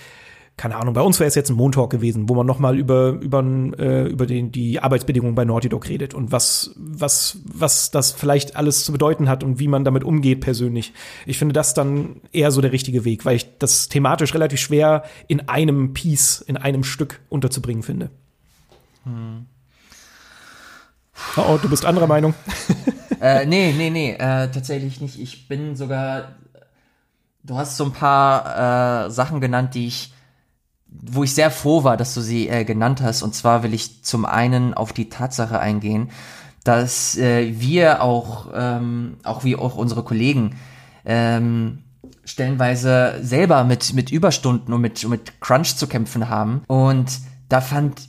keine 0.56 0.76
Ahnung, 0.76 0.94
bei 0.94 1.02
uns 1.02 1.20
wäre 1.20 1.28
es 1.28 1.34
jetzt 1.34 1.50
ein 1.50 1.56
Montalk 1.56 1.90
gewesen, 1.90 2.30
wo 2.30 2.34
man 2.34 2.46
nochmal 2.46 2.78
über, 2.78 3.10
über, 3.20 3.44
äh, 3.78 4.08
über 4.08 4.24
den, 4.24 4.52
die 4.52 4.80
Arbeitsbedingungen 4.80 5.34
bei 5.34 5.44
Naughty 5.44 5.68
Dog 5.68 5.86
redet 5.86 6.14
und 6.14 6.32
was, 6.32 6.70
was, 6.76 7.40
was 7.44 7.90
das 7.90 8.12
vielleicht 8.12 8.56
alles 8.56 8.84
zu 8.84 8.92
bedeuten 8.92 9.28
hat 9.28 9.44
und 9.44 9.58
wie 9.58 9.68
man 9.68 9.84
damit 9.84 10.02
umgeht 10.02 10.40
persönlich. 10.40 10.94
Ich 11.26 11.38
finde 11.38 11.52
das 11.52 11.74
dann 11.74 12.22
eher 12.32 12.50
so 12.50 12.62
der 12.62 12.72
richtige 12.72 13.04
Weg, 13.04 13.26
weil 13.26 13.36
ich 13.36 13.58
das 13.58 13.88
thematisch 13.88 14.32
relativ 14.32 14.58
schwer 14.58 15.02
in 15.28 15.46
einem 15.46 15.92
Piece, 15.92 16.40
in 16.46 16.56
einem 16.56 16.84
Stück 16.84 17.20
unterzubringen 17.28 17.82
finde. 17.82 18.08
Hm. 19.06 19.46
Oh, 21.36 21.44
oh, 21.48 21.58
du 21.62 21.68
bist 21.70 21.86
anderer 21.86 22.06
Meinung. 22.06 22.34
äh, 23.20 23.46
nee, 23.46 23.72
nee, 23.76 23.90
nee, 23.90 24.12
äh, 24.12 24.50
tatsächlich 24.50 25.00
nicht. 25.00 25.18
Ich 25.18 25.48
bin 25.48 25.76
sogar. 25.76 26.34
Du 27.42 27.56
hast 27.56 27.76
so 27.76 27.84
ein 27.84 27.92
paar 27.92 29.06
äh, 29.06 29.10
Sachen 29.10 29.40
genannt, 29.40 29.74
die 29.74 29.86
ich, 29.86 30.12
wo 30.88 31.22
ich 31.22 31.32
sehr 31.32 31.52
froh 31.52 31.84
war, 31.84 31.96
dass 31.96 32.12
du 32.14 32.20
sie 32.20 32.48
äh, 32.48 32.64
genannt 32.64 33.00
hast. 33.00 33.22
Und 33.22 33.34
zwar 33.34 33.62
will 33.62 33.72
ich 33.72 34.02
zum 34.02 34.26
einen 34.26 34.74
auf 34.74 34.92
die 34.92 35.08
Tatsache 35.08 35.60
eingehen, 35.60 36.10
dass 36.64 37.16
äh, 37.16 37.60
wir 37.60 38.02
auch, 38.02 38.48
ähm, 38.52 39.18
auch 39.22 39.44
wie 39.44 39.54
auch 39.54 39.76
unsere 39.76 40.02
Kollegen, 40.02 40.56
ähm, 41.04 41.84
stellenweise 42.24 43.20
selber 43.22 43.62
mit, 43.62 43.94
mit 43.94 44.10
Überstunden 44.10 44.74
und 44.74 44.80
mit, 44.80 45.08
mit 45.08 45.40
Crunch 45.40 45.76
zu 45.76 45.86
kämpfen 45.86 46.28
haben. 46.28 46.62
Und 46.66 47.20
da 47.48 47.60
fand 47.60 48.00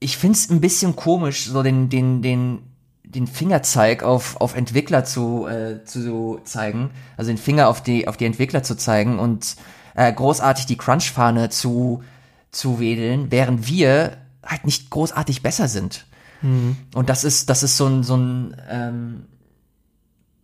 ich 0.00 0.16
finde 0.16 0.36
es 0.36 0.50
ein 0.50 0.60
bisschen 0.60 0.96
komisch, 0.96 1.46
so 1.46 1.62
den, 1.62 1.88
den, 1.88 2.22
den, 2.22 2.62
den 3.02 3.26
Fingerzeig 3.26 4.02
auf, 4.02 4.40
auf 4.40 4.54
Entwickler 4.54 5.04
zu, 5.04 5.46
äh, 5.46 5.84
zu 5.84 6.40
zeigen, 6.44 6.90
also 7.16 7.30
den 7.30 7.38
Finger 7.38 7.68
auf 7.68 7.82
die, 7.82 8.08
auf 8.08 8.16
die 8.16 8.26
Entwickler 8.26 8.62
zu 8.62 8.76
zeigen 8.76 9.18
und 9.18 9.56
äh, 9.94 10.12
großartig 10.12 10.66
die 10.66 10.76
Crunch-Fahne 10.76 11.48
zu, 11.48 12.02
zu 12.50 12.78
wedeln, 12.78 13.30
während 13.30 13.68
wir 13.68 14.18
halt 14.44 14.64
nicht 14.66 14.90
großartig 14.90 15.42
besser 15.42 15.68
sind. 15.68 16.06
Mhm. 16.42 16.76
Und 16.94 17.08
das 17.08 17.24
ist, 17.24 17.48
das 17.48 17.62
ist 17.62 17.76
so 17.76 17.86
ein, 17.86 18.02
so 18.02 18.16
ein, 18.16 18.56
ähm, 18.68 19.24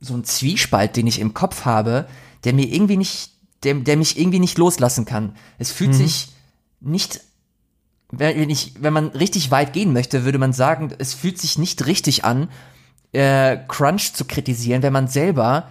so 0.01 0.15
ein 0.15 0.25
Zwiespalt, 0.25 0.97
den 0.97 1.07
ich 1.07 1.21
im 1.21 1.35
Kopf 1.35 1.65
habe, 1.65 2.07
der 2.45 2.55
mir 2.55 2.67
irgendwie 2.67 2.97
nicht, 2.97 3.33
der, 3.63 3.75
der 3.75 3.97
mich 3.97 4.19
irgendwie 4.19 4.41
nicht 4.41 4.59
loslassen 4.59 5.05
kann. 5.05 5.37
Es 5.59 5.71
fühlt 5.71 5.91
mhm. 5.91 5.95
sich 5.95 6.33
nicht 6.81 7.21
wenn, 8.13 8.51
ich, 8.51 8.75
wenn 8.79 8.93
man 8.93 9.09
richtig 9.09 9.51
weit 9.51 9.73
gehen 9.73 9.93
möchte, 9.93 10.25
würde 10.25 10.39
man 10.39 10.53
sagen, 10.53 10.93
es 10.99 11.15
fühlt 11.15 11.39
sich 11.39 11.59
nicht 11.59 11.87
richtig 11.87 12.25
an, 12.25 12.49
äh, 13.13 13.57
Crunch 13.69 14.13
zu 14.13 14.25
kritisieren, 14.27 14.83
wenn 14.83 14.93
man 14.93 15.09
selber 15.09 15.69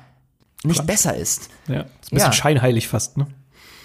nicht 0.64 0.78
Crunch. 0.78 0.88
besser 0.88 1.16
ist. 1.16 1.50
Ja, 1.68 1.82
ist 1.82 1.84
ein 1.84 2.16
bisschen 2.16 2.18
ja. 2.18 2.34
scheinheilig 2.34 2.88
fast, 2.88 3.18
ne? 3.18 3.28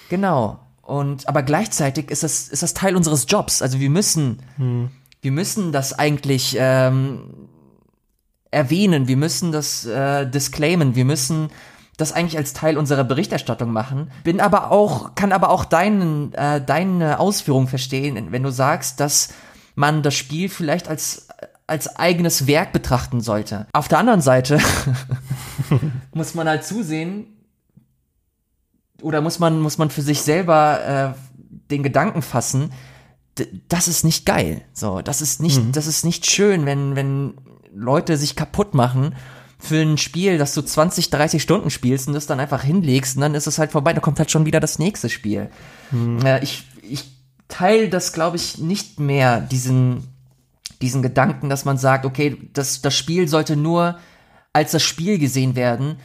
Genau. 0.08 0.58
Und 0.82 1.28
aber 1.28 1.42
gleichzeitig 1.42 2.10
ist 2.10 2.22
das, 2.22 2.48
ist 2.48 2.62
das 2.62 2.72
Teil 2.72 2.96
unseres 2.96 3.26
Jobs. 3.28 3.60
Also 3.60 3.78
wir 3.80 3.90
müssen, 3.90 4.42
hm. 4.56 4.90
wir 5.20 5.32
müssen 5.32 5.72
das 5.72 5.92
eigentlich 5.92 6.56
ähm, 6.58 7.48
erwähnen, 8.50 9.08
wir 9.08 9.16
müssen 9.16 9.52
das 9.52 9.84
äh, 9.84 10.30
disclaimen, 10.30 10.94
wir 10.94 11.04
müssen 11.04 11.50
das 11.96 12.12
eigentlich 12.12 12.36
als 12.36 12.52
Teil 12.52 12.76
unserer 12.76 13.04
Berichterstattung 13.04 13.72
machen. 13.72 14.10
Bin 14.22 14.40
aber 14.40 14.70
auch, 14.70 15.14
kann 15.14 15.32
aber 15.32 15.50
auch 15.50 15.64
deinen, 15.64 16.32
äh, 16.34 16.60
deine 16.60 17.18
Ausführung 17.18 17.68
verstehen, 17.68 18.32
wenn 18.32 18.42
du 18.42 18.50
sagst, 18.50 19.00
dass 19.00 19.30
man 19.74 20.02
das 20.02 20.14
Spiel 20.14 20.48
vielleicht 20.48 20.88
als, 20.88 21.28
als 21.66 21.96
eigenes 21.96 22.46
Werk 22.46 22.72
betrachten 22.72 23.20
sollte. 23.20 23.66
Auf 23.72 23.88
der 23.88 23.98
anderen 23.98 24.20
Seite 24.20 24.58
muss 26.12 26.34
man 26.34 26.48
halt 26.48 26.64
zusehen, 26.64 27.26
oder 29.02 29.20
muss 29.20 29.38
man, 29.38 29.60
muss 29.60 29.78
man 29.78 29.90
für 29.90 30.02
sich 30.02 30.22
selber 30.22 31.14
äh, 31.14 31.38
den 31.70 31.82
Gedanken 31.82 32.22
fassen, 32.22 32.72
das 33.68 33.88
ist 33.88 34.04
nicht 34.04 34.24
geil. 34.24 34.62
So, 34.72 35.02
das 35.02 35.20
ist 35.20 35.42
nicht, 35.42 35.62
mhm. 35.62 35.72
das 35.72 35.86
ist 35.86 36.04
nicht 36.04 36.30
schön, 36.30 36.64
wenn, 36.64 36.96
wenn 36.96 37.34
Leute 37.74 38.16
sich 38.16 38.36
kaputt 38.36 38.74
machen 38.74 39.14
für 39.58 39.80
ein 39.80 39.98
Spiel, 39.98 40.38
das 40.38 40.54
du 40.54 40.62
20, 40.62 41.10
30 41.10 41.42
Stunden 41.42 41.70
spielst 41.70 42.08
und 42.08 42.14
das 42.14 42.26
dann 42.26 42.40
einfach 42.40 42.62
hinlegst 42.62 43.16
und 43.16 43.22
dann 43.22 43.34
ist 43.34 43.46
es 43.46 43.58
halt 43.58 43.72
vorbei, 43.72 43.92
dann 43.92 44.02
kommt 44.02 44.18
halt 44.18 44.30
schon 44.30 44.46
wieder 44.46 44.60
das 44.60 44.78
nächste 44.78 45.08
Spiel. 45.08 45.50
Hm. 45.90 46.24
Äh, 46.24 46.42
ich 46.42 46.64
ich 46.88 47.04
teile 47.48 47.88
das, 47.88 48.12
glaube 48.12 48.36
ich, 48.36 48.58
nicht 48.58 49.00
mehr, 49.00 49.40
diesen, 49.40 50.04
diesen 50.80 51.02
Gedanken, 51.02 51.48
dass 51.48 51.64
man 51.64 51.78
sagt, 51.78 52.04
okay, 52.04 52.36
das, 52.52 52.82
das 52.82 52.94
Spiel 52.96 53.28
sollte 53.28 53.56
nur 53.56 53.98
als 54.52 54.72
das 54.72 54.82
Spiel 54.82 55.18
gesehen 55.18 55.54
werden, 55.54 55.98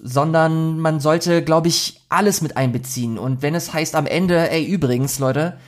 sondern 0.00 0.78
man 0.78 1.00
sollte, 1.00 1.42
glaube 1.42 1.68
ich, 1.68 2.02
alles 2.08 2.40
mit 2.40 2.56
einbeziehen. 2.56 3.18
Und 3.18 3.42
wenn 3.42 3.54
es 3.54 3.72
heißt 3.72 3.94
am 3.94 4.06
Ende, 4.06 4.50
ey, 4.50 4.64
übrigens, 4.64 5.18
Leute, 5.18 5.58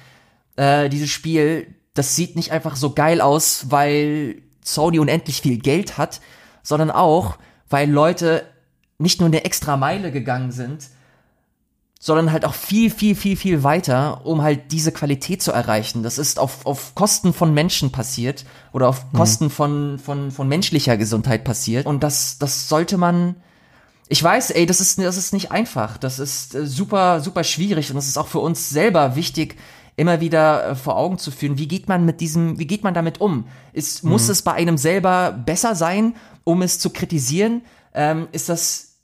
äh, 0.56 0.88
dieses 0.88 1.10
Spiel, 1.10 1.74
das 1.94 2.14
sieht 2.14 2.36
nicht 2.36 2.52
einfach 2.52 2.76
so 2.76 2.92
geil 2.92 3.20
aus, 3.20 3.66
weil 3.70 4.42
Sony 4.64 4.98
unendlich 4.98 5.40
viel 5.40 5.58
Geld 5.58 5.98
hat, 5.98 6.20
sondern 6.62 6.90
auch, 6.90 7.36
weil 7.68 7.90
Leute 7.90 8.44
nicht 8.98 9.20
nur 9.20 9.28
eine 9.28 9.44
extra 9.44 9.76
Meile 9.76 10.12
gegangen 10.12 10.52
sind, 10.52 10.88
sondern 12.02 12.32
halt 12.32 12.46
auch 12.46 12.54
viel, 12.54 12.90
viel, 12.90 13.14
viel, 13.14 13.36
viel 13.36 13.62
weiter, 13.62 14.24
um 14.24 14.40
halt 14.40 14.72
diese 14.72 14.90
Qualität 14.90 15.42
zu 15.42 15.52
erreichen. 15.52 16.02
Das 16.02 16.16
ist 16.16 16.38
auf, 16.38 16.64
auf 16.64 16.94
Kosten 16.94 17.34
von 17.34 17.52
Menschen 17.52 17.92
passiert 17.92 18.46
oder 18.72 18.88
auf 18.88 19.04
mhm. 19.12 19.16
Kosten 19.18 19.44
mhm. 19.44 19.50
von, 19.50 19.98
von, 19.98 20.30
von 20.30 20.48
menschlicher 20.48 20.96
Gesundheit 20.96 21.44
passiert. 21.44 21.84
Und 21.84 22.02
das, 22.02 22.38
das 22.38 22.70
sollte 22.70 22.96
man, 22.96 23.36
ich 24.08 24.22
weiß, 24.22 24.50
ey, 24.52 24.64
das 24.64 24.80
ist, 24.80 24.98
das 24.98 25.18
ist 25.18 25.34
nicht 25.34 25.52
einfach. 25.52 25.98
Das 25.98 26.18
ist 26.18 26.54
äh, 26.54 26.66
super, 26.66 27.20
super 27.20 27.44
schwierig 27.44 27.90
und 27.90 27.96
das 27.96 28.08
ist 28.08 28.16
auch 28.16 28.28
für 28.28 28.40
uns 28.40 28.70
selber 28.70 29.14
wichtig, 29.14 29.56
immer 30.00 30.20
wieder 30.20 30.70
äh, 30.70 30.74
vor 30.74 30.96
Augen 30.96 31.18
zu 31.18 31.30
führen, 31.30 31.58
wie 31.58 31.68
geht 31.68 31.88
man 31.88 32.04
mit 32.04 32.20
diesem, 32.20 32.58
wie 32.58 32.66
geht 32.66 32.82
man 32.82 32.94
damit 32.94 33.20
um? 33.20 33.44
Ist, 33.72 34.02
mhm. 34.02 34.10
muss 34.10 34.28
es 34.28 34.42
bei 34.42 34.52
einem 34.54 34.78
selber 34.78 35.32
besser 35.32 35.74
sein 35.74 36.14
um 36.44 36.62
es 36.62 36.78
zu 36.78 36.90
kritisieren, 36.90 37.62
ähm, 37.94 38.28
ist 38.32 38.48
das 38.48 38.96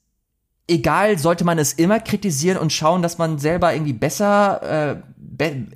egal, 0.68 1.18
sollte 1.18 1.44
man 1.44 1.58
es 1.58 1.74
immer 1.74 2.00
kritisieren 2.00 2.58
und 2.58 2.72
schauen, 2.72 3.02
dass 3.02 3.18
man 3.18 3.38
selber 3.38 3.72
irgendwie 3.72 3.92
besser, 3.92 4.94
äh, 4.94 4.96
be 5.16 5.66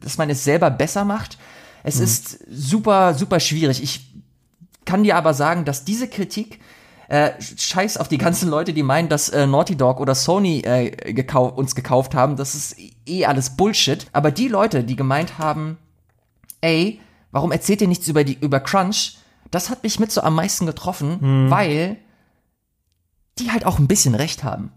dass 0.00 0.16
man 0.16 0.30
es 0.30 0.44
selber 0.44 0.70
besser 0.70 1.04
macht. 1.04 1.38
Es 1.82 1.98
mhm. 1.98 2.04
ist 2.04 2.38
super, 2.50 3.14
super 3.14 3.40
schwierig. 3.40 3.82
Ich 3.82 4.12
kann 4.84 5.02
dir 5.02 5.16
aber 5.16 5.34
sagen, 5.34 5.64
dass 5.64 5.84
diese 5.84 6.08
Kritik 6.08 6.60
äh, 7.12 7.32
scheiß 7.42 7.98
auf 7.98 8.08
die 8.08 8.16
ganzen 8.16 8.48
Leute, 8.48 8.72
die 8.72 8.82
meinen, 8.82 9.10
dass 9.10 9.28
äh, 9.28 9.46
Naughty 9.46 9.76
Dog 9.76 10.00
oder 10.00 10.14
Sony 10.14 10.60
äh, 10.60 11.12
gekau 11.12 11.46
uns 11.46 11.74
gekauft 11.74 12.14
haben. 12.14 12.36
Das 12.36 12.54
ist 12.54 12.74
eh 13.04 13.26
alles 13.26 13.54
Bullshit. 13.54 14.06
Aber 14.14 14.30
die 14.30 14.48
Leute, 14.48 14.82
die 14.82 14.96
gemeint 14.96 15.36
haben, 15.36 15.76
ey, 16.62 17.00
warum 17.30 17.52
erzählt 17.52 17.82
ihr 17.82 17.88
nichts 17.88 18.08
über 18.08 18.24
die, 18.24 18.38
über 18.40 18.60
Crunch? 18.60 19.18
Das 19.50 19.68
hat 19.68 19.82
mich 19.82 20.00
mit 20.00 20.10
so 20.10 20.22
am 20.22 20.34
meisten 20.34 20.64
getroffen, 20.64 21.50
weil 21.50 21.98
die 23.38 23.50
halt 23.50 23.66
auch 23.66 23.78
ein 23.78 23.88
bisschen 23.88 24.14
recht 24.14 24.42
haben. 24.42 24.72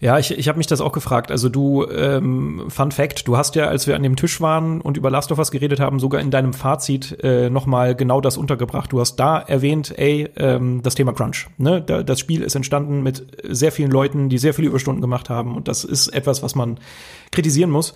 Ja, 0.00 0.18
ich, 0.18 0.36
ich 0.36 0.48
habe 0.48 0.58
mich 0.58 0.66
das 0.66 0.80
auch 0.80 0.92
gefragt. 0.92 1.30
Also 1.30 1.48
du, 1.48 1.86
ähm, 1.86 2.64
Fun 2.68 2.92
Fact, 2.92 3.26
du 3.26 3.36
hast 3.36 3.54
ja, 3.54 3.66
als 3.66 3.86
wir 3.86 3.96
an 3.96 4.02
dem 4.02 4.16
Tisch 4.16 4.40
waren 4.40 4.80
und 4.80 4.96
über 4.96 5.10
Last 5.10 5.32
of 5.32 5.38
Us 5.38 5.50
geredet 5.50 5.80
haben, 5.80 5.98
sogar 5.98 6.20
in 6.20 6.30
deinem 6.30 6.52
Fazit 6.52 7.18
äh, 7.22 7.50
nochmal 7.50 7.94
genau 7.94 8.20
das 8.20 8.36
untergebracht. 8.36 8.92
Du 8.92 9.00
hast 9.00 9.16
da 9.16 9.38
erwähnt, 9.38 9.94
ey, 9.96 10.28
ähm, 10.36 10.82
das 10.82 10.94
Thema 10.94 11.12
Crunch. 11.12 11.48
Ne? 11.58 11.82
Da, 11.82 12.02
das 12.02 12.20
Spiel 12.20 12.42
ist 12.42 12.54
entstanden 12.54 13.02
mit 13.02 13.26
sehr 13.48 13.72
vielen 13.72 13.90
Leuten, 13.90 14.28
die 14.28 14.38
sehr 14.38 14.54
viele 14.54 14.68
Überstunden 14.68 15.00
gemacht 15.00 15.30
haben 15.30 15.56
und 15.56 15.68
das 15.68 15.84
ist 15.84 16.08
etwas, 16.08 16.42
was 16.42 16.54
man 16.54 16.78
kritisieren 17.30 17.70
muss. 17.70 17.94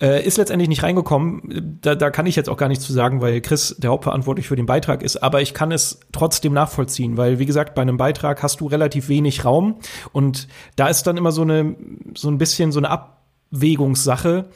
Äh, 0.00 0.26
ist 0.26 0.38
letztendlich 0.38 0.68
nicht 0.68 0.82
reingekommen. 0.82 1.78
Da, 1.80 1.94
da 1.94 2.10
kann 2.10 2.26
ich 2.26 2.34
jetzt 2.34 2.48
auch 2.48 2.56
gar 2.56 2.68
nichts 2.68 2.84
zu 2.84 2.92
sagen, 2.92 3.20
weil 3.20 3.40
Chris 3.40 3.76
der 3.78 3.90
Hauptverantwortlich 3.90 4.48
für 4.48 4.56
den 4.56 4.66
Beitrag 4.66 5.02
ist. 5.02 5.22
Aber 5.22 5.40
ich 5.40 5.54
kann 5.54 5.70
es 5.70 6.00
trotzdem 6.12 6.52
nachvollziehen, 6.52 7.16
weil 7.16 7.38
wie 7.38 7.46
gesagt, 7.46 7.74
bei 7.74 7.82
einem 7.82 7.96
Beitrag 7.96 8.42
hast 8.42 8.60
du 8.60 8.66
relativ 8.66 9.08
wenig 9.08 9.44
Raum 9.44 9.76
und 10.12 10.48
da 10.74 10.88
ist 10.88 11.06
dann 11.06 11.16
immer 11.16 11.30
so 11.30 11.42
eine 11.42 11.76
so 12.14 12.28
ein 12.28 12.38
bisschen 12.38 12.72
so 12.72 12.80
eine 12.80 12.90
Abwägungssache. 12.90 14.46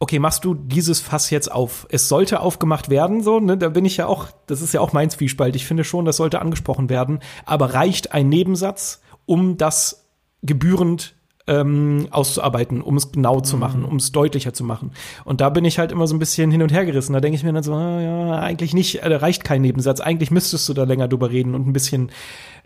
Okay, 0.00 0.18
machst 0.18 0.44
du 0.44 0.52
dieses 0.52 1.00
Fass 1.00 1.30
jetzt 1.30 1.50
auf? 1.50 1.86
Es 1.88 2.08
sollte 2.08 2.40
aufgemacht 2.40 2.90
werden, 2.90 3.22
so, 3.22 3.40
ne? 3.40 3.56
Da 3.56 3.70
bin 3.70 3.86
ich 3.86 3.96
ja 3.96 4.06
auch, 4.06 4.26
das 4.46 4.60
ist 4.60 4.74
ja 4.74 4.80
auch 4.80 4.92
mein 4.92 5.08
Zwiespalt. 5.08 5.56
Ich 5.56 5.64
finde 5.64 5.84
schon, 5.84 6.04
das 6.04 6.18
sollte 6.18 6.42
angesprochen 6.42 6.90
werden. 6.90 7.20
Aber 7.46 7.72
reicht 7.72 8.12
ein 8.12 8.28
Nebensatz, 8.28 9.00
um 9.24 9.56
das 9.56 10.10
gebührend 10.42 11.14
ähm, 11.46 12.08
auszuarbeiten, 12.10 12.80
um 12.80 12.96
es 12.96 13.12
genau 13.12 13.40
zu 13.40 13.56
machen, 13.56 13.84
um 13.84 13.96
es 13.96 14.12
deutlicher 14.12 14.52
zu 14.52 14.64
machen. 14.64 14.92
Und 15.24 15.40
da 15.40 15.50
bin 15.50 15.64
ich 15.64 15.78
halt 15.78 15.92
immer 15.92 16.06
so 16.06 16.14
ein 16.14 16.18
bisschen 16.18 16.50
hin 16.50 16.62
und 16.62 16.72
her 16.72 16.86
gerissen. 16.86 17.12
Da 17.12 17.20
denke 17.20 17.36
ich 17.36 17.44
mir 17.44 17.52
dann 17.52 17.62
so, 17.62 17.74
ah, 17.74 18.00
ja, 18.00 18.38
eigentlich 18.40 18.72
nicht, 18.74 19.02
äh, 19.02 19.14
reicht 19.14 19.44
kein 19.44 19.62
Nebensatz. 19.62 20.00
Eigentlich 20.00 20.30
müsstest 20.30 20.68
du 20.68 20.74
da 20.74 20.84
länger 20.84 21.08
drüber 21.08 21.30
reden 21.30 21.54
und 21.54 21.66
ein 21.66 21.72
bisschen 21.72 22.10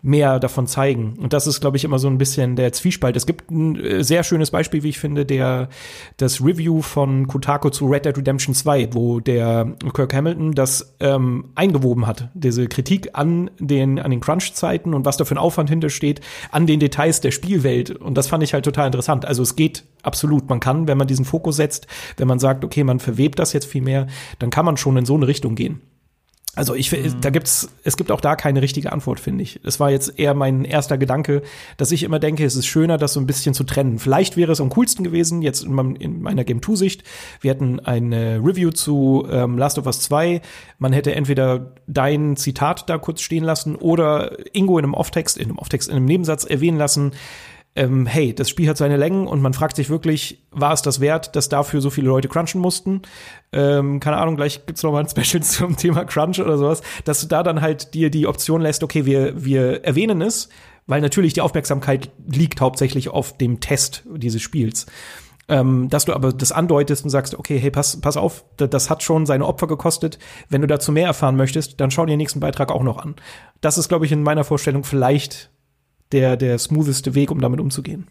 mehr 0.01 0.39
davon 0.39 0.67
zeigen. 0.67 1.15
Und 1.19 1.33
das 1.33 1.45
ist, 1.45 1.59
glaube 1.59 1.77
ich, 1.77 1.83
immer 1.83 1.99
so 1.99 2.07
ein 2.07 2.17
bisschen 2.17 2.55
der 2.55 2.71
Zwiespalt. 2.71 3.17
Es 3.17 3.25
gibt 3.25 3.51
ein 3.51 3.75
äh, 3.75 4.03
sehr 4.03 4.23
schönes 4.23 4.51
Beispiel, 4.51 4.83
wie 4.83 4.89
ich 4.89 4.99
finde, 4.99 5.25
der 5.25 5.69
das 6.17 6.41
Review 6.41 6.81
von 6.81 7.27
Kotaku 7.27 7.69
zu 7.69 7.87
Red 7.87 8.05
Dead 8.05 8.17
Redemption 8.17 8.55
2, 8.55 8.93
wo 8.93 9.19
der 9.19 9.75
Kirk 9.93 10.13
Hamilton 10.13 10.53
das 10.53 10.95
ähm, 10.99 11.49
eingewoben 11.55 12.07
hat, 12.07 12.29
diese 12.33 12.67
Kritik 12.67 13.09
an 13.13 13.51
den 13.59 13.99
an 13.99 14.11
den 14.11 14.21
Crunch-Zeiten 14.21 14.93
und 14.93 15.05
was 15.05 15.17
da 15.17 15.25
für 15.25 15.35
ein 15.35 15.39
Aufwand 15.39 15.69
hintersteht, 15.69 16.21
an 16.51 16.65
den 16.65 16.79
Details 16.79 17.19
der 17.19 17.31
Spielwelt. 17.31 17.91
Und 17.91 18.17
das 18.17 18.27
fand 18.27 18.43
ich 18.43 18.53
halt 18.53 18.65
total 18.65 18.87
interessant. 18.87 19.25
Also 19.25 19.43
es 19.43 19.55
geht 19.55 19.83
absolut. 20.03 20.49
Man 20.49 20.61
kann, 20.61 20.87
wenn 20.87 20.97
man 20.97 21.07
diesen 21.07 21.25
Fokus 21.25 21.57
setzt, 21.57 21.87
wenn 22.17 22.27
man 22.27 22.39
sagt, 22.39 22.63
okay, 22.63 22.83
man 22.83 22.99
verwebt 22.99 23.39
das 23.39 23.51
jetzt 23.51 23.65
viel 23.65 23.81
mehr, 23.81 24.07
dann 24.39 24.49
kann 24.49 24.65
man 24.65 24.77
schon 24.77 24.95
in 24.95 25.05
so 25.05 25.15
eine 25.15 25.27
Richtung 25.27 25.55
gehen. 25.55 25.81
Also 26.55 26.73
ich, 26.73 26.91
mhm. 26.91 27.21
da 27.21 27.29
gibt's, 27.29 27.69
es 27.83 27.95
gibt 27.95 28.11
auch 28.11 28.21
da 28.21 28.35
keine 28.35 28.61
richtige 28.61 28.91
Antwort, 28.91 29.19
finde 29.19 29.43
ich. 29.43 29.59
Es 29.63 29.79
war 29.79 29.91
jetzt 29.91 30.19
eher 30.19 30.33
mein 30.33 30.65
erster 30.65 30.97
Gedanke, 30.97 31.43
dass 31.77 31.91
ich 31.91 32.03
immer 32.03 32.19
denke, 32.19 32.43
es 32.43 32.55
ist 32.55 32.65
schöner, 32.65 32.97
das 32.97 33.13
so 33.13 33.19
ein 33.19 33.27
bisschen 33.27 33.53
zu 33.53 33.63
trennen. 33.63 33.99
Vielleicht 33.99 34.35
wäre 34.35 34.51
es 34.51 34.59
am 34.59 34.69
coolsten 34.69 35.03
gewesen, 35.03 35.41
jetzt 35.41 35.63
in, 35.63 35.73
meinem, 35.73 35.95
in 35.95 36.21
meiner 36.21 36.43
Game 36.43 36.61
2 36.61 36.75
Sicht. 36.75 37.03
Wir 37.41 37.51
hatten 37.51 37.79
eine 37.79 38.37
Review 38.43 38.71
zu 38.71 39.27
ähm, 39.31 39.57
Last 39.57 39.77
of 39.77 39.85
Us 39.85 40.01
2. 40.01 40.41
Man 40.79 40.91
hätte 40.91 41.13
entweder 41.13 41.73
dein 41.87 42.35
Zitat 42.35 42.89
da 42.89 42.97
kurz 42.97 43.21
stehen 43.21 43.43
lassen 43.43 43.75
oder 43.75 44.35
Ingo 44.53 44.77
in 44.79 44.85
einem 44.85 44.95
Off-Text, 44.95 45.37
in 45.37 45.45
einem 45.45 45.59
Off-Text, 45.59 45.87
in 45.87 45.95
einem 45.95 46.05
Nebensatz 46.05 46.45
erwähnen 46.45 46.77
lassen 46.77 47.11
ähm, 47.75 48.05
hey, 48.05 48.33
das 48.33 48.49
Spiel 48.49 48.67
hat 48.67 48.77
seine 48.77 48.97
Längen 48.97 49.27
und 49.27 49.41
man 49.41 49.53
fragt 49.53 49.75
sich 49.75 49.89
wirklich, 49.89 50.43
war 50.51 50.73
es 50.73 50.81
das 50.81 50.99
wert, 50.99 51.35
dass 51.35 51.49
dafür 51.49 51.81
so 51.81 51.89
viele 51.89 52.07
Leute 52.07 52.27
crunchen 52.27 52.59
mussten? 52.59 53.03
Ähm, 53.51 53.99
keine 53.99 54.17
Ahnung, 54.17 54.35
gleich 54.35 54.65
gibt's 54.65 54.83
noch 54.83 54.91
mal 54.91 55.03
ein 55.03 55.09
Special 55.09 55.43
zum 55.43 55.77
Thema 55.77 56.05
Crunch 56.05 56.39
oder 56.39 56.57
sowas, 56.57 56.81
dass 57.05 57.21
du 57.21 57.27
da 57.27 57.43
dann 57.43 57.61
halt 57.61 57.93
dir 57.93 58.09
die 58.09 58.27
Option 58.27 58.61
lässt, 58.61 58.83
okay, 58.83 59.05
wir, 59.05 59.43
wir 59.43 59.83
erwähnen 59.83 60.21
es, 60.21 60.49
weil 60.87 61.01
natürlich 61.01 61.33
die 61.33 61.41
Aufmerksamkeit 61.41 62.09
liegt 62.27 62.61
hauptsächlich 62.61 63.09
auf 63.09 63.37
dem 63.37 63.59
Test 63.59 64.03
dieses 64.15 64.41
Spiels. 64.41 64.87
Ähm, 65.47 65.89
dass 65.89 66.05
du 66.05 66.13
aber 66.13 66.31
das 66.31 66.51
andeutest 66.51 67.03
und 67.03 67.09
sagst, 67.09 67.33
okay, 67.33 67.57
hey, 67.57 67.71
pass, 67.71 67.99
pass 67.99 68.17
auf, 68.17 68.45
das, 68.57 68.69
das 68.69 68.89
hat 68.91 69.01
schon 69.01 69.25
seine 69.25 69.47
Opfer 69.47 69.65
gekostet. 69.65 70.19
Wenn 70.47 70.61
du 70.61 70.67
dazu 70.67 70.91
mehr 70.91 71.07
erfahren 71.07 71.35
möchtest, 71.35 71.79
dann 71.79 71.89
schau 71.89 72.05
dir 72.05 72.13
den 72.13 72.19
nächsten 72.19 72.39
Beitrag 72.39 72.71
auch 72.71 72.83
noch 72.83 72.97
an. 72.97 73.15
Das 73.61 73.77
ist, 73.79 73.89
glaube 73.89 74.05
ich, 74.05 74.11
in 74.11 74.21
meiner 74.21 74.43
Vorstellung 74.43 74.83
vielleicht 74.83 75.48
der, 76.11 76.37
der 76.37 76.57
smootheste 76.57 77.15
Weg, 77.15 77.31
um 77.31 77.41
damit 77.41 77.59
umzugehen. 77.59 78.07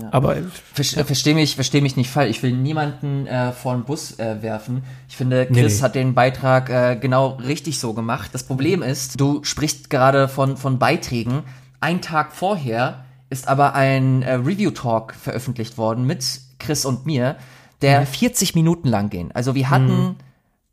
Ja. 0.00 0.08
Aber 0.12 0.36
Ver 0.74 1.04
verstehe 1.04 1.34
mich, 1.34 1.54
verstehe 1.54 1.80
mich 1.80 1.96
nicht 1.96 2.10
falsch. 2.10 2.30
Ich 2.30 2.42
will 2.42 2.52
niemanden 2.52 3.26
äh, 3.26 3.52
vor 3.52 3.74
den 3.74 3.84
Bus 3.84 4.18
äh, 4.18 4.42
werfen. 4.42 4.82
Ich 5.08 5.16
finde, 5.16 5.46
Chris 5.46 5.56
nee, 5.56 5.62
nee. 5.62 5.80
hat 5.80 5.94
den 5.94 6.14
Beitrag 6.14 6.68
äh, 6.68 6.96
genau 7.00 7.28
richtig 7.36 7.78
so 7.78 7.94
gemacht. 7.94 8.30
Das 8.34 8.44
Problem 8.44 8.82
ist, 8.82 9.18
du 9.18 9.42
sprichst 9.42 9.88
gerade 9.88 10.28
von 10.28 10.56
von 10.56 10.78
Beiträgen. 10.78 11.44
Ein 11.80 12.02
Tag 12.02 12.32
vorher 12.32 13.04
ist 13.30 13.48
aber 13.48 13.74
ein 13.74 14.22
äh, 14.22 14.34
Review 14.34 14.70
Talk 14.70 15.14
veröffentlicht 15.14 15.78
worden 15.78 16.04
mit 16.04 16.40
Chris 16.58 16.84
und 16.84 17.06
mir, 17.06 17.36
der 17.80 18.02
mhm. 18.02 18.06
40 18.06 18.54
Minuten 18.54 18.88
lang 18.88 19.08
ging. 19.08 19.32
Also 19.32 19.54
wir 19.54 19.70
hatten 19.70 20.08
mhm. 20.08 20.14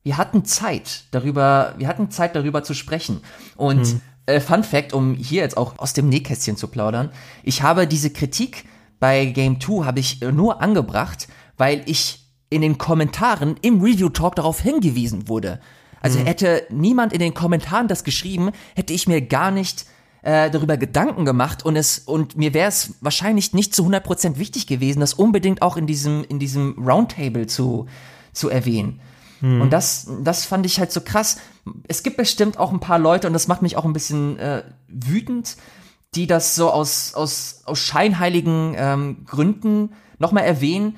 wir 0.04 0.18
hatten 0.18 0.44
Zeit 0.44 1.06
darüber, 1.12 1.76
wir 1.78 1.88
hatten 1.88 2.12
Zeit 2.12 2.36
darüber 2.36 2.64
zu 2.64 2.74
sprechen 2.74 3.22
und 3.56 3.94
mhm 3.94 4.02
äh, 4.26 4.40
Fun 4.40 4.64
Fact, 4.64 4.94
um 4.94 5.16
hier 5.16 5.42
jetzt 5.42 5.58
auch 5.58 5.80
aus 5.80 5.94
dem 5.94 6.10
Nähkästchen 6.10 6.58
zu 6.58 6.68
plaudern. 6.68 7.12
Ich 7.44 7.62
habe 7.62 7.88
diese 7.88 8.10
Kritik 8.10 8.66
bei 9.00 9.26
Game 9.26 9.60
2 9.60 9.86
habe 9.86 10.00
ich 10.00 10.22
äh, 10.22 10.32
nur 10.32 10.62
angebracht, 10.62 11.28
weil 11.58 11.82
ich 11.86 12.26
in 12.50 12.62
den 12.62 12.78
Kommentaren 12.78 13.56
im 13.62 13.82
Review 13.82 14.10
Talk 14.10 14.36
darauf 14.36 14.62
hingewiesen 14.62 15.28
wurde. 15.28 15.60
Also 16.02 16.20
mhm. 16.20 16.26
hätte 16.26 16.66
niemand 16.70 17.14
in 17.14 17.20
den 17.20 17.34
Kommentaren 17.34 17.88
das 17.88 18.04
geschrieben, 18.04 18.52
hätte 18.76 18.94
ich 18.94 19.08
mir 19.08 19.22
gar 19.22 19.52
nicht 19.52 19.86
äh, 20.22 20.50
darüber 20.50 20.78
Gedanken 20.78 21.26
gemacht 21.26 21.66
und 21.66 21.76
es 21.76 22.00
und 22.00 22.38
mir 22.38 22.54
wäre 22.54 22.70
es 22.70 22.96
wahrscheinlich 23.02 23.54
nicht 23.54 23.76
zu 23.76 23.86
100% 23.86 24.38
wichtig 24.38 24.68
gewesen, 24.68 25.02
das 25.02 25.14
unbedingt 25.14 25.62
auch 25.62 25.76
in 25.76 25.88
diesem 25.88 26.24
in 26.24 26.40
diesem 26.40 26.76
Roundtable 26.78 27.48
zu 27.48 27.88
zu 28.32 28.50
erwähnen. 28.50 29.02
Hm. 29.44 29.60
Und 29.60 29.74
das, 29.74 30.08
das 30.24 30.46
fand 30.46 30.66
ich 30.66 30.80
halt 30.80 30.92
so 30.94 31.02
krass. 31.02 31.38
Es 31.88 32.02
gibt 32.02 32.16
bestimmt 32.16 32.58
auch 32.58 32.72
ein 32.72 32.80
paar 32.80 32.98
Leute, 32.98 33.28
und 33.28 33.34
das 33.34 33.50
macht 33.50 33.62
mich 33.62 33.76
auch 33.76 33.84
ein 33.84 33.92
bisschen 33.92 34.40
äh, 34.40 34.64
wütend, 34.88 35.58
die 36.16 36.28
das 36.28 36.56
so 36.56 36.72
aus, 36.72 37.14
aus, 37.14 37.64
aus 37.66 37.78
scheinheiligen 37.80 38.74
ähm, 38.78 39.26
Gründen 39.26 39.92
nochmal 40.18 40.46
erwähnen, 40.46 40.96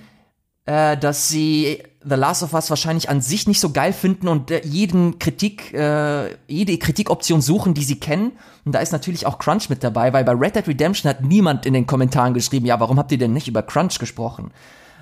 äh, 0.65 0.95
dass 0.95 1.27
sie 1.27 1.81
The 2.07 2.15
Last 2.15 2.43
of 2.43 2.53
Us 2.53 2.69
wahrscheinlich 2.69 3.09
an 3.09 3.19
sich 3.19 3.47
nicht 3.47 3.59
so 3.59 3.71
geil 3.71 3.93
finden 3.93 4.27
und 4.27 4.51
äh, 4.51 4.61
jeden 4.63 5.17
Kritik, 5.17 5.73
äh, 5.73 6.35
jede 6.47 6.77
Kritikoption 6.77 7.41
suchen, 7.41 7.73
die 7.73 7.83
sie 7.83 7.99
kennen. 7.99 8.33
Und 8.63 8.75
da 8.75 8.79
ist 8.79 8.91
natürlich 8.91 9.25
auch 9.25 9.39
Crunch 9.39 9.69
mit 9.69 9.83
dabei, 9.83 10.13
weil 10.13 10.23
bei 10.23 10.33
Red 10.33 10.55
Dead 10.55 10.67
Redemption 10.67 11.09
hat 11.09 11.21
niemand 11.21 11.65
in 11.65 11.73
den 11.73 11.87
Kommentaren 11.87 12.35
geschrieben, 12.35 12.67
ja, 12.67 12.79
warum 12.79 12.99
habt 12.99 13.11
ihr 13.11 13.17
denn 13.17 13.33
nicht 13.33 13.47
über 13.47 13.63
Crunch 13.63 13.97
gesprochen? 13.97 14.51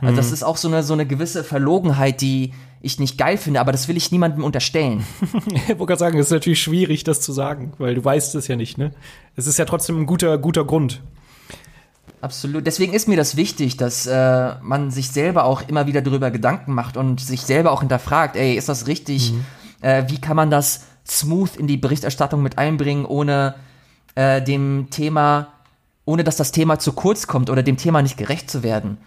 Also 0.04 0.18
das 0.18 0.28
hm. 0.28 0.34
ist 0.34 0.44
auch 0.44 0.58
so 0.58 0.68
eine, 0.68 0.84
so 0.84 0.94
eine 0.94 1.06
gewisse 1.06 1.44
Verlogenheit, 1.44 2.22
die 2.22 2.54
ich 2.82 3.00
nicht 3.00 3.18
geil 3.18 3.38
finde, 3.38 3.62
aber 3.62 3.72
das 3.72 3.88
will 3.88 3.96
ich 3.96 4.12
niemandem 4.12 4.44
unterstellen. 4.44 5.06
ich 5.48 5.70
wollte 5.70 5.86
gerade 5.86 6.00
sagen, 6.00 6.20
es 6.20 6.28
ist 6.28 6.32
natürlich 6.32 6.62
schwierig, 6.62 7.04
das 7.04 7.22
zu 7.22 7.32
sagen, 7.32 7.74
weil 7.78 7.96
du 7.96 8.04
weißt 8.04 8.36
es 8.36 8.48
ja 8.48 8.56
nicht, 8.56 8.78
ne? 8.78 8.92
Es 9.36 9.48
ist 9.48 9.58
ja 9.58 9.66
trotzdem 9.66 10.02
ein 10.02 10.06
guter, 10.06 10.38
guter 10.38 10.66
Grund. 10.66 11.02
Absolut. 12.20 12.66
Deswegen 12.68 12.94
ist 12.94 13.08
mir 13.08 13.18
das 13.18 13.36
wichtig, 13.36 13.78
dass 13.78 14.06
äh, 14.06 14.56
man 14.62 14.92
sich 14.92 15.12
selber 15.12 15.46
auch 15.46 15.62
immer 15.68 15.88
wieder 15.88 16.02
darüber 16.02 16.32
Gedanken 16.32 16.74
macht 16.74 16.98
und 16.98 17.20
sich 17.20 17.42
selber 17.42 17.72
auch 17.72 17.82
hinterfragt, 17.82 18.36
ey, 18.36 18.56
ist 18.56 18.70
das 18.70 18.88
richtig? 18.88 19.34
Mhm. 19.34 19.46
Äh, 19.82 20.04
wie 20.08 20.20
kann 20.20 20.38
man 20.38 20.50
das 20.50 20.86
smooth 21.06 21.56
in 21.58 21.68
die 21.68 21.78
Berichterstattung 21.78 22.42
mit 22.42 22.58
einbringen, 22.58 23.06
ohne 23.06 23.56
äh, 24.16 24.42
dem 24.42 24.88
Thema, 24.90 25.50
ohne 26.06 26.24
dass 26.24 26.38
das 26.38 26.52
Thema 26.52 26.80
zu 26.80 26.94
kurz 26.94 27.28
kommt 27.28 27.50
oder 27.50 27.64
dem 27.64 27.76
Thema 27.78 28.02
nicht 28.02 28.18
gerecht 28.18 28.50
zu 28.50 28.64
werden? 28.64 28.98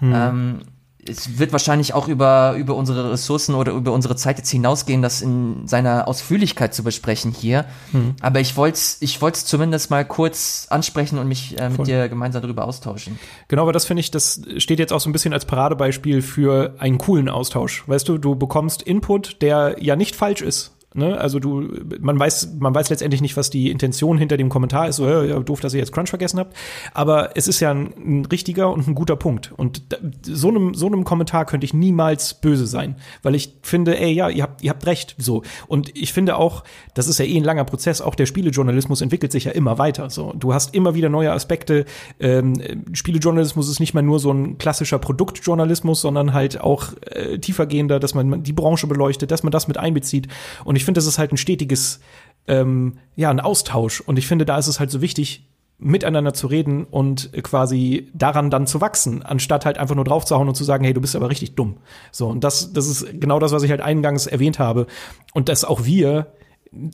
Hm. 0.00 0.12
Ähm, 0.14 0.60
es 1.06 1.38
wird 1.38 1.52
wahrscheinlich 1.52 1.94
auch 1.94 2.08
über, 2.08 2.54
über 2.58 2.74
unsere 2.74 3.12
Ressourcen 3.12 3.54
oder 3.54 3.72
über 3.72 3.92
unsere 3.92 4.16
Zeit 4.16 4.38
jetzt 4.38 4.50
hinausgehen, 4.50 5.02
das 5.02 5.22
in 5.22 5.66
seiner 5.66 6.06
Ausführlichkeit 6.08 6.74
zu 6.74 6.84
besprechen 6.84 7.32
hier. 7.32 7.64
Hm. 7.92 8.16
Aber 8.20 8.40
ich 8.40 8.56
wollte 8.56 8.76
es 8.76 8.98
ich 9.00 9.20
wollt's 9.22 9.46
zumindest 9.46 9.90
mal 9.90 10.04
kurz 10.04 10.66
ansprechen 10.70 11.18
und 11.18 11.28
mich 11.28 11.58
äh, 11.58 11.70
mit 11.70 11.86
dir 11.86 12.08
gemeinsam 12.08 12.42
darüber 12.42 12.64
austauschen. 12.66 13.18
Genau, 13.48 13.62
aber 13.62 13.72
das 13.72 13.86
finde 13.86 14.00
ich, 14.00 14.10
das 14.10 14.42
steht 14.58 14.78
jetzt 14.78 14.92
auch 14.92 15.00
so 15.00 15.08
ein 15.08 15.12
bisschen 15.12 15.32
als 15.32 15.44
Paradebeispiel 15.44 16.22
für 16.22 16.74
einen 16.78 16.98
coolen 16.98 17.28
Austausch. 17.28 17.84
Weißt 17.86 18.08
du, 18.08 18.18
du 18.18 18.34
bekommst 18.34 18.82
Input, 18.82 19.42
der 19.42 19.76
ja 19.80 19.96
nicht 19.96 20.16
falsch 20.16 20.42
ist 20.42 20.72
Ne? 20.92 21.16
Also 21.16 21.38
du, 21.38 21.68
man 22.00 22.18
weiß, 22.18 22.56
man 22.58 22.74
weiß 22.74 22.90
letztendlich 22.90 23.20
nicht, 23.20 23.36
was 23.36 23.48
die 23.48 23.70
Intention 23.70 24.18
hinter 24.18 24.36
dem 24.36 24.48
Kommentar 24.48 24.88
ist. 24.88 24.96
So, 24.96 25.06
ja, 25.06 25.38
doof, 25.38 25.60
dass 25.60 25.72
ihr 25.72 25.78
jetzt 25.78 25.92
Crunch 25.92 26.08
vergessen 26.08 26.40
habt. 26.40 26.56
Aber 26.94 27.36
es 27.36 27.46
ist 27.46 27.60
ja 27.60 27.70
ein, 27.70 27.94
ein 27.96 28.24
richtiger 28.26 28.72
und 28.72 28.88
ein 28.88 28.96
guter 28.96 29.14
Punkt. 29.14 29.52
Und 29.56 29.82
so 30.22 30.48
einem, 30.48 30.74
so 30.74 30.86
einem 30.86 31.04
Kommentar 31.04 31.44
könnte 31.44 31.64
ich 31.64 31.74
niemals 31.74 32.34
böse 32.34 32.66
sein, 32.66 32.96
weil 33.22 33.36
ich 33.36 33.54
finde, 33.62 34.00
ey, 34.00 34.12
ja, 34.12 34.28
ihr 34.30 34.42
habt, 34.42 34.62
ihr 34.62 34.70
habt 34.70 34.84
recht. 34.86 35.14
So. 35.16 35.42
Und 35.68 35.96
ich 35.96 36.12
finde 36.12 36.36
auch, 36.36 36.64
das 36.94 37.06
ist 37.06 37.20
ja 37.20 37.24
eh 37.24 37.36
ein 37.36 37.44
langer 37.44 37.64
Prozess. 37.64 38.00
Auch 38.00 38.16
der 38.16 38.26
Spielejournalismus 38.26 39.00
entwickelt 39.00 39.30
sich 39.30 39.44
ja 39.44 39.52
immer 39.52 39.78
weiter. 39.78 40.10
So, 40.10 40.32
du 40.36 40.54
hast 40.54 40.74
immer 40.74 40.96
wieder 40.96 41.08
neue 41.08 41.30
Aspekte. 41.30 41.84
Ähm, 42.18 42.60
Spielejournalismus 42.94 43.68
ist 43.68 43.78
nicht 43.78 43.94
mehr 43.94 44.02
nur 44.02 44.18
so 44.18 44.32
ein 44.32 44.58
klassischer 44.58 44.98
Produktjournalismus, 44.98 46.00
sondern 46.00 46.32
halt 46.32 46.60
auch 46.60 46.94
äh, 47.06 47.38
tiefergehender, 47.38 48.00
dass 48.00 48.14
man 48.14 48.42
die 48.42 48.52
Branche 48.52 48.88
beleuchtet, 48.88 49.30
dass 49.30 49.44
man 49.44 49.52
das 49.52 49.68
mit 49.68 49.78
einbezieht. 49.78 50.26
Und 50.64 50.79
ich 50.80 50.84
finde, 50.86 50.98
das 50.98 51.06
ist 51.06 51.18
halt 51.18 51.32
ein 51.32 51.36
stetiges, 51.36 52.00
ähm, 52.48 52.98
ja, 53.16 53.30
ein 53.30 53.38
Austausch. 53.38 54.00
Und 54.00 54.18
ich 54.18 54.26
finde, 54.26 54.46
da 54.46 54.56
ist 54.58 54.66
es 54.66 54.80
halt 54.80 54.90
so 54.90 55.02
wichtig, 55.02 55.46
miteinander 55.78 56.32
zu 56.32 56.46
reden 56.46 56.84
und 56.84 57.32
quasi 57.42 58.10
daran 58.14 58.50
dann 58.50 58.66
zu 58.66 58.80
wachsen, 58.80 59.22
anstatt 59.22 59.64
halt 59.66 59.78
einfach 59.78 59.94
nur 59.94 60.04
draufzuhauen 60.04 60.48
und 60.48 60.54
zu 60.54 60.64
sagen, 60.64 60.84
hey, 60.84 60.92
du 60.94 61.00
bist 61.00 61.16
aber 61.16 61.30
richtig 61.30 61.54
dumm. 61.54 61.78
So, 62.12 62.28
und 62.28 62.44
das, 62.44 62.72
das 62.72 62.86
ist 62.86 63.20
genau 63.20 63.38
das, 63.38 63.52
was 63.52 63.62
ich 63.62 63.70
halt 63.70 63.80
eingangs 63.80 64.26
erwähnt 64.26 64.58
habe. 64.58 64.86
Und 65.34 65.48
dass 65.48 65.64
auch 65.64 65.84
wir 65.84 66.32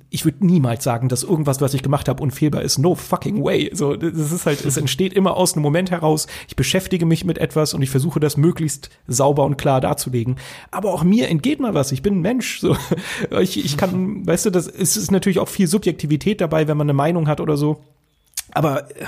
ich 0.09 0.25
würde 0.25 0.47
niemals 0.47 0.85
sagen, 0.85 1.09
dass 1.09 1.23
irgendwas, 1.23 1.61
was 1.61 1.75
ich 1.75 1.83
gemacht 1.83 2.09
habe, 2.09 2.23
unfehlbar 2.23 2.63
ist. 2.63 2.79
No 2.79 2.95
fucking 2.95 3.45
way. 3.45 3.71
So, 3.75 3.95
das 3.95 4.33
ist 4.33 4.47
halt, 4.47 4.65
es 4.65 4.79
entsteht 4.79 5.13
immer 5.13 5.37
aus 5.37 5.53
einem 5.53 5.63
Moment 5.63 5.91
heraus. 5.91 6.27
Ich 6.49 6.57
beschäftige 6.57 7.05
mich 7.05 7.25
mit 7.25 7.37
etwas 7.37 7.75
und 7.75 7.83
ich 7.83 7.91
versuche 7.91 8.19
das 8.19 8.39
möglichst 8.39 8.89
sauber 9.07 9.45
und 9.45 9.59
klar 9.59 9.83
darzulegen. 9.83 10.37
Aber 10.71 10.95
auch 10.95 11.05
mir 11.05 11.29
entgeht 11.29 11.61
mal 11.61 11.75
was. 11.75 11.93
Ich 11.93 12.01
bin 12.01 12.19
ein 12.19 12.23
Mensch. 12.23 12.61
So, 12.61 12.77
ich, 13.41 13.63
ich 13.63 13.77
kann, 13.77 14.27
weißt 14.27 14.47
du, 14.47 14.51
das 14.51 14.67
es 14.67 14.97
ist 14.97 15.11
natürlich 15.11 15.39
auch 15.39 15.49
viel 15.49 15.67
Subjektivität 15.67 16.41
dabei, 16.41 16.69
wenn 16.69 16.79
man 16.79 16.87
eine 16.87 16.95
Meinung 16.95 17.29
hat 17.29 17.41
oder 17.41 17.59
so. 17.59 17.85
Aber 18.53 18.91
äh, 18.97 19.05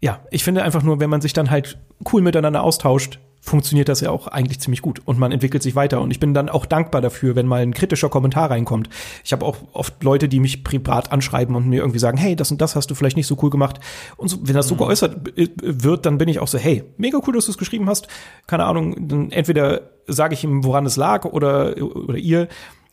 ja, 0.00 0.20
ich 0.30 0.44
finde 0.44 0.62
einfach 0.62 0.84
nur, 0.84 1.00
wenn 1.00 1.10
man 1.10 1.20
sich 1.20 1.32
dann 1.32 1.50
halt 1.50 1.78
cool 2.12 2.22
miteinander 2.22 2.62
austauscht, 2.62 3.18
funktioniert 3.40 3.88
das 3.88 4.00
ja 4.00 4.10
auch 4.10 4.26
eigentlich 4.26 4.60
ziemlich 4.60 4.82
gut 4.82 5.00
und 5.06 5.18
man 5.18 5.32
entwickelt 5.32 5.62
sich 5.62 5.74
weiter 5.74 6.00
und 6.00 6.10
ich 6.10 6.20
bin 6.20 6.34
dann 6.34 6.48
auch 6.48 6.66
dankbar 6.66 7.00
dafür, 7.00 7.36
wenn 7.36 7.46
mal 7.46 7.62
ein 7.62 7.72
kritischer 7.72 8.10
Kommentar 8.10 8.50
reinkommt. 8.50 8.90
Ich 9.24 9.32
habe 9.32 9.46
auch 9.46 9.56
oft 9.72 10.02
Leute, 10.02 10.28
die 10.28 10.40
mich 10.40 10.62
privat 10.62 11.10
anschreiben 11.10 11.56
und 11.56 11.66
mir 11.66 11.80
irgendwie 11.80 11.98
sagen, 11.98 12.18
hey, 12.18 12.36
das 12.36 12.50
und 12.50 12.60
das 12.60 12.76
hast 12.76 12.90
du 12.90 12.94
vielleicht 12.94 13.16
nicht 13.16 13.26
so 13.26 13.38
cool 13.42 13.50
gemacht 13.50 13.80
und 14.16 14.28
so, 14.28 14.38
wenn 14.42 14.54
das 14.54 14.68
so 14.68 14.74
mhm. 14.74 14.78
geäußert 14.78 15.16
wird, 15.62 16.06
dann 16.06 16.18
bin 16.18 16.28
ich 16.28 16.38
auch 16.38 16.48
so, 16.48 16.58
hey, 16.58 16.84
mega 16.98 17.18
cool, 17.26 17.34
dass 17.34 17.46
du 17.46 17.52
es 17.52 17.58
geschrieben 17.58 17.88
hast. 17.88 18.08
Keine 18.46 18.64
Ahnung, 18.64 19.08
dann 19.08 19.32
entweder 19.32 19.90
sage 20.06 20.34
ich 20.34 20.44
ihm, 20.44 20.64
woran 20.64 20.84
es 20.86 20.96
lag 20.96 21.24
oder 21.24 21.76
oder 21.80 22.18
ihr 22.18 22.48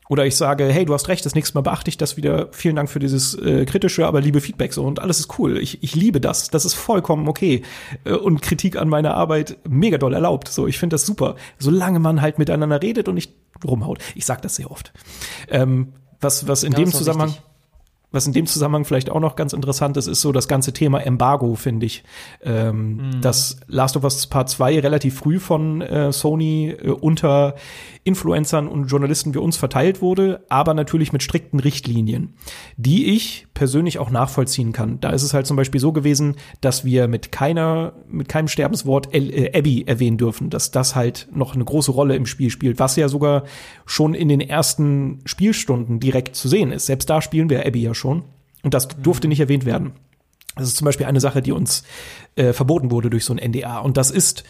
oder 0.10 0.26
ich 0.26 0.36
sage, 0.36 0.66
hey, 0.66 0.86
du 0.86 0.94
hast 0.94 1.08
recht, 1.08 1.26
das 1.26 1.36
nächste 1.36 1.56
Mal 1.56 1.62
beachte 1.62 1.90
ich 1.90 1.98
das 1.98 2.18
wieder. 2.18 2.48
Vielen 2.52 2.76
Dank 2.76 2.90
für 2.90 3.00
dieses 3.00 3.34
äh, 3.36 3.66
kritische, 3.66 4.06
aber 4.06 4.22
liebe 4.22 4.42
Feedback 4.42 4.74
so 4.74 4.84
und 4.86 5.00
alles 5.00 5.20
ist 5.20 5.38
cool. 5.40 5.58
Ich, 5.58 5.84
ich 5.84 5.96
liebe 5.96 6.22
das. 6.22 6.50
Das 6.50 6.66
ist 6.66 6.74
vollkommen 6.74 7.28
okay. 7.28 7.64
Äh, 8.06 8.14
und 8.14 8.42
Kritik 8.42 8.78
an 8.78 8.90
meiner 8.90 9.16
Arbeit 9.16 9.58
mega 9.68 9.98
doll 9.98 10.14
erlaubt. 10.14 10.48
So, 10.48 10.68
ich 10.68 10.78
finde 10.80 10.94
das 10.94 11.06
super. 11.06 11.36
Solange 11.60 12.00
man 12.00 12.22
halt 12.22 12.40
miteinander 12.40 12.82
redet 12.82 13.08
und 13.08 13.16
nicht 13.16 13.34
rumhaut. 13.66 14.00
Ich 14.16 14.26
sag 14.26 14.42
das 14.42 14.56
sehr 14.56 14.72
oft. 14.72 14.94
Ähm, 15.50 15.94
was, 16.22 16.48
was 16.48 16.64
in 16.64 16.72
ja, 16.72 16.80
dem 16.80 16.92
Zusammenhang. 16.92 17.30
Wichtig 17.30 17.48
was 18.12 18.26
in 18.26 18.34
dem 18.34 18.46
Zusammenhang 18.46 18.86
vielleicht 18.86 19.10
auch 19.10 19.20
noch 19.20 19.36
ganz 19.36 19.52
interessant 19.52 19.98
ist, 19.98 20.08
ist 20.08 20.22
so 20.22 20.32
das 20.32 20.48
ganze 20.48 20.72
Thema 20.72 21.00
Embargo, 21.00 21.56
finde 21.56 21.86
ich. 21.86 22.04
Ähm, 22.42 22.96
mhm. 22.96 23.22
Dass 23.22 23.58
Last 23.68 23.98
of 23.98 24.04
Us 24.04 24.28
Part 24.28 24.50
2 24.50 24.80
relativ 24.80 25.18
früh 25.18 25.40
von 25.40 25.82
äh, 25.82 26.12
Sony 26.14 26.70
äh, 26.70 26.90
unter 26.90 27.56
Influencern 28.06 28.70
und 28.70 28.86
Journalisten 28.86 29.34
wie 29.34 29.40
uns 29.40 29.58
verteilt 29.58 30.02
wurde, 30.02 30.46
aber 30.48 30.74
natürlich 30.74 31.12
mit 31.12 31.22
strikten 31.22 31.60
Richtlinien, 31.60 32.36
die 32.78 33.14
ich 33.14 33.48
persönlich 33.54 34.00
auch 34.00 34.10
nachvollziehen 34.10 34.72
kann. 34.72 35.02
Da 35.02 35.10
ist 35.10 35.24
es 35.24 35.34
halt 35.34 35.46
zum 35.46 35.58
Beispiel 35.58 35.82
so 35.82 35.92
gewesen, 35.92 36.36
dass 36.62 36.86
wir 36.86 37.10
mit 37.10 37.34
keiner, 37.34 37.92
mit 38.08 38.30
keinem 38.30 38.48
Sterbenswort 38.48 39.14
El 39.14 39.34
äh, 39.34 39.58
Abby 39.58 39.84
erwähnen 39.86 40.18
dürfen, 40.18 40.50
dass 40.50 40.72
das 40.72 40.96
halt 40.96 41.28
noch 41.34 41.56
eine 41.56 41.66
große 41.66 41.92
Rolle 41.92 42.16
im 42.16 42.26
Spiel 42.26 42.50
spielt, 42.50 42.80
was 42.80 42.96
ja 42.96 43.10
sogar 43.10 43.44
schon 43.86 44.14
in 44.14 44.30
den 44.30 44.40
ersten 44.40 45.20
Spielstunden 45.26 46.00
direkt 46.00 46.38
zu 46.38 46.48
sehen 46.48 46.72
ist. 46.72 46.86
Selbst 46.86 47.10
da 47.10 47.22
spielen 47.22 47.50
wir 47.50 47.66
Abby 47.66 47.82
ja 47.82 47.94
schon. 47.98 48.24
Und 48.64 48.74
das 48.74 48.88
durfte 48.88 49.28
nicht 49.28 49.40
erwähnt 49.40 49.66
werden. 49.66 49.94
Das 50.56 50.68
ist 50.68 50.78
zum 50.78 50.86
Beispiel 50.86 51.06
eine 51.06 51.20
Sache, 51.20 51.42
die 51.42 51.52
uns 51.52 51.84
äh, 52.36 52.54
verboten 52.54 52.92
wurde 52.92 53.10
durch 53.10 53.26
so 53.26 53.34
ein 53.34 53.52
NDA. 53.52 53.80
Und 53.80 53.98
das 53.98 54.12
ist 54.12 54.44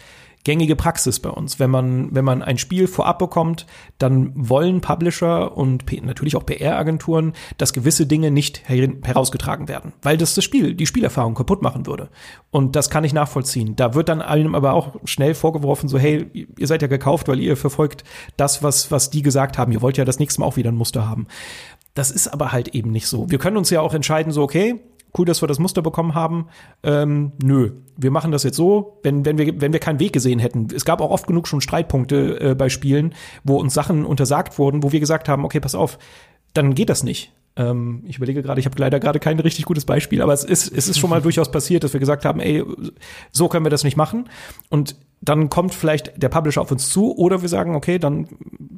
gängige 0.44 0.76
Praxis 0.76 1.20
bei 1.20 1.30
uns. 1.30 1.58
Wenn 1.58 1.70
man, 1.70 2.14
wenn 2.14 2.24
man 2.24 2.42
ein 2.42 2.58
Spiel 2.58 2.86
vorab 2.86 3.18
bekommt, 3.18 3.66
dann 3.98 4.32
wollen 4.34 4.80
Publisher 4.80 5.56
und 5.56 5.84
natürlich 6.02 6.36
auch 6.36 6.46
PR-Agenturen, 6.46 7.34
dass 7.58 7.72
gewisse 7.72 8.06
Dinge 8.06 8.30
nicht 8.30 8.68
her 8.68 8.88
herausgetragen 9.02 9.68
werden, 9.68 9.92
weil 10.02 10.16
das 10.16 10.34
das 10.34 10.44
Spiel, 10.44 10.74
die 10.74 10.86
Spielerfahrung 10.86 11.34
kaputt 11.34 11.60
machen 11.60 11.86
würde. 11.86 12.08
Und 12.50 12.76
das 12.76 12.88
kann 12.88 13.04
ich 13.04 13.12
nachvollziehen. 13.12 13.76
Da 13.76 13.94
wird 13.94 14.08
dann 14.08 14.22
einem 14.22 14.54
aber 14.54 14.72
auch 14.72 14.94
schnell 15.04 15.34
vorgeworfen, 15.34 15.88
so, 15.88 15.98
hey, 15.98 16.48
ihr 16.56 16.66
seid 16.66 16.80
ja 16.82 16.88
gekauft, 16.88 17.28
weil 17.28 17.40
ihr 17.40 17.56
verfolgt 17.56 18.04
das, 18.36 18.62
was, 18.62 18.90
was 18.90 19.10
die 19.10 19.22
gesagt 19.22 19.58
haben. 19.58 19.72
Ihr 19.72 19.82
wollt 19.82 19.98
ja 19.98 20.06
das 20.06 20.18
nächste 20.18 20.40
Mal 20.40 20.46
auch 20.46 20.56
wieder 20.56 20.70
ein 20.70 20.76
Muster 20.76 21.06
haben. 21.06 21.26
Das 21.98 22.12
ist 22.12 22.28
aber 22.28 22.52
halt 22.52 22.76
eben 22.76 22.92
nicht 22.92 23.08
so. 23.08 23.28
Wir 23.28 23.38
können 23.38 23.56
uns 23.56 23.70
ja 23.70 23.80
auch 23.80 23.92
entscheiden, 23.92 24.30
so, 24.30 24.44
okay, 24.44 24.78
cool, 25.18 25.26
dass 25.26 25.42
wir 25.42 25.48
das 25.48 25.58
Muster 25.58 25.82
bekommen 25.82 26.14
haben. 26.14 26.46
Ähm, 26.84 27.32
nö, 27.42 27.72
wir 27.96 28.12
machen 28.12 28.30
das 28.30 28.44
jetzt 28.44 28.56
so, 28.56 29.00
wenn, 29.02 29.24
wenn, 29.24 29.36
wir, 29.36 29.60
wenn 29.60 29.72
wir 29.72 29.80
keinen 29.80 29.98
Weg 29.98 30.12
gesehen 30.12 30.38
hätten. 30.38 30.68
Es 30.72 30.84
gab 30.84 31.00
auch 31.00 31.10
oft 31.10 31.26
genug 31.26 31.48
schon 31.48 31.60
Streitpunkte 31.60 32.40
äh, 32.40 32.54
bei 32.54 32.68
Spielen, 32.68 33.16
wo 33.42 33.56
uns 33.56 33.74
Sachen 33.74 34.04
untersagt 34.04 34.60
wurden, 34.60 34.84
wo 34.84 34.92
wir 34.92 35.00
gesagt 35.00 35.28
haben, 35.28 35.44
okay, 35.44 35.58
pass 35.58 35.74
auf, 35.74 35.98
dann 36.54 36.76
geht 36.76 36.88
das 36.88 37.02
nicht. 37.02 37.32
Ähm, 37.58 38.04
ich 38.06 38.16
überlege 38.16 38.42
gerade, 38.42 38.60
ich 38.60 38.66
habe 38.66 38.78
leider 38.78 39.00
gerade 39.00 39.18
kein 39.18 39.38
richtig 39.40 39.64
gutes 39.64 39.84
Beispiel, 39.84 40.22
aber 40.22 40.32
es 40.32 40.44
ist, 40.44 40.72
es 40.72 40.88
ist 40.88 40.98
schon 40.98 41.10
mal 41.10 41.20
durchaus 41.28 41.50
passiert, 41.50 41.82
dass 41.82 41.92
wir 41.92 42.00
gesagt 42.00 42.24
haben, 42.24 42.38
ey, 42.40 42.64
so 43.32 43.48
können 43.48 43.66
wir 43.66 43.70
das 43.70 43.84
nicht 43.84 43.96
machen. 43.96 44.30
Und 44.70 44.96
dann 45.20 45.50
kommt 45.50 45.74
vielleicht 45.74 46.22
der 46.22 46.28
Publisher 46.28 46.62
auf 46.62 46.70
uns 46.70 46.88
zu 46.88 47.16
oder 47.16 47.42
wir 47.42 47.48
sagen, 47.48 47.74
okay, 47.74 47.98
dann 47.98 48.28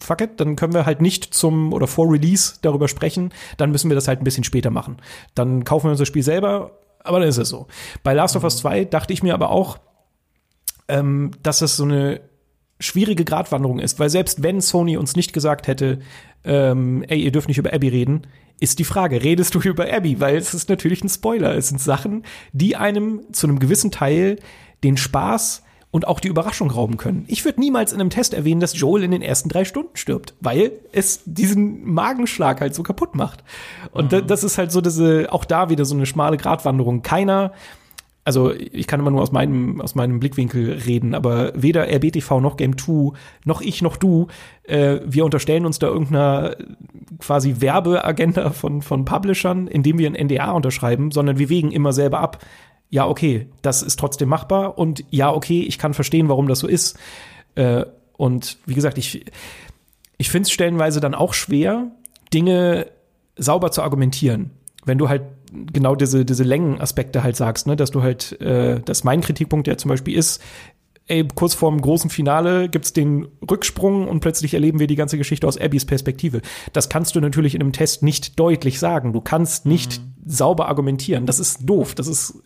fuck 0.01 0.23
it, 0.23 0.41
dann 0.41 0.57
können 0.57 0.73
wir 0.73 0.87
halt 0.87 1.03
nicht 1.03 1.35
zum 1.35 1.75
oder 1.75 1.87
vor 1.87 2.11
Release 2.11 2.55
darüber 2.63 2.89
sprechen, 2.89 3.33
dann 3.59 3.71
müssen 3.71 3.91
wir 3.91 3.95
das 3.95 4.09
halt 4.09 4.23
ein 4.23 4.25
bisschen 4.25 4.45
später 4.45 4.71
machen. 4.71 4.97
Dann 5.35 5.65
kaufen 5.65 5.87
wir 5.87 5.91
unser 5.91 6.07
Spiel 6.07 6.23
selber, 6.23 6.79
aber 7.05 7.21
dann 7.21 7.29
ist 7.29 7.37
es 7.37 7.51
so. 7.51 7.67
Bei 8.03 8.15
Last 8.15 8.37
of 8.37 8.45
Us 8.45 8.57
2 8.57 8.87
dachte 8.87 9.13
ich 9.13 9.23
mir 9.23 9.35
aber 9.35 9.51
auch, 9.51 9.79
ähm, 10.89 11.33
dass 11.43 11.61
es 11.61 11.77
so 11.77 11.85
eine 11.85 12.23
schwierige 12.79 13.27
Gratwanderung 13.27 13.79
ist, 13.79 14.01
weil 14.01 14.09
selbst 14.09 14.43
wenn 14.43 14.63
Sony 14.63 14.97
uns 14.97 15.15
nicht 15.17 15.35
gesagt 15.35 15.67
hätte, 15.67 15.99
ähm, 16.45 17.05
ey, 17.07 17.21
ihr 17.21 17.33
dürft 17.33 17.49
nicht 17.49 17.59
über 17.59 17.75
Abby 17.75 17.89
reden, 17.89 18.23
ist 18.61 18.79
die 18.79 18.85
Frage, 18.85 19.23
redest 19.23 19.55
du 19.55 19.61
über 19.61 19.93
Abby? 19.93 20.21
Weil 20.21 20.37
es 20.37 20.55
ist 20.55 20.69
natürlich 20.69 21.03
ein 21.03 21.09
Spoiler. 21.09 21.57
Es 21.57 21.69
sind 21.69 21.81
Sachen, 21.81 22.25
die 22.53 22.77
einem 22.77 23.23
zu 23.33 23.47
einem 23.47 23.59
gewissen 23.59 23.91
Teil 23.91 24.39
den 24.85 24.97
Spaß 24.97 25.63
und 25.91 26.07
auch 26.07 26.21
die 26.21 26.29
Überraschung 26.29 26.71
rauben 26.71 26.97
können. 26.97 27.25
Ich 27.27 27.45
würde 27.45 27.59
niemals 27.59 27.93
in 27.93 28.01
einem 28.01 28.11
Test 28.11 28.33
erwähnen, 28.33 28.61
dass 28.61 28.79
Joel 28.79 29.03
in 29.03 29.11
den 29.11 29.23
ersten 29.23 29.49
drei 29.49 29.65
Stunden 29.65 29.97
stirbt, 29.97 30.35
weil 30.41 30.73
es 30.93 31.23
diesen 31.25 31.85
Magenschlag 31.85 32.61
halt 32.61 32.75
so 32.75 32.83
kaputt 32.83 33.17
macht. 33.17 33.43
Und 33.91 34.13
mhm. 34.13 34.27
das 34.27 34.45
ist 34.45 34.57
halt 34.57 34.71
so 34.71 34.81
diese, 34.81 35.33
auch 35.33 35.45
da 35.45 35.69
wieder 35.69 35.85
so 35.85 35.97
eine 35.97 36.07
schmale 36.07 36.37
Gratwanderung. 36.37 37.03
Keiner 37.03 37.53
also 38.31 38.55
ich 38.55 38.87
kann 38.87 39.01
immer 39.01 39.11
nur 39.11 39.23
aus 39.23 39.33
meinem, 39.33 39.81
aus 39.81 39.97
meinem 39.97 40.21
Blickwinkel 40.21 40.71
reden, 40.87 41.17
aber 41.17 41.53
weder 41.57 41.89
RBTV 41.93 42.41
noch 42.41 42.57
Game 42.57 42.79
2, 42.79 43.19
noch 43.45 43.61
ich 43.61 43.83
noch 43.83 43.97
du, 43.97 44.29
äh, 44.63 45.01
wir 45.05 45.25
unterstellen 45.25 45.67
uns 45.67 45.81
da 45.81 45.89
irgendeiner 45.89 46.55
quasi 47.19 47.57
Werbeagenda 47.59 48.51
von, 48.51 48.83
von 48.83 49.05
Publishern, 49.05 49.67
indem 49.67 49.99
wir 49.99 50.09
ein 50.09 50.27
NDA 50.27 50.53
unterschreiben, 50.53 51.11
sondern 51.11 51.41
wir 51.41 51.49
wägen 51.49 51.73
immer 51.73 51.93
selber 51.93 52.21
ab. 52.21 52.39
Ja, 52.89 53.09
okay, 53.09 53.49
das 53.63 53.83
ist 53.83 53.99
trotzdem 53.99 54.29
machbar 54.29 54.79
und 54.79 55.05
ja, 55.11 55.33
okay, 55.33 55.63
ich 55.63 55.77
kann 55.77 55.93
verstehen, 55.93 56.29
warum 56.29 56.47
das 56.47 56.61
so 56.61 56.69
ist. 56.69 56.97
Äh, 57.57 57.85
und 58.17 58.59
wie 58.65 58.75
gesagt, 58.75 58.97
ich, 58.97 59.25
ich 60.19 60.31
finde 60.31 60.47
es 60.47 60.53
stellenweise 60.53 61.01
dann 61.01 61.17
auch 61.17 61.35
schwer, 61.35 61.91
Dinge 62.33 62.87
sauber 63.35 63.73
zu 63.73 63.83
argumentieren. 63.83 64.53
Wenn 64.85 64.99
du 64.99 65.09
halt 65.09 65.23
genau 65.73 65.95
diese, 65.95 66.25
diese 66.25 66.45
Längenaspekte 66.45 67.23
halt 67.23 67.37
sagst, 67.37 67.67
ne? 67.67 67.77
dass 67.77 67.91
du 67.91 68.03
halt, 68.03 68.41
äh, 68.41 68.81
dass 68.81 69.05
mein 69.05 69.21
Kritikpunkt 69.21 69.67
ja 69.67 69.77
zum 69.77 69.89
Beispiel 69.89 70.17
ist, 70.17 70.43
ey, 71.07 71.27
kurz 71.35 71.55
vorm 71.55 71.81
großen 71.81 72.09
Finale 72.09 72.69
gibt's 72.69 72.93
den 72.93 73.27
Rücksprung 73.51 74.09
und 74.09 74.21
plötzlich 74.21 74.55
erleben 74.55 74.79
wir 74.79 74.87
die 74.87 74.97
ganze 74.97 75.19
Geschichte 75.19 75.47
aus 75.47 75.59
Abbys 75.59 75.85
Perspektive. 75.85 76.41
Das 76.73 76.89
kannst 76.89 77.17
du 77.17 77.21
natürlich 77.21 77.55
in 77.55 77.61
einem 77.61 77.73
Test 77.73 78.03
nicht 78.03 78.39
deutlich 78.39 78.79
sagen. 78.79 79.13
Du 79.13 79.21
kannst 79.21 79.67
nicht 79.67 80.01
mhm. 80.01 80.31
sauber 80.31 80.69
argumentieren. 80.69 81.27
Das 81.27 81.41
ist 81.41 81.69
doof. 81.69 81.95
Das 81.97 82.07
ist 82.07 82.43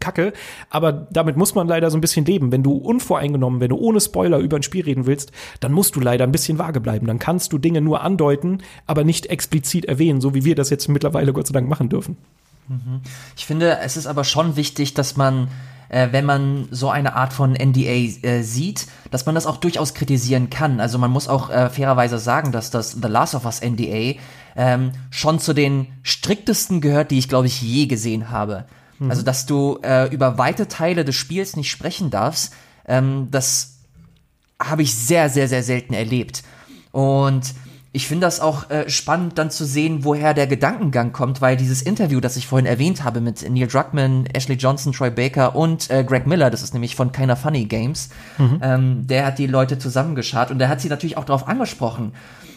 Kacke, 0.00 0.32
aber 0.70 0.92
damit 0.92 1.36
muss 1.36 1.54
man 1.54 1.68
leider 1.68 1.90
so 1.90 1.96
ein 1.96 2.00
bisschen 2.00 2.24
leben. 2.24 2.52
Wenn 2.52 2.62
du 2.62 2.72
unvoreingenommen, 2.72 3.60
wenn 3.60 3.70
du 3.70 3.76
ohne 3.76 4.00
Spoiler 4.00 4.38
über 4.38 4.56
ein 4.56 4.62
Spiel 4.62 4.84
reden 4.84 5.06
willst, 5.06 5.32
dann 5.60 5.72
musst 5.72 5.96
du 5.96 6.00
leider 6.00 6.24
ein 6.24 6.32
bisschen 6.32 6.58
vage 6.58 6.80
bleiben. 6.80 7.06
Dann 7.06 7.18
kannst 7.18 7.52
du 7.52 7.58
Dinge 7.58 7.80
nur 7.80 8.02
andeuten, 8.02 8.58
aber 8.86 9.04
nicht 9.04 9.26
explizit 9.26 9.84
erwähnen, 9.84 10.20
so 10.20 10.34
wie 10.34 10.44
wir 10.44 10.54
das 10.54 10.70
jetzt 10.70 10.88
mittlerweile 10.88 11.32
Gott 11.32 11.46
sei 11.46 11.52
Dank 11.52 11.68
machen 11.68 11.88
dürfen. 11.88 12.16
Mhm. 12.68 13.00
Ich 13.36 13.46
finde, 13.46 13.78
es 13.78 13.96
ist 13.96 14.06
aber 14.06 14.24
schon 14.24 14.56
wichtig, 14.56 14.94
dass 14.94 15.16
man 15.16 15.48
äh, 15.88 16.08
wenn 16.10 16.24
man 16.24 16.68
so 16.70 16.90
eine 16.90 17.14
Art 17.14 17.32
von 17.32 17.52
NDA 17.52 18.26
äh, 18.26 18.42
sieht, 18.42 18.86
dass 19.10 19.26
man 19.26 19.34
das 19.34 19.46
auch 19.46 19.56
durchaus 19.56 19.94
kritisieren 19.94 20.50
kann. 20.50 20.80
Also 20.80 20.98
man 20.98 21.10
muss 21.10 21.28
auch 21.28 21.50
äh, 21.50 21.70
fairerweise 21.70 22.18
sagen, 22.18 22.52
dass 22.52 22.70
das 22.70 22.92
The 22.92 23.08
Last 23.08 23.34
of 23.34 23.44
Us 23.44 23.60
NDA 23.60 24.18
ähm, 24.56 24.92
schon 25.10 25.38
zu 25.38 25.52
den 25.52 25.86
striktesten 26.02 26.80
gehört, 26.80 27.10
die 27.10 27.18
ich, 27.18 27.28
glaube 27.28 27.46
ich, 27.46 27.62
je 27.62 27.86
gesehen 27.86 28.30
habe. 28.30 28.64
Mhm. 28.98 29.10
Also, 29.10 29.22
dass 29.22 29.46
du 29.46 29.78
äh, 29.82 30.12
über 30.12 30.38
weite 30.38 30.68
Teile 30.68 31.04
des 31.04 31.14
Spiels 31.14 31.56
nicht 31.56 31.70
sprechen 31.70 32.10
darfst, 32.10 32.52
ähm, 32.86 33.28
das 33.30 33.78
habe 34.62 34.82
ich 34.82 34.94
sehr, 34.94 35.28
sehr, 35.28 35.48
sehr 35.48 35.62
selten 35.62 35.94
erlebt. 35.94 36.42
Und 36.92 37.54
ich 37.96 38.08
finde 38.08 38.26
das 38.26 38.40
auch 38.40 38.68
äh, 38.68 38.90
spannend, 38.90 39.38
dann 39.38 39.50
zu 39.50 39.64
sehen, 39.64 40.04
woher 40.04 40.34
der 40.34 40.46
Gedankengang 40.46 41.12
kommt, 41.12 41.40
weil 41.40 41.56
dieses 41.56 41.80
Interview, 41.80 42.20
das 42.20 42.36
ich 42.36 42.46
vorhin 42.46 42.66
erwähnt 42.66 43.04
habe 43.04 43.22
mit 43.22 43.48
Neil 43.48 43.68
Druckmann, 43.68 44.26
Ashley 44.34 44.56
Johnson, 44.56 44.92
Troy 44.92 45.08
Baker 45.08 45.56
und 45.56 45.88
äh, 45.88 46.04
Greg 46.04 46.26
Miller, 46.26 46.50
das 46.50 46.62
ist 46.62 46.74
nämlich 46.74 46.94
von 46.94 47.10
Keiner 47.10 47.36
Funny 47.36 47.64
Games, 47.64 48.10
mhm. 48.36 48.60
ähm, 48.62 49.06
der 49.06 49.24
hat 49.24 49.38
die 49.38 49.46
Leute 49.46 49.78
zusammengeschart 49.78 50.50
und 50.50 50.58
der 50.58 50.68
hat 50.68 50.82
sie 50.82 50.90
natürlich 50.90 51.16
auch 51.16 51.24
darauf 51.24 51.48
angesprochen. 51.48 52.12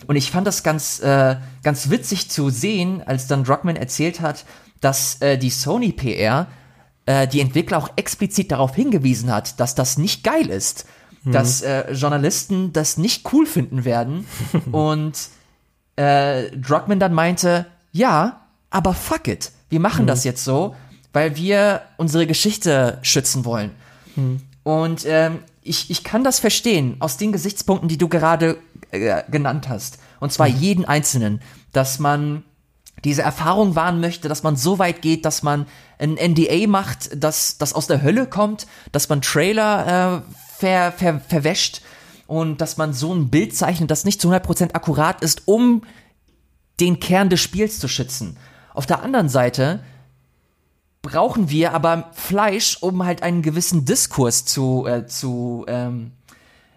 Und 0.07 0.17
ich 0.17 0.29
fand 0.29 0.45
das 0.45 0.61
ganz, 0.61 0.99
äh, 0.99 1.37
ganz 1.63 1.89
witzig 1.89 2.29
zu 2.29 2.49
sehen, 2.49 3.01
als 3.05 3.27
dann 3.27 3.45
Druckmann 3.45 3.77
erzählt 3.77 4.19
hat, 4.19 4.43
dass 4.81 5.21
äh, 5.21 5.37
die 5.37 5.49
Sony 5.49 5.91
PR 5.91 6.47
äh, 7.05 7.27
die 7.27 7.41
Entwickler 7.41 7.77
auch 7.77 7.89
explizit 7.95 8.51
darauf 8.51 8.75
hingewiesen 8.75 9.31
hat, 9.31 9.59
dass 9.59 9.75
das 9.75 9.97
nicht 9.97 10.23
geil 10.23 10.49
ist 10.49 10.85
mhm. 11.23 11.31
dass 11.31 11.61
äh, 11.61 11.91
Journalisten 11.93 12.73
das 12.73 12.97
nicht 12.97 13.31
cool 13.33 13.45
finden 13.45 13.85
werden. 13.85 14.25
und 14.71 15.13
äh, 15.95 16.51
Druckmann 16.51 16.99
dann 16.99 17.13
meinte, 17.13 17.65
ja, 17.91 18.41
aber 18.69 18.93
fuck 18.93 19.27
it. 19.27 19.51
Wir 19.69 19.79
machen 19.79 20.03
mhm. 20.03 20.07
das 20.07 20.23
jetzt 20.23 20.43
so, 20.43 20.75
weil 21.13 21.35
wir 21.35 21.81
unsere 21.97 22.27
Geschichte 22.27 22.99
schützen 23.01 23.45
wollen. 23.45 23.71
Mhm. 24.15 24.41
Und 24.63 25.05
ähm, 25.05 25.39
ich, 25.61 25.89
ich 25.89 26.03
kann 26.03 26.23
das 26.23 26.39
verstehen, 26.39 26.97
aus 26.99 27.17
den 27.17 27.31
Gesichtspunkten, 27.31 27.89
die 27.89 27.97
du 27.97 28.07
gerade 28.07 28.57
äh, 28.91 29.23
genannt 29.29 29.69
hast. 29.69 29.99
Und 30.19 30.31
zwar 30.31 30.49
mhm. 30.49 30.57
jeden 30.57 30.85
einzelnen, 30.85 31.41
dass 31.71 31.99
man 31.99 32.43
diese 33.03 33.21
Erfahrung 33.21 33.75
wahren 33.75 33.99
möchte, 33.99 34.27
dass 34.27 34.43
man 34.43 34.55
so 34.55 34.79
weit 34.79 35.01
geht, 35.01 35.25
dass 35.25 35.43
man 35.43 35.65
ein 35.97 36.15
NDA 36.15 36.67
macht, 36.67 37.21
dass 37.21 37.57
das 37.57 37.73
aus 37.73 37.87
der 37.87 38.01
Hölle 38.01 38.27
kommt, 38.27 38.67
dass 38.91 39.09
man 39.09 39.21
Trailer 39.21 40.23
äh, 40.25 40.33
ver, 40.57 40.91
ver, 40.91 41.19
verwäscht 41.19 41.81
und 42.27 42.61
dass 42.61 42.77
man 42.77 42.93
so 42.93 43.13
ein 43.13 43.29
Bild 43.29 43.55
zeichnet, 43.55 43.89
das 43.91 44.05
nicht 44.05 44.21
zu 44.21 44.31
100% 44.31 44.73
akkurat 44.73 45.21
ist, 45.21 45.43
um 45.45 45.83
den 46.79 46.99
Kern 46.99 47.29
des 47.29 47.41
Spiels 47.41 47.79
zu 47.79 47.87
schützen. 47.87 48.37
Auf 48.73 48.85
der 48.85 49.03
anderen 49.03 49.29
Seite 49.29 49.83
brauchen 51.01 51.49
wir 51.49 51.73
aber 51.73 52.09
Fleisch, 52.13 52.77
um 52.81 53.03
halt 53.05 53.23
einen 53.23 53.41
gewissen 53.41 53.85
Diskurs 53.85 54.45
zu, 54.45 54.85
äh, 54.85 55.05
zu, 55.05 55.65
ähm, 55.67 56.11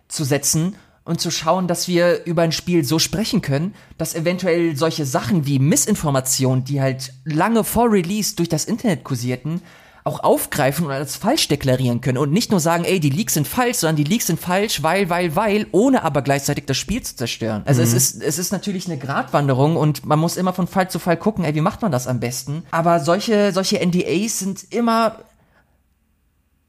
zu 0.09 0.25
setzen 0.25 0.77
und 1.05 1.21
zu 1.21 1.31
schauen, 1.31 1.67
dass 1.67 1.89
wir 1.89 2.25
über 2.25 2.43
ein 2.43 2.53
Spiel 2.53 2.85
so 2.85 2.99
sprechen 2.99 3.43
können, 3.43 3.75
dass 3.99 4.15
eventuell 4.15 4.77
solche 4.77 5.05
Sachen 5.05 5.47
wie 5.47 5.59
Missinformationen, 5.59 6.65
die 6.65 6.81
halt 6.81 7.13
lange 7.25 7.65
vor 7.65 7.91
Release 7.91 8.37
durch 8.37 8.49
das 8.49 8.65
Internet 8.65 9.03
kursierten, 9.03 9.63
auch 10.05 10.21
aufgreifen 10.21 10.87
und 10.87 10.93
als 10.93 11.17
falsch 11.17 11.47
deklarieren 11.47 12.01
können 12.01 12.19
und 12.19 12.33
nicht 12.33 12.51
nur 12.51 12.59
sagen, 12.59 12.85
ey, 12.85 12.99
die 12.99 13.11
Leaks 13.11 13.35
sind 13.35 13.47
falsch, 13.47 13.79
sondern 13.79 13.97
die 13.97 14.05
Leaks 14.05 14.27
sind 14.27 14.41
falsch, 14.41 14.83
weil, 14.83 15.09
weil, 15.11 15.37
weil, 15.37 15.67
ohne 15.71 16.03
aber 16.03 16.23
gleichzeitig 16.23 16.65
das 16.67 16.77
Spiel 16.77 17.03
zu 17.03 17.15
zerstören. 17.15 17.63
Also 17.67 17.83
mhm. 17.83 17.87
es 17.87 17.95
ist, 17.95 18.23
es 18.23 18.39
ist 18.39 18.51
natürlich 18.51 18.87
eine 18.87 18.99
Gratwanderung 18.99 19.77
und 19.77 20.05
man 20.05 20.19
muss 20.19 20.37
immer 20.37 20.53
von 20.53 20.67
Fall 20.67 20.91
zu 20.91 20.99
Fall 20.99 21.17
gucken, 21.17 21.45
ey, 21.45 21.55
wie 21.55 21.61
macht 21.61 21.83
man 21.83 21.93
das 21.93 22.09
am 22.09 22.19
besten? 22.19 22.65
Aber 22.73 22.99
solche, 22.99 23.53
solche 23.53 23.79
NDAs 23.85 24.41
sind 24.41 24.65
immer, 24.71 25.21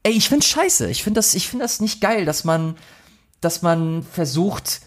ey, 0.04 0.12
ich 0.12 0.28
find's 0.28 0.46
scheiße. 0.46 0.88
Ich 0.88 1.02
find 1.02 1.16
das, 1.16 1.34
ich 1.34 1.48
find 1.48 1.60
das 1.60 1.80
nicht 1.80 2.00
geil, 2.00 2.24
dass 2.24 2.44
man, 2.44 2.76
dass 3.44 3.62
man 3.62 4.02
versucht, 4.02 4.80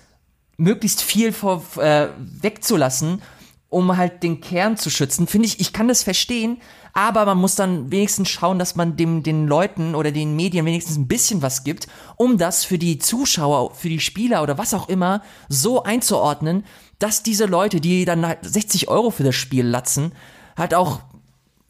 möglichst 0.57 1.01
viel 1.01 1.31
vor, 1.31 1.63
äh, 1.77 2.09
wegzulassen, 2.17 3.21
um 3.69 3.97
halt 3.97 4.23
den 4.23 4.41
Kern 4.41 4.77
zu 4.77 4.89
schützen. 4.89 5.27
Finde 5.27 5.47
ich, 5.47 5.59
ich 5.59 5.73
kann 5.73 5.87
das 5.87 6.03
verstehen, 6.03 6.57
aber 6.93 7.25
man 7.25 7.37
muss 7.37 7.55
dann 7.55 7.91
wenigstens 7.91 8.29
schauen, 8.29 8.57
dass 8.57 8.75
man 8.75 8.95
dem, 8.97 9.21
den 9.21 9.45
Leuten 9.45 9.93
oder 9.93 10.11
den 10.11 10.35
Medien 10.35 10.65
wenigstens 10.65 10.97
ein 10.97 11.07
bisschen 11.07 11.41
was 11.41 11.63
gibt, 11.63 11.87
um 12.15 12.37
das 12.37 12.63
für 12.63 12.79
die 12.79 12.97
Zuschauer, 12.97 13.75
für 13.75 13.89
die 13.89 13.99
Spieler 13.99 14.41
oder 14.41 14.57
was 14.57 14.73
auch 14.73 14.89
immer 14.89 15.21
so 15.49 15.83
einzuordnen, 15.83 16.65
dass 16.97 17.23
diese 17.23 17.45
Leute, 17.45 17.81
die 17.81 18.05
dann 18.05 18.25
halt 18.25 18.39
60 18.41 18.87
Euro 18.87 19.11
für 19.11 19.23
das 19.23 19.35
Spiel 19.35 19.65
latzen, 19.65 20.13
halt 20.55 20.73
auch 20.73 21.01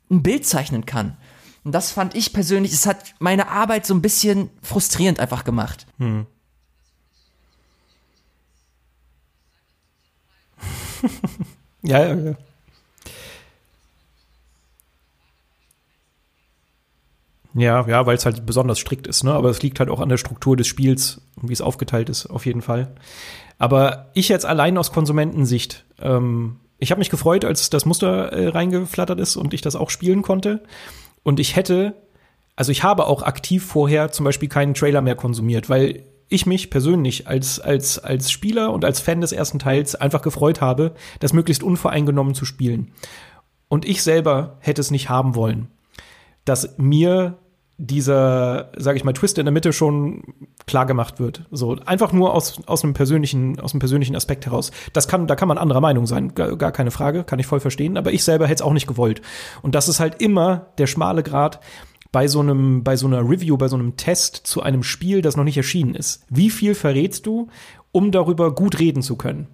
ein 0.09 0.23
Bild 0.23 0.45
zeichnen 0.45 0.85
kann. 0.85 1.17
Und 1.65 1.73
das 1.73 1.91
fand 1.91 2.15
ich 2.15 2.31
persönlich, 2.31 2.71
es 2.71 2.85
hat 2.85 3.13
meine 3.19 3.49
Arbeit 3.49 3.85
so 3.85 3.93
ein 3.93 4.01
bisschen 4.01 4.49
frustrierend 4.61 5.19
einfach 5.19 5.43
gemacht. 5.43 5.85
Hm. 5.97 6.25
Ja, 11.83 12.05
ja, 12.05 12.15
ja. 12.15 12.35
Ja, 17.53 17.87
ja, 17.87 18.05
weil 18.05 18.15
es 18.15 18.25
halt 18.25 18.45
besonders 18.45 18.77
strikt 18.77 19.07
ist, 19.07 19.23
ne? 19.23 19.33
Aber 19.33 19.49
es 19.49 19.63
liegt 19.63 19.79
halt 19.79 19.89
auch 19.89 19.99
an 19.99 20.09
der 20.09 20.17
Struktur 20.17 20.55
des 20.55 20.67
Spiels 20.67 21.21
und 21.41 21.49
wie 21.49 21.53
es 21.53 21.61
aufgeteilt 21.61 22.07
ist, 22.07 22.27
auf 22.27 22.45
jeden 22.45 22.61
Fall. 22.61 22.93
Aber 23.57 24.11
ich 24.13 24.29
jetzt 24.29 24.45
allein 24.45 24.77
aus 24.77 24.91
Konsumentensicht, 24.91 25.83
ähm, 25.99 26.57
ich 26.77 26.91
habe 26.91 26.99
mich 26.99 27.09
gefreut, 27.09 27.45
als 27.45 27.71
das 27.71 27.85
Muster 27.85 28.31
äh, 28.31 28.49
reingeflattert 28.49 29.19
ist 29.19 29.35
und 29.37 29.55
ich 29.55 29.61
das 29.61 29.75
auch 29.75 29.89
spielen 29.89 30.21
konnte. 30.21 30.61
Und 31.23 31.39
ich 31.39 31.55
hätte, 31.55 31.95
also 32.55 32.71
ich 32.71 32.83
habe 32.83 33.07
auch 33.07 33.23
aktiv 33.23 33.65
vorher 33.65 34.11
zum 34.11 34.23
Beispiel 34.25 34.49
keinen 34.49 34.75
Trailer 34.75 35.01
mehr 35.01 35.15
konsumiert, 35.15 35.67
weil 35.67 36.03
ich 36.29 36.45
mich 36.45 36.69
persönlich 36.69 37.27
als, 37.27 37.59
als, 37.59 37.99
als 37.99 38.31
Spieler 38.31 38.71
und 38.71 38.83
als 38.83 38.99
Fan 38.99 39.21
des 39.21 39.31
ersten 39.31 39.59
Teils 39.59 39.95
einfach 39.95 40.21
gefreut 40.21 40.61
habe, 40.61 40.93
das 41.19 41.33
möglichst 41.33 41.63
unvoreingenommen 41.63 42.33
zu 42.33 42.45
spielen. 42.45 42.91
Und 43.69 43.85
ich 43.85 44.03
selber 44.03 44.57
hätte 44.59 44.81
es 44.81 44.91
nicht 44.91 45.09
haben 45.09 45.35
wollen, 45.35 45.67
dass 46.45 46.77
mir 46.77 47.37
dieser, 47.79 48.71
sage 48.75 48.97
ich 48.97 49.03
mal, 49.03 49.13
Twist 49.13 49.37
in 49.37 49.45
der 49.45 49.51
Mitte 49.51 49.71
schon 49.71 50.23
klar 50.65 50.87
gemacht 50.87 51.19
wird. 51.19 51.43
So 51.51 51.77
einfach 51.85 52.11
nur 52.11 52.33
aus, 52.33 52.59
aus 52.65 52.83
einem 52.83 52.93
persönlichen, 52.93 53.59
aus 53.59 53.73
einem 53.73 53.79
persönlichen 53.79 54.15
Aspekt 54.15 54.47
heraus. 54.47 54.71
Das 54.93 55.07
kann, 55.07 55.27
da 55.27 55.35
kann 55.35 55.47
man 55.47 55.59
anderer 55.59 55.81
Meinung 55.81 56.07
sein, 56.07 56.33
gar, 56.33 56.55
gar 56.57 56.71
keine 56.71 56.89
Frage, 56.89 57.23
kann 57.23 57.37
ich 57.37 57.45
voll 57.45 57.59
verstehen. 57.59 57.97
Aber 57.97 58.11
ich 58.11 58.23
selber 58.23 58.45
hätte 58.45 58.55
es 58.55 58.61
auch 58.63 58.73
nicht 58.73 58.87
gewollt. 58.87 59.21
Und 59.61 59.75
das 59.75 59.87
ist 59.87 59.99
halt 59.99 60.21
immer 60.21 60.67
der 60.79 60.87
schmale 60.87 61.21
Grad 61.21 61.59
bei 62.11 62.27
so 62.27 62.39
einem, 62.39 62.83
bei 62.83 62.95
so 62.95 63.07
einer 63.07 63.27
Review, 63.27 63.57
bei 63.57 63.67
so 63.67 63.75
einem 63.75 63.97
Test 63.97 64.35
zu 64.35 64.61
einem 64.61 64.83
Spiel, 64.83 65.21
das 65.21 65.35
noch 65.35 65.43
nicht 65.43 65.57
erschienen 65.57 65.95
ist. 65.95 66.25
Wie 66.29 66.49
viel 66.49 66.75
verrätst 66.75 67.25
du, 67.25 67.49
um 67.91 68.11
darüber 68.11 68.53
gut 68.53 68.79
reden 68.79 69.01
zu 69.01 69.15
können? 69.15 69.47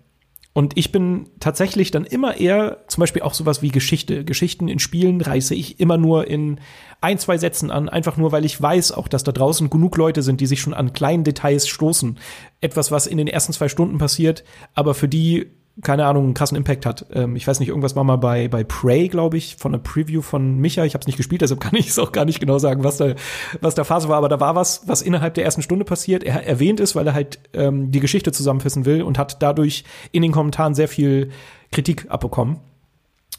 Und 0.56 0.78
ich 0.78 0.92
bin 0.92 1.30
tatsächlich 1.40 1.90
dann 1.90 2.06
immer 2.06 2.38
eher, 2.38 2.84
zum 2.88 3.02
Beispiel 3.02 3.24
auch 3.24 3.34
sowas 3.34 3.64
wie 3.64 3.70
Geschichte. 3.70 4.24
Geschichten 4.24 4.68
in 4.68 4.78
Spielen 4.78 5.20
reiße 5.20 5.56
ich 5.56 5.80
immer 5.80 5.98
nur 5.98 6.28
in 6.28 6.60
ein, 7.02 7.18
zwei 7.18 7.40
Sätzen 7.40 7.72
an, 7.72 7.90
einfach 7.90 8.18
nur, 8.18 8.32
weil 8.32 8.46
ich 8.46 8.62
weiß 8.62 8.92
auch, 8.92 9.08
dass 9.08 9.24
da 9.24 9.32
draußen 9.32 9.72
genug 9.72 9.98
Leute 9.98 10.22
sind, 10.22 10.42
die 10.42 10.46
sich 10.46 10.62
schon 10.62 10.76
an 10.76 10.94
kleinen 10.94 11.24
Details 11.24 11.68
stoßen. 11.68 12.20
Etwas, 12.62 12.92
was 12.92 13.08
in 13.08 13.18
den 13.18 13.28
ersten 13.28 13.52
zwei 13.52 13.68
Stunden 13.68 13.98
passiert, 13.98 14.44
aber 14.76 14.94
für 14.94 15.08
die 15.08 15.48
keine 15.82 16.06
Ahnung, 16.06 16.26
einen 16.26 16.34
krassen 16.36 16.56
Impact 16.56 16.86
hat. 16.86 17.08
Ähm, 17.14 17.36
ich 17.36 17.48
weiß 17.48 17.60
nicht, 17.60 17.70
irgendwas 17.70 17.95
war 17.95 18.04
mal 18.04 18.18
bei, 18.18 18.48
bei 18.48 18.64
Prey, 18.64 19.08
glaube 19.08 19.38
ich, 19.38 19.56
von 19.56 19.74
einer 19.74 19.82
Preview 19.82 20.22
von 20.22 20.58
Micha. 20.60 20.86
Ich 20.86 20.94
habe 20.94 21.02
es 21.02 21.08
nicht 21.08 21.18
gespielt, 21.18 21.41
deshalb 21.41 21.60
kann 21.62 21.76
ich 21.76 21.88
es 21.90 21.98
auch 21.98 22.12
gar 22.12 22.26
nicht 22.26 22.40
genau 22.40 22.60
sagen, 22.60 22.84
was 22.84 22.98
da, 22.98 23.16
was 23.60 23.74
da 23.74 23.84
Phase 23.84 24.08
war. 24.08 24.18
Aber 24.18 24.30
da 24.30 24.40
war 24.40 24.56
was, 24.56 24.88
was 24.88 25.02
innerhalb 25.02 25.34
der 25.34 25.45
ersten 25.45 25.64
Stunde 25.64 25.84
passiert. 25.84 26.24
Er 26.24 26.45
erwähnt 26.45 26.80
ist, 26.80 26.95
weil 26.95 27.08
er 27.08 27.14
halt 27.14 27.40
ähm, 27.54 27.91
die 27.91 28.00
Geschichte 28.00 28.32
zusammenfassen 28.32 28.86
will 28.86 29.02
und 29.02 29.18
hat 29.18 29.41
dadurch 29.41 29.84
in 30.12 30.22
den 30.22 30.32
Kommentaren 30.32 30.76
sehr 30.76 30.88
viel 30.88 31.32
Kritik 31.72 32.06
abbekommen. 32.10 32.60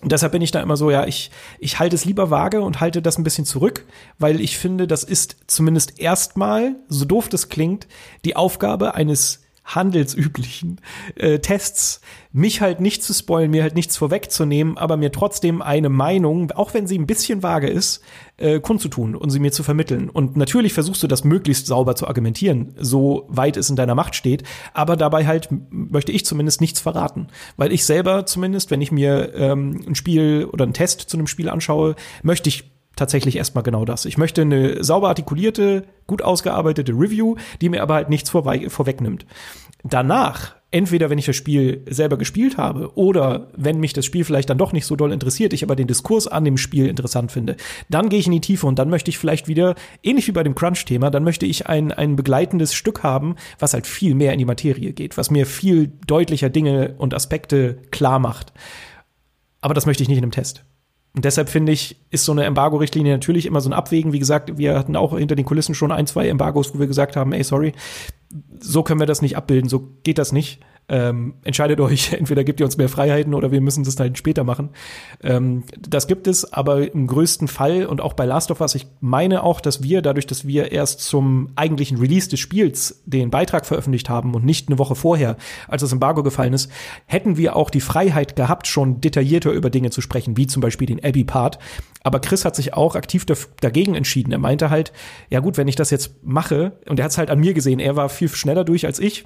Und 0.02 0.12
deshalb 0.12 0.32
bin 0.32 0.42
ich 0.42 0.50
da 0.50 0.60
immer 0.60 0.76
so, 0.76 0.90
ja, 0.90 1.06
ich, 1.06 1.30
ich 1.60 1.78
halte 1.78 1.94
es 1.94 2.04
lieber 2.04 2.30
vage 2.30 2.60
und 2.60 2.80
halte 2.80 3.00
das 3.00 3.16
ein 3.16 3.24
bisschen 3.24 3.46
zurück, 3.46 3.86
weil 4.18 4.40
ich 4.40 4.58
finde, 4.58 4.86
das 4.86 5.04
ist 5.04 5.36
zumindest 5.46 6.00
erstmal, 6.00 6.76
so 6.88 7.04
doof 7.04 7.28
das 7.28 7.48
klingt, 7.48 7.86
die 8.24 8.36
Aufgabe 8.36 8.94
eines 8.94 9.43
handelsüblichen 9.64 10.80
äh, 11.16 11.38
Tests, 11.38 12.00
mich 12.32 12.60
halt 12.60 12.80
nicht 12.80 13.02
zu 13.02 13.14
spoilen, 13.14 13.50
mir 13.50 13.62
halt 13.62 13.74
nichts 13.74 13.96
vorwegzunehmen, 13.96 14.76
aber 14.76 14.96
mir 14.96 15.12
trotzdem 15.12 15.62
eine 15.62 15.88
Meinung, 15.88 16.50
auch 16.52 16.74
wenn 16.74 16.86
sie 16.86 16.98
ein 16.98 17.06
bisschen 17.06 17.42
vage 17.42 17.68
ist, 17.68 18.02
äh, 18.36 18.60
kundzutun 18.60 19.14
und 19.14 19.30
sie 19.30 19.38
mir 19.38 19.52
zu 19.52 19.62
vermitteln. 19.62 20.10
Und 20.10 20.36
natürlich 20.36 20.74
versuchst 20.74 21.02
du 21.02 21.06
das 21.06 21.24
möglichst 21.24 21.66
sauber 21.66 21.96
zu 21.96 22.06
argumentieren, 22.06 22.74
so 22.78 23.26
weit 23.28 23.56
es 23.56 23.70
in 23.70 23.76
deiner 23.76 23.94
Macht 23.94 24.14
steht, 24.16 24.42
aber 24.74 24.96
dabei 24.96 25.26
halt 25.26 25.48
möchte 25.70 26.12
ich 26.12 26.26
zumindest 26.26 26.60
nichts 26.60 26.80
verraten. 26.80 27.28
Weil 27.56 27.72
ich 27.72 27.84
selber 27.84 28.26
zumindest, 28.26 28.70
wenn 28.70 28.82
ich 28.82 28.92
mir 28.92 29.34
ähm, 29.34 29.84
ein 29.86 29.94
Spiel 29.94 30.48
oder 30.52 30.64
einen 30.64 30.74
Test 30.74 31.00
zu 31.02 31.16
einem 31.16 31.26
Spiel 31.26 31.48
anschaue, 31.48 31.94
möchte 32.22 32.48
ich 32.48 32.73
tatsächlich 32.96 33.36
erstmal 33.36 33.64
genau 33.64 33.84
das. 33.84 34.04
Ich 34.04 34.18
möchte 34.18 34.42
eine 34.42 34.82
sauber 34.82 35.08
artikulierte, 35.08 35.84
gut 36.06 36.22
ausgearbeitete 36.22 36.92
Review, 36.92 37.36
die 37.60 37.68
mir 37.68 37.82
aber 37.82 37.94
halt 37.94 38.08
nichts 38.08 38.30
vorwegnimmt. 38.30 39.26
Danach 39.82 40.54
entweder 40.74 41.08
wenn 41.08 41.18
ich 41.18 41.26
das 41.26 41.36
Spiel 41.36 41.84
selber 41.88 42.18
gespielt 42.18 42.56
habe 42.56 42.96
oder 42.96 43.46
wenn 43.56 43.78
mich 43.78 43.92
das 43.92 44.04
Spiel 44.04 44.24
vielleicht 44.24 44.50
dann 44.50 44.58
doch 44.58 44.72
nicht 44.72 44.86
so 44.86 44.96
doll 44.96 45.12
interessiert, 45.12 45.52
ich 45.52 45.62
aber 45.62 45.76
den 45.76 45.86
Diskurs 45.86 46.26
an 46.26 46.44
dem 46.44 46.56
Spiel 46.56 46.88
interessant 46.88 47.30
finde, 47.30 47.56
dann 47.88 48.08
gehe 48.08 48.18
ich 48.18 48.26
in 48.26 48.32
die 48.32 48.40
Tiefe 48.40 48.66
und 48.66 48.76
dann 48.76 48.90
möchte 48.90 49.08
ich 49.08 49.18
vielleicht 49.18 49.46
wieder, 49.46 49.76
ähnlich 50.02 50.26
wie 50.26 50.32
bei 50.32 50.42
dem 50.42 50.56
Crunch-Thema, 50.56 51.10
dann 51.10 51.22
möchte 51.22 51.46
ich 51.46 51.68
ein, 51.68 51.92
ein 51.92 52.16
begleitendes 52.16 52.74
Stück 52.74 53.04
haben, 53.04 53.36
was 53.60 53.72
halt 53.72 53.86
viel 53.86 54.16
mehr 54.16 54.32
in 54.32 54.40
die 54.40 54.44
Materie 54.44 54.92
geht, 54.92 55.16
was 55.16 55.30
mir 55.30 55.46
viel 55.46 55.92
deutlicher 56.08 56.50
Dinge 56.50 56.96
und 56.98 57.14
Aspekte 57.14 57.78
klar 57.92 58.18
macht. 58.18 58.52
Aber 59.60 59.74
das 59.74 59.86
möchte 59.86 60.02
ich 60.02 60.08
nicht 60.08 60.18
in 60.18 60.24
einem 60.24 60.32
Test. 60.32 60.64
Und 61.14 61.24
deshalb 61.24 61.48
finde 61.48 61.72
ich, 61.72 61.96
ist 62.10 62.24
so 62.24 62.32
eine 62.32 62.44
Embargo-Richtlinie 62.44 63.12
natürlich 63.12 63.46
immer 63.46 63.60
so 63.60 63.70
ein 63.70 63.72
Abwägen. 63.72 64.12
Wie 64.12 64.18
gesagt, 64.18 64.58
wir 64.58 64.76
hatten 64.76 64.96
auch 64.96 65.16
hinter 65.16 65.36
den 65.36 65.44
Kulissen 65.44 65.74
schon 65.74 65.92
ein, 65.92 66.08
zwei 66.08 66.28
Embargos, 66.28 66.74
wo 66.74 66.80
wir 66.80 66.88
gesagt 66.88 67.14
haben, 67.14 67.32
ey, 67.32 67.44
sorry, 67.44 67.72
so 68.58 68.82
können 68.82 68.98
wir 68.98 69.06
das 69.06 69.22
nicht 69.22 69.36
abbilden, 69.36 69.68
so 69.68 69.88
geht 70.02 70.18
das 70.18 70.32
nicht 70.32 70.60
ähm, 70.88 71.34
entscheidet 71.44 71.80
euch, 71.80 72.12
entweder 72.18 72.44
gibt 72.44 72.60
ihr 72.60 72.66
uns 72.66 72.76
mehr 72.76 72.88
Freiheiten 72.88 73.34
oder 73.34 73.50
wir 73.50 73.60
müssen 73.60 73.84
das 73.84 73.96
dann 73.96 74.16
später 74.16 74.44
machen. 74.44 74.70
Ähm, 75.22 75.64
das 75.78 76.06
gibt 76.06 76.26
es, 76.26 76.52
aber 76.52 76.92
im 76.92 77.06
größten 77.06 77.48
Fall 77.48 77.86
und 77.86 78.00
auch 78.00 78.12
bei 78.12 78.24
Last 78.24 78.50
of 78.50 78.60
Us, 78.60 78.74
ich 78.74 78.86
meine 79.00 79.42
auch, 79.42 79.60
dass 79.60 79.82
wir, 79.82 80.02
dadurch, 80.02 80.26
dass 80.26 80.46
wir 80.46 80.72
erst 80.72 81.00
zum 81.00 81.50
eigentlichen 81.56 81.98
Release 81.98 82.28
des 82.28 82.40
Spiels 82.40 83.02
den 83.06 83.30
Beitrag 83.30 83.66
veröffentlicht 83.66 84.08
haben 84.08 84.34
und 84.34 84.44
nicht 84.44 84.68
eine 84.68 84.78
Woche 84.78 84.94
vorher, 84.94 85.36
als 85.68 85.82
das 85.82 85.92
Embargo 85.92 86.22
gefallen 86.22 86.52
ist, 86.52 86.70
hätten 87.06 87.36
wir 87.36 87.56
auch 87.56 87.70
die 87.70 87.80
Freiheit 87.80 88.36
gehabt, 88.36 88.66
schon 88.66 89.00
detaillierter 89.00 89.52
über 89.52 89.70
Dinge 89.70 89.90
zu 89.90 90.00
sprechen, 90.00 90.36
wie 90.36 90.46
zum 90.46 90.60
Beispiel 90.60 90.86
den 90.86 91.02
Abby-Part. 91.02 91.58
Aber 92.02 92.20
Chris 92.20 92.44
hat 92.44 92.54
sich 92.54 92.74
auch 92.74 92.94
aktiv 92.96 93.24
dagegen 93.60 93.94
entschieden. 93.94 94.32
Er 94.32 94.38
meinte 94.38 94.68
halt, 94.68 94.92
ja 95.30 95.40
gut, 95.40 95.56
wenn 95.56 95.68
ich 95.68 95.76
das 95.76 95.90
jetzt 95.90 96.22
mache, 96.22 96.78
und 96.86 96.98
er 96.98 97.04
hat 97.04 97.12
es 97.12 97.18
halt 97.18 97.30
an 97.30 97.40
mir 97.40 97.54
gesehen, 97.54 97.80
er 97.80 97.96
war 97.96 98.10
viel 98.10 98.28
schneller 98.28 98.64
durch 98.64 98.84
als 98.84 98.98
ich 98.98 99.24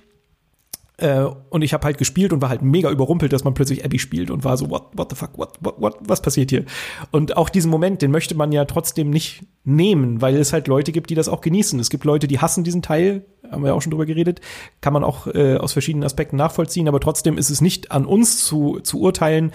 äh, 0.99 1.23
und 1.51 1.63
ich 1.63 1.73
habe 1.73 1.85
halt 1.85 1.97
gespielt 1.97 2.33
und 2.33 2.43
war 2.43 2.49
halt 2.49 2.63
mega 2.63 2.91
überrumpelt, 2.91 3.33
dass 3.33 3.45
man 3.45 3.55
plötzlich 3.55 3.85
Abby 3.85 3.99
spielt 3.99 4.31
und 4.31 4.45
war 4.45 4.57
so, 4.57 4.69
what, 4.69 4.91
what 4.97 5.11
the 5.11 5.17
fuck, 5.17 5.39
what, 5.39 5.55
what, 5.61 5.81
what, 5.81 5.97
was 6.01 6.21
passiert 6.21 6.51
hier? 6.51 6.65
Und 7.13 7.37
auch 7.37 7.49
diesen 7.49 7.71
Moment, 7.71 8.03
den 8.03 8.11
möchte 8.11 8.35
man 8.35 8.53
ja 8.53 8.65
trotzdem 8.65 9.11
nicht 9.11 9.45
nehmen, 9.65 10.21
weil 10.21 10.37
es 10.37 10.53
halt 10.53 10.67
Leute 10.67 10.93
gibt, 10.93 11.11
die 11.11 11.15
das 11.15 11.29
auch 11.29 11.41
genießen. 11.41 11.79
Es 11.79 11.89
gibt 11.91 12.05
Leute, 12.05 12.27
die 12.27 12.41
hassen 12.41 12.65
diesen 12.65 12.83
Teil, 12.83 13.25
haben 13.51 13.63
wir 13.63 13.69
ja 13.69 13.75
auch 13.75 13.83
schon 13.83 13.93
drüber 13.93 14.07
geredet, 14.07 14.41
kann 14.81 14.93
man 14.93 15.05
auch 15.05 15.29
äh, 15.29 15.57
aus 15.57 15.73
verschiedenen 15.73 16.05
Aspekten 16.05 16.37
nachvollziehen, 16.37 16.89
aber 16.89 17.01
trotzdem 17.01 17.39
ist 17.39 17.51
es 17.51 17.61
nicht 17.61 17.93
an 17.93 18.05
uns 18.05 18.45
zu, 18.45 18.81
zu 18.81 19.01
urteilen, 19.01 19.53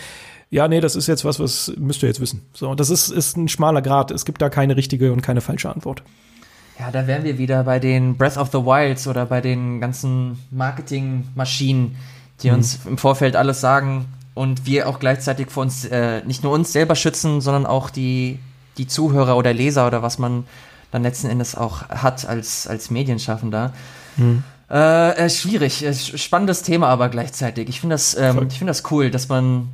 ja, 0.49 0.67
nee, 0.67 0.81
das 0.81 0.95
ist 0.95 1.07
jetzt 1.07 1.25
was, 1.25 1.39
was 1.39 1.73
müsst 1.77 2.03
ihr 2.03 2.09
jetzt 2.09 2.21
wissen. 2.21 2.45
So, 2.53 2.75
das 2.75 2.91
ist, 2.91 3.09
ist 3.09 3.37
ein 3.37 3.47
schmaler 3.47 3.81
Grad. 3.81 4.11
Es 4.11 4.23
gibt 4.23 4.39
da 4.39 4.49
keine 4.49 4.77
richtige 4.77 5.11
und 5.11 5.23
keine 5.23 5.41
falsche 5.41 5.67
Antwort. 5.71 6.03
Ja, 6.79 6.91
da 6.91 7.07
wären 7.07 7.23
wir 7.23 7.37
wieder 7.37 7.63
bei 7.63 7.79
den 7.79 8.17
Breath 8.17 8.37
of 8.37 8.49
the 8.51 8.57
Wilds 8.57 9.07
oder 9.07 9.25
bei 9.25 9.41
den 9.41 9.79
ganzen 9.79 10.39
Marketingmaschinen, 10.51 11.95
die 12.41 12.49
mhm. 12.49 12.55
uns 12.55 12.79
im 12.85 12.97
Vorfeld 12.97 13.35
alles 13.35 13.61
sagen 13.61 14.05
und 14.33 14.65
wir 14.65 14.89
auch 14.89 14.99
gleichzeitig 14.99 15.51
für 15.51 15.59
uns 15.59 15.85
äh, 15.85 16.23
nicht 16.25 16.43
nur 16.43 16.51
uns 16.51 16.73
selber 16.73 16.95
schützen, 16.95 17.41
sondern 17.41 17.65
auch 17.65 17.89
die, 17.89 18.39
die 18.77 18.87
Zuhörer 18.87 19.37
oder 19.37 19.53
Leser 19.53 19.85
oder 19.85 20.01
was 20.01 20.17
man 20.17 20.45
dann 20.91 21.03
letzten 21.03 21.29
Endes 21.29 21.55
auch 21.55 21.89
hat 21.89 22.25
als, 22.25 22.67
als 22.67 22.89
Medienschaffender. 22.89 23.73
Mhm. 24.17 24.43
Äh, 24.69 25.29
schwierig, 25.29 25.85
spannendes 26.15 26.63
Thema 26.63 26.87
aber 26.87 27.09
gleichzeitig. 27.09 27.69
Ich 27.69 27.79
finde 27.79 27.95
das, 27.95 28.15
ähm, 28.15 28.47
ich 28.49 28.57
finde 28.57 28.71
das 28.71 28.83
cool, 28.91 29.11
dass 29.11 29.29
man 29.29 29.69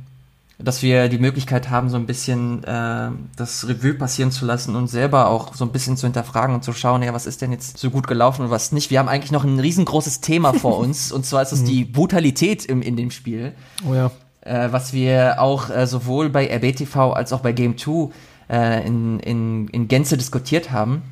dass 0.62 0.82
wir 0.82 1.08
die 1.08 1.18
Möglichkeit 1.18 1.70
haben, 1.70 1.88
so 1.88 1.96
ein 1.96 2.06
bisschen 2.06 2.64
äh, 2.64 3.10
das 3.36 3.68
Revue 3.68 3.94
passieren 3.94 4.30
zu 4.30 4.44
lassen 4.44 4.76
und 4.76 4.88
selber 4.88 5.28
auch 5.28 5.54
so 5.54 5.64
ein 5.64 5.72
bisschen 5.72 5.96
zu 5.96 6.06
hinterfragen 6.06 6.54
und 6.54 6.64
zu 6.64 6.72
schauen, 6.72 7.02
ja, 7.02 7.12
was 7.12 7.26
ist 7.26 7.42
denn 7.42 7.52
jetzt 7.52 7.78
so 7.78 7.90
gut 7.90 8.06
gelaufen 8.06 8.44
und 8.44 8.50
was 8.50 8.72
nicht. 8.72 8.90
Wir 8.90 8.98
haben 8.98 9.08
eigentlich 9.08 9.32
noch 9.32 9.44
ein 9.44 9.58
riesengroßes 9.58 10.20
Thema 10.20 10.52
vor 10.52 10.78
uns 10.78 11.12
und 11.12 11.26
zwar 11.26 11.42
ist 11.42 11.52
es 11.52 11.62
mhm. 11.62 11.66
die 11.66 11.84
Brutalität 11.84 12.64
im, 12.64 12.82
in 12.82 12.96
dem 12.96 13.10
Spiel. 13.10 13.52
Oh 13.88 13.94
ja. 13.94 14.10
Äh, 14.42 14.68
was 14.72 14.92
wir 14.92 15.40
auch 15.40 15.70
äh, 15.70 15.86
sowohl 15.86 16.30
bei 16.30 16.46
RBTV 16.46 17.12
als 17.12 17.32
auch 17.32 17.40
bei 17.40 17.52
Game 17.52 17.76
2 17.76 18.10
äh, 18.48 18.86
in, 18.86 19.20
in, 19.20 19.68
in 19.68 19.88
Gänze 19.88 20.16
diskutiert 20.16 20.70
haben. 20.70 21.02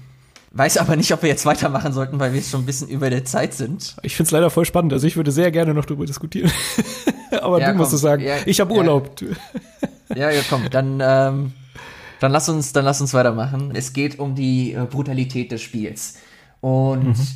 Weiß 0.52 0.78
aber 0.78 0.96
nicht, 0.96 1.12
ob 1.12 1.22
wir 1.22 1.28
jetzt 1.28 1.44
weitermachen 1.44 1.92
sollten, 1.92 2.18
weil 2.18 2.32
wir 2.32 2.42
schon 2.42 2.62
ein 2.62 2.66
bisschen 2.66 2.88
über 2.88 3.10
der 3.10 3.24
Zeit 3.24 3.52
sind. 3.52 3.96
Ich 4.02 4.16
finde 4.16 4.28
es 4.28 4.30
leider 4.30 4.48
voll 4.48 4.64
spannend. 4.64 4.92
Also 4.94 5.06
ich 5.06 5.16
würde 5.16 5.30
sehr 5.30 5.50
gerne 5.50 5.74
noch 5.74 5.84
darüber 5.84 6.06
diskutieren. 6.06 6.50
aber 7.40 7.60
ja, 7.60 7.72
du 7.72 7.78
musst 7.78 7.92
es 7.92 8.00
sagen. 8.00 8.22
Ja, 8.22 8.36
ich 8.46 8.60
habe 8.60 8.72
Urlaub. 8.74 9.10
Ja, 10.14 10.30
ja, 10.30 10.40
komm, 10.48 10.70
dann, 10.70 11.00
ähm, 11.02 11.52
dann 12.20 12.32
lass 12.32 12.48
uns, 12.48 12.72
dann 12.72 12.84
lass 12.84 13.00
uns 13.00 13.14
weitermachen. 13.14 13.72
Es 13.74 13.92
geht 13.92 14.18
um 14.18 14.34
die 14.34 14.72
äh, 14.72 14.84
Brutalität 14.84 15.52
des 15.52 15.62
Spiels. 15.62 16.16
Und 16.60 17.18
mhm. 17.18 17.26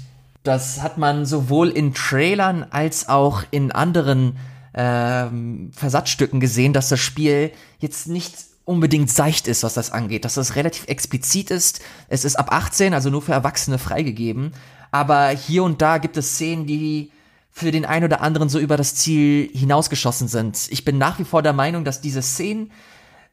das 0.42 0.82
hat 0.82 0.98
man 0.98 1.26
sowohl 1.26 1.68
in 1.68 1.94
Trailern 1.94 2.66
als 2.70 3.08
auch 3.08 3.42
in 3.50 3.72
anderen 3.72 4.36
ähm, 4.74 5.70
Versatzstücken 5.74 6.40
gesehen, 6.40 6.72
dass 6.72 6.88
das 6.88 7.00
Spiel 7.00 7.52
jetzt 7.78 8.08
nicht 8.08 8.34
unbedingt 8.64 9.10
seicht 9.10 9.48
ist, 9.48 9.62
was 9.62 9.74
das 9.74 9.90
angeht, 9.90 10.24
dass 10.24 10.34
das 10.34 10.56
relativ 10.56 10.86
explizit 10.88 11.50
ist. 11.50 11.80
Es 12.08 12.24
ist 12.24 12.36
ab 12.36 12.52
18, 12.52 12.94
also 12.94 13.10
nur 13.10 13.22
für 13.22 13.32
Erwachsene 13.32 13.78
freigegeben. 13.78 14.52
Aber 14.90 15.28
hier 15.28 15.64
und 15.64 15.82
da 15.82 15.98
gibt 15.98 16.16
es 16.16 16.34
Szenen, 16.34 16.66
die 16.66 17.10
für 17.52 17.70
den 17.70 17.84
einen 17.84 18.06
oder 18.06 18.22
anderen 18.22 18.48
so 18.48 18.58
über 18.58 18.76
das 18.76 18.94
Ziel 18.94 19.50
hinausgeschossen 19.52 20.26
sind. 20.26 20.68
Ich 20.70 20.84
bin 20.84 20.98
nach 20.98 21.18
wie 21.18 21.24
vor 21.24 21.42
der 21.42 21.52
Meinung, 21.52 21.84
dass 21.84 22.00
diese 22.00 22.22
Szenen 22.22 22.72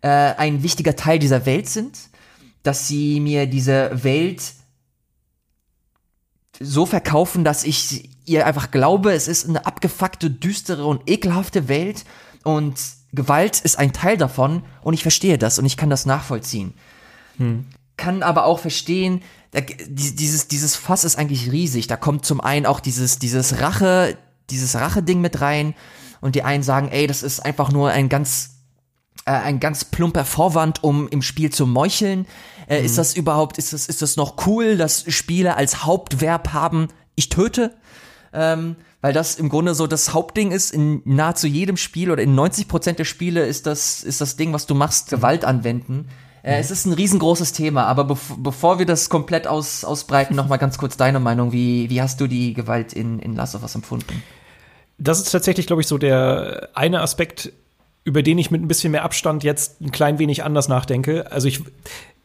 äh, 0.02 0.10
ein 0.10 0.62
wichtiger 0.62 0.96
Teil 0.96 1.20
dieser 1.20 1.46
Welt 1.46 1.70
sind, 1.70 1.98
dass 2.62 2.88
sie 2.88 3.22
mir 3.22 3.48
diese 3.48 4.04
Welt 4.04 4.41
so 6.60 6.86
verkaufen, 6.86 7.46
dass 7.46 7.64
ich 7.64 8.10
ihr 8.26 8.46
einfach 8.46 8.72
glaube, 8.72 9.14
es 9.14 9.30
ist 9.30 9.48
eine 9.48 9.66
abgefuckte, 9.66 10.30
düstere 10.30 10.86
und 10.86 11.10
ekelhafte 11.10 11.70
Welt 11.70 12.04
und 12.44 12.78
Gewalt 13.14 13.62
ist 13.62 13.80
ein 13.80 13.94
Teil 13.94 14.18
davon 14.18 14.64
und 14.82 14.94
ich 14.94 15.02
verstehe 15.02 15.38
das 15.38 15.58
und 15.58 15.66
ich 15.66 15.78
kann 15.78 15.90
das 15.90 16.06
nachvollziehen. 16.06 16.74
Hm. 17.38 17.66
Kann 17.98 18.22
aber 18.22 18.46
auch 18.46 18.60
verstehen, 18.60 19.22
dieses, 19.54 20.48
dieses 20.48 20.76
Fass 20.76 21.04
ist 21.04 21.18
eigentlich 21.18 21.52
riesig. 21.52 21.88
Da 21.88 21.98
kommt 21.98 22.26
zum 22.26 22.42
einen 22.42 22.66
auch 22.66 22.80
dieses, 22.80 23.20
dieses 23.20 23.62
Rache, 23.62 24.18
dieses 24.50 24.76
Rache-Ding 24.76 25.22
mit 25.22 25.42
rein 25.42 25.74
und 26.22 26.36
die 26.36 26.44
einen 26.44 26.64
sagen, 26.64 26.90
ey, 26.90 27.08
das 27.08 27.24
ist 27.24 27.40
einfach 27.40 27.72
nur 27.72 27.90
ein 27.90 28.10
ganz, 28.10 28.58
äh, 29.26 29.32
ein 29.32 29.60
ganz 29.60 29.86
plumper 29.86 30.26
Vorwand, 30.26 30.84
um 30.84 31.08
im 31.08 31.22
Spiel 31.22 31.52
zu 31.52 31.66
meucheln. 31.66 32.28
Äh, 32.68 32.80
mhm. 32.80 32.86
Ist 32.86 32.98
das 32.98 33.16
überhaupt, 33.16 33.58
ist 33.58 33.74
das, 33.74 33.88
ist 33.88 34.02
das 34.02 34.18
noch 34.18 34.46
cool, 34.46 34.78
dass 34.78 35.06
Spieler 35.12 35.58
als 35.58 35.84
Hauptverb 35.84 36.54
haben, 36.54 36.90
ich 37.16 37.30
töte? 37.30 37.76
Ähm, 38.32 38.76
weil 39.02 39.14
das 39.14 39.36
im 39.36 39.50
Grunde 39.50 39.74
so 39.74 39.88
das 39.88 40.14
Hauptding 40.14 40.52
ist. 40.52 40.72
In 40.72 41.02
nahezu 41.06 41.48
jedem 41.48 41.78
Spiel 41.78 42.12
oder 42.12 42.22
in 42.22 42.36
90 42.36 42.68
Prozent 42.68 43.00
der 43.00 43.06
Spiele 43.06 43.46
ist 43.46 43.66
das, 43.66 44.04
ist 44.04 44.22
das 44.22 44.36
Ding, 44.36 44.54
was 44.54 44.68
du 44.68 44.76
machst, 44.76 45.10
Gewalt 45.10 45.46
anwenden. 45.46 46.10
Äh. 46.44 46.60
Es 46.60 46.72
ist 46.72 46.86
ein 46.86 46.94
riesengroßes 46.94 47.53
Thema, 47.53 47.86
aber 47.86 48.03
bev 48.06 48.36
bevor 48.38 48.80
wir 48.80 48.86
das 48.86 49.10
komplett 49.10 49.48
aus, 49.48 49.84
ausbreiten, 49.84 50.36
noch 50.36 50.48
mal 50.48 50.57
ganz 50.57 50.78
kurz 50.78 50.98
deine 50.98 51.20
Meinung. 51.20 51.52
Wie, 51.52 51.90
wie 51.90 52.02
hast 52.02 52.22
du 52.22 52.28
die 52.28 52.53
Gewalt 52.53 52.94
in, 52.94 53.20
in 53.20 53.36
Last 53.36 53.56
of 53.56 53.61
Us 53.61 53.76
empfunden? 53.76 54.24
Das 54.98 55.20
ist 55.20 55.32
tatsächlich, 55.32 55.68
glaube 55.68 55.82
ich, 55.82 55.88
so 55.88 55.98
der 55.98 56.70
eine 56.74 57.02
Aspekt, 57.02 57.52
über 58.03 58.24
den 58.24 58.38
ich 58.38 58.52
mit 58.52 58.61
ein 58.61 58.68
bisschen 58.68 58.91
mehr 58.91 59.03
Abstand 59.03 59.44
jetzt 59.44 59.82
ein 59.82 59.91
klein 59.91 60.20
wenig 60.20 60.44
anders 60.44 60.68
nachdenke. 60.68 61.32
Also 61.32 61.48
ich, 61.48 61.61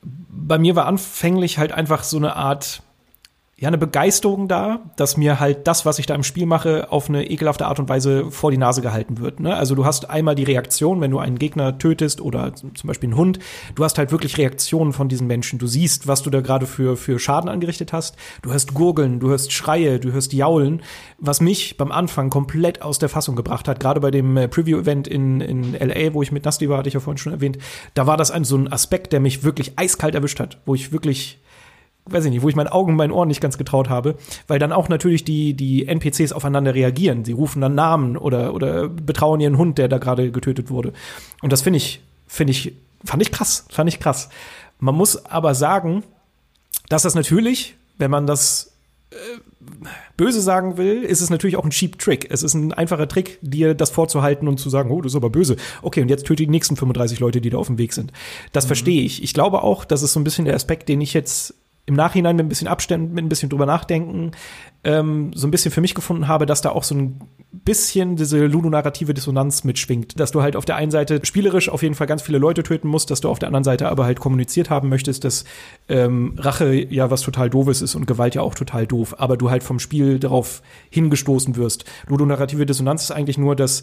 bei 0.03 0.59
mir 0.59 0.77
war 0.77 0.87
anfänglich 0.87 1.59
halt 1.59 1.73
einfach 1.73 2.03
so 2.03 2.17
eine 2.17 2.37
Art, 2.37 2.83
ja 3.65 3.69
eine 3.69 3.79
Begeisterung 3.79 4.47
da, 4.47 4.81
dass 4.97 5.17
mir 5.17 5.41
halt 5.41 5.67
das, 5.67 5.87
was 5.87 5.99
ich 5.99 6.05
da 6.05 6.15
im 6.15 6.23
Spiel 6.23 6.45
mache, 6.45 6.93
auf 6.93 7.09
eine 7.09 7.31
ekelhafte 7.31 7.65
Art 7.65 7.81
und 7.81 7.89
Weise 7.89 8.31
vor 8.31 8.51
die 8.51 8.59
Nase 8.59 8.83
gehalten 8.83 9.21
wird. 9.21 9.41
Ne? 9.41 9.57
Also 9.57 9.75
du 9.75 9.87
hast 9.87 10.11
einmal 10.11 10.35
die 10.35 10.45
Reaktion, 10.45 11.01
wenn 11.01 11.11
du 11.11 11.19
einen 11.19 11.39
Gegner 11.39 11.79
tötest 11.79 12.21
oder 12.21 12.55
zum 12.55 12.73
Beispiel 12.85 13.09
einen 13.09 13.17
Hund, 13.17 13.39
du 13.75 13.83
hast 13.83 13.97
halt 13.97 14.13
wirklich 14.13 14.37
Reaktionen 14.37 14.93
von 14.93 15.09
diesen 15.09 15.27
Menschen. 15.27 15.59
Du 15.59 15.67
siehst, 15.67 16.07
was 16.07 16.23
du 16.23 16.29
da 16.29 16.43
gerade 16.43 16.67
für, 16.67 16.99
für 16.99 17.19
Schaden 17.19 17.49
angerichtet 17.49 17.95
hast. 17.95 18.17
Du 18.43 18.53
hörst 18.53 18.75
Gurgeln, 18.75 19.19
du 19.19 19.31
hörst 19.31 19.51
Schreie, 19.51 19.99
du 19.99 20.13
hörst 20.13 20.35
Jaulen, 20.35 20.83
was 21.17 21.41
mich 21.41 21.79
beim 21.79 21.91
Anfang 21.91 22.29
komplett 22.29 22.83
aus 22.83 22.99
der 22.99 23.09
Fassung 23.09 23.35
gebracht 23.35 23.67
hat. 23.67 23.81
Gerade 23.81 24.01
bei 24.01 24.11
dem 24.11 24.37
äh, 24.37 24.47
Preview-Event 24.47 25.09
in, 25.09 25.41
in 25.41 25.73
LA, 25.73 26.13
wo 26.13 26.23
ich 26.23 26.33
mit 26.33 26.45
Nasty 26.45 26.69
war, 26.69 26.77
hatte 26.77 26.89
ich 26.89 26.95
ja 26.95 27.01
vorhin 27.01 27.17
schon 27.17 27.33
erwähnt, 27.33 27.57
da 27.95 28.07
war 28.07 28.19
das 28.19 28.31
ein 28.31 28.45
so 28.45 28.59
ein 28.59 28.71
Aspekt, 28.71 29.15
der 29.15 29.21
mich 29.21 29.43
wirklich 29.43 29.79
eiskalt 29.79 30.15
erwischt 30.15 30.39
hat, 30.39 30.59
wo 30.67 30.75
ich 30.75 30.93
wirklich 30.93 31.41
weiß 32.07 32.27
ich 32.27 32.31
nicht, 32.31 32.43
wo 32.43 32.49
ich 32.49 32.57
meinen 32.57 32.69
Augen 32.69 32.93
und 32.93 32.97
meinen 32.97 33.13
Ohren 33.13 33.29
nicht 33.29 33.41
ganz 33.41 33.57
getraut 33.57 33.89
habe, 33.89 34.17
weil 34.47 34.59
dann 34.59 34.73
auch 34.73 34.89
natürlich 34.89 35.25
die, 35.25 35.55
die 35.55 35.87
NPCs 35.87 36.33
aufeinander 36.33 36.75
reagieren. 36.75 37.25
Sie 37.25 37.33
rufen 37.33 37.61
dann 37.61 37.75
Namen 37.75 38.17
oder, 38.17 38.55
oder 38.55 38.89
betrauen 38.89 39.41
ihren 39.41 39.57
Hund, 39.57 39.79
der 39.79 39.89
da 39.89 39.99
gerade 39.99 40.31
getötet 40.31 40.71
wurde. 40.71 40.93
Und 41.41 41.53
das 41.53 41.63
finde 41.63 41.79
ich, 41.79 42.03
finde 42.27 42.51
ich, 42.51 42.75
fand 43.05 43.23
ich 43.23 43.33
krass, 43.33 43.67
fand 43.71 43.89
ich 43.89 44.01
krass. 44.01 44.29
Man 44.79 44.95
muss 44.95 45.25
aber 45.27 45.55
sagen, 45.55 46.03
dass 46.89 47.03
das 47.03 47.15
natürlich, 47.15 47.75
wenn 47.97 48.11
man 48.11 48.27
das 48.27 48.73
äh, 49.11 49.15
böse 50.19 50.43
sagen 50.43 50.77
will, 50.77 51.03
ist 51.03 51.23
es 51.23 51.31
natürlich 51.31 51.57
auch 51.57 51.65
ein 51.65 51.71
cheap 51.71 51.99
Trick. 51.99 52.27
Es 52.31 52.43
ist 52.43 52.53
ein 52.53 52.75
einfacher 52.75 53.09
Trick, 53.09 53.39
dir 53.41 53.75
das 53.75 53.89
vorzuhalten 53.89 54.47
und 54.47 54.59
zu 54.59 54.69
sagen, 54.69 54.91
oh, 54.91 55.01
das 55.01 55.13
ist 55.13 55.17
aber 55.17 55.31
böse. 55.31 55.57
Okay, 55.81 56.03
und 56.03 56.09
jetzt 56.09 56.27
töte 56.27 56.43
die 56.43 56.51
nächsten 56.51 56.77
35 56.77 57.21
Leute, 57.21 57.41
die 57.41 57.49
da 57.49 57.57
auf 57.57 57.69
dem 57.69 57.79
Weg 57.79 57.95
sind. 57.95 58.13
Das 58.53 58.65
mhm. 58.65 58.69
verstehe 58.69 59.03
ich. 59.03 59.23
Ich 59.23 59.33
glaube 59.33 59.63
auch, 59.63 59.87
das 59.87 60.03
ist 60.03 60.13
so 60.13 60.21
ein 60.21 60.25
bisschen 60.25 60.45
der 60.45 60.55
Aspekt, 60.55 60.91
den 60.91 61.01
ich 61.01 61.15
jetzt 61.15 61.55
im 61.87 61.95
Nachhinein 61.95 62.37
mit 62.37 62.47
ein 62.47 62.49
bisschen 62.49 62.69
Abständen, 62.69 63.15
mit 63.15 63.25
ein 63.25 63.29
bisschen 63.29 63.51
drüber 63.51 63.67
nachdenken, 63.67 64.33
ähm, 64.85 65.33
so 65.35 65.47
ein 65.47 65.51
bisschen 65.51 65.71
für 65.71 65.81
mich 65.81 65.95
gefunden 65.95 66.29
habe, 66.29 66.47
dass 66.47 66.63
da 66.63 66.71
auch 66.71 66.83
so 66.83 66.95
ein 66.95 67.21
bisschen 67.53 68.17
diese 68.17 68.47
ludonarrative 68.47 69.13
Dissonanz 69.13 69.65
mitschwingt. 69.65 70.19
Dass 70.19 70.33
du 70.33 70.43
halt 70.43 70.57
auf 70.57 70.65
der 70.65 70.77
einen 70.77 70.91
Seite 70.91 71.21
spielerisch 71.25 71.69
auf 71.69 71.83
jeden 71.83 71.95
Fall 71.95 72.07
ganz 72.07 72.23
viele 72.23 72.39
Leute 72.39 72.63
töten 72.63 72.89
musst, 72.89 73.11
dass 73.11 73.21
du 73.21 73.29
auf 73.29 73.39
der 73.39 73.49
anderen 73.49 73.65
Seite 73.65 73.89
aber 73.89 74.05
halt 74.05 74.19
kommuniziert 74.19 74.71
haben 74.71 74.89
möchtest, 74.89 75.25
dass 75.25 75.45
ähm, 75.89 76.35
Rache 76.39 76.73
ja 76.73 77.11
was 77.11 77.23
total 77.23 77.51
doofes 77.51 77.83
ist 77.83 77.95
und 77.95 78.07
Gewalt 78.07 78.35
ja 78.35 78.43
auch 78.43 78.55
total 78.55 78.87
doof, 78.87 79.17
aber 79.19 79.37
du 79.37 79.51
halt 79.51 79.63
vom 79.63 79.79
Spiel 79.79 80.19
darauf 80.19 80.63
hingestoßen 80.91 81.57
wirst. 81.57 81.85
Ludonarrative 82.07 82.67
Dissonanz 82.67 83.05
ist 83.05 83.11
eigentlich 83.11 83.39
nur, 83.39 83.57
dass 83.57 83.83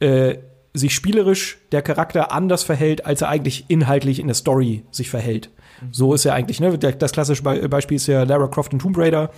äh, 0.00 0.36
sich 0.74 0.94
spielerisch 0.94 1.58
der 1.72 1.82
Charakter 1.82 2.30
anders 2.30 2.62
verhält, 2.62 3.06
als 3.06 3.22
er 3.22 3.28
eigentlich 3.28 3.64
inhaltlich 3.68 4.20
in 4.20 4.26
der 4.26 4.34
Story 4.34 4.84
sich 4.90 5.10
verhält. 5.10 5.50
So 5.90 6.14
ist 6.14 6.24
ja 6.24 6.34
eigentlich, 6.34 6.60
ne? 6.60 6.76
Das 6.78 7.12
klassische 7.12 7.42
Beispiel 7.42 7.96
ist 7.96 8.06
ja 8.06 8.22
Lara 8.24 8.48
Croft 8.48 8.72
in 8.72 8.78
Tomb 8.78 8.96
Raider, 8.98 9.30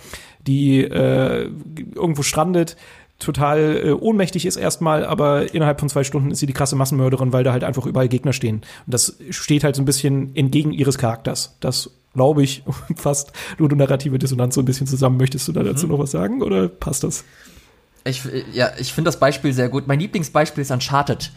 die 0.47 0.81
äh, 0.81 1.49
irgendwo 1.95 2.23
strandet, 2.23 2.77
total 3.21 3.81
äh, 3.85 3.91
ohnmächtig 3.91 4.45
ist 4.45 4.57
erstmal, 4.57 5.05
aber 5.05 5.53
innerhalb 5.53 5.79
von 5.79 5.89
zwei 5.89 6.03
Stunden 6.03 6.31
ist 6.31 6.39
sie 6.39 6.47
die 6.47 6.53
krasse 6.53 6.75
Massenmörderin, 6.75 7.31
weil 7.31 7.43
da 7.43 7.53
halt 7.53 7.63
einfach 7.63 7.85
überall 7.85 8.07
Gegner 8.07 8.33
stehen. 8.33 8.57
Und 8.85 8.93
das 8.93 9.17
steht 9.29 9.63
halt 9.63 9.75
so 9.75 9.81
ein 9.81 9.85
bisschen 9.85 10.35
entgegen 10.35 10.71
ihres 10.71 10.97
Charakters. 10.97 11.55
Das 11.59 11.91
glaube 12.13 12.43
ich 12.43 12.63
fast 12.95 13.31
ludonarrative 13.57 14.19
Dissonanz 14.19 14.55
so 14.55 14.61
ein 14.61 14.65
bisschen 14.65 14.87
zusammen. 14.87 15.17
Möchtest 15.17 15.47
du 15.47 15.51
da 15.51 15.63
dazu 15.63 15.85
mhm. 15.85 15.93
noch 15.93 15.99
was 15.99 16.11
sagen 16.11 16.41
oder 16.41 16.67
passt 16.67 17.03
das? 17.03 17.23
Ich, 18.03 18.23
ja, 18.51 18.71
ich 18.79 18.93
finde 18.93 19.09
das 19.09 19.19
Beispiel 19.19 19.53
sehr 19.53 19.69
gut. 19.69 19.87
Mein 19.87 19.99
Lieblingsbeispiel 19.99 20.63
ist 20.63 20.71
Uncharted 20.71 21.31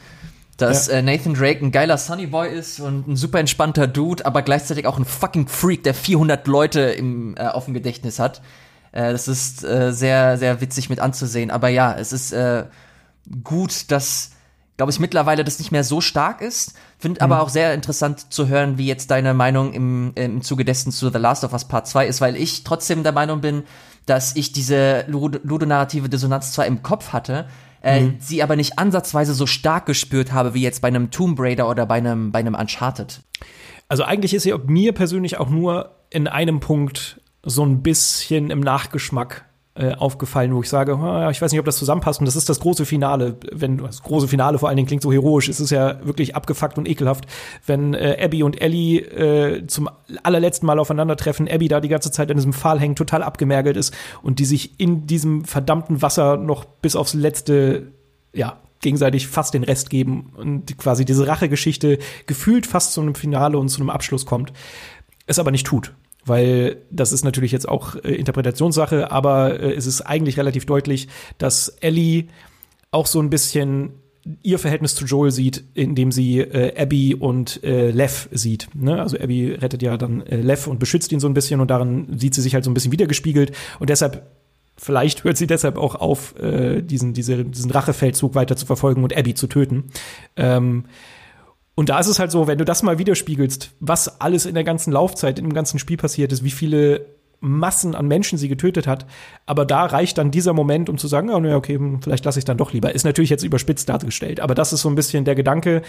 dass 0.56 0.86
ja. 0.86 0.94
äh, 0.94 1.02
Nathan 1.02 1.35
Drake 1.35 1.64
ein 1.64 1.72
geiler 1.72 1.98
Sunny 1.98 2.26
Boy 2.26 2.52
ist 2.52 2.81
und 2.81 3.09
ein 3.09 3.16
super 3.16 3.40
entspannter 3.40 3.86
Dude, 3.86 4.24
aber 4.24 4.43
gleichzeitig 4.43 4.86
auch 4.86 4.98
ein 4.98 5.05
fucking 5.05 5.48
Freak, 5.48 5.82
der 5.82 5.94
400 5.94 6.47
Leute 6.47 6.81
im, 6.81 7.36
äh, 7.36 7.47
auf 7.47 7.64
dem 7.64 7.74
Gedächtnis 7.74 8.18
hat. 8.18 8.40
Äh, 8.93 9.12
das 9.12 9.28
ist 9.28 9.64
äh, 9.64 9.93
sehr, 9.93 10.39
sehr 10.39 10.60
witzig 10.60 10.89
mit 10.89 11.01
anzusehen. 11.01 11.51
Aber 11.51 11.68
ja, 11.68 11.94
es 11.94 12.12
ist 12.12 12.32
äh, 12.32 12.64
gut, 13.43 13.90
dass, 13.90 14.31
glaube 14.76 14.93
ich, 14.93 15.01
mittlerweile 15.01 15.44
das 15.44 15.59
nicht 15.59 15.72
mehr 15.72 15.85
so 15.85 16.01
stark 16.01 16.40
ist. 16.40 16.74
Finde 16.98 17.20
mhm. 17.20 17.24
aber 17.24 17.43
auch 17.43 17.48
sehr 17.48 17.74
interessant 17.74 18.32
zu 18.32 18.47
hören, 18.47 18.78
wie 18.78 18.86
jetzt 18.86 19.10
deine 19.10 19.35
Meinung 19.35 19.72
im, 19.72 20.12
im 20.14 20.43
Zuge 20.43 20.64
dessen 20.64 20.93
zu 20.93 21.10
The 21.10 21.18
Last 21.18 21.43
of 21.43 21.52
Us 21.52 21.66
Part 21.66 21.89
2 21.89 22.06
ist, 22.06 22.20
weil 22.20 22.36
ich 22.36 22.62
trotzdem 22.62 23.02
der 23.02 23.12
Meinung 23.12 23.40
bin, 23.40 23.64
dass 24.06 24.36
ich 24.36 24.52
diese 24.52 25.05
ludonarrative 25.09 26.09
Dissonanz 26.09 26.52
zwar 26.52 26.66
im 26.66 26.82
Kopf 26.82 27.12
hatte, 27.12 27.48
äh, 27.85 28.01
mhm. 28.01 28.16
sie 28.19 28.43
aber 28.43 28.56
nicht 28.56 28.78
ansatzweise 28.78 29.35
so 29.35 29.47
stark 29.47 29.86
gespürt 29.86 30.32
habe 30.32 30.55
wie 30.55 30.62
jetzt 30.62 30.81
bei 30.81 30.89
einem 30.89 31.11
Tomb 31.11 31.39
Raider 31.39 31.69
oder 31.69 31.86
bei 31.86 31.97
einem, 31.97 32.32
bei 32.32 32.39
einem 32.39 32.55
Uncharted. 32.55 33.20
Also 33.89 34.02
eigentlich 34.02 34.32
ist 34.32 34.44
sie 34.44 34.55
mir 34.66 34.93
persönlich 34.93 35.36
auch 35.36 35.51
nur 35.51 35.94
in 36.11 36.27
einem 36.27 36.61
Punkt 36.61 37.20
so 37.43 37.65
ein 37.65 37.82
bisschen 37.82 38.51
im 38.51 38.61
Nachgeschmack 38.61 39.44
aufgefallen, 39.76 40.55
wo 40.55 40.60
ich 40.60 40.68
sage, 40.68 40.92
ich 41.32 41.42
weiß 41.42 41.51
nicht, 41.51 41.59
ob 41.59 41.66
das 41.66 41.78
zusammenpasst. 41.78 42.20
Und 42.20 42.26
das 42.26 42.36
ist 42.36 42.48
das 42.48 42.60
große 42.60 42.86
Finale. 42.86 43.36
Wenn 43.51 43.78
das 43.78 44.02
große 44.02 44.28
Finale 44.28 44.59
vor 44.59 44.68
allen 44.68 44.76
Dingen 44.76 44.86
klingt 44.86 45.02
so 45.02 45.12
heroisch, 45.12 45.48
es 45.48 45.59
ist 45.59 45.70
ja 45.70 45.98
wirklich 46.06 46.36
abgefuckt 46.36 46.78
und 46.78 46.88
ekelhaft, 46.88 47.26
wenn 47.66 47.92
äh, 47.92 48.16
Abby 48.22 48.44
und 48.44 48.60
Ellie 48.60 49.01
äh, 49.01 49.66
zum 49.66 49.90
allerletzten 50.22 50.66
Mal 50.66 50.78
aufeinandertreffen. 50.78 51.48
Abby 51.51 51.66
da 51.66 51.80
die 51.80 51.88
ganze 51.88 52.12
Zeit 52.12 52.30
in 52.30 52.36
diesem 52.36 52.52
Pfahl 52.52 52.78
hängt, 52.78 52.98
total 52.98 53.24
abgemergelt 53.24 53.76
ist 53.76 53.92
und 54.22 54.38
die 54.38 54.44
sich 54.44 54.78
in 54.78 55.09
diesem 55.09 55.44
verdammten 55.44 56.02
Wasser 56.02 56.36
noch 56.36 56.64
bis 56.64 56.94
aufs 56.94 57.14
letzte, 57.14 57.88
ja, 58.32 58.59
gegenseitig 58.80 59.26
fast 59.26 59.55
den 59.55 59.64
Rest 59.64 59.90
geben 59.90 60.32
und 60.36 60.78
quasi 60.78 61.05
diese 61.05 61.26
Rachegeschichte 61.26 61.98
gefühlt 62.26 62.66
fast 62.66 62.92
zu 62.92 63.01
einem 63.01 63.14
Finale 63.14 63.59
und 63.59 63.70
zu 63.70 63.80
einem 63.80 63.90
Abschluss 63.90 64.26
kommt, 64.26 64.52
es 65.26 65.38
aber 65.38 65.51
nicht 65.51 65.66
tut 65.66 65.94
weil 66.26 66.78
das 66.90 67.12
ist 67.12 67.24
natürlich 67.24 67.52
jetzt 67.52 67.68
auch 67.68 67.96
äh, 67.96 68.14
Interpretationssache, 68.14 69.10
aber 69.10 69.60
äh, 69.60 69.74
es 69.74 69.86
ist 69.86 70.02
eigentlich 70.02 70.38
relativ 70.38 70.66
deutlich, 70.66 71.09
dass 71.38 71.68
Ellie 71.80 72.24
auch 72.90 73.06
so 73.06 73.20
ein 73.20 73.30
bisschen 73.30 73.92
ihr 74.42 74.59
Verhältnis 74.59 74.94
zu 74.94 75.05
Joel 75.05 75.30
sieht, 75.30 75.64
indem 75.74 76.10
sie 76.10 76.40
äh, 76.40 76.80
Abby 76.80 77.14
und 77.14 77.62
äh, 77.62 77.90
Lev 77.90 78.28
sieht. 78.32 78.68
Ne? 78.74 79.01
Also 79.01 79.18
Abby 79.18 79.52
rettet 79.52 79.82
ja 79.82 79.96
dann 79.98 80.22
äh, 80.22 80.36
Lev 80.36 80.66
und 80.66 80.78
beschützt 80.78 81.12
ihn 81.12 81.20
so 81.20 81.28
ein 81.28 81.34
bisschen 81.34 81.60
und 81.60 81.70
darin 81.70 82.18
sieht 82.18 82.34
sie 82.34 82.40
sich 82.40 82.55
halt 82.55 82.64
so 82.64 82.70
ein 82.70 82.74
bisschen 82.74 82.92
wiedergespiegelt 82.92 83.52
und 83.78 83.90
deshalb 83.90 84.26
Vielleicht 84.76 85.22
hört 85.22 85.36
sie 85.36 85.46
deshalb 85.46 85.78
auch 85.78 85.94
auf, 85.94 86.34
äh, 86.40 86.82
diesen, 86.82 87.14
diese, 87.14 87.44
diesen 87.44 87.70
Rachefeldzug 87.70 88.34
weiter 88.34 88.56
zu 88.56 88.66
verfolgen 88.66 89.05
und 89.05 89.16
Abby 89.16 89.34
zu 89.34 89.46
töten. 89.46 89.84
Ähm, 90.36 90.86
und 91.74 91.88
da 91.88 91.98
ist 91.98 92.06
es 92.06 92.18
halt 92.18 92.30
so, 92.30 92.46
wenn 92.46 92.59
du 92.59 92.64
das 92.64 92.82
mal 92.82 92.98
widerspiegelst, 92.98 93.72
was 93.80 94.20
alles 94.20 94.46
in 94.46 94.55
der 94.55 94.64
ganzen 94.64 94.92
Laufzeit, 94.92 95.38
in 95.38 95.44
dem 95.44 95.55
ganzen 95.55 95.78
Spiel 95.78 95.96
passiert 95.96 96.32
ist, 96.32 96.44
wie 96.44 96.51
viele 96.51 97.06
Massen 97.40 97.94
an 97.94 98.06
Menschen 98.06 98.38
sie 98.38 98.48
getötet 98.48 98.86
hat. 98.86 99.06
Aber 99.44 99.64
da 99.64 99.84
reicht 99.84 100.18
dann 100.18 100.30
dieser 100.30 100.52
Moment, 100.52 100.88
um 100.88 100.98
zu 100.98 101.09
sagen, 101.09 101.30
oh, 101.30 101.38
naja, 101.38 101.56
okay, 101.56 101.76
hm, 101.76 102.01
vielleicht 102.01 102.24
lasse 102.24 102.38
ich 102.38 102.44
dann 102.44 102.56
doch 102.56 102.72
lieber. 102.72 102.94
Ist 102.94 103.05
natürlich 103.05 103.30
jetzt 103.30 103.44
überspitzt 103.44 103.88
dargestellt. 103.88 104.40
Aber 104.40 104.55
das 104.55 104.72
ist 104.72 104.80
so 104.80 104.88
ein 104.88 104.94
bisschen 104.94 105.24
der 105.24 105.34
Gedanke, 105.34 105.82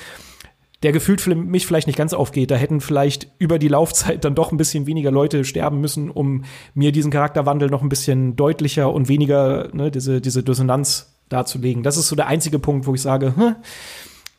der 0.84 0.92
gefühlt 0.92 1.22
für 1.22 1.34
mich 1.34 1.66
vielleicht 1.66 1.88
nicht 1.88 1.98
ganz 1.98 2.14
aufgeht. 2.14 2.52
Da 2.52 2.56
hätten 2.56 2.82
vielleicht 2.82 3.30
über 3.40 3.58
die 3.58 3.70
Laufzeit 3.70 4.26
dann 4.26 4.36
doch 4.36 4.52
ein 4.52 4.58
bisschen 4.58 4.88
weniger 4.88 5.12
Leute 5.12 5.46
sterben 5.46 5.80
müssen, 5.80 6.10
um 6.10 6.44
mir 6.74 6.92
diesen 6.92 7.12
Charakterwandel 7.12 7.70
noch 7.70 7.82
ein 7.82 7.90
bisschen 7.90 8.36
deutlicher 8.36 8.92
und 8.92 9.08
weniger 9.08 9.70
ne, 9.74 9.92
diese, 9.92 10.20
diese 10.20 10.44
Dissonanz 10.44 11.16
darzulegen. 11.30 11.84
Das 11.84 11.98
ist 11.98 12.08
so 12.08 12.16
der 12.16 12.28
einzige 12.28 12.60
Punkt, 12.60 12.86
wo 12.86 12.94
ich 12.94 13.02
sage, 13.02 13.36
hm. 13.36 13.56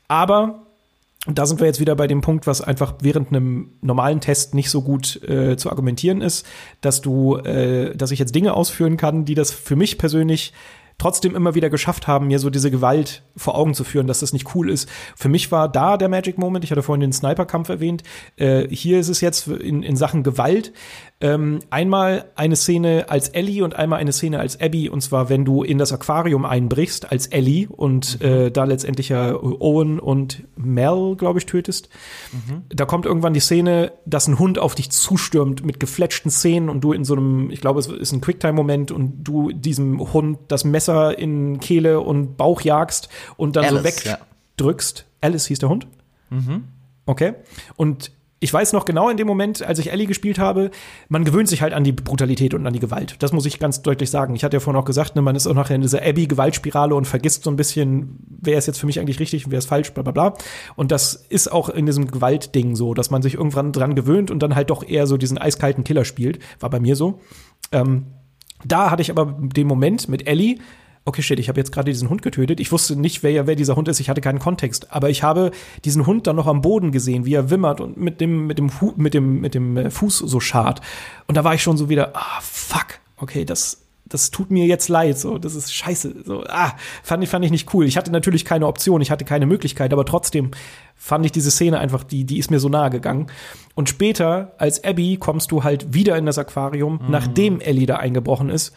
aber 0.07 0.66
und 1.27 1.39
da 1.39 1.47
sind 1.47 1.61
wir 1.61 1.67
jetzt 1.67 1.81
wieder 1.81 1.97
bei 1.97 2.07
dem 2.07 2.21
Punkt, 2.21 2.47
was 2.47 2.61
einfach 2.61 2.95
während 3.01 3.29
einem 3.29 3.71
normalen 3.83 4.21
Test 4.21 4.55
nicht 4.55 4.71
so 4.71 4.83
gut 4.83 5.21
äh, 5.29 5.57
zu 5.57 5.71
argumentieren 5.71 6.23
ist, 6.23 6.47
dass 6.81 7.01
du, 7.01 7.37
äh, 7.37 7.97
dass 7.97 8.13
ich 8.13 8.19
jetzt 8.19 8.35
Dinge 8.35 8.55
ausführen 8.55 8.97
kann, 8.97 9.25
die 9.25 9.35
das 9.35 9.51
für 9.51 9.77
mich 9.77 9.99
persönlich 9.99 10.53
trotzdem 10.99 11.37
immer 11.37 11.55
wieder 11.55 11.69
geschafft 11.69 12.07
haben, 12.07 12.29
mir 12.29 12.39
so 12.39 12.49
diese 12.49 12.71
Gewalt 12.71 13.23
vor 13.37 13.57
Augen 13.57 13.75
zu 13.75 13.85
führen, 13.85 14.07
dass 14.07 14.21
das 14.21 14.33
nicht 14.33 14.55
cool 14.55 14.71
ist. 14.71 14.89
Für 15.15 15.29
mich 15.29 15.53
war 15.53 15.69
da 15.69 15.97
der 15.97 16.09
Magic 16.09 16.39
Moment, 16.39 16.65
ich 16.65 16.71
hatte 16.71 16.83
vorhin 16.83 17.01
den 17.01 17.13
Sniper-Kampf 17.13 17.69
erwähnt, 17.69 18.03
äh, 18.37 18.67
hier 18.69 18.99
ist 18.99 19.09
es 19.09 19.21
jetzt 19.21 19.47
in, 19.49 19.83
in 19.83 19.97
Sachen 19.97 20.23
Gewalt, 20.23 20.73
ähm, 21.21 21.61
einmal 21.71 22.31
eine 22.35 22.57
Szene 22.57 23.07
als 23.09 23.29
Ellie 23.29 23.63
und 23.63 23.77
einmal 23.77 23.99
eine 23.99 24.13
Szene 24.13 24.39
als 24.39 24.61
Abby, 24.61 24.89
und 24.89 25.03
zwar, 25.03 25.29
wenn 25.29 25.45
du 25.45 25.63
in 25.63 25.79
das 25.79 25.93
Aquarium 25.93 26.45
einbrichst 26.45 27.11
als 27.11 27.27
Ellie 27.27 27.69
und 27.69 28.21
mhm. 28.21 28.27
äh, 28.27 28.51
da 28.51 28.65
letztendlich 28.65 29.11
ja 29.11 29.35
Owen 29.35 29.99
und 29.99 30.45
Mel, 30.57 31.15
glaube 31.17 31.39
ich, 31.39 31.47
tötest. 31.47 31.91
Mhm. 32.33 32.63
Da 32.69 32.87
kommt 32.87 33.05
irgendwann 33.07 33.35
die 33.35 33.41
Szene, 33.41 33.93
dass 34.07 34.29
ein 34.29 34.39
Hund 34.39 34.59
auf 34.59 34.75
dich 34.75 34.91
zustürmt 34.91 35.65
mit 35.65 35.79
gefletschten 35.81 36.31
Szenen 36.31 36.69
und 36.71 36.83
du 36.83 36.93
in 36.93 37.05
so 37.05 37.15
einem, 37.15 37.51
ich 37.51 37.61
glaube, 37.61 37.81
es 37.81 37.87
ist 37.87 38.13
ein 38.13 38.21
Quicktime-Moment 38.21 38.93
und 38.93 39.25
du 39.25 39.51
diesem 39.53 40.13
Hund 40.13 40.39
das 40.49 40.65
Messer 40.65 40.86
in 40.89 41.61
Kehle 41.61 42.01
und 42.01 42.37
Bauch 42.37 42.61
jagst 42.61 43.09
und 43.37 43.57
dann 43.57 43.65
Alice, 43.65 44.03
so 44.03 44.11
wegdrückst. 44.11 44.99
Ja. 44.99 45.05
Alice 45.21 45.47
hieß 45.47 45.59
der 45.59 45.69
Hund? 45.69 45.87
Mhm. 46.31 46.65
Okay. 47.07 47.35
Und 47.77 48.11
ich 48.39 48.53
weiß 48.53 48.75
noch 48.75 48.85
genau 48.85 49.09
in 49.09 49.17
dem 49.17 49.27
Moment, 49.27 49.63
als 49.63 49.79
ich 49.79 49.91
Ellie 49.91 50.07
gespielt 50.07 50.39
habe, 50.39 50.71
man 51.09 51.25
gewöhnt 51.25 51.49
sich 51.49 51.63
halt 51.63 51.73
an 51.73 51.85
die 51.85 51.93
Brutalität 51.93 52.53
und 52.53 52.67
an 52.67 52.73
die 52.75 52.81
Gewalt. 52.81 53.17
Das 53.21 53.33
muss 53.33 53.47
ich 53.47 53.59
ganz 53.59 53.81
deutlich 53.81 54.11
sagen. 54.11 54.37
Ich 54.37 54.45
hatte 54.45 54.57
ja 54.57 54.61
vorhin 54.61 54.81
auch 54.81 54.85
gesagt, 54.85 55.17
ne, 55.17 55.23
man 55.23 55.35
ist 55.37 55.47
auch 55.47 55.55
nachher 55.55 55.75
in 55.75 55.81
dieser 55.81 56.03
Abby-Gewaltspirale 56.03 56.95
und 56.95 57.07
vergisst 57.07 57.45
so 57.45 57.51
ein 57.51 57.57
bisschen, 57.57 58.19
wer 58.43 58.59
ist 58.59 58.67
jetzt 58.67 58.79
für 58.79 58.85
mich 58.85 59.01
eigentlich 59.01 59.21
richtig 59.21 59.47
und 59.47 59.53
wer 59.53 59.59
ist 59.59 59.67
falsch, 59.67 59.93
bla 59.95 60.03
bla 60.03 60.13
bla. 60.13 60.35
Und 60.77 60.93
das 60.93 61.15
ist 61.15 61.51
auch 61.51 61.71
in 61.71 61.87
diesem 61.87 62.11
Gewaltding 62.11 62.77
so, 62.77 62.93
dass 62.93 63.11
man 63.11 63.23
sich 63.23 63.35
irgendwann 63.35 63.73
dran 63.73 63.95
gewöhnt 63.95 64.31
und 64.31 64.41
dann 64.43 64.55
halt 64.55 64.69
doch 64.69 64.87
eher 64.87 65.07
so 65.07 65.17
diesen 65.17 65.39
eiskalten 65.39 65.83
Killer 65.83 66.05
spielt. 66.05 66.39
War 66.61 66.69
bei 66.69 66.79
mir 66.79 66.95
so. 66.95 67.21
Ähm, 67.73 68.05
da 68.65 68.91
hatte 68.91 69.03
ich 69.03 69.11
aber 69.11 69.37
den 69.39 69.67
Moment 69.67 70.09
mit 70.09 70.27
Ellie, 70.27 70.59
okay, 71.07 71.23
shit, 71.23 71.39
ich 71.39 71.49
habe 71.49 71.59
jetzt 71.59 71.73
gerade 71.73 71.91
diesen 71.91 72.11
Hund 72.11 72.21
getötet. 72.21 72.61
Ich 72.61 72.73
wusste 72.73 72.97
nicht, 72.97 73.23
wer, 73.23 73.47
wer 73.47 73.55
dieser 73.55 73.77
Hund 73.77 73.89
ist. 73.89 74.01
Ich 74.01 74.11
hatte 74.11 74.21
keinen 74.21 74.41
Kontext. 74.41 74.93
Aber 74.93 75.09
ich 75.09 75.23
habe 75.23 75.53
diesen 75.85 76.05
Hund 76.05 76.27
dann 76.27 76.37
noch 76.37 76.49
am 76.49 76.61
Boden 76.61 76.91
gesehen, 76.91 77.25
wie 77.25 77.35
er 77.35 77.49
wimmert 77.49 77.81
und 77.81 77.97
mit 77.97 78.21
dem, 78.21 78.47
mit 78.47 78.59
dem, 78.59 78.71
mit 78.97 79.15
dem, 79.15 79.41
mit 79.41 79.55
dem 79.55 79.77
äh, 79.77 79.91
Fuß 79.91 80.19
so 80.19 80.41
schart. 80.41 80.81
Und 81.29 81.37
da 81.37 81.45
war 81.45 81.55
ich 81.55 81.63
schon 81.63 81.77
so 81.77 81.89
wieder, 81.89 82.11
ah, 82.15 82.41
fuck, 82.43 82.99
okay, 83.19 83.45
das, 83.45 83.86
das 84.17 84.31
tut 84.31 84.51
mir 84.51 84.65
jetzt 84.65 84.89
leid, 84.89 85.19
so, 85.19 85.37
das 85.37 85.55
ist 85.55 85.75
scheiße, 85.75 86.25
so, 86.25 86.45
ah, 86.49 86.73
fand 87.03 87.23
ich, 87.23 87.29
fand 87.29 87.45
ich 87.45 87.51
nicht 87.51 87.75
cool. 87.75 87.85
Ich 87.85 87.99
hatte 87.99 88.11
natürlich 88.11 88.47
keine 88.47 88.67
Option, 88.67 89.03
ich 89.03 89.11
hatte 89.11 89.27
keine 89.27 89.45
Möglichkeit, 89.45 89.93
aber 89.93 90.07
trotzdem 90.07 90.53
fand 90.95 91.27
ich 91.27 91.33
diese 91.33 91.51
Szene 91.51 91.79
einfach, 91.79 92.03
die, 92.03 92.25
die 92.25 92.39
ist 92.39 92.51
mir 92.51 92.59
so 92.59 92.71
nahe 92.71 92.89
gegangen. 92.89 93.27
Und 93.75 93.91
später, 93.91 94.55
als 94.57 94.83
Abby, 94.83 95.19
kommst 95.19 95.53
du 95.53 95.65
halt 95.65 95.93
wieder 95.93 96.17
in 96.17 96.25
das 96.25 96.39
Aquarium, 96.39 96.95
mhm. 96.95 97.11
nachdem 97.11 97.61
Ellie 97.61 97.87
da 97.87 97.97
eingebrochen 97.97 98.49
ist. 98.49 98.75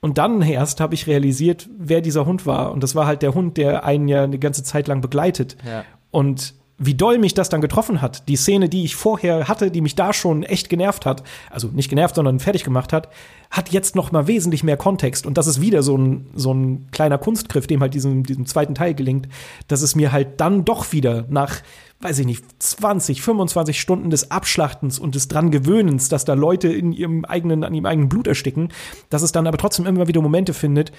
Und 0.00 0.18
dann 0.18 0.40
erst 0.40 0.80
habe 0.80 0.94
ich 0.94 1.08
realisiert, 1.08 1.68
wer 1.76 2.00
dieser 2.00 2.26
Hund 2.26 2.46
war. 2.46 2.72
Und 2.72 2.82
das 2.82 2.94
war 2.94 3.06
halt 3.06 3.22
der 3.22 3.34
Hund, 3.34 3.56
der 3.56 3.84
einen 3.84 4.06
ja 4.06 4.22
eine 4.22 4.38
ganze 4.38 4.62
Zeit 4.62 4.86
lang 4.86 5.00
begleitet. 5.00 5.56
Ja. 5.66 5.84
Und 6.12 6.54
wie 6.82 6.94
doll 6.94 7.18
mich 7.18 7.34
das 7.34 7.50
dann 7.50 7.60
getroffen 7.60 8.00
hat, 8.00 8.26
die 8.26 8.36
Szene, 8.36 8.70
die 8.70 8.84
ich 8.84 8.96
vorher 8.96 9.48
hatte, 9.48 9.70
die 9.70 9.82
mich 9.82 9.94
da 9.94 10.14
schon 10.14 10.42
echt 10.42 10.70
genervt 10.70 11.04
hat, 11.04 11.22
also 11.50 11.68
nicht 11.68 11.90
genervt, 11.90 12.14
sondern 12.14 12.40
fertig 12.40 12.64
gemacht 12.64 12.92
hat, 12.92 13.10
hat 13.50 13.68
jetzt 13.68 13.94
noch 13.94 14.12
mal 14.12 14.26
wesentlich 14.26 14.64
mehr 14.64 14.78
Kontext. 14.78 15.26
Und 15.26 15.36
das 15.36 15.46
ist 15.46 15.60
wieder 15.60 15.82
so 15.82 15.96
ein 15.96 16.30
so 16.34 16.54
ein 16.54 16.88
kleiner 16.90 17.18
Kunstgriff, 17.18 17.66
dem 17.66 17.80
halt 17.80 17.92
diesem 17.92 18.24
diesem 18.24 18.46
zweiten 18.46 18.74
Teil 18.74 18.94
gelingt, 18.94 19.28
dass 19.68 19.82
es 19.82 19.94
mir 19.94 20.10
halt 20.10 20.40
dann 20.40 20.64
doch 20.64 20.92
wieder 20.92 21.26
nach 21.28 21.60
weiß 22.02 22.18
ich 22.20 22.26
nicht, 22.26 22.42
20, 22.62 23.20
25 23.20 23.78
Stunden 23.78 24.08
des 24.08 24.30
Abschlachtens 24.30 24.98
und 24.98 25.14
des 25.14 25.28
dran 25.28 25.50
Gewöhnens, 25.50 26.08
dass 26.08 26.24
da 26.24 26.32
Leute 26.32 26.68
in 26.68 26.92
ihrem 26.92 27.26
eigenen, 27.26 27.62
an 27.62 27.74
ihrem 27.74 27.84
eigenen 27.84 28.08
Blut 28.08 28.26
ersticken, 28.26 28.72
dass 29.10 29.20
es 29.20 29.32
dann 29.32 29.46
aber 29.46 29.58
trotzdem 29.58 29.84
immer 29.84 30.08
wieder 30.08 30.22
Momente 30.22 30.54
findet, 30.54 30.92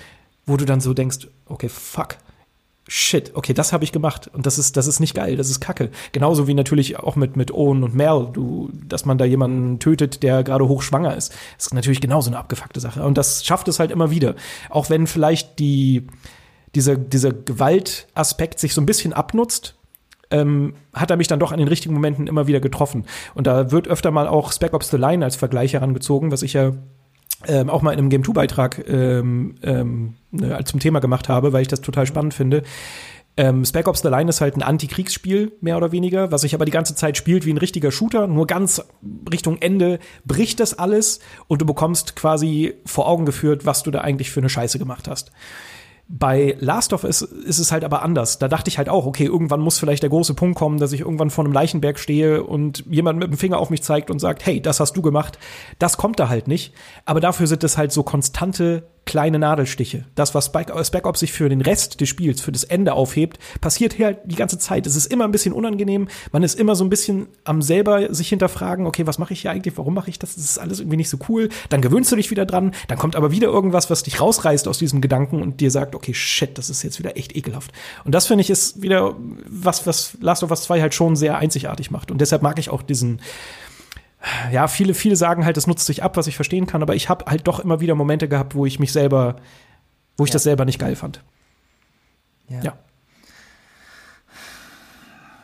wo 0.46 0.58
du 0.58 0.66
dann 0.66 0.80
so 0.80 0.94
denkst, 0.94 1.28
okay, 1.48 1.70
fuck, 1.70 2.18
shit, 2.88 3.32
okay, 3.36 3.54
das 3.54 3.74
habe 3.74 3.84
ich 3.84 3.92
gemacht 3.92 4.30
und 4.34 4.46
das 4.46 4.58
ist 4.58 4.76
das 4.76 4.88
ist 4.88 5.00
nicht 5.00 5.14
geil, 5.14 5.38
das 5.38 5.50
ist 5.50 5.60
Kacke. 5.60 5.92
Genauso 6.12 6.48
wie 6.48 6.54
natürlich 6.54 7.00
auch 7.00 7.16
mit 7.16 7.36
mit 7.36 7.52
Owen 7.52 7.84
und 7.84 7.96
Mel, 7.96 8.28
du, 8.34 8.70
dass 8.88 9.06
man 9.06 9.18
da 9.18 9.26
jemanden 9.26 9.80
tötet, 9.80 10.24
der 10.24 10.44
gerade 10.44 10.68
hochschwanger 10.68 11.16
ist, 11.16 11.32
das 11.58 11.68
ist 11.68 11.74
natürlich 11.74 12.02
genauso 12.02 12.30
eine 12.30 12.38
abgefuckte 12.38 12.80
Sache 12.80 13.04
und 13.04 13.18
das 13.18 13.46
schafft 13.46 13.68
es 13.68 13.80
halt 13.80 13.92
immer 13.92 14.12
wieder, 14.12 14.36
auch 14.70 14.90
wenn 14.90 15.08
vielleicht 15.08 15.60
die 15.60 16.08
dieser 16.76 16.96
dieser 16.96 17.32
Gewaltaspekt 17.32 18.60
sich 18.60 18.74
so 18.74 18.82
ein 18.82 18.86
bisschen 18.86 19.14
abnutzt. 19.14 19.76
Ähm, 20.34 20.76
hat 20.94 21.12
er 21.12 21.18
mich 21.18 21.28
dann 21.28 21.42
doch 21.42 21.52
an 21.52 21.58
den 21.58 21.68
richtigen 21.68 21.94
Momenten 21.94 22.28
immer 22.28 22.48
wieder 22.48 22.62
getroffen. 22.62 23.04
Und 23.36 23.48
da 23.48 23.70
wird 23.70 23.90
öfter 23.90 24.12
mal 24.12 24.30
auch 24.30 24.54
Spec 24.54 24.74
Ops 24.74 24.90
The 24.90 24.96
Line 24.96 25.26
als 25.26 25.36
Vergleich 25.36 25.74
herangezogen, 25.74 26.32
was 26.32 26.42
ich 26.42 26.54
ja 26.54 26.72
ähm, 27.48 27.70
auch 27.70 27.82
mal 27.82 27.92
in 27.92 28.00
einem 28.00 28.10
Game 28.10 28.24
2 28.24 28.34
Beitrag 28.34 28.84
ähm, 28.88 29.56
ähm, 29.64 30.16
ne, 30.32 30.60
zum 30.66 30.80
Thema 30.80 31.00
gemacht 31.00 31.30
habe, 31.30 31.54
weil 31.54 31.62
ich 31.62 31.68
das 31.68 31.82
total 31.82 32.06
spannend 32.06 32.34
finde. 32.34 32.64
Ähm, 33.38 33.64
Spec 33.64 33.88
Ops 33.88 34.02
The 34.02 34.10
Line 34.10 34.30
ist 34.30 34.42
halt 34.42 34.58
ein 34.58 34.62
Antikriegsspiel, 34.62 35.54
mehr 35.62 35.78
oder 35.78 35.92
weniger, 35.92 36.32
was 36.32 36.42
sich 36.42 36.54
aber 36.54 36.66
die 36.66 36.72
ganze 36.72 36.96
Zeit 36.96 37.16
spielt 37.16 37.46
wie 37.46 37.54
ein 37.54 37.58
richtiger 37.58 37.92
Shooter. 37.92 38.28
Nur 38.28 38.46
ganz 38.46 38.84
Richtung 39.32 39.58
Ende 39.62 40.00
bricht 40.26 40.60
das 40.60 40.78
alles 40.78 41.20
und 41.48 41.62
du 41.62 41.66
bekommst 41.66 42.16
quasi 42.16 42.74
vor 42.86 43.08
Augen 43.08 43.26
geführt, 43.26 43.66
was 43.66 43.84
du 43.84 43.92
da 43.92 44.02
eigentlich 44.02 44.32
für 44.32 44.42
eine 44.42 44.50
Scheiße 44.50 44.80
gemacht 44.80 45.08
hast. 45.08 45.32
Bei 46.14 46.58
Last 46.60 46.92
of 46.92 47.06
Us 47.06 47.22
ist 47.22 47.60
es 47.60 47.72
halt 47.72 47.86
aber 47.86 48.02
anders. 48.02 48.38
Da 48.38 48.50
dachte 48.50 48.68
ich 48.68 48.78
halt 48.78 48.90
auch, 48.90 49.06
okay, 49.06 49.26
irgendwann 49.26 49.62
muss 49.62 49.80
vielleicht 49.80 50.04
der 50.04 50.10
große 50.10 50.34
Punkt 50.34 50.58
kommen, 50.58 50.78
dass 50.78 50.92
ich 50.92 51.00
irgendwann 51.00 51.30
vor 51.30 51.46
einem 51.46 51.54
Leichenberg 51.54 51.98
stehe 51.98 52.44
und 52.44 52.84
jemand 52.90 53.18
mit 53.18 53.30
dem 53.30 53.38
Finger 53.38 53.60
auf 53.60 53.70
mich 53.70 53.82
zeigt 53.82 54.12
und 54.12 54.20
sagt, 54.20 54.46
hey, 54.46 54.62
das 54.62 54.82
hast 54.82 54.98
du 54.98 55.02
gemacht. 55.02 55.40
Das 55.80 55.96
kommt 55.96 56.20
da 56.20 56.28
halt 56.28 56.50
nicht. 56.50 56.74
Aber 57.06 57.22
dafür 57.22 57.48
sind 57.48 57.64
es 57.64 57.78
halt 57.78 57.94
so 57.94 58.04
konstante 58.04 58.84
kleine 59.06 59.40
Nadelstiche. 59.40 60.06
Das, 60.16 60.36
was 60.36 60.46
Spec, 60.46 60.72
Spec 60.84 61.06
Ops 61.06 61.20
sich 61.20 61.34
für 61.34 61.50
den 61.50 61.62
Rest 61.62 62.00
des 62.00 62.10
Spiels, 62.10 62.42
für 62.42 62.52
das 62.52 62.64
Ende 62.64 62.94
aufhebt, 62.94 63.40
passiert 63.60 63.94
hier 63.94 64.06
halt 64.08 64.20
die 64.26 64.36
ganze 64.36 64.58
Zeit. 64.58 64.86
Es 64.86 64.96
ist 64.96 65.08
immer 65.08 65.26
ein 65.26 65.32
bisschen 65.32 65.54
unangenehm. 65.54 66.08
Man 66.32 66.44
ist 66.44 66.60
immer 66.60 66.76
so 66.76 66.84
ein 66.84 66.90
bisschen 66.90 67.28
am 67.44 67.62
selber 67.62 68.14
sich 68.14 68.30
hinterfragen, 68.30 68.86
okay, 68.86 69.08
was 69.08 69.18
mache 69.18 69.34
ich 69.34 69.42
hier 69.42 69.52
eigentlich? 69.52 69.78
Warum 69.78 69.94
mache 69.94 70.10
ich 70.10 70.20
das? 70.20 70.36
Das 70.36 70.44
ist 70.44 70.60
alles 70.60 70.80
irgendwie 70.80 70.98
nicht 70.98 71.10
so 71.10 71.18
cool. 71.30 71.50
Dann 71.70 71.82
gewöhnst 71.82 72.12
du 72.12 72.16
dich 72.16 72.32
wieder 72.32 72.46
dran. 72.46 72.74
Dann 72.88 72.98
kommt 72.98 73.16
aber 73.16 73.32
wieder 73.32 73.48
irgendwas, 73.48 73.90
was 73.90 74.04
dich 74.04 74.22
rausreißt 74.22 74.68
aus 74.68 74.78
diesem 74.78 75.02
Gedanken 75.02 75.42
und 75.42 75.62
dir 75.62 75.72
sagt, 75.72 75.96
okay, 75.96 76.14
shit, 76.14 76.58
das 76.58 76.70
ist 76.70 76.84
jetzt 76.84 77.00
wieder 77.00 77.18
echt 77.18 77.36
ekelhaft. 77.36 77.72
Und 78.06 78.14
das 78.14 78.28
finde 78.28 78.44
ich 78.44 78.50
ist 78.50 78.82
wieder 78.82 79.16
was, 79.48 79.88
was 79.88 80.18
Last 80.22 80.44
of 80.44 80.52
Us 80.52 80.64
2 80.64 80.82
halt 80.82 80.94
schon 80.94 81.16
sehr 81.16 81.38
einzigartig 81.38 81.92
macht. 81.92 82.12
Und 82.12 82.22
deshalb 82.22 82.44
mag 82.44 82.60
ich 82.60 82.70
auch 82.70 82.82
diesen, 82.82 83.20
ja, 84.52 84.68
viele, 84.68 84.94
viele 84.94 85.16
sagen 85.16 85.46
halt, 85.46 85.58
das 85.58 85.68
nutzt 85.68 85.86
sich 85.86 86.04
ab, 86.04 86.18
was 86.18 86.28
ich 86.28 86.36
verstehen 86.36 86.68
kann, 86.68 86.84
aber 86.84 86.96
ich 86.96 87.10
habe 87.10 87.26
halt 87.26 87.48
doch 87.48 87.60
immer 87.60 87.80
wieder 87.80 87.96
Momente 87.96 88.28
gehabt, 88.28 88.54
wo 88.54 88.66
ich 88.66 88.80
mich 88.80 88.92
selber, 88.92 89.38
wo 90.18 90.26
ich 90.26 90.30
ja. 90.30 90.34
das 90.34 90.44
selber 90.44 90.66
nicht 90.66 90.80
geil 90.80 90.96
fand. 90.96 91.22
Ja. 92.48 92.62
ja. 92.62 92.74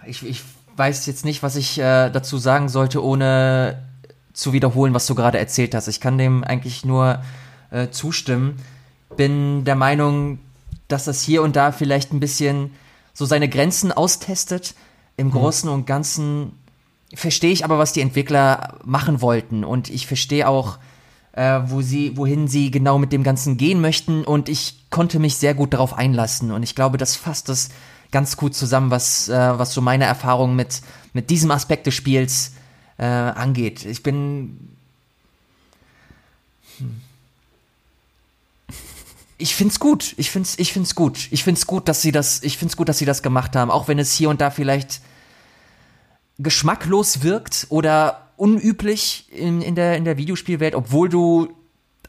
Ich, 0.05 0.25
ich 0.25 0.43
weiß 0.75 1.05
jetzt 1.07 1.25
nicht, 1.25 1.41
was 1.43 1.55
ich 1.55 1.79
äh, 1.79 2.09
dazu 2.09 2.37
sagen 2.37 2.69
sollte, 2.69 3.03
ohne 3.03 3.83
zu 4.33 4.53
wiederholen, 4.53 4.93
was 4.93 5.07
du 5.07 5.15
gerade 5.15 5.39
erzählt 5.39 5.73
hast. 5.73 5.87
Ich 5.87 5.99
kann 5.99 6.17
dem 6.17 6.43
eigentlich 6.43 6.85
nur 6.85 7.21
äh, 7.71 7.89
zustimmen. 7.89 8.57
Bin 9.15 9.65
der 9.65 9.75
Meinung, 9.75 10.39
dass 10.87 11.05
das 11.05 11.23
hier 11.23 11.41
und 11.41 11.55
da 11.55 11.71
vielleicht 11.71 12.13
ein 12.13 12.19
bisschen 12.19 12.71
so 13.13 13.25
seine 13.25 13.49
Grenzen 13.49 13.91
austestet. 13.91 14.75
Im 15.17 15.33
hm. 15.33 15.39
Großen 15.39 15.69
und 15.69 15.87
Ganzen 15.87 16.51
verstehe 17.13 17.51
ich 17.51 17.63
aber, 17.63 17.77
was 17.77 17.93
die 17.93 18.01
Entwickler 18.01 18.79
machen 18.83 19.21
wollten 19.21 19.63
und 19.63 19.89
ich 19.89 20.07
verstehe 20.07 20.47
auch, 20.47 20.77
äh, 21.33 21.61
wo 21.65 21.81
sie, 21.81 22.17
wohin 22.17 22.47
sie 22.47 22.71
genau 22.71 22.97
mit 22.97 23.11
dem 23.13 23.23
Ganzen 23.23 23.57
gehen 23.57 23.79
möchten 23.79 24.23
und 24.23 24.49
ich 24.49 24.89
konnte 24.89 25.19
mich 25.19 25.37
sehr 25.37 25.53
gut 25.53 25.73
darauf 25.73 25.93
einlassen 25.93 26.51
und 26.51 26.63
ich 26.63 26.75
glaube, 26.75 26.97
das 26.97 27.15
fasst 27.15 27.49
das 27.49 27.69
ganz 28.11 28.37
gut 28.37 28.55
zusammen, 28.55 28.91
was, 28.91 29.29
äh, 29.29 29.59
was 29.59 29.73
so 29.73 29.81
meine 29.81 30.05
Erfahrung 30.05 30.55
mit, 30.55 30.81
mit 31.13 31.29
diesem 31.29 31.51
Aspekt 31.51 31.87
des 31.87 31.93
Spiels 31.93 32.53
äh, 32.97 33.03
angeht. 33.05 33.85
Ich 33.85 34.03
bin. 34.03 34.75
Hm. 36.77 37.01
Ich 39.39 39.55
find's 39.55 39.79
gut. 39.79 40.15
Ich 40.17 40.31
find's, 40.31 40.57
ich 40.57 40.73
find's 40.73 40.95
gut. 40.95 41.27
Ich 41.29 41.43
find's 41.43 41.67
gut, 41.67 41.87
dass 41.87 42.01
sie 42.01 42.11
das, 42.11 42.41
ich 42.41 42.57
find's 42.57 42.75
gut, 42.75 42.89
dass 42.89 42.97
sie 42.97 43.05
das 43.05 43.21
gemacht 43.21 43.55
haben, 43.55 43.69
auch 43.69 43.87
wenn 43.87 43.99
es 43.99 44.13
hier 44.13 44.29
und 44.29 44.41
da 44.41 44.49
vielleicht 44.49 45.01
geschmacklos 46.37 47.23
wirkt 47.23 47.67
oder 47.69 48.29
unüblich 48.37 49.27
in, 49.31 49.61
in, 49.61 49.75
der, 49.75 49.97
in 49.97 50.05
der 50.05 50.17
Videospielwelt, 50.17 50.75
obwohl 50.75 51.09
du 51.09 51.49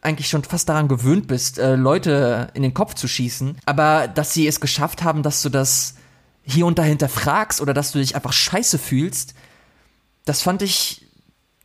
eigentlich 0.02 0.28
schon 0.28 0.44
fast 0.44 0.68
daran 0.68 0.88
gewöhnt 0.88 1.26
bist, 1.26 1.59
äh, 1.59 1.74
Leute 1.74 2.48
in 2.55 2.62
den 2.62 2.74
Kopf 2.74 2.94
zu 2.94 3.09
schießen. 3.09 3.56
Aber 3.66 4.06
dass 4.06 4.32
sie 4.32 4.46
es 4.46 4.60
geschafft 4.60 5.02
haben, 5.02 5.22
dass 5.22 5.42
du 5.42 5.48
das 5.48 5.94
hier 6.42 6.66
und 6.66 6.78
dahinter 6.78 7.09
fragst 7.09 7.60
oder 7.60 7.74
dass 7.74 7.92
du 7.92 7.98
dich 7.98 8.14
einfach 8.14 8.32
scheiße 8.32 8.78
fühlst, 8.78 9.34
das 10.24 10.42
fand 10.42 10.62
ich, 10.62 11.06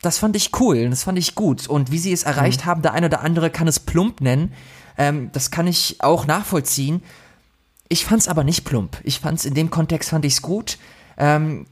das 0.02 0.18
fand 0.18 0.35
ich 0.35 0.52
cool, 0.60 0.90
das 0.90 1.03
fand 1.03 1.19
ich 1.19 1.35
gut. 1.35 1.68
Und 1.68 1.91
wie 1.91 1.99
sie 1.99 2.11
es 2.11 2.23
erreicht 2.23 2.61
mhm. 2.61 2.65
haben, 2.65 2.81
der 2.81 2.94
eine 2.94 3.07
oder 3.07 3.22
andere 3.22 3.49
kann 3.49 3.68
es 3.68 3.80
plump 3.80 4.22
nennen. 4.22 4.53
Ähm, 4.98 5.30
das 5.31 5.52
kann 5.52 5.68
ich 5.68 5.98
auch 5.99 6.26
nachvollziehen. 6.26 7.03
Ich 7.90 8.06
fand's 8.06 8.27
aber 8.27 8.44
nicht 8.44 8.64
plump. 8.64 8.98
Ich 9.03 9.19
fand's 9.19 9.45
in 9.45 9.53
dem 9.53 9.69
Kontext 9.69 10.10
fand 10.10 10.26
ich's 10.26 10.41
gut. 10.41 10.77
Ähm, 11.18 11.65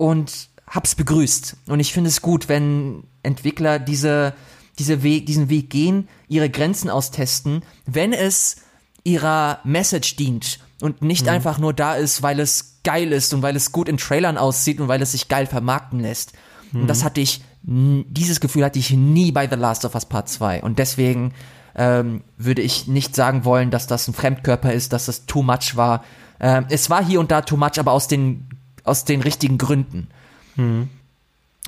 und 0.00 0.48
hab's 0.66 0.94
begrüßt. 0.94 1.56
Und 1.66 1.78
ich 1.78 1.92
finde 1.92 2.08
es 2.08 2.22
gut, 2.22 2.48
wenn 2.48 3.04
Entwickler 3.22 3.78
diese, 3.78 4.32
diese 4.78 5.02
Weg, 5.02 5.26
diesen 5.26 5.50
Weg 5.50 5.68
gehen, 5.68 6.08
ihre 6.26 6.48
Grenzen 6.48 6.88
austesten, 6.88 7.62
wenn 7.84 8.14
es 8.14 8.56
ihrer 9.04 9.60
Message 9.62 10.16
dient 10.16 10.58
und 10.80 11.02
nicht 11.02 11.24
mhm. 11.24 11.32
einfach 11.32 11.58
nur 11.58 11.74
da 11.74 11.96
ist, 11.96 12.22
weil 12.22 12.40
es 12.40 12.80
geil 12.82 13.12
ist 13.12 13.34
und 13.34 13.42
weil 13.42 13.56
es 13.56 13.72
gut 13.72 13.90
in 13.90 13.98
Trailern 13.98 14.38
aussieht 14.38 14.80
und 14.80 14.88
weil 14.88 15.02
es 15.02 15.12
sich 15.12 15.28
geil 15.28 15.44
vermarkten 15.44 16.00
lässt. 16.00 16.32
Mhm. 16.72 16.82
Und 16.82 16.88
das 16.88 17.04
hatte 17.04 17.20
ich, 17.20 17.42
dieses 17.62 18.40
Gefühl 18.40 18.64
hatte 18.64 18.78
ich 18.78 18.90
nie 18.90 19.32
bei 19.32 19.46
The 19.46 19.56
Last 19.56 19.84
of 19.84 19.94
Us 19.94 20.06
Part 20.06 20.30
2. 20.30 20.62
Und 20.62 20.78
deswegen 20.78 21.34
ähm, 21.74 22.22
würde 22.38 22.62
ich 22.62 22.86
nicht 22.86 23.14
sagen 23.14 23.44
wollen, 23.44 23.70
dass 23.70 23.86
das 23.86 24.08
ein 24.08 24.14
Fremdkörper 24.14 24.72
ist, 24.72 24.94
dass 24.94 25.04
das 25.06 25.26
too 25.26 25.42
much 25.42 25.76
war. 25.76 26.04
Ähm, 26.40 26.64
es 26.70 26.88
war 26.88 27.04
hier 27.04 27.20
und 27.20 27.30
da 27.30 27.42
too 27.42 27.58
much, 27.58 27.78
aber 27.78 27.92
aus 27.92 28.08
den 28.08 28.48
aus 28.84 29.04
den 29.04 29.20
richtigen 29.20 29.58
Gründen. 29.58 30.08
Hm. 30.56 30.88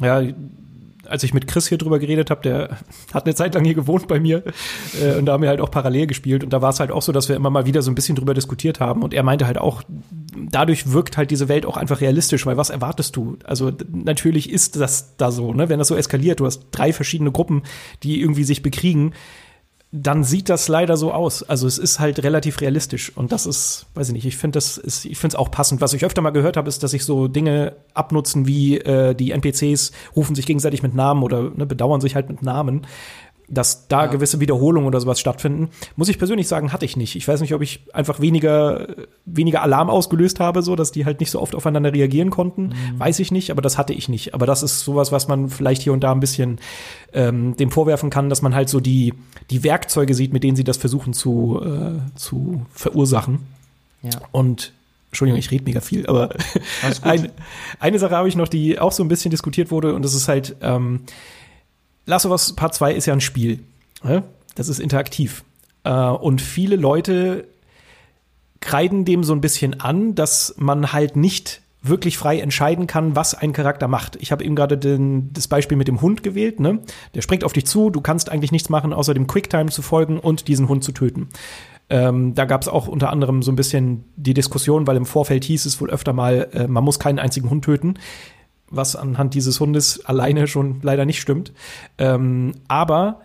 Ja, 0.01 0.23
als 1.07 1.23
ich 1.23 1.35
mit 1.35 1.47
Chris 1.47 1.67
hier 1.67 1.79
drüber 1.79 1.99
geredet 1.99 2.31
habe, 2.31 2.43
der 2.43 2.79
hat 3.13 3.27
eine 3.27 3.35
Zeit 3.35 3.55
lang 3.55 3.65
hier 3.65 3.75
gewohnt 3.75 4.09
bei 4.09 4.21
mir 4.21 4.45
äh, 5.01 5.17
und 5.17 5.27
da 5.27 5.33
haben 5.33 5.43
wir 5.43 5.49
halt 5.49 5.61
auch 5.61 5.71
parallel 5.71 6.07
gespielt 6.07 6.45
und 6.45 6.53
da 6.53 6.63
war 6.63 6.71
es 6.71 6.81
halt 6.81 6.91
auch 6.91 7.03
so, 7.03 7.13
dass 7.13 7.29
wir 7.29 7.37
immer 7.37 7.51
mal 7.51 7.67
wieder 7.67 7.83
so 7.83 7.91
ein 7.91 7.95
bisschen 7.95 8.17
drüber 8.17 8.35
diskutiert 8.35 8.81
haben 8.81 9.03
und 9.03 9.13
er 9.13 9.23
meinte 9.23 9.47
halt 9.47 9.59
auch, 9.59 9.83
dadurch 10.51 10.93
wirkt 10.93 11.17
halt 11.17 11.31
diese 11.31 11.49
Welt 11.49 11.67
auch 11.67 11.77
einfach 11.77 12.01
realistisch, 12.01 12.47
weil 12.47 12.57
was 12.57 12.71
erwartest 12.71 13.17
du? 13.17 13.37
Also 13.45 13.73
natürlich 13.91 14.51
ist 14.51 14.77
das 14.77 15.17
da 15.17 15.31
so, 15.31 15.53
ne? 15.53 15.69
Wenn 15.69 15.79
das 15.79 15.89
so 15.89 15.97
eskaliert, 15.97 16.41
du 16.41 16.47
hast 16.47 16.67
drei 16.71 16.93
verschiedene 16.93 17.33
Gruppen, 17.33 17.63
die 18.03 18.21
irgendwie 18.21 18.45
sich 18.45 18.63
bekriegen, 18.63 19.13
dann 19.95 20.25
sieht 20.25 20.49
das 20.49 20.69
leider 20.69 20.97
so 20.97 21.13
aus. 21.13 21.43
Also 21.43 21.67
es 21.67 21.77
ist 21.77 22.01
halt 22.01 22.23
relativ 22.23 22.63
realistisch 22.63 23.15
und 23.15 23.31
das 23.31 23.45
ist, 23.45 23.87
weiß 23.95 24.09
ich 24.09 24.15
nicht, 24.15 24.27
ich 24.27 24.39
finde 24.39 24.57
das 24.57 24.79
ist, 24.79 25.05
ich 25.05 25.19
finde 25.19 25.35
es 25.35 25.39
auch 25.39 25.51
passend. 25.51 25.83
Was 25.83 25.93
ich 25.93 26.03
öfter 26.03 26.23
mal 26.23 26.31
gehört 26.31 26.57
habe, 26.57 26.67
ist, 26.67 26.83
dass 26.83 26.93
sich 26.93 27.05
so 27.05 27.29
Dinge 27.29 27.77
abnutzen 27.93 28.47
wie 28.47 28.79
äh, 28.79 29.15
die 29.15 29.33
NPCs 29.33 29.93
rufen 30.17 30.35
sich 30.35 30.47
gegenseitig 30.47 30.83
mit 30.83 30.95
Namen 30.95 31.23
oder 31.23 31.51
ne, 31.51 31.67
bedauern 31.67 32.01
sich 32.01 32.15
halt 32.15 32.31
mit 32.31 32.43
Namen 32.43 32.87
dass 33.49 33.89
da 33.89 34.05
ja. 34.05 34.11
gewisse 34.11 34.41
Wiederholungen 34.41 34.87
oder 34.87 35.01
sowas 35.01 35.21
stattfinden. 35.21 35.69
Muss 35.97 36.09
ich 36.09 36.19
persönlich 36.19 36.49
sagen, 36.49 36.73
hatte 36.73 36.85
ich 36.85 36.97
nicht. 36.97 37.17
Ich 37.17 37.27
weiß 37.27 37.41
nicht, 37.41 37.55
ob 37.55 37.63
ich 37.63 37.81
einfach 37.93 38.21
weniger, 38.21 38.89
weniger 39.25 39.63
Alarm 39.63 39.91
ausgelöst 39.91 40.41
habe, 40.41 40.63
so 40.63 40.77
dass 40.77 40.93
die 40.93 41.05
halt 41.05 41.21
nicht 41.21 41.31
so 41.31 41.41
oft 41.41 41.55
aufeinander 41.55 41.93
reagieren 41.93 42.31
konnten. 42.31 42.69
Mhm. 42.69 42.99
Weiß 42.99 43.19
ich 43.19 43.31
nicht, 43.31 43.51
aber 43.51 43.61
das 43.61 43.77
hatte 43.77 43.93
ich 43.93 44.09
nicht. 44.09 44.35
Aber 44.35 44.47
das 44.47 44.63
ist 44.63 44.81
sowas, 44.81 45.13
was 45.13 45.29
man 45.29 45.49
vielleicht 45.49 45.83
hier 45.83 45.93
und 45.93 46.03
da 46.03 46.13
ein 46.13 46.21
bisschen 46.21 46.61
ähm, 47.13 47.57
dem 47.57 47.71
vorwerfen 47.71 48.11
kann, 48.11 48.31
dass 48.31 48.43
man 48.43 48.55
halt 48.55 48.69
so 48.69 48.81
die, 48.81 49.13
die 49.51 49.63
Werkzeuge 49.65 50.15
sieht, 50.15 50.33
mit 50.33 50.45
denen 50.45 50.57
sie 50.57 50.65
das 50.65 50.79
versuchen 50.79 51.13
zu, 51.13 51.61
äh, 51.63 52.17
zu 52.17 52.65
verursachen. 52.73 53.41
Ja. 54.03 54.11
Und 54.33 54.73
Entschuldigung, 55.11 55.39
ich 55.39 55.51
rede 55.51 55.65
mega 55.65 55.81
viel, 55.83 56.07
aber 56.07 56.31
ein, 57.03 57.31
eine 57.81 57.99
Sache 57.99 58.17
habe 58.17 58.29
ich 58.29 58.37
noch, 58.37 58.49
die 58.49 58.79
auch 58.79 58.93
so 58.93 59.05
ein 59.05 59.09
bisschen 59.09 59.31
diskutiert 59.31 59.71
wurde, 59.71 59.95
und 59.95 60.03
das 60.03 60.15
ist 60.15 60.27
halt, 60.27 60.57
ähm, 60.63 61.01
Last 62.07 62.27
of 62.27 62.33
Us 62.33 62.53
Part 62.55 62.75
2 62.75 62.95
ist 62.95 63.07
ja 63.07 63.13
ein 63.13 63.21
Spiel. 63.21 63.61
Ne? 64.03 64.25
Das 64.55 64.69
ist 64.69 64.81
interaktiv. 64.81 65.45
Äh, 65.85 65.93
und 65.93 66.41
viele 66.41 66.77
Leute 66.77 67.47
kreiden 68.61 69.05
dem 69.05 69.25
so 69.25 69.33
ein 69.33 69.41
bisschen 69.41 69.81
an, 69.81 70.15
dass 70.15 70.55
man 70.59 70.93
halt 70.93 71.17
nicht 71.17 71.63
wirklich 71.83 72.17
frei 72.17 72.39
entscheiden 72.39 72.87
kann, 72.87 73.17
was 73.17 73.35
ein 73.35 73.53
Charakter 73.53 73.89
macht. 73.89 74.17
Ich 74.17 74.31
habe 74.31 74.45
eben 74.45 74.55
gerade 74.55 74.79
das 75.33 75.49
Beispiel 75.49 75.77
mit 75.77 75.89
dem 75.89 76.01
Hund 76.01 76.23
gewählt. 76.23 76.61
Ne? 76.61 76.79
Der 77.15 77.23
springt 77.23 77.43
auf 77.43 77.53
dich 77.53 77.67
zu, 77.67 77.91
du 77.91 78.01
kannst 78.01 78.31
eigentlich 78.31 78.53
nichts 78.53 78.69
machen, 78.69 78.93
außer 78.93 79.15
dem 79.15 79.27
Quicktime 79.27 79.71
zu 79.71 79.83
folgen 79.83 80.21
und 80.21 80.47
diesen 80.47 80.69
Hund 80.69 80.85
zu 80.85 80.93
töten. 80.93 81.29
Ähm, 81.91 82.35
da 82.35 82.45
gab 82.45 82.63
es 82.63 82.69
auch 82.69 82.87
unter 82.87 83.11
anderem 83.11 83.43
so 83.43 83.51
ein 83.51 83.57
bisschen 83.57 84.05
die 84.17 84.33
Diskussion, 84.33 84.87
weil 84.87 84.97
im 84.97 85.07
Vorfeld 85.07 85.43
hieß 85.45 85.67
es 85.67 85.81
wohl 85.81 85.91
öfter 85.91 86.13
mal, 86.13 86.49
äh, 86.53 86.69
man 86.69 86.85
muss 86.85 87.01
keinen 87.01 87.19
einzigen 87.19 87.51
Hund 87.51 87.65
töten, 87.65 87.95
was 88.73 88.97
anhand 88.97 89.35
dieses 89.35 89.61
Hundes 89.61 90.05
alleine 90.05 90.47
schon 90.47 90.81
leider 90.83 91.05
nicht 91.05 91.21
stimmt. 91.21 91.53
Ähm, 91.99 92.53
aber 92.69 93.21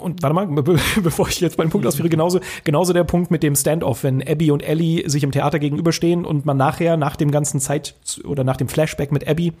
und 0.00 0.22
warte 0.22 0.34
mal, 0.34 0.46
be 0.62 0.78
bevor 1.02 1.28
ich 1.28 1.40
jetzt 1.40 1.58
meinen 1.58 1.70
Punkt 1.70 1.86
ausführe, 1.86 2.08
genauso, 2.08 2.40
genauso 2.64 2.92
der 2.92 3.04
Punkt 3.04 3.30
mit 3.30 3.42
dem 3.42 3.54
Standoff, 3.54 4.04
wenn 4.04 4.26
Abby 4.26 4.50
und 4.50 4.62
Ellie 4.62 5.08
sich 5.08 5.22
im 5.22 5.32
Theater 5.32 5.58
gegenüberstehen 5.58 6.24
und 6.24 6.46
man 6.46 6.56
nachher, 6.56 6.96
nach 6.96 7.16
dem 7.16 7.30
ganzen 7.30 7.60
Zeit 7.60 7.94
oder 8.24 8.42
nach 8.42 8.56
dem 8.56 8.68
Flashback 8.68 9.12
mit 9.12 9.28
Abby, 9.28 9.52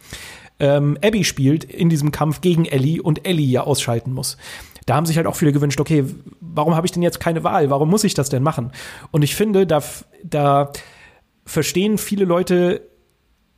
ähm, 0.58 0.96
Abby 1.04 1.24
spielt 1.24 1.64
in 1.64 1.90
diesem 1.90 2.12
Kampf 2.12 2.40
gegen 2.40 2.64
Ellie 2.64 3.02
und 3.02 3.26
Ellie 3.26 3.46
ja 3.46 3.62
ausschalten 3.62 4.12
muss. 4.12 4.38
Da 4.86 4.94
haben 4.94 5.04
sich 5.04 5.16
halt 5.16 5.26
auch 5.26 5.36
viele 5.36 5.52
gewünscht, 5.52 5.80
okay, 5.80 6.04
warum 6.40 6.74
habe 6.74 6.86
ich 6.86 6.92
denn 6.92 7.02
jetzt 7.02 7.20
keine 7.20 7.44
Wahl? 7.44 7.70
Warum 7.70 7.90
muss 7.90 8.04
ich 8.04 8.14
das 8.14 8.28
denn 8.28 8.42
machen? 8.42 8.72
Und 9.10 9.22
ich 9.22 9.34
finde, 9.34 9.66
da, 9.66 9.82
da 10.22 10.72
verstehen 11.44 11.98
viele 11.98 12.24
Leute 12.24 12.82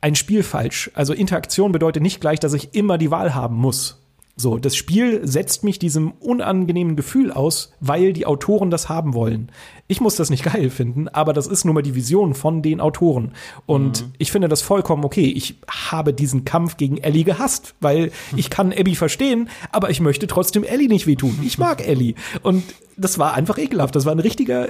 ein 0.01 0.15
Spiel 0.15 0.43
falsch. 0.43 0.91
Also 0.93 1.13
Interaktion 1.13 1.71
bedeutet 1.71 2.03
nicht 2.03 2.21
gleich, 2.21 2.39
dass 2.39 2.53
ich 2.53 2.73
immer 2.73 2.97
die 2.97 3.11
Wahl 3.11 3.35
haben 3.35 3.55
muss. 3.55 3.99
So, 4.39 4.57
das 4.57 4.77
Spiel 4.77 5.27
setzt 5.27 5.65
mich 5.65 5.79
diesem 5.79 6.11
unangenehmen 6.11 6.95
Gefühl 6.95 7.29
aus, 7.33 7.73
weil 7.81 8.13
die 8.13 8.25
Autoren 8.25 8.71
das 8.71 8.87
haben 8.87 9.13
wollen. 9.13 9.51
Ich 9.89 9.99
muss 9.99 10.15
das 10.15 10.29
nicht 10.29 10.43
geil 10.53 10.69
finden, 10.69 11.09
aber 11.09 11.33
das 11.33 11.45
ist 11.45 11.65
nun 11.65 11.75
mal 11.75 11.81
die 11.81 11.93
Vision 11.93 12.33
von 12.33 12.61
den 12.61 12.79
Autoren. 12.79 13.33
Und 13.65 14.01
mhm. 14.01 14.13
ich 14.17 14.31
finde 14.31 14.47
das 14.47 14.61
vollkommen 14.61 15.03
okay. 15.03 15.25
Ich 15.25 15.59
habe 15.67 16.13
diesen 16.13 16.45
Kampf 16.45 16.77
gegen 16.77 16.97
Ellie 16.97 17.25
gehasst, 17.25 17.75
weil 17.81 18.11
ich 18.37 18.49
kann 18.49 18.71
Abby 18.71 18.95
verstehen, 18.95 19.49
aber 19.73 19.89
ich 19.89 19.99
möchte 19.99 20.25
trotzdem 20.25 20.63
Ellie 20.63 20.87
nicht 20.87 21.05
wehtun. 21.05 21.37
Ich 21.43 21.57
mag 21.57 21.85
Ellie. 21.85 22.15
Und 22.41 22.63
das 22.95 23.19
war 23.19 23.33
einfach 23.33 23.57
ekelhaft. 23.57 23.93
Das 23.93 24.05
war 24.05 24.13
ein 24.13 24.19
richtiger 24.19 24.69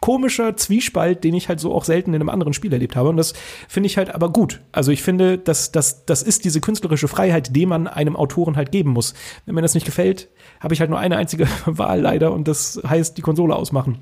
komischer 0.00 0.56
Zwiespalt, 0.56 1.24
den 1.24 1.34
ich 1.34 1.48
halt 1.48 1.60
so 1.60 1.74
auch 1.74 1.84
selten 1.84 2.14
in 2.14 2.20
einem 2.20 2.30
anderen 2.30 2.54
Spiel 2.54 2.72
erlebt 2.72 2.96
habe. 2.96 3.10
Und 3.10 3.18
das 3.18 3.34
finde 3.68 3.86
ich 3.86 3.98
halt 3.98 4.14
aber 4.14 4.32
gut. 4.32 4.62
Also 4.72 4.92
ich 4.92 5.02
finde, 5.02 5.36
dass 5.36 5.72
das, 5.72 6.06
das 6.06 6.22
ist 6.22 6.44
diese 6.44 6.60
künstlerische 6.60 7.08
Freiheit, 7.08 7.54
die 7.54 7.66
man 7.66 7.86
einem 7.86 8.16
Autoren 8.16 8.56
halt 8.56 8.72
geben 8.72 8.90
muss. 8.90 9.14
Wenn 9.44 9.54
mir 9.54 9.62
das 9.62 9.74
nicht 9.74 9.84
gefällt, 9.84 10.28
habe 10.58 10.72
ich 10.72 10.80
halt 10.80 10.90
nur 10.90 10.98
eine 10.98 11.16
einzige 11.16 11.46
Wahl 11.66 12.00
leider 12.00 12.32
und 12.32 12.48
das 12.48 12.80
heißt 12.86 13.18
die 13.18 13.22
Konsole 13.22 13.54
ausmachen. 13.54 13.98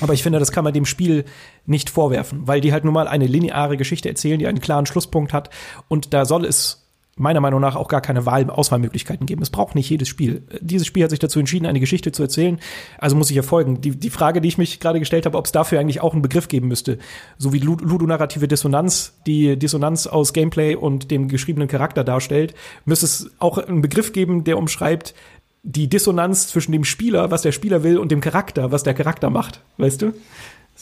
Aber 0.00 0.12
ich 0.12 0.22
finde, 0.22 0.40
das 0.40 0.52
kann 0.52 0.64
man 0.64 0.74
dem 0.74 0.84
Spiel 0.84 1.24
nicht 1.64 1.90
vorwerfen, 1.90 2.46
weil 2.46 2.60
die 2.60 2.72
halt 2.72 2.84
nun 2.84 2.92
mal 2.92 3.08
eine 3.08 3.26
lineare 3.26 3.76
Geschichte 3.76 4.08
erzählen, 4.08 4.38
die 4.38 4.46
einen 4.46 4.60
klaren 4.60 4.84
Schlusspunkt 4.84 5.32
hat. 5.32 5.50
Und 5.88 6.12
da 6.12 6.24
soll 6.24 6.44
es 6.44 6.85
meiner 7.16 7.40
Meinung 7.40 7.60
nach 7.60 7.76
auch 7.76 7.88
gar 7.88 8.02
keine 8.02 8.26
Wahl 8.26 8.48
Auswahlmöglichkeiten 8.50 9.26
geben. 9.26 9.42
Es 9.42 9.48
braucht 9.48 9.74
nicht 9.74 9.88
jedes 9.88 10.06
Spiel. 10.06 10.42
Dieses 10.60 10.86
Spiel 10.86 11.02
hat 11.02 11.10
sich 11.10 11.18
dazu 11.18 11.38
entschieden, 11.38 11.64
eine 11.64 11.80
Geschichte 11.80 12.12
zu 12.12 12.22
erzählen, 12.22 12.60
also 12.98 13.16
muss 13.16 13.30
ich 13.30 13.36
ja 13.36 13.42
folgen. 13.42 13.80
Die, 13.80 13.92
die 13.92 14.10
Frage, 14.10 14.42
die 14.42 14.48
ich 14.48 14.58
mich 14.58 14.80
gerade 14.80 14.98
gestellt 14.98 15.24
habe, 15.24 15.38
ob 15.38 15.46
es 15.46 15.52
dafür 15.52 15.80
eigentlich 15.80 16.02
auch 16.02 16.12
einen 16.12 16.22
Begriff 16.22 16.48
geben 16.48 16.68
müsste, 16.68 16.98
so 17.38 17.54
wie 17.54 17.58
ludonarrative 17.58 18.48
Dissonanz, 18.48 19.14
die 19.26 19.58
Dissonanz 19.58 20.06
aus 20.06 20.34
Gameplay 20.34 20.74
und 20.74 21.10
dem 21.10 21.28
geschriebenen 21.28 21.68
Charakter 21.68 22.04
darstellt, 22.04 22.54
müsste 22.84 23.06
es 23.06 23.30
auch 23.38 23.56
einen 23.56 23.80
Begriff 23.80 24.12
geben, 24.12 24.44
der 24.44 24.58
umschreibt 24.58 25.14
die 25.62 25.88
Dissonanz 25.88 26.48
zwischen 26.48 26.72
dem 26.72 26.84
Spieler, 26.84 27.30
was 27.30 27.42
der 27.42 27.52
Spieler 27.52 27.82
will, 27.82 27.98
und 27.98 28.12
dem 28.12 28.20
Charakter, 28.20 28.70
was 28.72 28.82
der 28.82 28.94
Charakter 28.94 29.30
macht. 29.30 29.62
Weißt 29.78 30.02
du? 30.02 30.12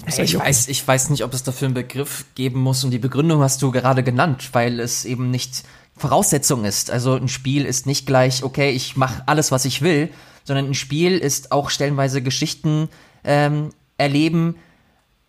Ich 0.06 0.36
weiß, 0.36 0.68
ich 0.68 0.86
weiß 0.86 1.10
nicht, 1.10 1.22
ob 1.22 1.32
es 1.32 1.44
dafür 1.44 1.66
einen 1.66 1.74
Begriff 1.74 2.24
geben 2.34 2.60
muss 2.60 2.82
und 2.82 2.90
die 2.90 2.98
Begründung 2.98 3.40
hast 3.42 3.62
du 3.62 3.70
gerade 3.70 4.02
genannt, 4.02 4.50
weil 4.52 4.80
es 4.80 5.04
eben 5.04 5.30
nicht 5.30 5.62
Voraussetzung 5.96 6.64
ist. 6.64 6.90
Also 6.90 7.14
ein 7.14 7.28
Spiel 7.28 7.64
ist 7.64 7.86
nicht 7.86 8.06
gleich, 8.06 8.42
okay, 8.42 8.70
ich 8.70 8.96
mache 8.96 9.22
alles, 9.26 9.52
was 9.52 9.64
ich 9.64 9.82
will, 9.82 10.10
sondern 10.44 10.66
ein 10.66 10.74
Spiel 10.74 11.18
ist 11.18 11.52
auch 11.52 11.70
stellenweise 11.70 12.22
Geschichten 12.22 12.88
ähm, 13.24 13.70
erleben 13.96 14.56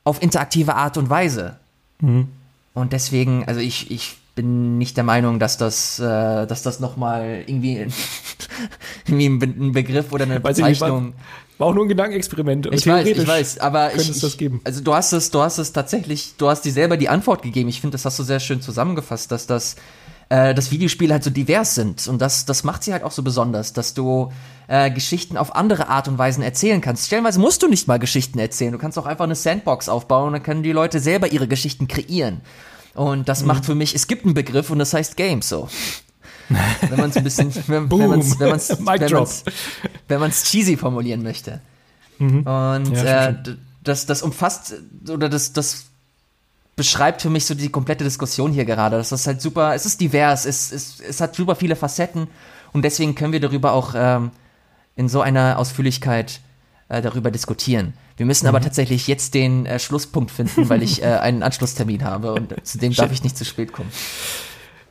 auf 0.04 0.22
interaktive 0.22 0.76
Art 0.76 0.98
und 0.98 1.10
Weise. 1.10 1.58
Mhm. 2.00 2.28
Und 2.74 2.94
deswegen, 2.94 3.46
also 3.46 3.60
ich, 3.62 3.90
ich 3.90 4.18
bin 4.36 4.78
nicht 4.78 4.98
der 4.98 5.06
Meinung, 5.06 5.40
dass 5.40 5.58
das, 5.58 5.98
äh, 6.00 6.04
dass 6.46 6.62
das 6.62 6.80
nochmal 6.80 7.44
irgendwie, 7.48 7.88
irgendwie 9.08 9.28
ein 9.28 9.72
Begriff 9.72 10.12
oder 10.12 10.26
eine 10.26 10.44
Weiß 10.44 10.58
Bezeichnung. 10.58 11.06
Nicht, 11.06 11.16
war, 11.58 11.60
war, 11.60 11.68
auch 11.68 11.74
nur 11.74 11.86
ein 11.86 11.90
Gedankenexperiment. 11.90 12.68
Ich 12.74 12.86
weiß, 12.86 13.08
ich 13.08 13.28
weiß, 13.28 13.60
aber 13.60 13.96
ich, 13.96 14.10
es 14.10 14.20
das 14.20 14.38
geben. 14.38 14.60
also 14.66 14.82
du 14.82 14.94
hast 14.94 15.14
es, 15.14 15.32
du 15.32 15.42
hast 15.42 15.58
es 15.58 15.72
tatsächlich, 15.72 16.34
du 16.38 16.50
hast 16.50 16.64
dir 16.64 16.74
selber 16.74 16.98
die 16.98 17.08
Antwort 17.08 17.44
gegeben. 17.44 17.70
Ich 17.70 17.80
finde, 17.80 17.94
das 17.94 18.04
hast 18.04 18.20
du 18.20 18.24
sehr 18.24 18.42
schön 18.42 18.62
zusammengefasst, 18.62 19.32
dass 19.32 19.48
das 19.48 19.78
äh, 20.30 20.54
dass 20.54 20.72
Videospiele 20.72 21.14
halt 21.14 21.24
so 21.24 21.30
divers 21.30 21.76
sind. 21.76 22.08
Und 22.08 22.22
das, 22.22 22.46
das 22.46 22.64
macht 22.64 22.84
sie 22.84 22.94
halt 22.94 23.04
auch 23.04 23.12
so 23.12 23.24
besonders, 23.24 23.74
dass 23.74 23.94
du 23.94 24.32
äh, 24.68 24.90
Geschichten 24.92 25.38
auf 25.38 25.56
andere 25.56 25.88
Art 25.90 26.08
und 26.08 26.18
Weisen 26.18 26.44
erzählen 26.44 26.82
kannst. 26.82 27.06
Stellenweise 27.08 27.40
musst 27.40 27.62
du 27.64 27.68
nicht 27.68 27.88
mal 27.88 28.00
Geschichten 28.00 28.40
erzählen. 28.40 28.72
Du 28.72 28.78
kannst 28.78 28.98
auch 28.98 29.06
einfach 29.06 29.26
eine 29.26 29.36
Sandbox 29.36 29.90
aufbauen 29.90 30.28
und 30.28 30.34
dann 30.34 30.44
können 30.44 30.64
die 30.64 30.72
Leute 30.72 31.00
selber 31.00 31.32
ihre 31.32 31.48
Geschichten 31.48 31.88
kreieren. 31.88 32.42
Und 32.94 33.30
das 33.30 33.42
mhm. 33.42 33.48
macht 33.48 33.66
für 33.66 33.76
mich, 33.76 33.94
es 33.94 34.08
gibt 34.08 34.26
einen 34.26 34.34
Begriff 34.34 34.70
und 34.70 34.80
das 34.80 34.94
heißt 34.94 35.18
Games 35.18 35.50
so. 35.50 35.70
wenn 36.90 37.00
man 37.00 37.10
es 37.10 37.18
ein 37.18 37.24
bisschen, 37.24 37.54
wenn, 37.68 37.90
wenn 37.92 38.10
man 38.10 38.20
es 38.20 38.40
wenn 38.40 38.50
man's, 38.50 38.70
wenn 38.80 39.12
man's, 39.12 39.44
wenn 40.08 40.20
man's 40.20 40.44
cheesy 40.44 40.78
formulieren 40.78 41.24
möchte. 41.24 41.60
Mhm. 42.20 42.40
Und 42.40 42.92
ja, 42.94 43.30
äh, 43.30 43.36
das, 43.84 44.06
das 44.06 44.22
umfasst 44.22 44.76
oder 45.08 45.30
das, 45.30 45.54
das 45.54 45.86
beschreibt 46.76 47.22
für 47.22 47.30
mich 47.30 47.46
so 47.46 47.56
die 47.56 47.70
komplette 47.70 48.04
Diskussion 48.04 48.52
hier 48.52 48.66
gerade. 48.66 48.98
Das 48.98 49.12
ist 49.12 49.28
halt 49.28 49.42
super, 49.42 49.74
es 49.76 49.86
ist 49.86 50.02
divers, 50.02 50.46
es, 50.46 50.72
es, 50.72 51.00
es 51.00 51.22
hat 51.22 51.36
super 51.36 51.56
viele 51.56 51.76
Facetten 51.76 52.28
und 52.74 52.84
deswegen 52.84 53.16
können 53.16 53.34
wir 53.34 53.40
darüber 53.40 53.74
auch 53.74 53.94
ähm, 53.96 54.32
in 54.96 55.08
so 55.08 55.22
einer 55.22 55.58
Ausführlichkeit 55.58 56.42
äh, 56.90 57.02
darüber 57.02 57.32
diskutieren. 57.32 57.94
Wir 58.18 58.26
müssen 58.26 58.46
mhm. 58.46 58.50
aber 58.50 58.62
tatsächlich 58.62 59.08
jetzt 59.08 59.34
den 59.34 59.66
äh, 59.66 59.80
Schlusspunkt 59.80 60.32
finden, 60.32 60.70
weil 60.70 60.84
ich 60.84 61.02
äh, 61.02 61.06
einen 61.06 61.44
Anschlusstermin 61.44 62.04
habe 62.04 62.34
und 62.34 62.54
zu 62.64 62.78
dem 62.78 62.94
darf 62.94 63.12
ich 63.12 63.24
nicht 63.24 63.38
zu 63.38 63.46
spät 63.46 63.72
kommen. 63.72 63.92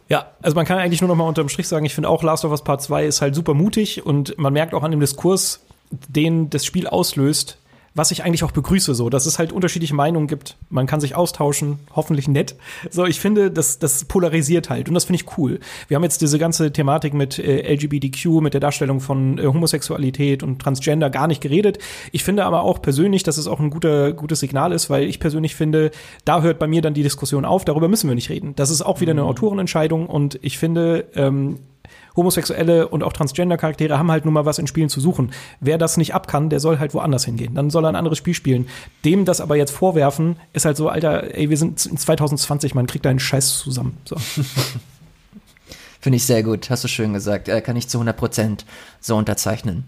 Ja, 0.08 0.32
also 0.42 0.54
man 0.54 0.66
kann 0.66 0.78
eigentlich 0.78 1.00
nur 1.00 1.08
noch 1.08 1.16
mal 1.16 1.24
unterm 1.24 1.48
Strich 1.48 1.66
sagen, 1.66 1.86
ich 1.86 1.94
finde 1.94 2.08
auch 2.10 2.22
Last 2.22 2.44
of 2.44 2.50
Us 2.50 2.62
Part 2.62 2.82
2 2.82 3.06
ist 3.06 3.22
halt 3.22 3.34
super 3.34 3.54
mutig 3.54 4.04
und 4.04 4.36
man 4.38 4.52
merkt 4.52 4.74
auch 4.74 4.82
an 4.82 4.90
dem 4.90 5.00
Diskurs, 5.00 5.64
den 5.90 6.50
das 6.50 6.64
Spiel 6.64 6.86
auslöst, 6.86 7.58
was 7.94 8.10
ich 8.10 8.24
eigentlich 8.24 8.42
auch 8.42 8.50
begrüße, 8.50 8.94
so, 8.94 9.08
dass 9.08 9.24
es 9.26 9.38
halt 9.38 9.52
unterschiedliche 9.52 9.94
Meinungen 9.94 10.26
gibt. 10.26 10.56
Man 10.68 10.86
kann 10.86 11.00
sich 11.00 11.14
austauschen, 11.14 11.78
hoffentlich 11.94 12.26
nett. 12.26 12.56
So, 12.90 13.06
ich 13.06 13.20
finde, 13.20 13.52
das, 13.52 13.78
das 13.78 14.04
polarisiert 14.04 14.68
halt 14.68 14.88
und 14.88 14.94
das 14.94 15.04
finde 15.04 15.22
ich 15.22 15.38
cool. 15.38 15.60
Wir 15.86 15.94
haben 15.94 16.02
jetzt 16.02 16.20
diese 16.20 16.38
ganze 16.38 16.72
Thematik 16.72 17.14
mit 17.14 17.38
äh, 17.38 17.72
LGBTQ, 17.72 18.40
mit 18.40 18.52
der 18.52 18.60
Darstellung 18.60 19.00
von 19.00 19.38
äh, 19.38 19.46
Homosexualität 19.46 20.42
und 20.42 20.60
Transgender 20.60 21.08
gar 21.08 21.28
nicht 21.28 21.40
geredet. 21.40 21.78
Ich 22.10 22.24
finde 22.24 22.44
aber 22.44 22.62
auch 22.62 22.82
persönlich, 22.82 23.22
dass 23.22 23.38
es 23.38 23.46
auch 23.46 23.60
ein 23.60 23.70
guter, 23.70 24.12
gutes 24.12 24.40
Signal 24.40 24.72
ist, 24.72 24.90
weil 24.90 25.04
ich 25.04 25.20
persönlich 25.20 25.54
finde, 25.54 25.92
da 26.24 26.42
hört 26.42 26.58
bei 26.58 26.66
mir 26.66 26.82
dann 26.82 26.94
die 26.94 27.04
Diskussion 27.04 27.44
auf, 27.44 27.64
darüber 27.64 27.88
müssen 27.88 28.08
wir 28.08 28.16
nicht 28.16 28.28
reden. 28.28 28.56
Das 28.56 28.70
ist 28.70 28.82
auch 28.82 29.00
wieder 29.00 29.12
eine 29.12 29.22
mhm. 29.22 29.28
Autorenentscheidung 29.28 30.06
und 30.06 30.38
ich 30.42 30.58
finde, 30.58 31.06
ähm, 31.14 31.60
homosexuelle 32.16 32.88
und 32.88 33.02
auch 33.02 33.12
Transgender-Charaktere 33.12 33.98
haben 33.98 34.10
halt 34.10 34.24
nun 34.24 34.34
mal 34.34 34.46
was 34.46 34.58
in 34.58 34.66
Spielen 34.66 34.88
zu 34.88 35.00
suchen. 35.00 35.32
Wer 35.60 35.78
das 35.78 35.96
nicht 35.96 36.14
ab 36.14 36.28
kann, 36.28 36.50
der 36.50 36.60
soll 36.60 36.78
halt 36.78 36.94
woanders 36.94 37.24
hingehen. 37.24 37.54
Dann 37.54 37.70
soll 37.70 37.84
er 37.84 37.88
ein 37.88 37.96
anderes 37.96 38.18
Spiel 38.18 38.34
spielen. 38.34 38.68
Dem 39.04 39.24
das 39.24 39.40
aber 39.40 39.56
jetzt 39.56 39.72
vorwerfen, 39.72 40.36
ist 40.52 40.64
halt 40.64 40.76
so, 40.76 40.88
Alter, 40.88 41.36
ey, 41.36 41.50
wir 41.50 41.56
sind 41.56 41.84
in 41.86 41.96
2020, 41.96 42.74
man 42.74 42.86
kriegt 42.86 43.04
da 43.04 43.10
einen 43.10 43.18
Scheiß 43.18 43.58
zusammen. 43.58 43.96
So. 44.04 44.16
Finde 46.00 46.16
ich 46.16 46.26
sehr 46.26 46.42
gut, 46.42 46.68
hast 46.68 46.84
du 46.84 46.88
schön 46.88 47.14
gesagt. 47.14 47.48
Äh, 47.48 47.62
kann 47.62 47.76
ich 47.76 47.88
zu 47.88 47.98
100% 47.98 48.60
so 49.00 49.16
unterzeichnen. 49.16 49.84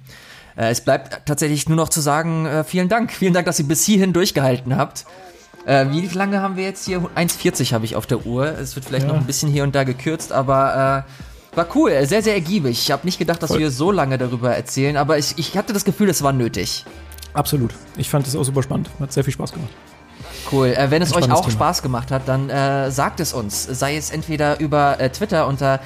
Äh, 0.57 0.70
es 0.70 0.81
bleibt 0.81 1.27
tatsächlich 1.27 1.69
nur 1.69 1.77
noch 1.77 1.90
zu 1.90 2.01
sagen, 2.01 2.47
äh, 2.47 2.65
vielen 2.65 2.89
Dank. 2.89 3.12
Vielen 3.12 3.35
Dank, 3.35 3.44
dass 3.44 3.59
ihr 3.59 3.66
bis 3.66 3.85
hierhin 3.85 4.15
durchgehalten 4.15 4.77
habt. 4.77 5.05
Wie 5.69 6.07
lange 6.07 6.40
haben 6.40 6.57
wir 6.57 6.62
jetzt 6.62 6.85
hier? 6.85 7.01
1,40 7.01 7.73
habe 7.73 7.85
ich 7.85 7.97
auf 7.97 8.07
der 8.07 8.24
Uhr. 8.24 8.47
Es 8.47 8.77
wird 8.77 8.86
vielleicht 8.86 9.05
ja. 9.05 9.12
noch 9.12 9.19
ein 9.19 9.27
bisschen 9.27 9.51
hier 9.51 9.65
und 9.65 9.74
da 9.74 9.82
gekürzt, 9.82 10.31
aber 10.31 11.05
äh, 11.05 11.11
war 11.57 11.66
cool, 11.74 12.07
sehr, 12.07 12.23
sehr 12.23 12.35
ergiebig. 12.35 12.78
Ich 12.83 12.91
habe 12.91 13.07
nicht 13.07 13.19
gedacht, 13.19 13.43
dass 13.43 13.51
Voll. 13.51 13.61
wir 13.61 13.70
so 13.70 13.91
lange 13.91 14.19
darüber 14.19 14.55
erzählen, 14.55 14.97
aber 14.97 15.19
ich, 15.19 15.35
ich 15.37 15.57
hatte 15.57 15.73
das 15.73 15.85
Gefühl, 15.85 16.09
es 16.09 16.23
war 16.23 16.33
nötig. 16.33 16.85
Absolut. 17.33 17.73
Ich 17.97 18.09
fand 18.09 18.27
es 18.27 18.35
auch 18.35 18.45
super 18.45 18.62
spannend. 18.62 18.91
Hat 18.99 19.12
sehr 19.12 19.24
viel 19.24 19.33
Spaß 19.33 19.53
gemacht. 19.53 19.70
Cool. 20.51 20.69
Äh, 20.69 20.91
wenn 20.91 21.03
es 21.03 21.15
euch 21.15 21.31
auch 21.31 21.43
Thema. 21.43 21.51
Spaß 21.51 21.83
gemacht 21.83 22.11
hat, 22.11 22.28
dann 22.28 22.49
äh, 22.51 22.91
sagt 22.91 23.20
es 23.20 23.33
uns. 23.33 23.65
Sei 23.65 23.97
es 23.97 24.11
entweder 24.11 24.59
über 24.61 24.99
äh, 25.01 25.11
Twitter 25.11 25.47
unter 25.47 25.81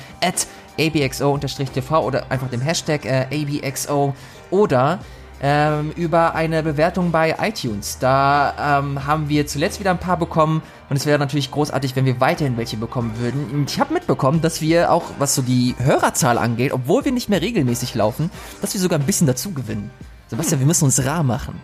abxo-tv 0.79 2.05
oder 2.05 2.31
einfach 2.31 2.49
dem 2.51 2.61
Hashtag 2.61 3.05
äh, 3.05 3.61
abxo 3.63 4.15
oder 4.51 5.01
ähm, 5.43 5.93
über 5.97 6.35
eine 6.35 6.63
Bewertung 6.63 7.11
bei 7.11 7.37
iTunes. 7.41 7.99
Da 7.99 8.81
ähm, 8.81 9.07
haben 9.07 9.29
wir 9.29 9.47
zuletzt 9.47 9.81
wieder 9.81 9.91
ein 9.91 9.99
paar 9.99 10.19
bekommen 10.19 10.63
und 10.89 10.97
es 10.97 11.07
wäre 11.07 11.19
natürlich 11.19 11.51
großartig, 11.51 11.97
wenn 11.97 12.05
wir 12.05 12.21
weiterhin 12.21 12.57
welche 12.57 12.77
bekommen 12.77 13.13
würden. 13.19 13.51
Und 13.51 13.71
ich 13.71 13.81
habe 13.81 13.95
mitbekommen, 13.95 14.41
dass 14.43 14.61
wir 14.61 14.93
auch, 14.93 15.05
was 15.19 15.35
so 15.35 15.43
die 15.43 15.75
Hörerzahl 15.79 16.39
angeht, 16.39 16.73
obwohl 16.73 17.05
wir 17.05 17.13
nicht 17.13 17.29
mehr 17.29 17.41
regelmäßig 17.41 17.95
laufen, 17.95 18.31
dass 18.61 18.75
wir 18.75 18.81
sogar 18.81 18.99
ein 18.99 19.07
bisschen 19.07 19.27
dazu 19.27 19.53
gewinnen. 19.53 19.91
Sebastian, 20.29 20.61
wir 20.61 20.67
müssen 20.67 20.85
uns 20.85 21.05
rar 21.05 21.25
machen. 21.25 21.61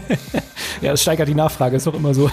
ja, 0.80 0.92
es 0.92 1.02
steigert 1.02 1.28
die 1.28 1.34
Nachfrage, 1.34 1.76
ist 1.76 1.86
doch 1.86 1.94
immer 1.94 2.14
so. 2.14 2.30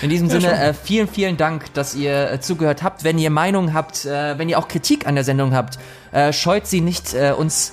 In 0.00 0.08
diesem 0.08 0.30
Sinne, 0.30 0.52
äh, 0.52 0.74
vielen, 0.74 1.08
vielen 1.08 1.36
Dank, 1.36 1.72
dass 1.74 1.94
ihr 1.94 2.32
äh, 2.32 2.40
zugehört 2.40 2.82
habt. 2.82 3.04
Wenn 3.04 3.18
ihr 3.18 3.30
Meinungen 3.30 3.74
habt, 3.74 4.04
äh, 4.04 4.38
wenn 4.38 4.48
ihr 4.48 4.58
auch 4.58 4.68
Kritik 4.68 5.06
an 5.06 5.14
der 5.14 5.24
Sendung 5.24 5.54
habt, 5.54 5.78
äh, 6.12 6.32
scheut 6.32 6.66
sie 6.66 6.80
nicht, 6.80 7.14
äh, 7.14 7.32
uns 7.32 7.72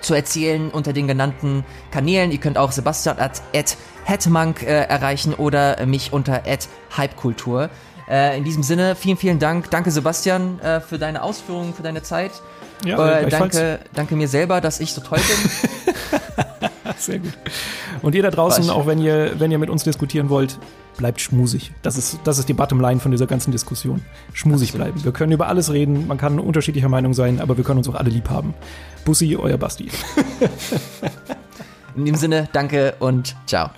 zu 0.00 0.14
erzählen 0.14 0.70
unter 0.70 0.92
den 0.92 1.06
genannten 1.06 1.64
Kanälen. 1.90 2.30
Ihr 2.30 2.38
könnt 2.38 2.58
auch 2.58 2.72
Sebastian 2.72 3.18
at, 3.18 3.42
at 3.54 3.76
Hetmank 4.04 4.62
äh, 4.62 4.84
erreichen 4.84 5.34
oder 5.34 5.84
mich 5.86 6.12
unter 6.12 6.42
at 6.46 6.68
Hypekultur. 6.96 7.70
Äh, 8.08 8.38
in 8.38 8.44
diesem 8.44 8.62
Sinne, 8.62 8.96
vielen, 8.96 9.16
vielen 9.16 9.38
Dank. 9.38 9.70
Danke, 9.70 9.90
Sebastian, 9.90 10.60
äh, 10.60 10.80
für 10.80 10.98
deine 10.98 11.22
Ausführungen, 11.22 11.74
für 11.74 11.82
deine 11.82 12.02
Zeit. 12.02 12.32
Ja, 12.84 13.20
äh, 13.20 13.28
danke, 13.28 13.80
danke 13.92 14.16
mir 14.16 14.28
selber, 14.28 14.60
dass 14.60 14.80
ich 14.80 14.92
so 14.92 15.00
toll 15.00 15.18
bin. 15.18 15.90
Sehr 16.98 17.18
gut. 17.18 17.32
Und 18.02 18.14
ihr 18.14 18.22
da 18.22 18.30
draußen, 18.30 18.70
auch 18.70 18.86
wenn 18.86 18.98
ihr, 18.98 19.38
wenn 19.38 19.50
ihr 19.50 19.58
mit 19.58 19.70
uns 19.70 19.84
diskutieren 19.84 20.28
wollt, 20.28 20.58
bleibt 20.96 21.20
schmusig. 21.20 21.72
Das 21.82 21.96
ist, 21.96 22.18
das 22.24 22.38
ist 22.38 22.48
die 22.48 22.52
Bottomline 22.52 23.00
von 23.00 23.10
dieser 23.10 23.26
ganzen 23.26 23.52
Diskussion. 23.52 24.02
Schmusig 24.32 24.70
Absolut. 24.70 24.86
bleiben. 24.86 25.04
Wir 25.04 25.12
können 25.12 25.32
über 25.32 25.48
alles 25.48 25.72
reden, 25.72 26.06
man 26.06 26.18
kann 26.18 26.38
unterschiedlicher 26.38 26.88
Meinung 26.88 27.14
sein, 27.14 27.40
aber 27.40 27.56
wir 27.56 27.64
können 27.64 27.78
uns 27.78 27.88
auch 27.88 27.94
alle 27.94 28.10
lieb 28.10 28.28
haben. 28.30 28.54
Bussi, 29.04 29.36
euer 29.36 29.56
Basti. 29.56 29.88
In 31.96 32.04
dem 32.04 32.14
Sinne, 32.14 32.48
danke 32.52 32.94
und 33.00 33.34
ciao. 33.46 33.70